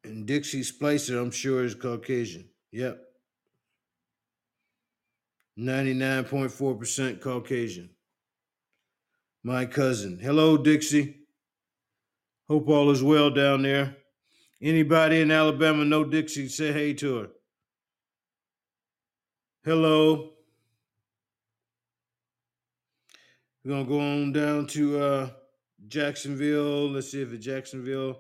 And 0.04 0.26
Dixie 0.26 0.60
Splicer, 0.60 1.18
I'm 1.18 1.32
sure, 1.32 1.64
is 1.64 1.74
Caucasian. 1.74 2.50
Yep. 2.74 3.06
99.4% 5.60 7.20
Caucasian. 7.20 7.90
My 9.44 9.66
cousin. 9.66 10.18
Hello, 10.18 10.58
Dixie. 10.58 11.18
Hope 12.48 12.70
all 12.70 12.90
is 12.92 13.04
well 13.04 13.30
down 13.30 13.64
there. 13.64 13.98
Anybody 14.62 15.22
in 15.22 15.32
Alabama 15.32 15.84
know 15.84 16.04
Dixie? 16.04 16.48
Say 16.48 16.72
hey 16.72 16.94
to 16.96 17.18
her. 17.18 17.28
Hello. 19.66 20.32
We're 23.64 23.72
gonna 23.72 23.86
go 23.86 24.00
on 24.00 24.32
down 24.32 24.68
to 24.68 25.00
uh, 25.00 25.30
Jacksonville. 25.88 26.90
Let's 26.90 27.12
see 27.12 27.22
if 27.22 27.34
it's 27.34 27.46
Jacksonville, 27.46 28.18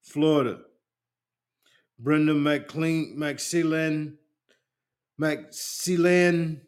Florida. 0.00 0.60
Brenda 1.98 2.34
McLean, 2.34 3.16
McSeelan, 3.16 4.14
McSeelan 5.22 6.60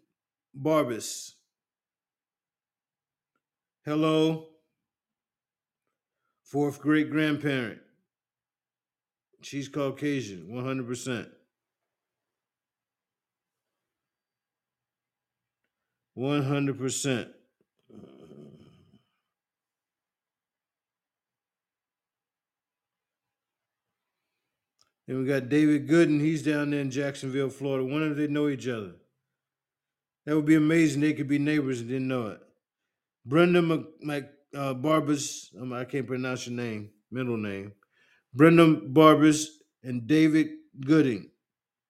Barbas. 0.57 1.33
Hello. 3.85 4.47
Fourth 6.45 6.79
great 6.79 7.11
grandparent. 7.11 7.81
She's 9.43 9.69
Caucasian, 9.69 10.47
100%. 10.53 11.27
100%. 16.17 17.31
And 25.07 25.19
we 25.19 25.27
got 25.27 25.49
David 25.49 25.89
Gooden. 25.89 26.21
He's 26.21 26.43
down 26.43 26.71
there 26.71 26.81
in 26.81 26.91
Jacksonville, 26.91 27.51
Florida. 27.51 27.85
When 27.85 28.09
do 28.09 28.15
they 28.15 28.33
know 28.33 28.49
each 28.49 28.67
other? 28.67 28.93
That 30.25 30.35
would 30.35 30.47
be 30.47 30.55
amazing. 30.55 31.03
They 31.03 31.13
could 31.13 31.29
be 31.29 31.39
neighbors 31.39 31.81
and 31.81 31.89
didn't 31.89 32.09
know 32.09 32.29
it. 32.29 32.41
Brenda 33.27 33.61
Mc, 34.01 34.27
uh, 34.57 34.75
Barbers. 34.75 35.51
Um, 35.61 35.73
I 35.73 35.85
can't 35.85 36.07
pronounce 36.07 36.47
your 36.47 36.57
name, 36.57 36.91
middle 37.11 37.37
name. 37.37 37.73
Brenda 38.33 38.67
Barbers 38.67 39.59
and 39.83 40.07
David 40.07 40.49
Gooding, 40.81 41.31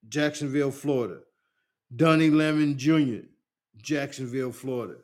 Jacksonville, 0.08 0.72
Florida. 0.72 1.20
Donnie 1.94 2.30
Lemon 2.30 2.76
Jr., 2.76 3.26
Jacksonville, 3.76 4.52
Florida. 4.52 4.96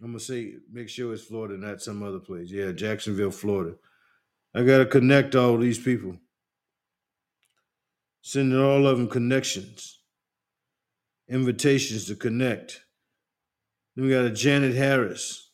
I'm 0.00 0.08
gonna 0.08 0.20
say 0.20 0.54
make 0.70 0.88
sure 0.88 1.12
it's 1.12 1.24
Florida, 1.24 1.56
not 1.56 1.82
some 1.82 2.02
other 2.02 2.18
place. 2.18 2.50
Yeah, 2.50 2.72
Jacksonville, 2.72 3.30
Florida. 3.30 3.76
I 4.54 4.62
gotta 4.62 4.86
connect 4.86 5.34
all 5.34 5.58
these 5.58 5.78
people. 5.78 6.16
Sending 8.28 8.58
all 8.58 8.88
of 8.88 8.98
them 8.98 9.06
connections, 9.06 10.00
invitations 11.28 12.06
to 12.06 12.16
connect. 12.16 12.80
Then 13.94 14.04
we 14.04 14.10
got 14.10 14.24
a 14.24 14.30
Janet 14.30 14.74
Harris. 14.74 15.52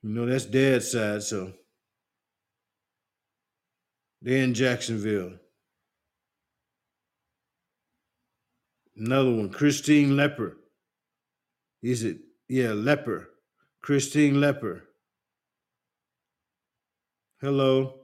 You 0.00 0.10
know, 0.10 0.26
that's 0.26 0.44
dad's 0.44 0.92
side, 0.92 1.24
so 1.24 1.54
they're 4.22 4.44
in 4.44 4.54
Jacksonville. 4.54 5.32
Another 8.96 9.32
one, 9.32 9.50
Christine 9.50 10.10
Lepper. 10.10 10.52
Is 11.82 12.04
it? 12.04 12.18
Yeah, 12.48 12.74
Lepper. 12.74 13.24
Christine 13.82 14.36
Lepper. 14.36 14.82
Hello. 17.40 18.03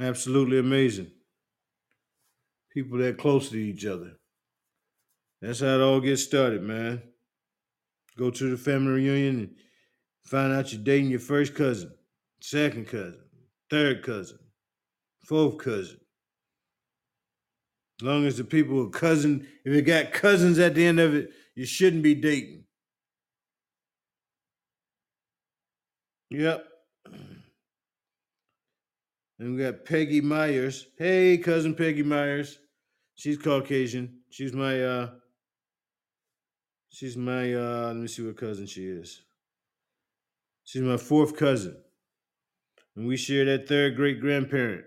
Absolutely 0.00 0.58
amazing. 0.58 1.10
People 2.72 2.98
that 2.98 3.18
close 3.18 3.48
to 3.50 3.56
each 3.56 3.86
other. 3.86 4.12
That's 5.40 5.60
how 5.60 5.76
it 5.76 5.80
all 5.80 6.00
gets 6.00 6.22
started, 6.22 6.62
man. 6.62 7.02
Go 8.18 8.30
to 8.30 8.50
the 8.50 8.56
family 8.56 8.92
reunion 8.92 9.38
and 9.38 9.54
find 10.24 10.52
out 10.52 10.72
you're 10.72 10.82
dating 10.82 11.10
your 11.10 11.20
first 11.20 11.54
cousin, 11.54 11.94
second 12.40 12.86
cousin, 12.86 13.20
third 13.70 14.02
cousin, 14.02 14.38
fourth 15.24 15.58
cousin. 15.58 15.98
As 18.00 18.06
long 18.06 18.26
as 18.26 18.36
the 18.36 18.44
people 18.44 18.86
are 18.86 18.90
cousin, 18.90 19.46
if 19.64 19.72
you 19.74 19.80
got 19.82 20.12
cousins 20.12 20.58
at 20.58 20.74
the 20.74 20.84
end 20.84 21.00
of 21.00 21.14
it, 21.14 21.30
you 21.54 21.64
shouldn't 21.64 22.02
be 22.02 22.14
dating. 22.14 22.64
Yep. 26.30 26.75
And 29.38 29.54
we 29.54 29.62
got 29.62 29.84
Peggy 29.84 30.20
Myers. 30.20 30.86
Hey, 30.98 31.38
cousin 31.38 31.74
Peggy 31.74 32.02
Myers. 32.02 32.58
She's 33.16 33.38
Caucasian. 33.38 34.20
She's 34.30 34.52
my 34.52 34.82
uh 34.82 35.10
she's 36.90 37.16
my 37.16 37.54
uh 37.54 37.88
let 37.88 37.96
me 37.96 38.08
see 38.08 38.22
what 38.22 38.36
cousin 38.36 38.66
she 38.66 38.86
is. 38.86 39.22
She's 40.64 40.82
my 40.82 40.96
fourth 40.96 41.36
cousin. 41.36 41.76
And 42.96 43.06
we 43.06 43.16
share 43.16 43.44
that 43.44 43.68
third 43.68 43.96
great 43.96 44.20
grandparent. 44.20 44.84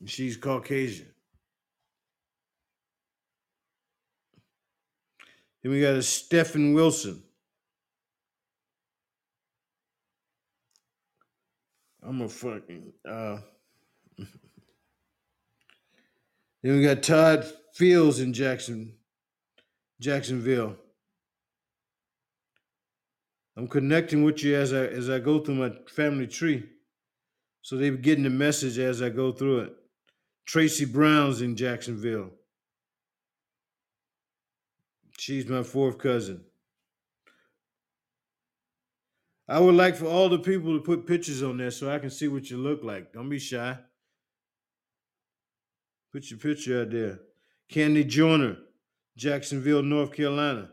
And 0.00 0.10
she's 0.10 0.36
Caucasian. 0.36 1.06
Then 5.62 5.72
we 5.72 5.80
got 5.80 5.94
a 5.94 6.02
Stephen 6.02 6.74
Wilson. 6.74 7.22
I'm 12.02 12.22
a 12.22 12.28
fucking 12.28 12.92
uh 13.08 13.38
then 16.62 16.76
we 16.76 16.82
got 16.82 17.02
Todd 17.02 17.46
Fields 17.74 18.20
in 18.20 18.32
Jackson, 18.32 18.94
Jacksonville. 20.00 20.76
I'm 23.56 23.68
connecting 23.68 24.22
with 24.22 24.42
you 24.42 24.56
as 24.56 24.72
I 24.72 24.86
as 24.86 25.10
I 25.10 25.18
go 25.18 25.38
through 25.40 25.56
my 25.56 25.72
family 25.88 26.26
tree. 26.26 26.64
So 27.62 27.76
they're 27.76 27.92
getting 27.92 28.24
the 28.24 28.30
message 28.30 28.78
as 28.78 29.02
I 29.02 29.10
go 29.10 29.32
through 29.32 29.60
it. 29.60 29.72
Tracy 30.46 30.84
Brown's 30.84 31.42
in 31.42 31.56
Jacksonville. 31.56 32.30
She's 35.18 35.46
my 35.46 35.62
fourth 35.62 35.98
cousin. 35.98 36.44
I 39.50 39.58
would 39.58 39.74
like 39.74 39.96
for 39.96 40.06
all 40.06 40.28
the 40.28 40.38
people 40.38 40.78
to 40.78 40.80
put 40.80 41.08
pictures 41.08 41.42
on 41.42 41.56
there 41.56 41.72
so 41.72 41.90
I 41.90 41.98
can 41.98 42.10
see 42.10 42.28
what 42.28 42.48
you 42.50 42.56
look 42.56 42.84
like. 42.84 43.12
Don't 43.12 43.28
be 43.28 43.40
shy. 43.40 43.76
Put 46.12 46.30
your 46.30 46.38
picture 46.38 46.82
out 46.82 46.90
there. 46.90 47.18
Candy 47.68 48.04
Joyner, 48.04 48.58
Jacksonville, 49.16 49.82
North 49.82 50.12
Carolina. 50.12 50.70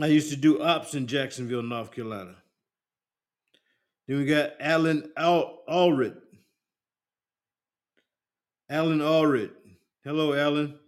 I 0.00 0.06
used 0.06 0.30
to 0.30 0.36
do 0.36 0.62
ops 0.62 0.94
in 0.94 1.08
Jacksonville, 1.08 1.62
North 1.62 1.90
Carolina. 1.90 2.36
Then 4.06 4.18
we 4.18 4.26
got 4.26 4.50
Alan 4.60 5.10
Al- 5.16 5.62
Allred. 5.68 6.16
Alan 8.70 9.00
Allred. 9.00 9.50
Hello, 10.04 10.34
Alan. 10.34 10.78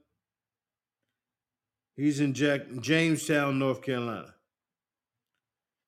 He's 1.99 2.21
in 2.21 2.33
Jack 2.33 2.61
Jamestown, 2.81 3.59
North 3.59 3.83
Carolina. 3.83 4.33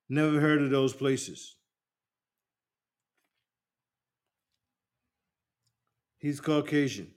Never 0.09 0.41
heard 0.41 0.61
of 0.61 0.69
those 0.69 0.91
places. 0.91 1.55
He's 6.17 6.41
Caucasian. 6.41 7.11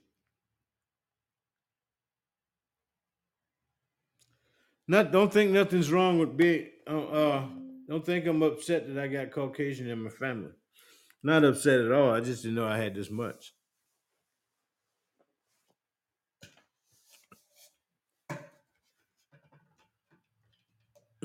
Not 4.87 5.11
don't 5.11 5.31
think 5.33 5.51
nothing's 5.51 5.91
wrong 5.91 6.17
with 6.17 6.37
being 6.37 6.67
uh, 6.89 7.05
uh 7.05 7.47
don't 7.89 8.05
think 8.05 8.25
I'm 8.25 8.41
upset 8.43 8.87
that 8.87 9.03
I 9.03 9.07
got 9.07 9.31
Caucasian 9.31 9.89
in 9.89 10.03
my 10.03 10.09
family. 10.09 10.51
Not 11.21 11.43
upset 11.43 11.81
at 11.81 11.91
all. 11.91 12.11
I 12.11 12.21
just 12.21 12.43
didn't 12.43 12.55
know 12.55 12.65
I 12.65 12.77
had 12.77 12.95
this 12.95 13.11
much. 13.11 13.54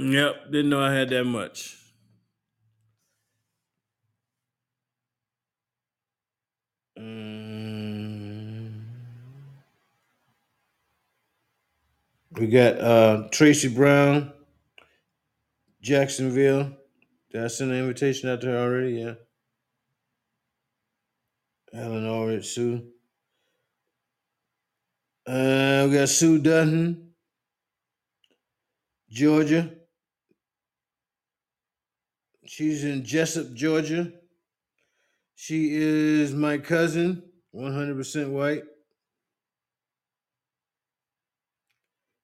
Yep, 0.01 0.51
didn't 0.51 0.71
know 0.71 0.81
I 0.83 0.95
had 0.95 1.11
that 1.11 1.25
much. 1.25 1.77
Mm. 6.99 8.83
We 12.33 12.47
got 12.47 12.81
uh 12.81 13.29
Tracy 13.31 13.69
Brown, 13.69 14.33
Jacksonville. 15.83 16.73
Did 17.31 17.45
I 17.45 17.49
send 17.49 17.73
an 17.73 17.79
invitation 17.79 18.31
out 18.31 18.41
to 18.41 18.47
her 18.47 18.57
already? 18.59 18.93
Yeah. 18.95 19.15
Helen 21.75 22.05
Allred, 22.05 22.45
Sue. 22.45 22.89
Uh, 25.27 25.87
we 25.89 25.95
got 25.97 26.09
Sue 26.09 26.39
Dutton, 26.39 27.13
Georgia. 29.11 29.71
She's 32.53 32.83
in 32.83 33.05
Jesup, 33.05 33.55
Georgia. 33.55 34.13
She 35.37 35.69
is 35.73 36.35
my 36.35 36.59
cousin, 36.59 37.23
100% 37.55 38.29
white. 38.29 38.65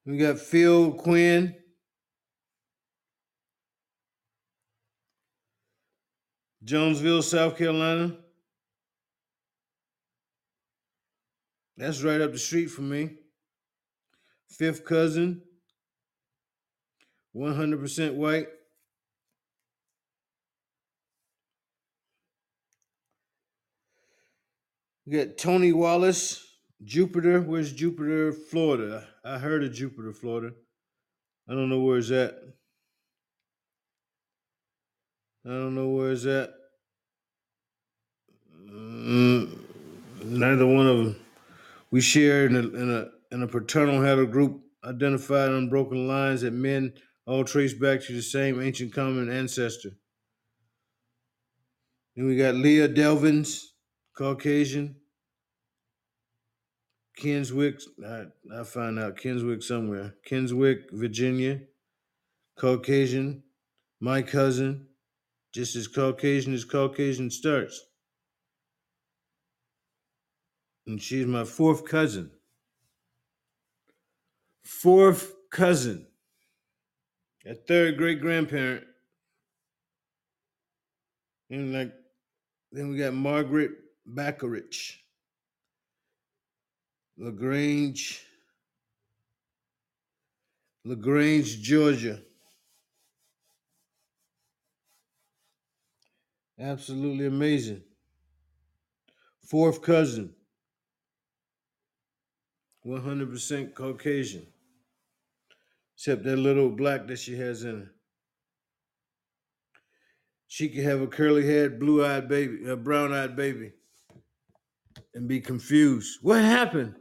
We 0.05 0.17
got 0.17 0.37
Phil 0.37 0.91
Quinn. 0.91 1.55
Jonesville, 6.61 7.21
South 7.21 7.55
Carolina. 7.55 8.17
That's 11.77 12.03
right 12.03 12.19
up 12.19 12.33
the 12.33 12.37
street 12.37 12.67
from 12.67 12.89
me. 12.89 13.11
Fifth 14.49 14.83
cousin, 14.83 15.41
100% 17.33 18.15
white. 18.15 18.47
We 25.07 25.17
got 25.17 25.37
Tony 25.37 25.71
Wallace, 25.71 26.45
Jupiter, 26.83 27.39
where's 27.39 27.71
Jupiter, 27.71 28.33
Florida? 28.33 29.07
I 29.23 29.37
heard 29.37 29.63
of 29.63 29.71
Jupiter, 29.71 30.11
Florida. 30.11 30.53
I 31.49 31.53
don't 31.53 31.69
know 31.69 31.79
where 31.79 31.99
it's 31.99 32.11
at. 32.11 32.35
I 35.45 35.49
don't 35.49 35.75
know 35.75 35.87
where 35.87 36.11
it's 36.11 36.25
at. 36.25 36.49
Mm, 38.69 39.57
neither 40.25 40.67
one 40.67 40.87
of 40.87 40.97
them. 40.97 41.15
We 41.89 42.01
share 42.01 42.45
in 42.45 42.57
a, 42.57 42.59
in 42.59 42.91
a 42.91 43.05
in 43.33 43.43
a 43.43 43.47
paternal 43.47 44.01
haplogroup 44.01 44.59
identified 44.83 45.51
unbroken 45.51 46.05
lines 46.09 46.41
that 46.41 46.51
men 46.51 46.93
all 47.25 47.45
trace 47.45 47.73
back 47.73 48.01
to 48.03 48.13
the 48.13 48.21
same 48.21 48.61
ancient 48.61 48.91
common 48.93 49.29
ancestor. 49.29 49.91
Then 52.17 52.27
we 52.27 52.35
got 52.35 52.55
Leah 52.55 52.89
Delvins, 52.89 53.63
Caucasian. 54.17 54.95
Kinswick, 57.19 57.81
I, 58.05 58.25
I 58.59 58.63
find 58.63 58.99
out 58.99 59.17
Kinswick 59.17 59.63
somewhere. 59.63 60.15
Kinswick, 60.27 60.91
Virginia, 60.91 61.61
Caucasian, 62.59 63.43
my 63.99 64.21
cousin, 64.21 64.87
just 65.53 65.75
as 65.75 65.87
Caucasian 65.87 66.53
as 66.53 66.63
Caucasian 66.63 67.29
starts. 67.29 67.85
And 70.85 71.01
she's 71.01 71.25
my 71.25 71.43
fourth 71.43 71.85
cousin. 71.85 72.31
Fourth 74.63 75.33
cousin. 75.51 76.07
A 77.45 77.55
third 77.55 77.97
great 77.97 78.21
grandparent. 78.21 78.83
And 81.49 81.73
like 81.73 81.93
then 82.71 82.89
we 82.89 82.97
got 82.97 83.13
Margaret 83.13 83.71
Backerich. 84.07 84.97
LaGrange, 87.19 88.23
LaGrange, 90.85 91.59
Georgia. 91.61 92.21
Absolutely 96.59 97.25
amazing. 97.25 97.81
Fourth 99.47 99.81
cousin, 99.81 100.35
100% 102.85 103.73
Caucasian, 103.73 104.45
except 105.95 106.23
that 106.23 106.37
little 106.37 106.69
black 106.69 107.07
that 107.07 107.17
she 107.17 107.35
has 107.37 107.63
in 107.63 107.79
her. 107.81 107.91
She 110.47 110.69
could 110.69 110.83
have 110.83 111.01
a 111.01 111.07
curly 111.07 111.45
haired, 111.45 111.79
blue 111.79 112.05
eyed 112.05 112.27
baby, 112.27 112.69
a 112.69 112.75
brown 112.75 113.11
eyed 113.11 113.35
baby, 113.35 113.73
and 115.17 115.27
be 115.27 115.41
confused. 115.41 116.19
What 116.21 116.41
happened? 116.41 116.93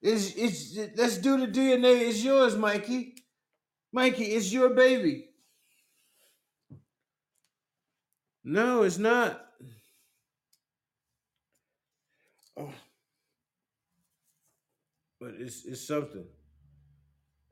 It's, 0.00 0.32
it's, 0.34 0.78
let's 0.96 1.18
do 1.18 1.38
the 1.38 1.46
DNA. 1.46 2.08
It's 2.08 2.24
yours, 2.24 2.56
Mikey. 2.56 3.14
Mikey, 3.92 4.24
it's 4.24 4.50
your 4.50 4.70
baby. 4.70 5.28
No, 8.42 8.84
it's 8.84 8.96
not. 8.96 9.44
Oh. 12.56 12.72
But 15.20 15.34
it's 15.38 15.66
it's 15.66 15.86
something. 15.86 16.24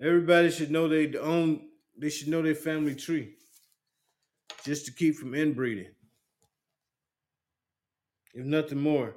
Everybody 0.01 0.51
should 0.51 0.71
know 0.71 0.89
they 0.89 1.15
own 1.19 1.69
they 1.99 2.09
should 2.09 2.29
know 2.29 2.41
their 2.41 2.55
family 2.55 2.95
tree. 2.95 3.35
Just 4.65 4.87
to 4.87 4.93
keep 4.93 5.17
from 5.17 5.35
inbreeding. 5.35 5.93
If 8.33 8.47
nothing 8.47 8.81
more. 8.81 9.17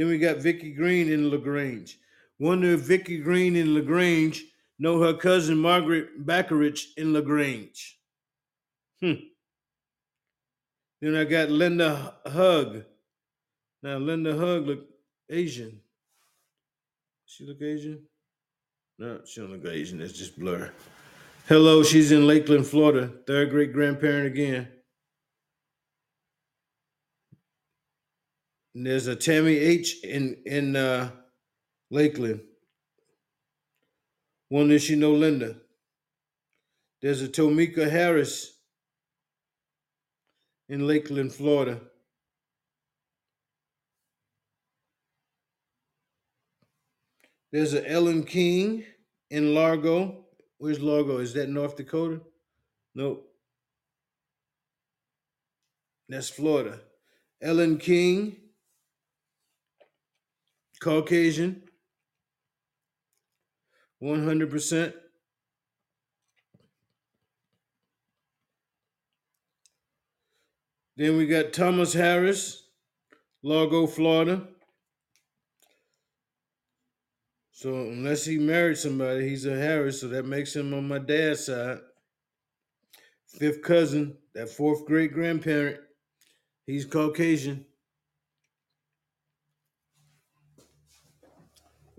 Then 0.00 0.08
we 0.08 0.16
got 0.16 0.38
Vicky 0.38 0.72
Green 0.72 1.12
in 1.12 1.28
LaGrange. 1.28 1.98
Wonder 2.38 2.68
if 2.68 2.80
Vicky 2.80 3.18
Green 3.18 3.54
in 3.54 3.74
LaGrange 3.74 4.42
know 4.78 4.98
her 5.02 5.12
cousin 5.12 5.58
Margaret 5.58 6.24
Backerich 6.24 6.86
in 6.96 7.12
LaGrange. 7.12 7.98
Hmm. 9.02 9.12
Then 11.02 11.16
I 11.16 11.24
got 11.24 11.50
Linda 11.50 12.14
Hug. 12.24 12.84
Now 13.82 13.98
Linda 13.98 14.34
Hug 14.38 14.68
look 14.68 14.86
Asian. 15.28 15.78
She 17.26 17.44
look 17.44 17.60
Asian? 17.60 18.00
No, 18.98 19.20
she 19.26 19.42
don't 19.42 19.52
look 19.52 19.70
Asian. 19.70 19.98
That's 19.98 20.14
just 20.14 20.40
blur. 20.40 20.72
Hello, 21.46 21.82
she's 21.82 22.10
in 22.10 22.26
Lakeland, 22.26 22.66
Florida. 22.66 23.12
Third 23.26 23.50
great 23.50 23.74
grandparent 23.74 24.28
again. 24.28 24.68
And 28.74 28.86
there's 28.86 29.06
a 29.06 29.16
Tammy 29.16 29.56
H 29.56 30.02
in 30.04 30.36
in 30.46 30.76
uh, 30.76 31.10
Lakeland. 31.90 32.40
One 34.48 34.68
that 34.68 34.88
you 34.88 34.96
know, 34.96 35.12
Linda. 35.12 35.56
There's 37.02 37.22
a 37.22 37.28
Tomika 37.28 37.90
Harris 37.90 38.52
in 40.68 40.86
Lakeland, 40.86 41.32
Florida. 41.32 41.80
There's 47.52 47.74
a 47.74 47.90
Ellen 47.90 48.22
King 48.24 48.84
in 49.30 49.54
Largo. 49.54 50.26
Where's 50.58 50.80
Largo? 50.80 51.18
Is 51.18 51.34
that 51.34 51.48
North 51.48 51.76
Dakota? 51.76 52.20
Nope. 52.94 53.26
That's 56.08 56.28
Florida. 56.28 56.80
Ellen 57.40 57.78
King, 57.78 58.36
Caucasian, 60.80 61.62
100%. 64.02 64.94
Then 70.96 71.16
we 71.16 71.26
got 71.26 71.52
Thomas 71.52 71.92
Harris, 71.92 72.64
Largo, 73.42 73.86
Florida. 73.86 74.48
So 77.52 77.74
unless 77.74 78.24
he 78.24 78.38
married 78.38 78.78
somebody, 78.78 79.28
he's 79.28 79.44
a 79.46 79.56
Harris, 79.56 80.00
so 80.00 80.08
that 80.08 80.26
makes 80.26 80.56
him 80.56 80.72
on 80.72 80.88
my 80.88 80.98
dad's 80.98 81.46
side. 81.46 81.78
Fifth 83.26 83.62
cousin, 83.62 84.16
that 84.34 84.48
fourth 84.48 84.86
great 84.86 85.12
grandparent, 85.12 85.78
he's 86.66 86.84
Caucasian. 86.84 87.66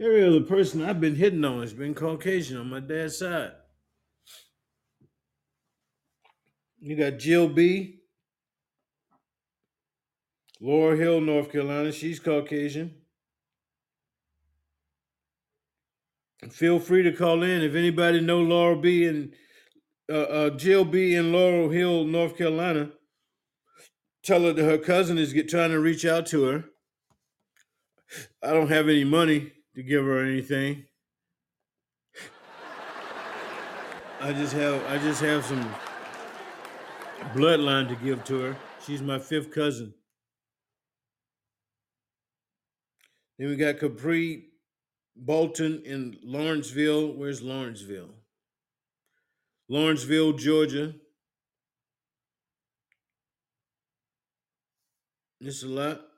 Every 0.02 0.26
other 0.26 0.42
person 0.42 0.82
I've 0.82 1.00
been 1.00 1.16
hitting 1.16 1.46
on 1.46 1.62
has 1.62 1.74
been 1.74 1.94
Caucasian 1.94 2.58
on 2.58 2.72
my 2.72 2.80
dad's 2.80 3.20
side. 3.20 3.52
You 6.80 6.96
got 6.96 7.20
Jill 7.20 7.48
B. 7.48 8.00
Laurel 10.60 10.98
Hill, 10.98 11.22
North 11.22 11.52
Carolina. 11.52 11.92
She's 11.92 12.20
Caucasian. 12.20 12.96
Feel 16.50 16.80
free 16.80 17.04
to 17.04 17.12
call 17.12 17.44
in 17.44 17.62
if 17.62 17.76
anybody 17.76 18.22
know 18.22 18.42
Laurel 18.42 18.82
B. 18.82 19.06
and 19.06 19.34
uh, 20.12 20.16
uh, 20.16 20.50
Jill 20.50 20.84
B. 20.84 21.14
in 21.14 21.32
Laurel 21.32 21.70
Hill, 21.70 22.06
North 22.06 22.36
Carolina. 22.36 22.90
Tell 24.24 24.42
her 24.42 24.54
that 24.54 24.66
her 24.66 24.80
cousin 24.80 25.20
is 25.20 25.32
get, 25.32 25.48
trying 25.48 25.70
to 25.70 25.80
reach 25.80 26.06
out 26.06 26.26
to 26.28 26.44
her. 26.46 26.66
I 28.42 28.52
don't 28.52 28.70
have 28.70 28.90
any 28.90 29.04
money 29.04 29.52
to 29.76 29.84
give 29.84 30.06
her 30.06 30.24
anything. 30.24 30.86
I 34.20 34.34
just 34.34 34.54
have 34.54 34.86
I 34.86 34.98
just 35.00 35.22
have 35.22 35.44
some 35.46 35.74
bloodline 37.34 37.88
to 37.90 37.96
give 37.96 38.24
to 38.26 38.40
her. 38.40 38.58
She's 38.86 39.02
my 39.02 39.18
fifth 39.18 39.52
cousin. 39.52 39.94
Then 43.38 43.50
we 43.50 43.56
got 43.56 43.80
Capri 43.80 44.50
Bolton 45.16 45.82
in 45.86 46.18
Lawrenceville. 46.24 47.14
Where's 47.14 47.42
Lawrenceville? 47.42 48.10
Lawrenceville, 49.68 50.34
Georgia. 50.34 50.94
It's 55.40 55.64
a 55.64 55.68
lot. 55.68 56.11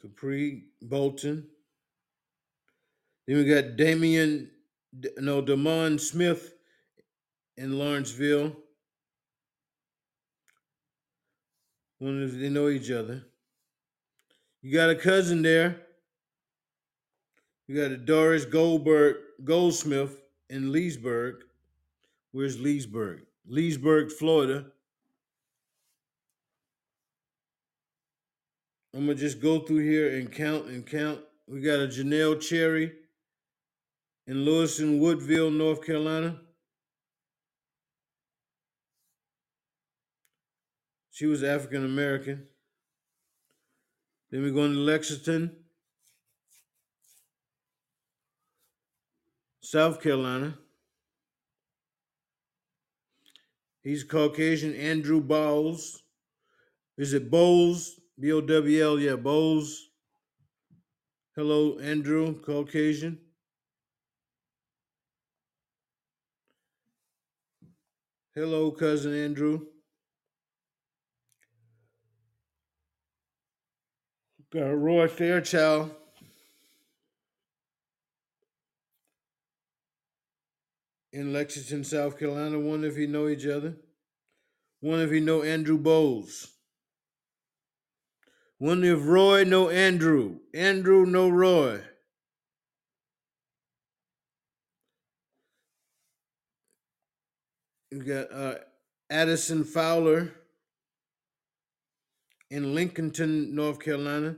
Capri 0.00 0.64
Bolton. 0.82 1.46
Then 3.26 3.36
we 3.36 3.44
got 3.44 3.76
Damian, 3.76 4.50
no, 5.18 5.40
Damon 5.40 5.98
Smith 5.98 6.54
in 7.56 7.78
Lawrenceville. 7.78 8.56
If 12.00 12.32
they 12.32 12.48
know 12.48 12.68
each 12.68 12.90
other. 12.90 13.22
You 14.62 14.72
got 14.72 14.90
a 14.90 14.94
cousin 14.94 15.42
there. 15.42 15.82
You 17.68 17.76
got 17.76 17.92
a 17.92 17.96
Doris 17.96 18.44
Goldberg 18.44 19.16
Goldsmith 19.44 20.22
in 20.48 20.72
Leesburg. 20.72 21.44
Where's 22.32 22.58
Leesburg? 22.58 23.26
Leesburg, 23.46 24.10
Florida. 24.12 24.66
I'm 28.92 29.06
gonna 29.06 29.14
just 29.14 29.40
go 29.40 29.60
through 29.60 29.88
here 29.88 30.16
and 30.18 30.32
count 30.32 30.66
and 30.66 30.84
count. 30.84 31.20
We 31.46 31.60
got 31.60 31.80
a 31.80 31.86
Janelle 31.86 32.40
Cherry 32.40 32.92
in 34.26 34.44
Lewiston, 34.44 34.98
Woodville, 34.98 35.50
North 35.50 35.84
Carolina. 35.84 36.40
She 41.10 41.26
was 41.26 41.44
African 41.44 41.84
American. 41.84 42.46
Then 44.30 44.42
we're 44.42 44.52
going 44.52 44.72
to 44.72 44.78
Lexington, 44.78 45.54
South 49.60 50.00
Carolina. 50.00 50.56
He's 53.82 54.02
Caucasian, 54.02 54.74
Andrew 54.74 55.20
Bowles. 55.20 56.02
Is 56.96 57.12
it 57.12 57.30
Bowles? 57.30 57.99
B 58.20 58.32
O 58.32 58.42
W 58.42 58.84
L, 58.84 59.00
yeah, 59.00 59.16
Bowles. 59.16 59.88
Hello, 61.34 61.78
Andrew, 61.78 62.38
Caucasian. 62.42 63.18
Hello, 68.34 68.70
cousin 68.72 69.14
Andrew. 69.14 69.60
Got 74.52 74.78
Roy 74.78 75.08
Fairchild. 75.08 75.90
In 81.12 81.32
Lexington, 81.32 81.84
South 81.84 82.18
Carolina. 82.18 82.60
Wonder 82.60 82.88
if 82.88 82.98
you 82.98 83.06
know 83.06 83.28
each 83.28 83.46
other. 83.46 83.76
Wonder 84.82 85.06
if 85.06 85.12
you 85.12 85.20
know 85.20 85.42
Andrew 85.42 85.78
Bowles. 85.78 86.48
Wonder 88.62 88.94
if 88.94 89.06
Roy 89.06 89.44
no 89.44 89.70
Andrew. 89.70 90.40
Andrew 90.52 91.06
no 91.06 91.30
Roy. 91.30 91.80
You 97.90 98.02
got 98.02 98.30
uh, 98.30 98.54
Addison 99.08 99.64
Fowler 99.64 100.32
in 102.50 102.74
Lincolnton, 102.74 103.50
North 103.52 103.80
Carolina. 103.80 104.36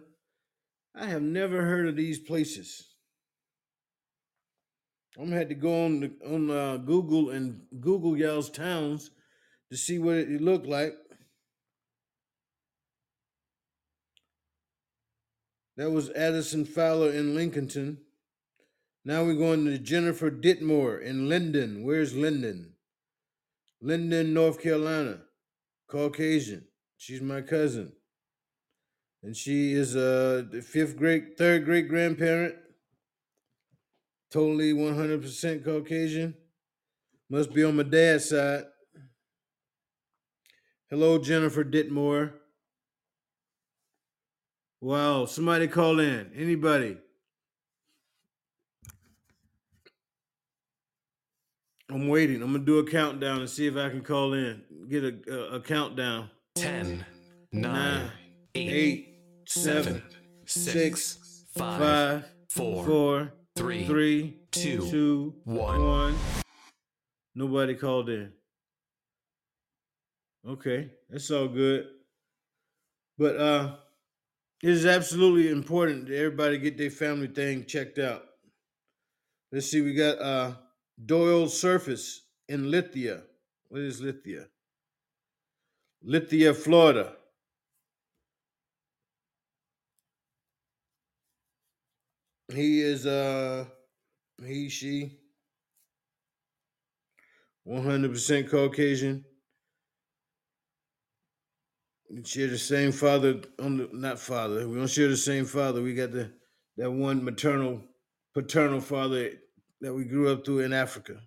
I 0.94 1.06
have 1.06 1.22
never 1.22 1.62
heard 1.62 1.88
of 1.88 1.96
these 1.96 2.20
places. 2.20 2.94
I'm 5.18 5.24
gonna 5.24 5.38
have 5.38 5.48
to 5.48 5.54
go 5.54 5.84
on 5.84 6.00
the, 6.00 6.12
on 6.24 6.48
uh, 6.48 6.76
Google 6.76 7.30
and 7.30 7.60
Google 7.80 8.16
y'all's 8.16 8.50
towns 8.50 9.10
to 9.70 9.76
see 9.76 9.98
what 9.98 10.14
it 10.14 10.40
looked 10.40 10.66
like. 10.66 10.94
That 15.76 15.90
was 15.90 16.10
Addison 16.10 16.64
Fowler 16.64 17.10
in 17.10 17.34
Lincolnton. 17.34 17.98
Now 19.04 19.24
we're 19.24 19.34
going 19.34 19.64
to 19.64 19.78
Jennifer 19.78 20.30
Ditmore 20.30 20.98
in 20.98 21.28
Linden. 21.28 21.82
Where's 21.82 22.14
Linden? 22.14 22.74
Linden, 23.80 24.34
North 24.34 24.60
Carolina. 24.60 25.22
Caucasian. 25.88 26.66
She's 26.96 27.20
my 27.20 27.40
cousin. 27.40 27.92
And 29.22 29.36
she 29.36 29.72
is 29.72 29.96
a 29.96 30.46
fifth 30.62 30.96
great, 30.96 31.38
third 31.38 31.64
great 31.64 31.88
grandparent. 31.88 32.54
Totally 34.30 34.72
100% 34.72 35.64
Caucasian. 35.64 36.34
Must 37.28 37.52
be 37.52 37.64
on 37.64 37.76
my 37.76 37.82
dad's 37.82 38.28
side. 38.28 38.64
Hello, 40.90 41.18
Jennifer 41.18 41.64
Ditmore. 41.64 42.34
Wow, 44.82 45.26
somebody 45.26 45.68
call 45.68 46.00
in. 46.00 46.32
Anybody? 46.34 46.96
I'm 51.88 52.08
waiting. 52.08 52.42
I'm 52.42 52.50
gonna 52.52 52.64
do 52.64 52.80
a 52.80 52.90
countdown 52.90 53.38
and 53.38 53.48
see 53.48 53.68
if 53.68 53.76
I 53.76 53.90
can 53.90 54.00
call 54.00 54.32
in. 54.32 54.60
Get 54.88 55.04
a 55.04 55.14
a, 55.30 55.56
a 55.56 55.60
countdown. 55.60 56.30
10, 56.56 57.06
9, 57.52 58.10
8, 58.56 59.14
7, 59.46 59.84
seven, 59.84 60.02
6, 60.46 60.72
six, 60.72 61.44
5, 61.56 61.78
five, 61.78 62.24
four, 62.48 62.84
four, 62.84 63.32
three, 63.54 63.86
three, 63.86 64.36
two, 64.50 64.90
two, 64.90 65.34
one. 65.44 65.86
one. 65.86 66.16
Nobody 67.36 67.76
called 67.76 68.10
in. 68.10 68.32
Okay, 70.44 70.90
that's 71.08 71.30
all 71.30 71.46
good. 71.46 71.86
But 73.16 73.36
uh 73.36 73.76
it 74.62 74.68
is 74.68 74.86
absolutely 74.86 75.50
important 75.50 76.06
that 76.06 76.16
everybody 76.16 76.56
get 76.56 76.78
their 76.78 76.90
family 76.90 77.26
thing 77.26 77.64
checked 77.66 77.98
out. 77.98 78.24
Let's 79.50 79.66
see, 79.66 79.80
we 79.80 79.92
got 79.94 80.18
uh 80.20 80.54
Doyle 81.04 81.48
Surface 81.48 82.22
in 82.48 82.70
Lithia. 82.70 83.22
What 83.68 83.80
is 83.80 84.00
Lithia? 84.00 84.46
Lithia, 86.02 86.54
Florida. 86.54 87.16
He 92.52 92.80
is 92.82 93.06
uh 93.06 93.64
he 94.44 94.68
she 94.68 95.18
100% 97.66 98.50
Caucasian. 98.50 99.24
Share 102.24 102.48
the 102.48 102.58
same 102.58 102.92
father 102.92 103.40
on 103.58 103.78
the 103.78 103.88
not 103.92 104.18
father. 104.18 104.68
We 104.68 104.76
don't 104.76 104.86
share 104.86 105.08
the 105.08 105.16
same 105.16 105.46
father. 105.46 105.80
We 105.80 105.94
got 105.94 106.12
the 106.12 106.30
that 106.76 106.90
one 106.90 107.24
maternal 107.24 107.80
paternal 108.34 108.80
father 108.80 109.30
that 109.80 109.94
we 109.94 110.04
grew 110.04 110.30
up 110.30 110.44
through 110.44 110.60
in 110.60 110.72
Africa. 110.74 111.20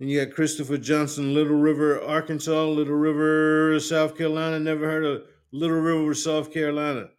And 0.00 0.10
you 0.10 0.24
got 0.24 0.34
Christopher 0.34 0.78
Johnson, 0.78 1.34
Little 1.34 1.58
River, 1.58 2.02
Arkansas, 2.02 2.64
Little 2.64 2.96
River, 2.96 3.78
South 3.80 4.16
Carolina. 4.16 4.58
Never 4.58 4.86
heard 4.86 5.04
of 5.04 5.22
Little 5.52 5.80
River, 5.80 6.14
South 6.14 6.52
Carolina. 6.52 7.10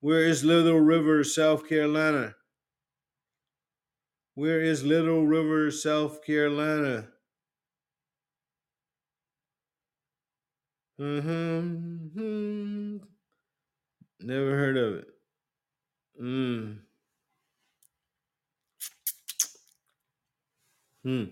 Where 0.00 0.24
is 0.24 0.42
Little 0.42 0.80
River, 0.80 1.22
South 1.22 1.68
Carolina? 1.68 2.34
Where 4.34 4.62
is 4.62 4.84
Little 4.84 5.26
River, 5.26 5.70
South 5.70 6.24
Carolina? 6.24 7.08
Hmm 11.00 12.98
Never 14.20 14.50
heard 14.50 14.76
of 14.76 14.94
it. 14.96 15.08
Mm. 16.22 16.78
Hmm. 21.02 21.24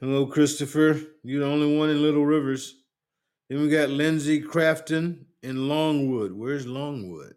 Hello, 0.00 0.26
Christopher. 0.26 1.00
You're 1.22 1.44
the 1.44 1.46
only 1.46 1.78
one 1.78 1.90
in 1.90 2.02
Little 2.02 2.26
Rivers. 2.26 2.82
Then 3.48 3.60
we 3.60 3.68
got 3.68 3.90
Lindsay 3.90 4.42
Crafton 4.42 5.26
in 5.44 5.68
Longwood. 5.68 6.32
Where's 6.32 6.66
Longwood? 6.66 7.36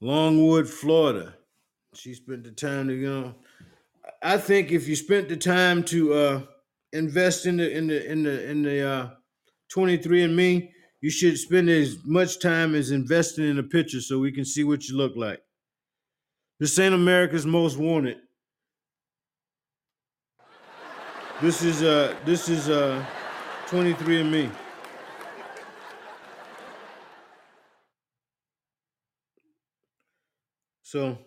Longwood, 0.00 0.68
Florida. 0.68 1.36
She 1.94 2.14
spent 2.14 2.42
the 2.42 2.50
time 2.50 2.88
to 2.88 2.94
you 2.94 3.08
know. 3.08 3.34
I 4.20 4.38
think 4.38 4.72
if 4.72 4.88
you 4.88 4.96
spent 4.96 5.28
the 5.28 5.36
time 5.36 5.84
to 5.84 6.14
uh, 6.14 6.40
invest 6.94 7.44
in 7.46 7.56
the 7.58 7.70
in 7.70 7.88
the 7.88 8.10
in 8.10 8.22
the 8.22 8.50
in 8.50 8.62
the 8.62 8.88
uh, 8.88 9.10
23andMe, 9.74 10.70
you 11.00 11.10
should 11.10 11.36
spend 11.36 11.68
as 11.68 11.96
much 12.04 12.40
time 12.40 12.74
as 12.74 12.90
investing 12.90 13.46
in 13.46 13.58
a 13.58 13.62
picture 13.62 14.00
so 14.00 14.18
we 14.18 14.32
can 14.32 14.44
see 14.44 14.64
what 14.64 14.88
you 14.88 14.96
look 14.96 15.16
like. 15.16 15.40
This 16.60 16.78
ain't 16.78 16.94
America's 16.94 17.44
Most 17.44 17.76
Wanted. 17.76 18.18
This 21.42 21.62
is 21.62 21.82
uh 21.82 22.16
this 22.24 22.48
is 22.48 22.68
uh 22.68 23.04
23andMe. 23.66 24.50
So 30.82 31.18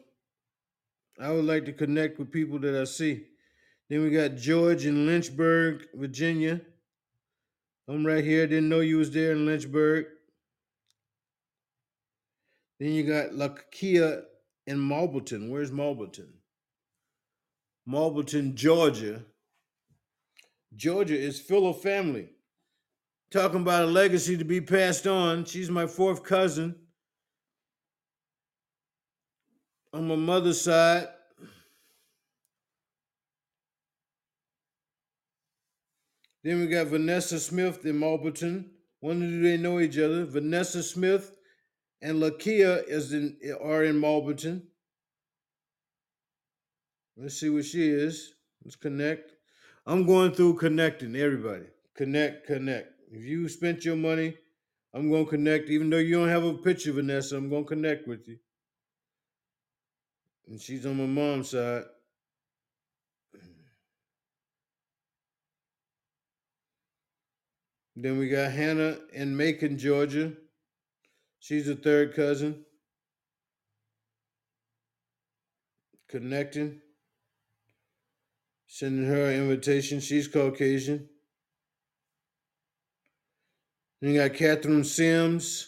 I 1.20 1.32
would 1.32 1.44
like 1.44 1.66
to 1.66 1.74
connect 1.74 2.20
with 2.20 2.32
people 2.32 2.58
that 2.60 2.74
I 2.74 2.86
see. 2.86 3.28
Then 3.90 4.04
we 4.04 4.10
got 4.10 4.36
George 4.36 4.86
in 4.86 5.06
Lynchburg, 5.06 5.88
Virginia. 5.94 6.62
I'm 7.88 8.06
right 8.06 8.24
here. 8.24 8.46
Didn't 8.46 8.70
know 8.70 8.82
you 8.82 8.98
was 8.98 9.12
there 9.12 9.32
in 9.32 9.46
Lynchburg. 9.46 10.08
Then 12.80 12.92
you 12.92 13.04
got 13.04 13.32
Lakia 13.32 14.24
in 14.66 14.78
Marlborough. 14.78 15.48
Where's 15.48 15.72
Marlborough? 15.72 16.12
Marlborough, 17.86 18.52
Georgia. 18.54 19.24
Georgia 20.76 21.18
is 21.18 21.40
full 21.40 21.70
of 21.70 21.82
family. 21.82 22.30
Talking 23.32 23.62
about 23.62 23.86
a 23.86 23.88
legacy 23.88 24.38
to 24.38 24.44
be 24.44 24.62
passed 24.62 25.08
on. 25.08 25.46
She's 25.46 25.70
my 25.70 25.88
fourth 25.88 26.24
cousin 26.24 26.76
on 29.94 30.08
my 30.08 30.16
mother's 30.16 30.62
side. 30.62 31.08
Then 36.48 36.62
we 36.62 36.68
got 36.68 36.88
Vanessa 36.88 37.42
Smith 37.42 37.86
in 37.86 38.00
Malberton. 38.00 38.70
When 39.02 39.20
do 39.20 39.42
they 39.42 39.58
know 39.58 39.82
each 39.82 39.98
other? 39.98 40.24
Vanessa 40.24 40.82
Smith 40.82 41.36
and 42.02 42.22
Lakia 42.22 42.88
is 42.88 43.12
in 43.12 43.36
are 43.62 43.84
in 43.84 44.00
Malberton. 44.00 44.62
Let's 47.18 47.38
see 47.38 47.50
what 47.50 47.66
she 47.66 47.90
is. 47.90 48.34
Let's 48.64 48.78
connect. 48.78 49.34
I'm 49.86 50.06
going 50.06 50.32
through 50.32 50.54
connecting 50.54 51.18
everybody. 51.18 51.66
Connect, 51.98 52.48
connect. 52.48 52.94
If 53.12 53.26
you 53.26 53.50
spent 53.50 53.84
your 53.84 53.98
money, 53.98 54.38
I'm 54.94 55.10
going 55.10 55.26
to 55.26 55.30
connect. 55.30 55.68
Even 55.70 55.90
though 55.90 55.98
you 55.98 56.18
don't 56.18 56.30
have 56.30 56.46
a 56.46 56.54
picture, 56.54 56.94
Vanessa, 56.94 57.36
I'm 57.36 57.50
going 57.50 57.66
to 57.66 57.68
connect 57.68 58.08
with 58.08 58.26
you. 58.26 58.38
And 60.48 60.62
she's 60.62 60.86
on 60.86 60.96
my 60.96 61.08
mom's 61.08 61.50
side. 61.50 61.84
Then 68.00 68.20
we 68.20 68.30
got 68.30 68.52
Hannah 68.52 69.00
in 69.12 69.36
Macon, 69.36 69.76
Georgia. 69.76 70.32
She's 71.40 71.68
a 71.68 71.74
third 71.76 72.14
cousin. 72.14 72.64
Connecting. 76.08 76.80
Sending 78.68 79.08
her 79.08 79.32
an 79.32 79.42
invitation. 79.42 80.00
She's 80.00 80.28
Caucasian. 80.28 81.10
Then 84.00 84.14
you 84.14 84.20
got 84.20 84.38
Catherine 84.38 84.84
Sims. 84.84 85.68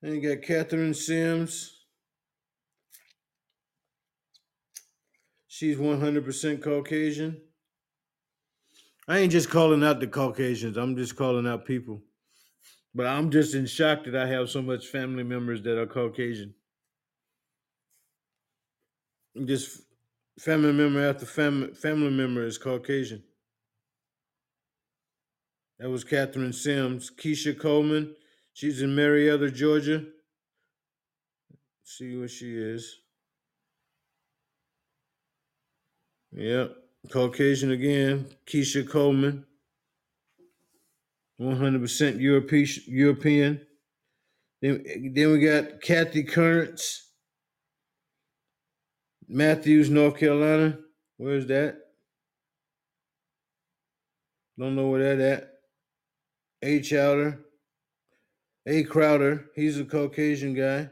Then 0.00 0.14
you 0.14 0.36
got 0.36 0.46
Catherine 0.46 0.94
Sims. 0.94 1.83
She's 5.54 5.76
100% 5.76 6.64
Caucasian. 6.64 7.40
I 9.06 9.18
ain't 9.18 9.30
just 9.30 9.50
calling 9.50 9.84
out 9.84 10.00
the 10.00 10.08
Caucasians. 10.08 10.76
I'm 10.76 10.96
just 10.96 11.14
calling 11.14 11.46
out 11.46 11.64
people. 11.64 12.02
But 12.92 13.06
I'm 13.06 13.30
just 13.30 13.54
in 13.54 13.64
shock 13.66 14.02
that 14.02 14.16
I 14.16 14.26
have 14.26 14.50
so 14.50 14.60
much 14.62 14.88
family 14.88 15.22
members 15.22 15.62
that 15.62 15.80
are 15.80 15.86
Caucasian. 15.86 16.54
Just 19.44 19.82
family 20.40 20.72
member 20.72 21.08
after 21.08 21.24
family 21.24 21.72
family 21.72 22.10
member 22.10 22.44
is 22.44 22.58
Caucasian. 22.58 23.22
That 25.78 25.88
was 25.88 26.02
Catherine 26.02 26.52
Sims. 26.52 27.12
Keisha 27.16 27.56
Coleman. 27.56 28.16
She's 28.54 28.82
in 28.82 28.96
Marietta, 28.96 29.52
Georgia. 29.52 30.04
see 31.84 32.16
what 32.16 32.32
she 32.32 32.56
is. 32.56 33.03
Yep. 36.34 36.76
Caucasian 37.10 37.70
again. 37.70 38.26
Keisha 38.46 38.88
Coleman. 38.88 39.44
100% 41.40 42.20
European. 42.20 42.68
European. 42.86 43.60
Then, 44.60 45.12
then 45.14 45.32
we 45.32 45.40
got 45.40 45.80
Kathy 45.80 46.24
Currents. 46.24 47.10
Matthews, 49.28 49.90
North 49.90 50.18
Carolina. 50.18 50.78
Where's 51.16 51.46
that? 51.46 51.76
Don't 54.58 54.76
know 54.76 54.88
where 54.88 55.16
that 55.16 55.20
at. 55.20 55.50
A 56.62 56.80
Chowder. 56.80 57.40
A 58.66 58.82
Crowder. 58.84 59.46
He's 59.54 59.78
a 59.78 59.84
Caucasian 59.84 60.54
guy. 60.54 60.88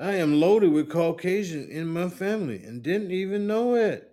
I 0.00 0.14
am 0.14 0.40
loaded 0.40 0.72
with 0.72 0.88
Caucasian 0.88 1.68
in 1.68 1.86
my 1.88 2.08
family 2.08 2.62
and 2.64 2.82
didn't 2.82 3.10
even 3.10 3.46
know 3.46 3.74
it. 3.74 4.06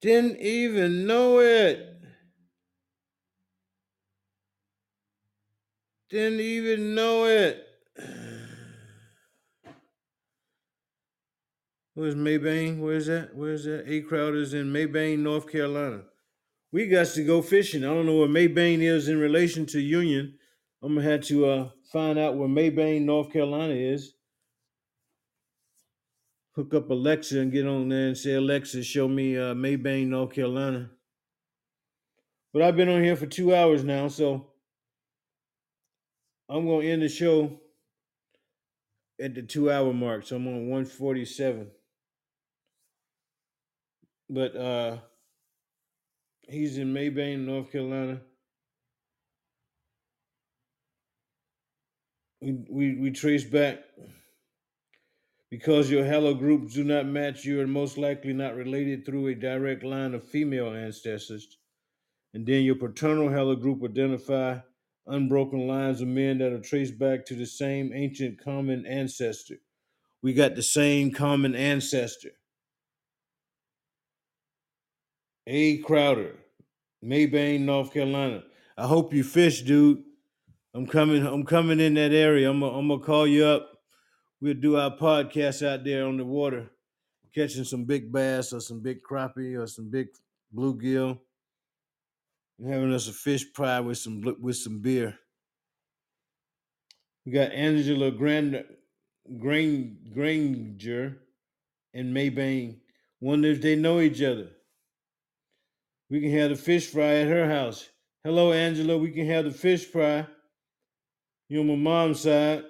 Didn't 0.00 0.38
even 0.38 1.04
know 1.04 1.40
it. 1.40 1.84
Didn't 6.08 6.38
even 6.38 6.94
know 6.94 7.24
it. 7.24 7.66
Where's 11.94 12.14
Maybane? 12.14 12.78
Where's 12.78 13.06
that? 13.06 13.34
Where's 13.34 13.64
that? 13.64 13.82
A 13.88 14.02
Crowder's 14.02 14.54
in 14.54 14.72
Maybane, 14.72 15.18
North 15.18 15.50
Carolina. 15.50 16.02
We 16.70 16.86
got 16.86 17.08
to 17.08 17.24
go 17.24 17.42
fishing. 17.42 17.82
I 17.82 17.88
don't 17.88 18.06
know 18.06 18.18
what 18.18 18.30
Maybane 18.30 18.80
is 18.80 19.08
in 19.08 19.18
relation 19.18 19.66
to 19.66 19.80
Union. 19.80 20.37
I'm 20.82 20.94
gonna 20.94 21.10
have 21.10 21.22
to 21.22 21.46
uh, 21.46 21.68
find 21.92 22.18
out 22.18 22.36
where 22.36 22.48
Maybane, 22.48 23.02
North 23.02 23.32
Carolina 23.32 23.74
is. 23.74 24.14
Hook 26.54 26.74
up 26.74 26.90
Alexa 26.90 27.38
and 27.38 27.52
get 27.52 27.66
on 27.66 27.88
there 27.88 28.08
and 28.08 28.16
say, 28.18 28.34
Alexa, 28.34 28.82
show 28.82 29.08
me 29.08 29.36
uh, 29.36 29.54
Maybane, 29.54 30.08
North 30.08 30.32
Carolina. 30.32 30.90
But 32.52 32.62
I've 32.62 32.76
been 32.76 32.88
on 32.88 33.02
here 33.02 33.16
for 33.16 33.26
two 33.26 33.54
hours 33.54 33.84
now, 33.84 34.08
so 34.08 34.48
I'm 36.48 36.66
gonna 36.66 36.86
end 36.86 37.02
the 37.02 37.08
show 37.08 37.60
at 39.20 39.34
the 39.34 39.42
two 39.42 39.70
hour 39.70 39.92
mark. 39.92 40.26
So 40.26 40.36
I'm 40.36 40.46
on 40.46 40.68
147. 40.68 41.70
But 44.30 44.56
uh 44.56 44.98
he's 46.48 46.78
in 46.78 46.92
Maybane, 46.92 47.40
North 47.44 47.70
Carolina. 47.70 48.20
We 52.40 52.94
we, 52.94 53.10
trace 53.10 53.44
back 53.44 53.80
because 55.50 55.90
your 55.90 56.04
haplogroups 56.04 56.74
do 56.74 56.84
not 56.84 57.06
match, 57.06 57.44
you 57.44 57.60
are 57.60 57.66
most 57.66 57.98
likely 57.98 58.32
not 58.32 58.54
related 58.54 59.04
through 59.04 59.28
a 59.28 59.34
direct 59.34 59.82
line 59.82 60.14
of 60.14 60.22
female 60.22 60.72
ancestors. 60.74 61.58
And 62.34 62.46
then 62.46 62.62
your 62.62 62.76
paternal 62.76 63.28
haplogroup 63.28 63.84
identify 63.84 64.58
unbroken 65.06 65.66
lines 65.66 66.00
of 66.00 66.08
men 66.08 66.38
that 66.38 66.52
are 66.52 66.60
traced 66.60 66.98
back 66.98 67.24
to 67.26 67.34
the 67.34 67.46
same 67.46 67.92
ancient 67.94 68.38
common 68.42 68.86
ancestor. 68.86 69.56
We 70.22 70.34
got 70.34 70.54
the 70.54 70.62
same 70.62 71.10
common 71.10 71.54
ancestor. 71.54 72.30
A. 75.46 75.78
Crowder, 75.78 76.36
Maybane, 77.02 77.60
North 77.60 77.92
Carolina. 77.92 78.42
I 78.76 78.86
hope 78.86 79.14
you 79.14 79.24
fish, 79.24 79.62
dude. 79.62 80.04
I'm 80.74 80.86
coming. 80.86 81.26
I'm 81.26 81.44
coming 81.44 81.80
in 81.80 81.94
that 81.94 82.12
area. 82.12 82.50
I'm. 82.50 82.60
Gonna, 82.60 82.78
I'm 82.78 82.88
gonna 82.88 83.02
call 83.02 83.26
you 83.26 83.44
up. 83.44 83.70
We'll 84.40 84.54
do 84.54 84.76
our 84.76 84.96
podcast 84.96 85.66
out 85.66 85.84
there 85.84 86.06
on 86.06 86.16
the 86.16 86.24
water, 86.24 86.70
catching 87.34 87.64
some 87.64 87.84
big 87.84 88.12
bass 88.12 88.52
or 88.52 88.60
some 88.60 88.80
big 88.80 88.98
crappie 89.02 89.58
or 89.58 89.66
some 89.66 89.90
big 89.90 90.08
bluegill, 90.54 91.18
and 92.58 92.72
having 92.72 92.92
us 92.92 93.08
a 93.08 93.12
fish 93.12 93.52
pie 93.52 93.80
with 93.80 93.98
some 93.98 94.22
with 94.40 94.56
some 94.56 94.80
beer. 94.80 95.18
We 97.24 97.32
got 97.32 97.52
Angela 97.52 98.10
Grand 98.10 98.64
Grain, 99.38 99.98
Granger 100.12 101.18
and 101.94 102.14
Maybane. 102.14 102.78
Wonder 103.20 103.48
if 103.48 103.60
they 103.60 103.74
know 103.74 104.00
each 104.00 104.22
other. 104.22 104.50
We 106.10 106.20
can 106.20 106.30
have 106.32 106.50
the 106.50 106.56
fish 106.56 106.86
fry 106.86 107.16
at 107.16 107.26
her 107.26 107.48
house. 107.48 107.88
Hello, 108.24 108.52
Angela. 108.52 108.96
We 108.96 109.10
can 109.10 109.26
have 109.26 109.44
the 109.44 109.50
fish 109.50 109.84
fry. 109.84 110.26
You're 111.48 111.62
on 111.62 111.68
my 111.68 111.76
mom's 111.76 112.20
side. 112.20 112.62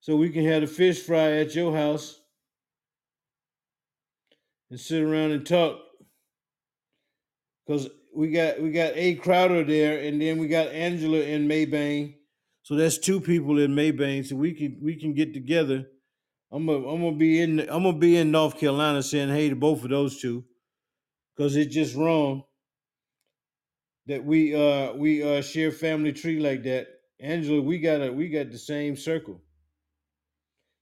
So 0.00 0.16
we 0.16 0.30
can 0.30 0.44
have 0.46 0.62
the 0.62 0.66
fish 0.66 1.00
fry 1.00 1.32
at 1.38 1.54
your 1.54 1.74
house 1.74 2.20
and 4.70 4.80
sit 4.80 5.00
around 5.00 5.30
and 5.30 5.46
talk. 5.46 5.78
Cause 7.68 7.88
we 8.14 8.32
got 8.32 8.60
we 8.60 8.72
got 8.72 8.92
A 8.96 9.14
Crowder 9.14 9.62
there, 9.62 10.00
and 10.00 10.20
then 10.20 10.38
we 10.38 10.48
got 10.48 10.68
Angela 10.68 11.20
in 11.20 11.46
Maybane. 11.46 12.16
So 12.62 12.74
that's 12.74 12.98
two 12.98 13.20
people 13.20 13.60
in 13.60 13.76
Maybane. 13.76 14.26
So 14.26 14.34
we 14.34 14.52
can 14.52 14.78
we 14.82 14.96
can 14.96 15.14
get 15.14 15.32
together. 15.32 15.86
I'm 16.50 16.66
gonna 16.66 16.86
I'm 16.88 17.00
gonna 17.00 17.16
be 17.16 17.40
in 17.40 17.60
I'm 17.60 17.84
gonna 17.84 17.92
be 17.92 18.16
in 18.16 18.32
North 18.32 18.58
Carolina 18.58 19.04
saying 19.04 19.28
hey 19.28 19.50
to 19.50 19.56
both 19.56 19.84
of 19.84 19.90
those 19.90 20.20
two, 20.20 20.44
cause 21.38 21.54
it's 21.54 21.72
just 21.72 21.94
wrong 21.94 22.42
that 24.06 24.24
we 24.24 24.54
uh 24.54 24.92
we 24.94 25.22
uh 25.22 25.42
share 25.42 25.70
family 25.70 26.12
tree 26.12 26.40
like 26.40 26.62
that. 26.64 26.88
Angela, 27.20 27.62
we 27.62 27.78
got 27.78 28.02
a 28.02 28.12
we 28.12 28.28
got 28.28 28.50
the 28.50 28.58
same 28.58 28.96
circle. 28.96 29.40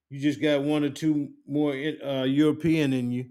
You 0.08 0.20
just 0.20 0.40
got 0.40 0.62
one 0.62 0.84
or 0.84 0.90
two 0.90 1.30
more 1.46 1.72
uh 1.72 2.24
European 2.24 2.92
in 2.92 3.10
you, 3.10 3.26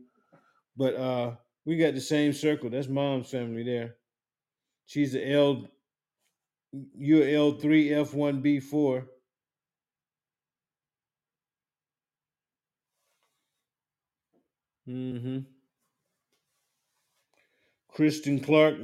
but 0.77 0.95
uh 0.95 1.31
we 1.65 1.77
got 1.77 1.93
the 1.93 2.01
same 2.01 2.33
circle. 2.33 2.69
That's 2.69 2.87
mom's 2.87 3.29
family 3.29 3.63
there. 3.63 3.95
She's 4.85 5.13
the 5.13 5.31
L 5.31 5.67
you're 6.95 7.27
L 7.27 7.53
three 7.53 7.93
F 7.93 8.13
one 8.13 8.41
B 8.41 8.59
four. 8.59 9.07
Mm-hmm. 14.87 15.39
Kristen 17.91 18.39
Clark, 18.39 18.75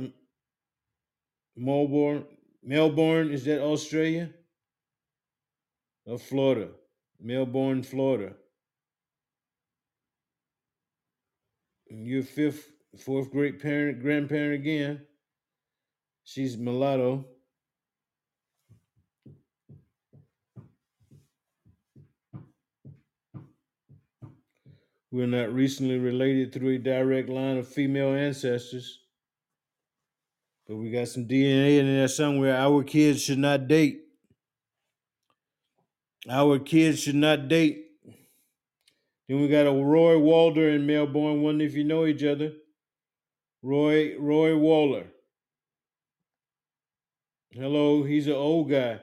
Melbourne. 1.56 2.26
Melbourne, 2.64 3.32
is 3.32 3.45
that 3.45 3.61
Australia? 3.61 4.30
of 6.07 6.22
Florida, 6.22 6.69
Melbourne, 7.19 7.84
Florida. 7.84 8.34
And 11.90 12.06
You're 12.06 12.23
fifth, 12.23 12.72
fourth 12.98 13.32
great 13.32 13.61
parent, 13.61 14.02
grandparent 14.02 14.53
again. 14.53 15.02
She's 16.23 16.57
mulatto. 16.57 17.26
We're 25.11 25.27
not 25.27 25.53
recently 25.53 25.98
related 25.98 26.52
through 26.52 26.76
a 26.76 26.77
direct 26.77 27.30
line 27.30 27.57
of 27.57 27.68
female 27.68 28.14
ancestors, 28.14 28.99
but 30.68 30.78
we 30.78 30.90
got 30.90 31.08
some 31.08 31.28
DNA 31.28 31.80
in 31.80 31.86
there 31.86 32.08
somewhere. 32.08 32.56
Our 32.56 32.84
kids 32.84 33.22
should 33.22 33.38
not 33.40 33.68
date. 33.68 34.02
Our 36.30 36.60
kids 36.60 37.02
should 37.02 37.16
not 37.16 37.48
date. 37.48 37.86
Then 39.28 39.42
we 39.42 39.48
got 39.48 39.68
a 39.68 39.72
Roy 39.72 40.18
Walder 40.18 40.70
in 40.70 40.86
Melbourne. 40.86 41.42
Wonder 41.42 41.66
if 41.66 41.76
you 41.76 41.84
know 41.84 42.06
each 42.06 42.24
other. 42.24 42.54
Roy 43.62 44.18
Roy 44.18 44.56
Waller. 44.58 45.08
Hello, 47.52 48.04
he's 48.04 48.28
an 48.28 48.34
old 48.34 48.70
guy. 48.70 49.00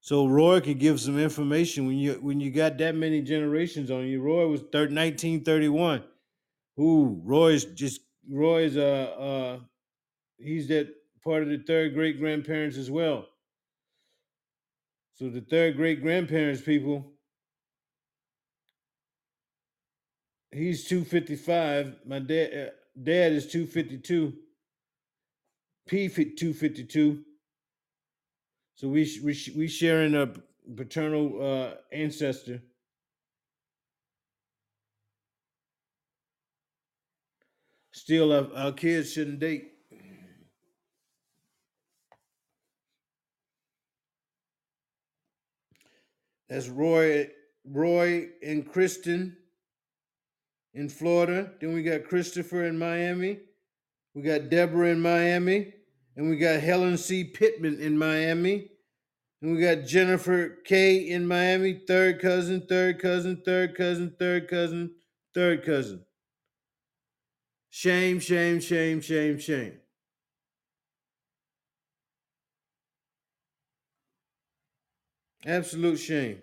So 0.00 0.26
Roy 0.26 0.60
could 0.60 0.78
give 0.78 1.00
some 1.00 1.18
information 1.18 1.86
when 1.86 1.96
you 1.98 2.12
when 2.22 2.40
you 2.40 2.50
got 2.50 2.78
that 2.78 2.94
many 2.94 3.22
generations 3.22 3.90
on 3.90 4.06
you. 4.06 4.22
Roy 4.22 4.46
was 4.46 4.60
thir- 4.60 4.88
1931. 4.88 6.04
Ooh, 6.78 7.20
Roy's 7.24 7.64
just 7.64 8.02
Roy's 8.30 8.76
uh 8.76 8.80
uh 9.18 9.60
he's 10.38 10.68
that 10.68 10.88
part 11.24 11.42
of 11.42 11.48
the 11.48 11.58
third 11.58 11.94
great 11.94 12.18
grandparents 12.18 12.76
as 12.76 12.90
well. 12.90 13.26
So 15.14 15.28
the 15.28 15.40
third 15.40 15.76
great 15.76 16.02
grandparents 16.02 16.60
people, 16.60 17.12
he's 20.50 20.84
255. 20.84 21.96
My 22.06 22.18
dad 22.18 22.50
uh, 22.54 22.70
dad 23.02 23.32
is 23.32 23.46
252. 23.46 24.34
P 25.86 26.08
252. 26.08 27.22
So 28.74 28.88
we 28.88 29.20
we 29.24 29.38
we 29.56 29.68
sharing 29.68 30.14
a 30.14 30.28
paternal 30.74 31.40
uh 31.40 31.74
ancestor. 31.92 32.60
Still, 37.92 38.32
our, 38.32 38.48
our 38.54 38.72
kids 38.72 39.12
shouldn't 39.12 39.40
date. 39.40 39.75
That's 46.48 46.68
Roy, 46.68 47.28
Roy 47.64 48.28
and 48.42 48.70
Kristen 48.70 49.36
in 50.74 50.88
Florida. 50.88 51.52
Then 51.60 51.74
we 51.74 51.82
got 51.82 52.04
Christopher 52.04 52.64
in 52.64 52.78
Miami. 52.78 53.38
We 54.14 54.22
got 54.22 54.48
Deborah 54.50 54.90
in 54.90 55.00
Miami. 55.00 55.72
And 56.16 56.30
we 56.30 56.36
got 56.36 56.60
Helen 56.60 56.96
C. 56.96 57.24
Pittman 57.24 57.80
in 57.80 57.98
Miami. 57.98 58.70
And 59.42 59.54
we 59.54 59.60
got 59.60 59.86
Jennifer 59.86 60.58
K 60.64 61.08
in 61.08 61.26
Miami. 61.26 61.82
Third 61.86 62.20
cousin, 62.20 62.66
third 62.68 63.00
cousin, 63.00 63.42
third 63.44 63.74
cousin, 63.74 64.14
third 64.18 64.48
cousin, 64.48 64.94
third 65.34 65.64
cousin. 65.64 66.04
Shame, 67.68 68.20
shame, 68.20 68.60
shame, 68.60 69.02
shame, 69.02 69.38
shame. 69.38 69.74
Absolute 75.46 75.98
shame. 75.98 76.38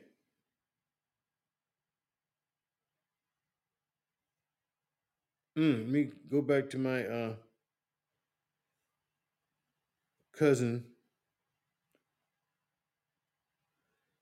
Mm, 5.57 5.79
let 5.79 5.87
me 5.87 6.11
go 6.31 6.41
back 6.41 6.69
to 6.69 6.77
my 6.77 7.03
uh, 7.05 7.33
cousin. 10.31 10.85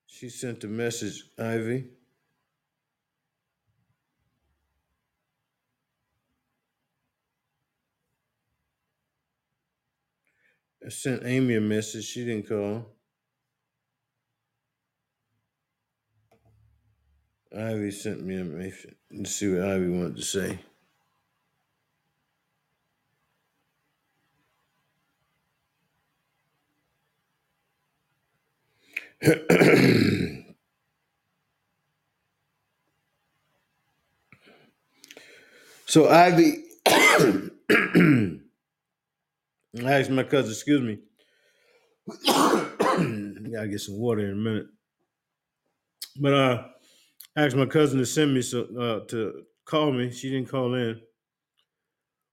She 0.06 0.28
sent 0.28 0.64
a 0.64 0.68
message, 0.68 1.24
Ivy. 1.38 1.86
I 10.84 10.88
sent 10.90 11.22
Amy 11.24 11.54
a 11.54 11.60
message. 11.60 12.04
She 12.04 12.24
didn't 12.24 12.48
call. 12.48 12.91
Ivy 17.56 17.90
sent 17.90 18.24
me 18.24 18.36
message. 18.42 18.94
Let's 19.10 19.32
see 19.36 19.52
what 19.52 19.68
Ivy 19.68 19.88
wanted 19.88 20.16
to 20.16 20.22
say. 20.22 20.58
so 35.86 36.08
Ivy, 36.08 36.64
I 36.86 38.40
asked 39.84 40.10
my 40.10 40.22
cousin, 40.24 40.52
excuse 40.52 40.80
me. 40.80 40.98
Gotta 42.26 43.68
get 43.68 43.80
some 43.80 43.98
water 43.98 44.24
in 44.24 44.32
a 44.32 44.36
minute. 44.36 44.66
But 46.16 46.34
uh, 46.34 46.64
asked 47.36 47.56
my 47.56 47.66
cousin 47.66 47.98
to 47.98 48.06
send 48.06 48.34
me 48.34 48.42
so 48.42 48.64
uh, 48.78 49.06
to 49.06 49.46
call 49.64 49.92
me. 49.92 50.10
She 50.10 50.30
didn't 50.30 50.48
call 50.48 50.74
in, 50.74 51.00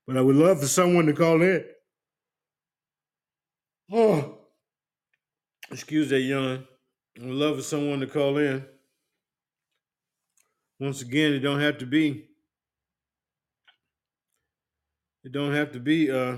but 0.07 0.17
I 0.17 0.21
would 0.21 0.35
love 0.35 0.59
for 0.59 0.67
someone 0.67 1.05
to 1.05 1.13
call 1.13 1.41
in. 1.41 1.65
Oh, 3.91 4.47
excuse 5.71 6.09
that 6.09 6.21
yawn. 6.21 6.67
I 7.19 7.25
would 7.25 7.35
love 7.35 7.57
for 7.57 7.63
someone 7.63 7.99
to 8.01 8.07
call 8.07 8.37
in. 8.37 8.67
Once 10.79 11.01
again, 11.01 11.33
it 11.33 11.39
don't 11.39 11.59
have 11.59 11.77
to 11.79 11.85
be. 11.85 12.29
It 15.23 15.31
don't 15.31 15.53
have 15.53 15.71
to 15.73 15.79
be 15.79 16.09
uh 16.09 16.37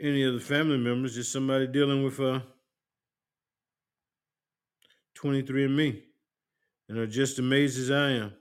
any 0.00 0.24
of 0.24 0.34
the 0.34 0.40
family 0.40 0.78
members. 0.78 1.14
Just 1.14 1.32
somebody 1.32 1.66
dealing 1.66 2.02
with 2.04 2.18
uh 2.20 2.40
23andMe, 5.24 6.02
and 6.88 6.98
are 6.98 7.06
just 7.06 7.38
amazed 7.38 7.78
as 7.78 7.90
I 7.90 8.10
am. 8.10 8.32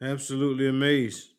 Absolutely 0.00 0.68
amazed. 0.68 1.30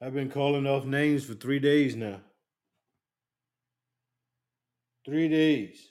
I've 0.00 0.14
been 0.14 0.30
calling 0.30 0.66
off 0.66 0.86
names 0.86 1.26
for 1.26 1.34
three 1.34 1.58
days 1.58 1.94
now. 1.94 2.20
Three 5.04 5.28
days 5.28 5.90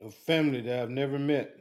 of 0.00 0.14
family 0.14 0.60
that 0.60 0.82
I've 0.82 0.90
never 0.90 1.18
met. 1.18 1.57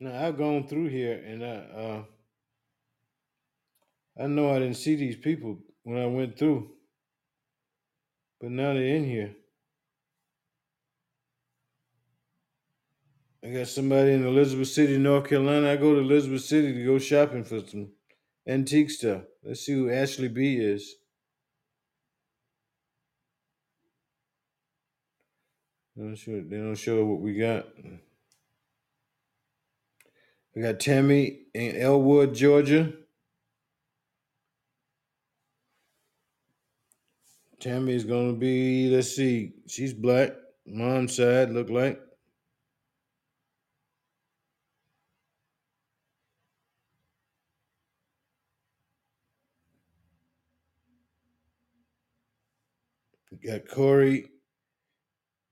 Now 0.00 0.26
I've 0.26 0.38
gone 0.38 0.66
through 0.66 0.88
here, 0.88 1.20
and 1.26 1.44
I 1.44 1.48
uh, 1.48 2.02
I 4.20 4.26
know 4.26 4.50
I 4.50 4.60
didn't 4.60 4.76
see 4.76 4.94
these 4.94 5.16
people 5.16 5.58
when 5.82 5.98
I 5.98 6.06
went 6.06 6.38
through, 6.38 6.70
but 8.40 8.50
now 8.50 8.74
they're 8.74 8.96
in 8.96 9.04
here. 9.04 9.34
I 13.44 13.48
got 13.50 13.68
somebody 13.68 14.12
in 14.12 14.26
Elizabeth 14.26 14.68
City, 14.68 14.98
North 14.98 15.28
Carolina. 15.28 15.70
I 15.70 15.76
go 15.76 15.94
to 15.94 16.00
Elizabeth 16.00 16.42
City 16.42 16.74
to 16.74 16.84
go 16.84 16.98
shopping 16.98 17.44
for 17.44 17.60
some 17.66 17.90
antique 18.46 18.90
stuff. 18.90 19.22
Let's 19.42 19.60
see 19.60 19.72
who 19.72 19.90
Ashley 19.90 20.28
B 20.28 20.56
is. 20.56 20.96
Don't 25.96 26.14
show, 26.16 26.32
they 26.32 26.56
don't 26.56 26.76
show 26.76 27.04
what 27.04 27.20
we 27.20 27.34
got. 27.34 27.66
We 30.58 30.64
got 30.64 30.80
Tammy 30.80 31.42
in 31.54 31.76
Elwood, 31.76 32.34
Georgia. 32.34 32.92
Tammy 37.60 37.94
is 37.94 38.02
gonna 38.04 38.32
be, 38.32 38.90
let's 38.90 39.14
see, 39.14 39.52
she's 39.68 39.94
black. 39.94 40.32
Mom's 40.66 41.14
side 41.14 41.50
look 41.50 41.70
like. 41.70 42.00
We 53.30 53.38
got 53.48 53.68
Corey 53.68 54.26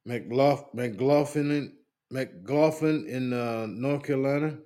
McLaugh- 0.05 0.75
McLaughlin, 0.75 1.53
in- 1.53 1.77
McLaughlin 2.11 3.07
in 3.07 3.33
uh, 3.33 3.67
North 3.69 4.03
Carolina. 4.03 4.59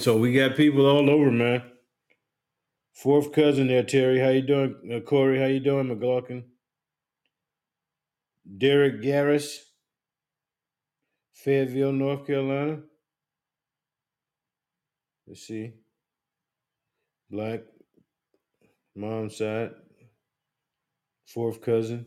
So 0.00 0.16
we 0.16 0.32
got 0.32 0.56
people 0.56 0.86
all 0.86 1.10
over, 1.10 1.30
man. 1.30 1.62
Fourth 2.94 3.32
cousin 3.32 3.68
there, 3.68 3.82
Terry. 3.82 4.18
How 4.18 4.30
you 4.30 4.42
doing, 4.42 4.92
uh, 4.94 5.00
Corey? 5.00 5.38
How 5.38 5.46
you 5.46 5.60
doing, 5.60 5.88
McLaughlin? 5.88 6.44
Derek 8.58 9.02
Garris, 9.02 9.58
Fayetteville, 11.34 11.92
North 11.92 12.26
Carolina. 12.26 12.80
Let's 15.26 15.46
see. 15.46 15.74
Black, 17.30 17.60
mom's 18.96 19.36
side, 19.36 19.70
fourth 21.26 21.60
cousin. 21.60 22.06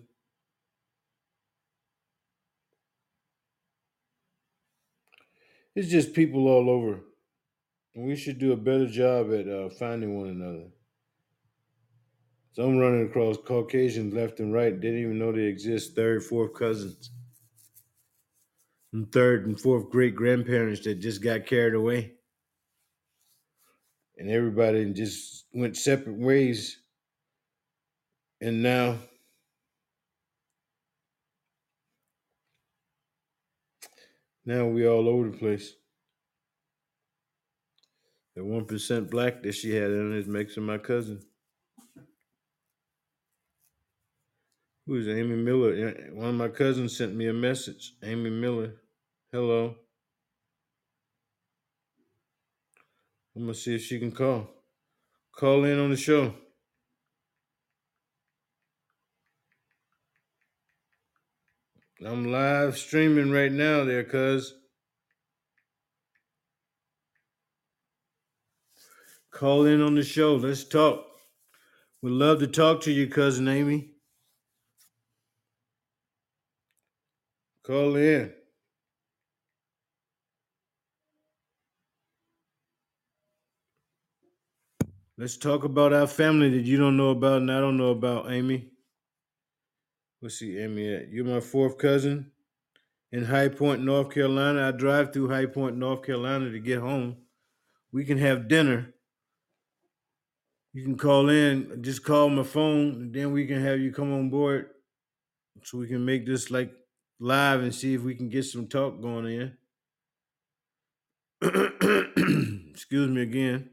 It's 5.76 5.90
just 5.90 6.14
people 6.14 6.48
all 6.48 6.70
over. 6.70 6.99
We 7.95 8.15
should 8.15 8.40
do 8.40 8.53
a 8.53 8.57
better 8.57 8.88
job 8.88 9.32
at 9.34 9.48
uh, 9.48 9.70
finding 9.70 10.18
one 10.18 10.30
another. 10.30 10.70
So 12.53 12.64
I'm 12.64 12.78
running 12.78 13.07
across 13.07 13.38
Caucasians 13.38 14.14
left 14.14 14.40
and 14.40 14.53
right. 14.53 14.80
Didn't 14.80 14.99
even 14.99 15.20
know 15.20 15.32
they 15.32 15.44
exist. 15.44 15.95
Third, 15.95 16.24
fourth 16.24 16.53
cousins. 16.53 17.11
And 18.94 19.11
third 19.11 19.48
and 19.48 19.60
fourth 19.60 19.90
great 19.90 20.15
grandparents 20.15 20.82
that 20.82 21.02
just 21.02 21.24
got 21.24 21.48
carried 21.48 21.74
away. 21.74 22.14
And 24.18 24.30
everybody 24.30 24.91
just 24.94 25.45
went 25.53 25.78
separate 25.78 26.18
ways. 26.18 26.78
And 28.40 28.61
now 28.61 28.98
now 34.45 34.68
we 34.68 34.88
all 34.88 35.10
over 35.10 35.30
the 35.30 35.38
place. 35.38 35.74
The 38.35 38.43
one 38.43 38.65
percent 38.65 39.11
black 39.11 39.43
that 39.43 39.53
she 39.53 39.76
had 39.76 39.91
in 39.91 40.18
it 40.18 40.27
makes 40.27 40.55
her 40.55 40.61
my 40.61 40.80
cousin. 40.80 41.22
Who 44.85 44.95
is 44.95 45.07
Amy 45.07 45.35
Miller? 45.35 45.93
One 46.14 46.30
of 46.30 46.35
my 46.35 46.49
cousins 46.49 46.97
sent 46.97 47.15
me 47.15 47.27
a 47.27 47.34
message. 47.34 47.93
Amy 48.03 48.30
Miller. 48.30 48.73
Hello. 49.31 49.76
I'm 53.35 53.43
gonna 53.43 53.53
see 53.53 53.76
if 53.76 53.84
she 53.84 53.99
can 53.99 54.11
call. 54.11 54.49
Call 55.31 55.64
in 55.64 55.80
on 55.80 55.89
the 55.89 55.97
show. 55.97 56.34
I'm 62.05 62.31
live 62.31 62.77
streaming 62.77 63.31
right 63.31 63.51
now 63.51 63.85
there, 63.85 64.03
cuz. 64.03 64.53
Call 69.44 69.65
in 69.65 69.82
on 69.82 69.94
the 69.94 70.03
show. 70.03 70.36
Let's 70.36 70.64
talk. 70.64 71.06
We'd 72.02 72.11
love 72.11 72.40
to 72.40 72.48
talk 72.48 72.80
to 72.84 72.94
you, 72.94 73.10
cousin 73.10 73.49
Amy. 73.49 73.90
Call 77.65 77.98
in. 77.98 78.32
Let's 85.18 85.36
talk 85.36 85.65
about 85.65 85.91
our 85.91 86.07
family 86.07 86.49
that 86.52 86.64
you 86.64 86.78
don't 86.78 86.95
know 86.95 87.10
about 87.10 87.41
and 87.41 87.52
I 87.52 87.60
don't 87.60 87.76
know 87.76 87.91
about, 87.91 88.32
Amy. 88.32 88.70
Let's 90.22 90.40
see, 90.40 90.57
Amy. 90.57 91.07
You're 91.11 91.26
my 91.26 91.41
fourth 91.41 91.78
cousin 91.78 92.32
in 93.11 93.26
High 93.26 93.49
Point, 93.49 93.84
North 93.84 94.10
Carolina. 94.10 94.70
I 94.70 94.72
drive 94.72 95.11
through 95.11 95.28
High 95.28 95.48
Point, 95.48 95.76
North 95.76 96.02
Carolina 96.02 96.49
to 96.49 96.60
get 96.61 96.80
home. 96.80 97.18
We 97.91 98.06
can 98.06 98.18
have 98.20 98.48
dinner. 98.48 98.94
You 100.74 100.84
can 100.84 100.98
call 100.98 101.30
in, 101.30 101.84
just 101.84 102.04
call 102.04 102.30
my 102.30 102.41
phone, 102.44 103.12
then 103.12 103.32
we 103.32 103.45
can 103.45 103.62
have 103.62 103.80
you 103.80 103.91
come 103.91 104.12
on 104.12 104.32
board 104.32 104.70
so 105.64 105.78
we 105.78 105.88
can 105.88 106.04
make 106.04 106.26
this 106.26 106.50
like 106.50 106.74
live 107.20 107.62
and 107.62 107.74
see 107.74 107.94
if 107.94 108.02
we 108.02 108.16
can 108.16 108.28
get 108.28 108.44
some 108.45 108.68
talk 108.68 109.00
going 109.00 109.26
in. 109.28 109.58
Excuse 112.72 113.10
me 113.10 113.22
again. 113.22 113.70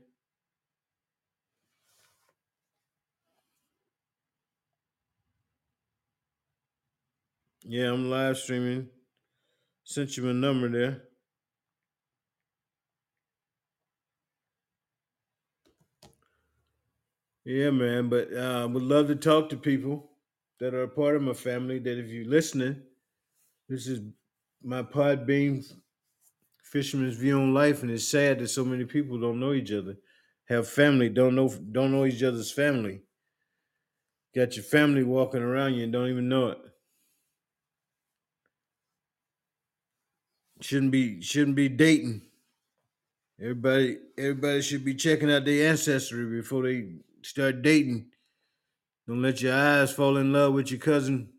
Yeah, 7.64 7.92
I'm 7.92 8.10
live 8.10 8.36
streaming. 8.36 8.88
Sent 9.84 10.16
you 10.16 10.24
my 10.24 10.32
number 10.32 10.68
there. 10.68 11.09
Yeah, 17.44 17.70
man. 17.70 18.08
But 18.08 18.32
uh, 18.34 18.68
would 18.70 18.82
love 18.82 19.08
to 19.08 19.16
talk 19.16 19.50
to 19.50 19.56
people 19.56 20.10
that 20.60 20.74
are 20.74 20.84
a 20.84 20.88
part 20.88 21.16
of 21.16 21.22
my 21.22 21.34
family. 21.34 21.78
That 21.78 21.98
if 21.98 22.08
you're 22.08 22.26
listening, 22.26 22.82
this 23.68 23.86
is 23.86 24.00
my 24.62 24.82
Podbean 24.82 25.64
Fisherman's 26.62 27.16
View 27.16 27.40
on 27.40 27.54
Life, 27.54 27.82
and 27.82 27.90
it's 27.90 28.08
sad 28.08 28.38
that 28.40 28.48
so 28.48 28.64
many 28.64 28.84
people 28.84 29.20
don't 29.20 29.40
know 29.40 29.52
each 29.52 29.72
other, 29.72 29.96
have 30.46 30.68
family, 30.68 31.08
don't 31.08 31.34
know 31.34 31.48
don't 31.48 31.92
know 31.92 32.06
each 32.06 32.22
other's 32.22 32.52
family. 32.52 33.02
Got 34.34 34.56
your 34.56 34.64
family 34.64 35.02
walking 35.02 35.42
around 35.42 35.74
you 35.74 35.84
and 35.84 35.92
don't 35.92 36.08
even 36.10 36.28
know 36.28 36.48
it. 36.48 36.58
Shouldn't 40.60 40.92
be 40.92 41.22
shouldn't 41.22 41.56
be 41.56 41.68
dating. 41.68 42.22
Everybody 43.40 43.98
everybody 44.18 44.62
should 44.62 44.84
be 44.84 44.94
checking 44.94 45.30
out 45.32 45.44
their 45.44 45.70
ancestry 45.70 46.26
before 46.26 46.64
they 46.64 46.88
start 47.22 47.62
dating. 47.62 48.06
Don't 49.06 49.22
let 49.22 49.42
your 49.42 49.54
eyes 49.54 49.92
fall 49.92 50.16
in 50.16 50.32
love 50.32 50.54
with 50.54 50.70
your 50.70 50.80
cousin. 50.80 51.30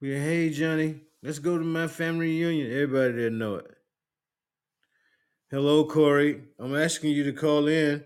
Like, 0.00 0.12
hey 0.12 0.50
Johnny, 0.50 1.00
let's 1.22 1.38
go 1.38 1.56
to 1.56 1.64
my 1.64 1.86
family 1.86 2.26
reunion. 2.26 2.70
Everybody 2.70 3.12
didn't 3.14 3.38
know 3.38 3.56
it. 3.56 3.66
Hello, 5.50 5.84
Corey. 5.84 6.42
I'm 6.58 6.76
asking 6.76 7.12
you 7.12 7.24
to 7.24 7.32
call 7.32 7.66
in. 7.66 8.04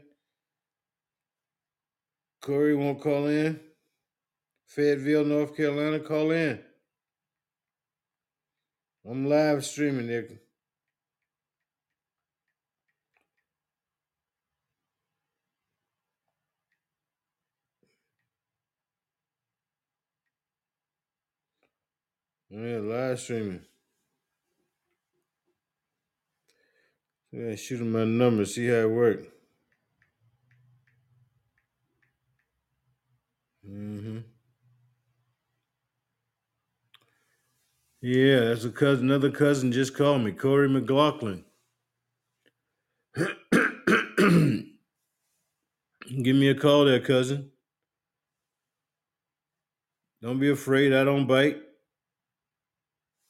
Corey 2.42 2.74
won't 2.74 3.00
call 3.00 3.26
in. 3.26 3.58
Fayetteville, 4.66 5.24
North 5.24 5.56
Carolina, 5.56 5.98
call 5.98 6.30
in. 6.30 6.60
I'm 9.08 9.26
live 9.26 9.64
streaming 9.64 10.06
there. 10.06 10.28
Yeah, 22.50 22.78
live 22.78 23.20
streaming. 23.20 23.62
Yeah, 27.30 27.54
shoot 27.54 27.80
him 27.80 27.92
my 27.92 28.04
number, 28.04 28.44
see 28.44 28.66
how 28.66 28.74
it 28.74 28.90
works. 28.90 29.26
hmm 33.64 34.18
Yeah, 38.02 38.40
that's 38.40 38.64
a 38.64 38.70
cousin. 38.70 39.04
Another 39.10 39.30
cousin 39.30 39.72
just 39.72 39.94
called 39.94 40.22
me, 40.22 40.32
Corey 40.32 40.68
McLaughlin. 40.68 41.44
Give 43.16 43.26
me 46.36 46.48
a 46.48 46.54
call 46.54 46.84
there, 46.86 47.00
cousin. 47.00 47.50
Don't 50.22 50.40
be 50.40 50.50
afraid. 50.50 50.92
I 50.92 51.04
don't 51.04 51.26
bite. 51.26 51.58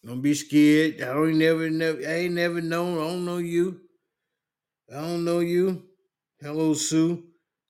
Don't 0.05 0.23
be 0.23 0.35
scared. 0.35 1.01
I 1.03 1.13
don't 1.13 1.39
never, 1.39 1.69
never, 1.69 1.99
I 2.01 2.13
ain't 2.13 2.35
never 2.35 2.61
known. 2.61 2.99
I 2.99 3.11
don't 3.11 3.25
know 3.25 3.39
you. 3.39 3.81
I 4.91 5.01
don't 5.01 5.25
know 5.25 5.41
you. 5.41 5.83
Hello, 6.41 6.73
Sue. 6.75 7.23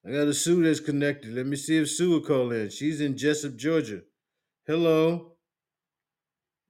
I 0.06 0.12
got 0.12 0.28
a 0.28 0.34
Sue 0.34 0.62
that's 0.62 0.80
connected. 0.80 1.34
Let 1.34 1.46
me 1.46 1.56
see 1.56 1.78
if 1.78 1.90
Sue 1.90 2.10
will 2.10 2.20
call 2.20 2.52
in. 2.52 2.70
She's 2.70 3.00
in 3.00 3.14
Jesup, 3.14 3.56
Georgia. 3.56 4.02
Hello. 4.66 5.32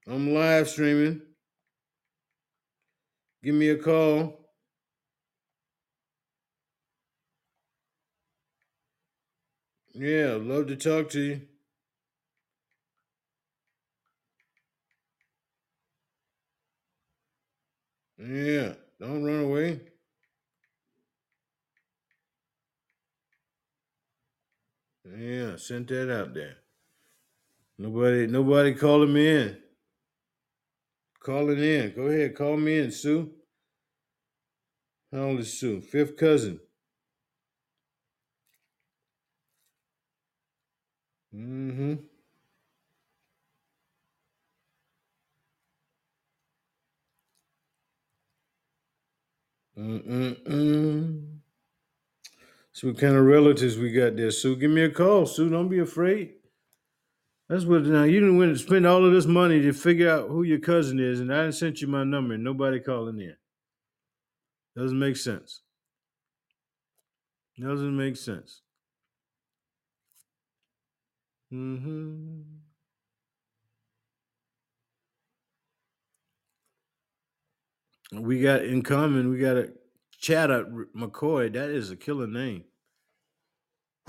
I'm 0.08 0.32
live 0.32 0.68
streaming. 0.68 1.20
Give 3.44 3.54
me 3.54 3.68
a 3.68 3.76
call. 3.76 4.40
Yeah, 9.92 10.38
love 10.40 10.68
to 10.68 10.76
talk 10.76 11.10
to 11.10 11.20
you. 11.20 11.40
Yeah, 18.22 18.74
don't 19.00 19.24
run 19.24 19.44
away. 19.44 19.80
Yeah, 25.16 25.56
sent 25.56 25.88
that 25.88 26.12
out 26.12 26.34
there. 26.34 26.56
Nobody, 27.78 28.26
nobody 28.26 28.74
calling 28.74 29.12
me 29.12 29.26
in. 29.26 29.56
Calling 31.18 31.58
in. 31.58 31.94
Go 31.96 32.02
ahead, 32.08 32.36
call 32.36 32.58
me 32.58 32.78
in, 32.80 32.90
Sue. 32.90 33.30
How 35.10 35.22
old 35.22 35.40
is 35.40 35.58
Sue? 35.58 35.80
Fifth 35.80 36.16
cousin. 36.18 36.60
Mm-hmm. 41.34 41.94
Mm-mm-mm. 49.80 51.38
So 52.72 52.88
what 52.88 52.98
kind 52.98 53.16
of 53.16 53.24
relatives 53.24 53.78
we 53.78 53.90
got 53.92 54.16
there, 54.16 54.30
Sue? 54.30 54.56
Give 54.56 54.70
me 54.70 54.82
a 54.82 54.90
call, 54.90 55.26
Sue. 55.26 55.48
Don't 55.48 55.68
be 55.68 55.78
afraid. 55.78 56.34
That's 57.48 57.64
what 57.64 57.82
now 57.82 58.04
you 58.04 58.20
didn't 58.20 58.38
went 58.38 58.56
to 58.56 58.62
spend 58.62 58.86
all 58.86 59.04
of 59.04 59.12
this 59.12 59.26
money 59.26 59.60
to 59.62 59.72
figure 59.72 60.08
out 60.08 60.28
who 60.28 60.42
your 60.42 60.60
cousin 60.60 61.00
is, 61.00 61.18
and 61.18 61.34
I 61.34 61.42
didn't 61.42 61.56
sent 61.56 61.80
you 61.80 61.88
my 61.88 62.04
number 62.04 62.34
and 62.34 62.44
nobody 62.44 62.78
calling 62.78 63.18
in. 63.20 63.36
Doesn't 64.76 64.98
make 64.98 65.16
sense. 65.16 65.62
Doesn't 67.58 67.96
make 67.96 68.16
sense. 68.16 68.60
Mm-hmm. 71.52 72.59
We 78.12 78.40
got 78.40 78.64
in 78.64 78.82
common, 78.82 79.30
we 79.30 79.38
got 79.38 79.56
a 79.56 79.70
chat 80.18 80.50
up 80.50 80.68
McCoy. 80.96 81.52
That 81.52 81.70
is 81.70 81.90
a 81.90 81.96
killer 81.96 82.26
name. 82.26 82.64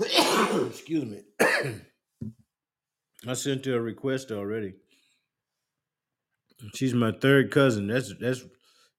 Excuse 0.00 1.04
me. 1.04 1.22
I 3.26 3.34
sent 3.34 3.66
her 3.66 3.76
a 3.76 3.80
request 3.80 4.32
already. 4.32 4.74
She's 6.74 6.94
my 6.94 7.12
third 7.12 7.50
cousin. 7.50 7.86
That's 7.86 8.12
that's 8.20 8.44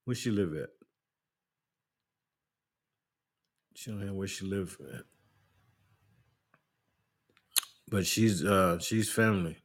where 0.06 0.16
she 0.16 0.32
live 0.32 0.54
at. 0.56 0.70
She 3.76 3.92
don't 3.92 4.06
know 4.06 4.14
where 4.14 4.28
she 4.28 4.46
live 4.46 4.78
at. 4.94 5.02
But 7.90 8.06
she's 8.06 8.44
uh 8.44 8.80
she's 8.80 9.10
family. 9.10 9.58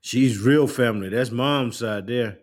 She's 0.00 0.38
real 0.38 0.66
family. 0.66 1.08
That's 1.08 1.30
mom's 1.30 1.78
side 1.78 2.06
there. 2.06 2.38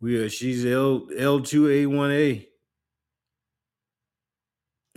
We 0.00 0.16
are 0.18 0.28
she's 0.28 0.64
L 0.66 1.08
L 1.16 1.40
two 1.40 1.68
A 1.68 1.86
one 1.86 2.12
A. 2.12 2.46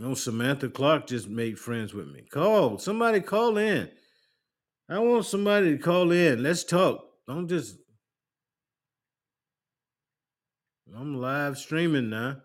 Oh, 0.01 0.13
Samantha 0.13 0.69
Clark 0.69 1.07
just 1.07 1.27
made 1.27 1.59
friends 1.59 1.93
with 1.93 2.07
me. 2.07 2.21
Call. 2.31 2.77
Somebody 2.77 3.19
call 3.21 3.57
in. 3.57 3.89
I 4.89 4.99
want 4.99 5.25
somebody 5.25 5.77
to 5.77 5.83
call 5.83 6.11
in. 6.11 6.41
Let's 6.41 6.63
talk. 6.63 7.05
Don't 7.27 7.47
just 7.47 7.77
I'm 10.95 11.15
live 11.15 11.57
streaming 11.57 12.09
now. 12.09 12.37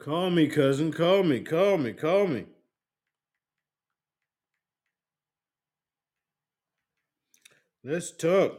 Call 0.00 0.30
me, 0.30 0.48
cousin. 0.48 0.92
Call 0.92 1.22
me. 1.24 1.40
Call 1.40 1.76
me. 1.76 1.92
Call 1.92 2.26
me. 2.26 2.46
Let's 7.84 8.10
talk. 8.10 8.58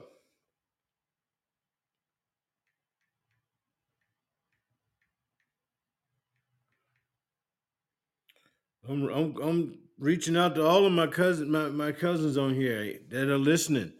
I'm, 8.88 9.08
I'm 9.10 9.36
I'm 9.42 9.80
reaching 9.98 10.38
out 10.38 10.54
to 10.56 10.66
all 10.66 10.86
of 10.86 10.92
my 10.92 11.08
cousins, 11.08 11.50
my, 11.50 11.70
my 11.70 11.92
cousins 11.92 12.38
on 12.38 12.54
here 12.54 13.00
that 13.10 13.30
are 13.30 13.38
listening. 13.38 13.94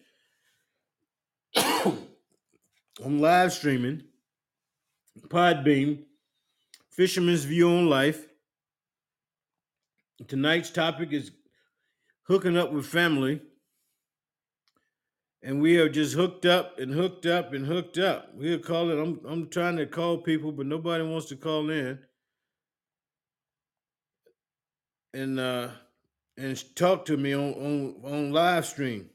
I'm 1.56 3.20
live 3.20 3.52
streaming, 3.52 4.04
Podbean, 5.28 6.04
Fisherman's 6.92 7.46
View 7.46 7.70
on 7.70 7.90
Life. 7.90 8.28
Tonight's 10.28 10.70
topic 10.70 11.14
is 11.14 11.32
hooking 12.24 12.58
up 12.58 12.72
with 12.72 12.86
family. 12.86 13.42
And 15.42 15.60
we 15.60 15.78
are 15.80 15.90
just 15.90 16.14
hooked 16.14 16.46
up 16.46 16.78
and 16.78 16.94
hooked 16.94 17.26
up 17.26 17.54
and 17.54 17.66
hooked 17.66 17.98
up. 17.98 18.36
We're 18.36 18.60
calling. 18.60 19.00
I'm 19.00 19.20
I'm 19.26 19.50
trying 19.50 19.78
to 19.78 19.88
call 19.88 20.20
people, 20.20 20.52
but 20.52 20.68
nobody 20.68 21.04
wants 21.04 21.28
to 21.28 21.36
call 21.36 21.72
in. 21.72 21.98
And 25.14 25.40
uh 25.40 25.70
and 26.38 26.76
talk 26.76 27.06
to 27.06 27.18
me 27.18 27.34
on 27.34 27.54
on, 27.54 27.96
on 28.04 28.32
live 28.32 28.68
stream. 28.68 29.10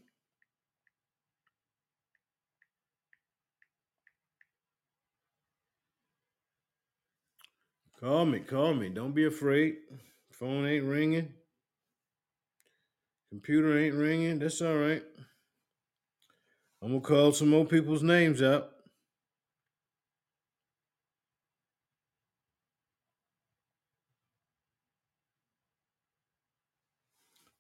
Call 8.01 8.27
me, 8.27 8.41
call 8.41 8.75
me. 8.75 8.91
Don't 8.91 9.15
be 9.15 9.25
afraid. 9.25 9.77
Phone 10.31 10.67
ain't 10.67 10.85
ringing. 10.85 11.33
Computer 13.31 13.79
ain't 13.79 13.95
ringing. 13.95 14.39
That's 14.39 14.61
all 14.61 14.77
right. 14.77 15.03
I'm 16.83 16.89
gonna 16.89 17.01
call 17.01 17.33
some 17.33 17.49
more 17.49 17.65
people's 17.65 18.03
names 18.03 18.43
out. 18.43 18.71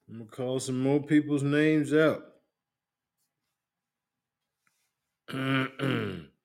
I'm 0.09 0.19
gonna 0.19 0.31
call 0.31 0.61
some 0.61 0.81
more 0.81 1.03
people's 1.03 1.43
names 1.43 1.95
out. 1.95 2.23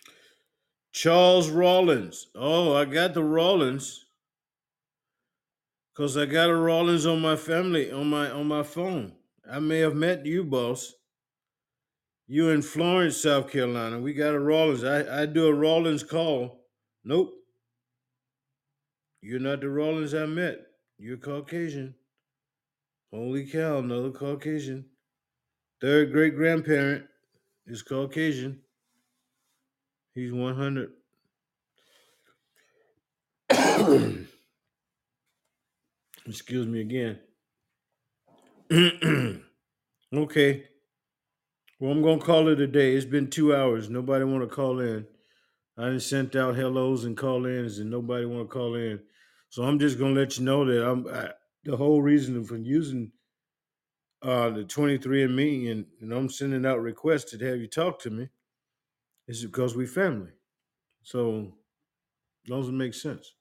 Charles 0.91 1.49
Rollins. 1.49 2.27
Oh, 2.35 2.75
I 2.75 2.85
got 2.85 3.13
the 3.13 3.23
Rollins. 3.23 4.05
Cause 5.95 6.17
I 6.17 6.25
got 6.25 6.49
a 6.49 6.55
Rollins 6.55 7.05
on 7.05 7.21
my 7.21 7.35
family 7.35 7.91
on 7.91 8.09
my 8.09 8.29
on 8.31 8.47
my 8.47 8.63
phone. 8.63 9.13
I 9.49 9.59
may 9.59 9.79
have 9.79 9.95
met 9.95 10.25
you, 10.25 10.43
boss. 10.43 10.93
You 12.27 12.49
in 12.49 12.61
Florence, 12.61 13.17
South 13.17 13.51
Carolina. 13.51 13.99
We 13.99 14.13
got 14.13 14.33
a 14.33 14.39
Rollins. 14.39 14.85
I, 14.85 15.23
I 15.23 15.25
do 15.25 15.47
a 15.47 15.53
Rollins 15.53 16.03
call. 16.03 16.61
Nope. 17.03 17.33
You're 19.21 19.41
not 19.41 19.59
the 19.59 19.69
Rollins 19.69 20.13
I 20.13 20.25
met. 20.25 20.59
You're 20.97 21.17
Caucasian. 21.17 21.93
Holy 23.11 23.45
cow, 23.45 23.79
another 23.79 24.11
Caucasian. 24.11 24.85
Third 25.81 26.13
great 26.13 26.35
grandparent 26.35 27.05
is 27.67 27.81
Caucasian. 27.81 28.61
He's 30.13 30.33
100. 30.33 30.91
Excuse 36.27 36.67
me 36.67 36.81
again. 36.81 37.19
okay. 40.13 40.63
Well, 41.79 41.91
I'm 41.91 42.01
gonna 42.01 42.21
call 42.21 42.47
it 42.49 42.59
a 42.59 42.67
day. 42.67 42.95
It's 42.95 43.05
been 43.05 43.29
two 43.29 43.55
hours. 43.55 43.89
Nobody 43.89 44.23
want 44.25 44.47
to 44.47 44.55
call 44.55 44.79
in. 44.79 45.07
I 45.77 45.85
done 45.85 45.99
sent 45.99 46.35
out 46.35 46.55
hellos 46.55 47.05
and 47.05 47.17
call 47.17 47.45
ins, 47.45 47.79
and 47.79 47.89
nobody 47.89 48.25
want 48.25 48.49
to 48.49 48.53
call 48.53 48.75
in. 48.75 48.99
So 49.49 49.63
I'm 49.63 49.79
just 49.79 49.97
gonna 49.97 50.13
let 50.13 50.37
you 50.37 50.45
know 50.45 50.65
that 50.65 50.87
I'm 50.87 51.07
I, 51.07 51.31
the 51.63 51.77
whole 51.77 52.01
reason 52.01 52.43
for 52.43 52.57
using 52.57 53.11
uh, 54.21 54.49
the 54.51 54.63
23andMe 54.63 55.71
and, 55.71 55.85
and 55.99 56.13
I'm 56.13 56.29
sending 56.29 56.65
out 56.65 56.81
requests 56.81 57.31
to 57.31 57.45
have 57.45 57.57
you 57.57 57.67
talk 57.67 57.99
to 58.01 58.09
me 58.09 58.29
is 59.39 59.45
because 59.45 59.75
we 59.75 59.85
family. 59.85 60.31
So 61.03 61.53
doesn't 62.45 62.77
make 62.77 62.93
sense. 62.93 63.33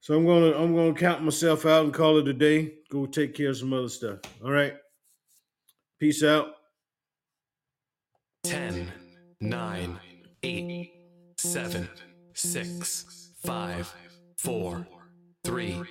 So 0.00 0.16
I'm 0.16 0.26
gonna 0.26 0.52
I'm 0.52 0.74
gonna 0.74 0.94
count 0.94 1.22
myself 1.22 1.64
out 1.64 1.84
and 1.84 1.94
call 1.94 2.18
it 2.18 2.28
a 2.28 2.32
day. 2.32 2.74
Go 2.90 3.06
take 3.06 3.34
care 3.34 3.50
of 3.50 3.56
some 3.56 3.72
other 3.72 3.88
stuff. 3.88 4.18
All 4.44 4.50
right. 4.50 4.74
Peace 5.98 6.24
out. 6.24 6.48
10, 8.44 8.92
9, 9.40 10.00
8, 10.42 10.92
7, 11.38 11.88
6, 12.34 13.30
5, 13.44 13.94
4, 14.38 14.86
3, 15.44 15.82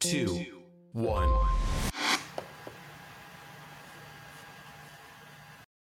2, 0.00 0.46
1. 0.92 1.61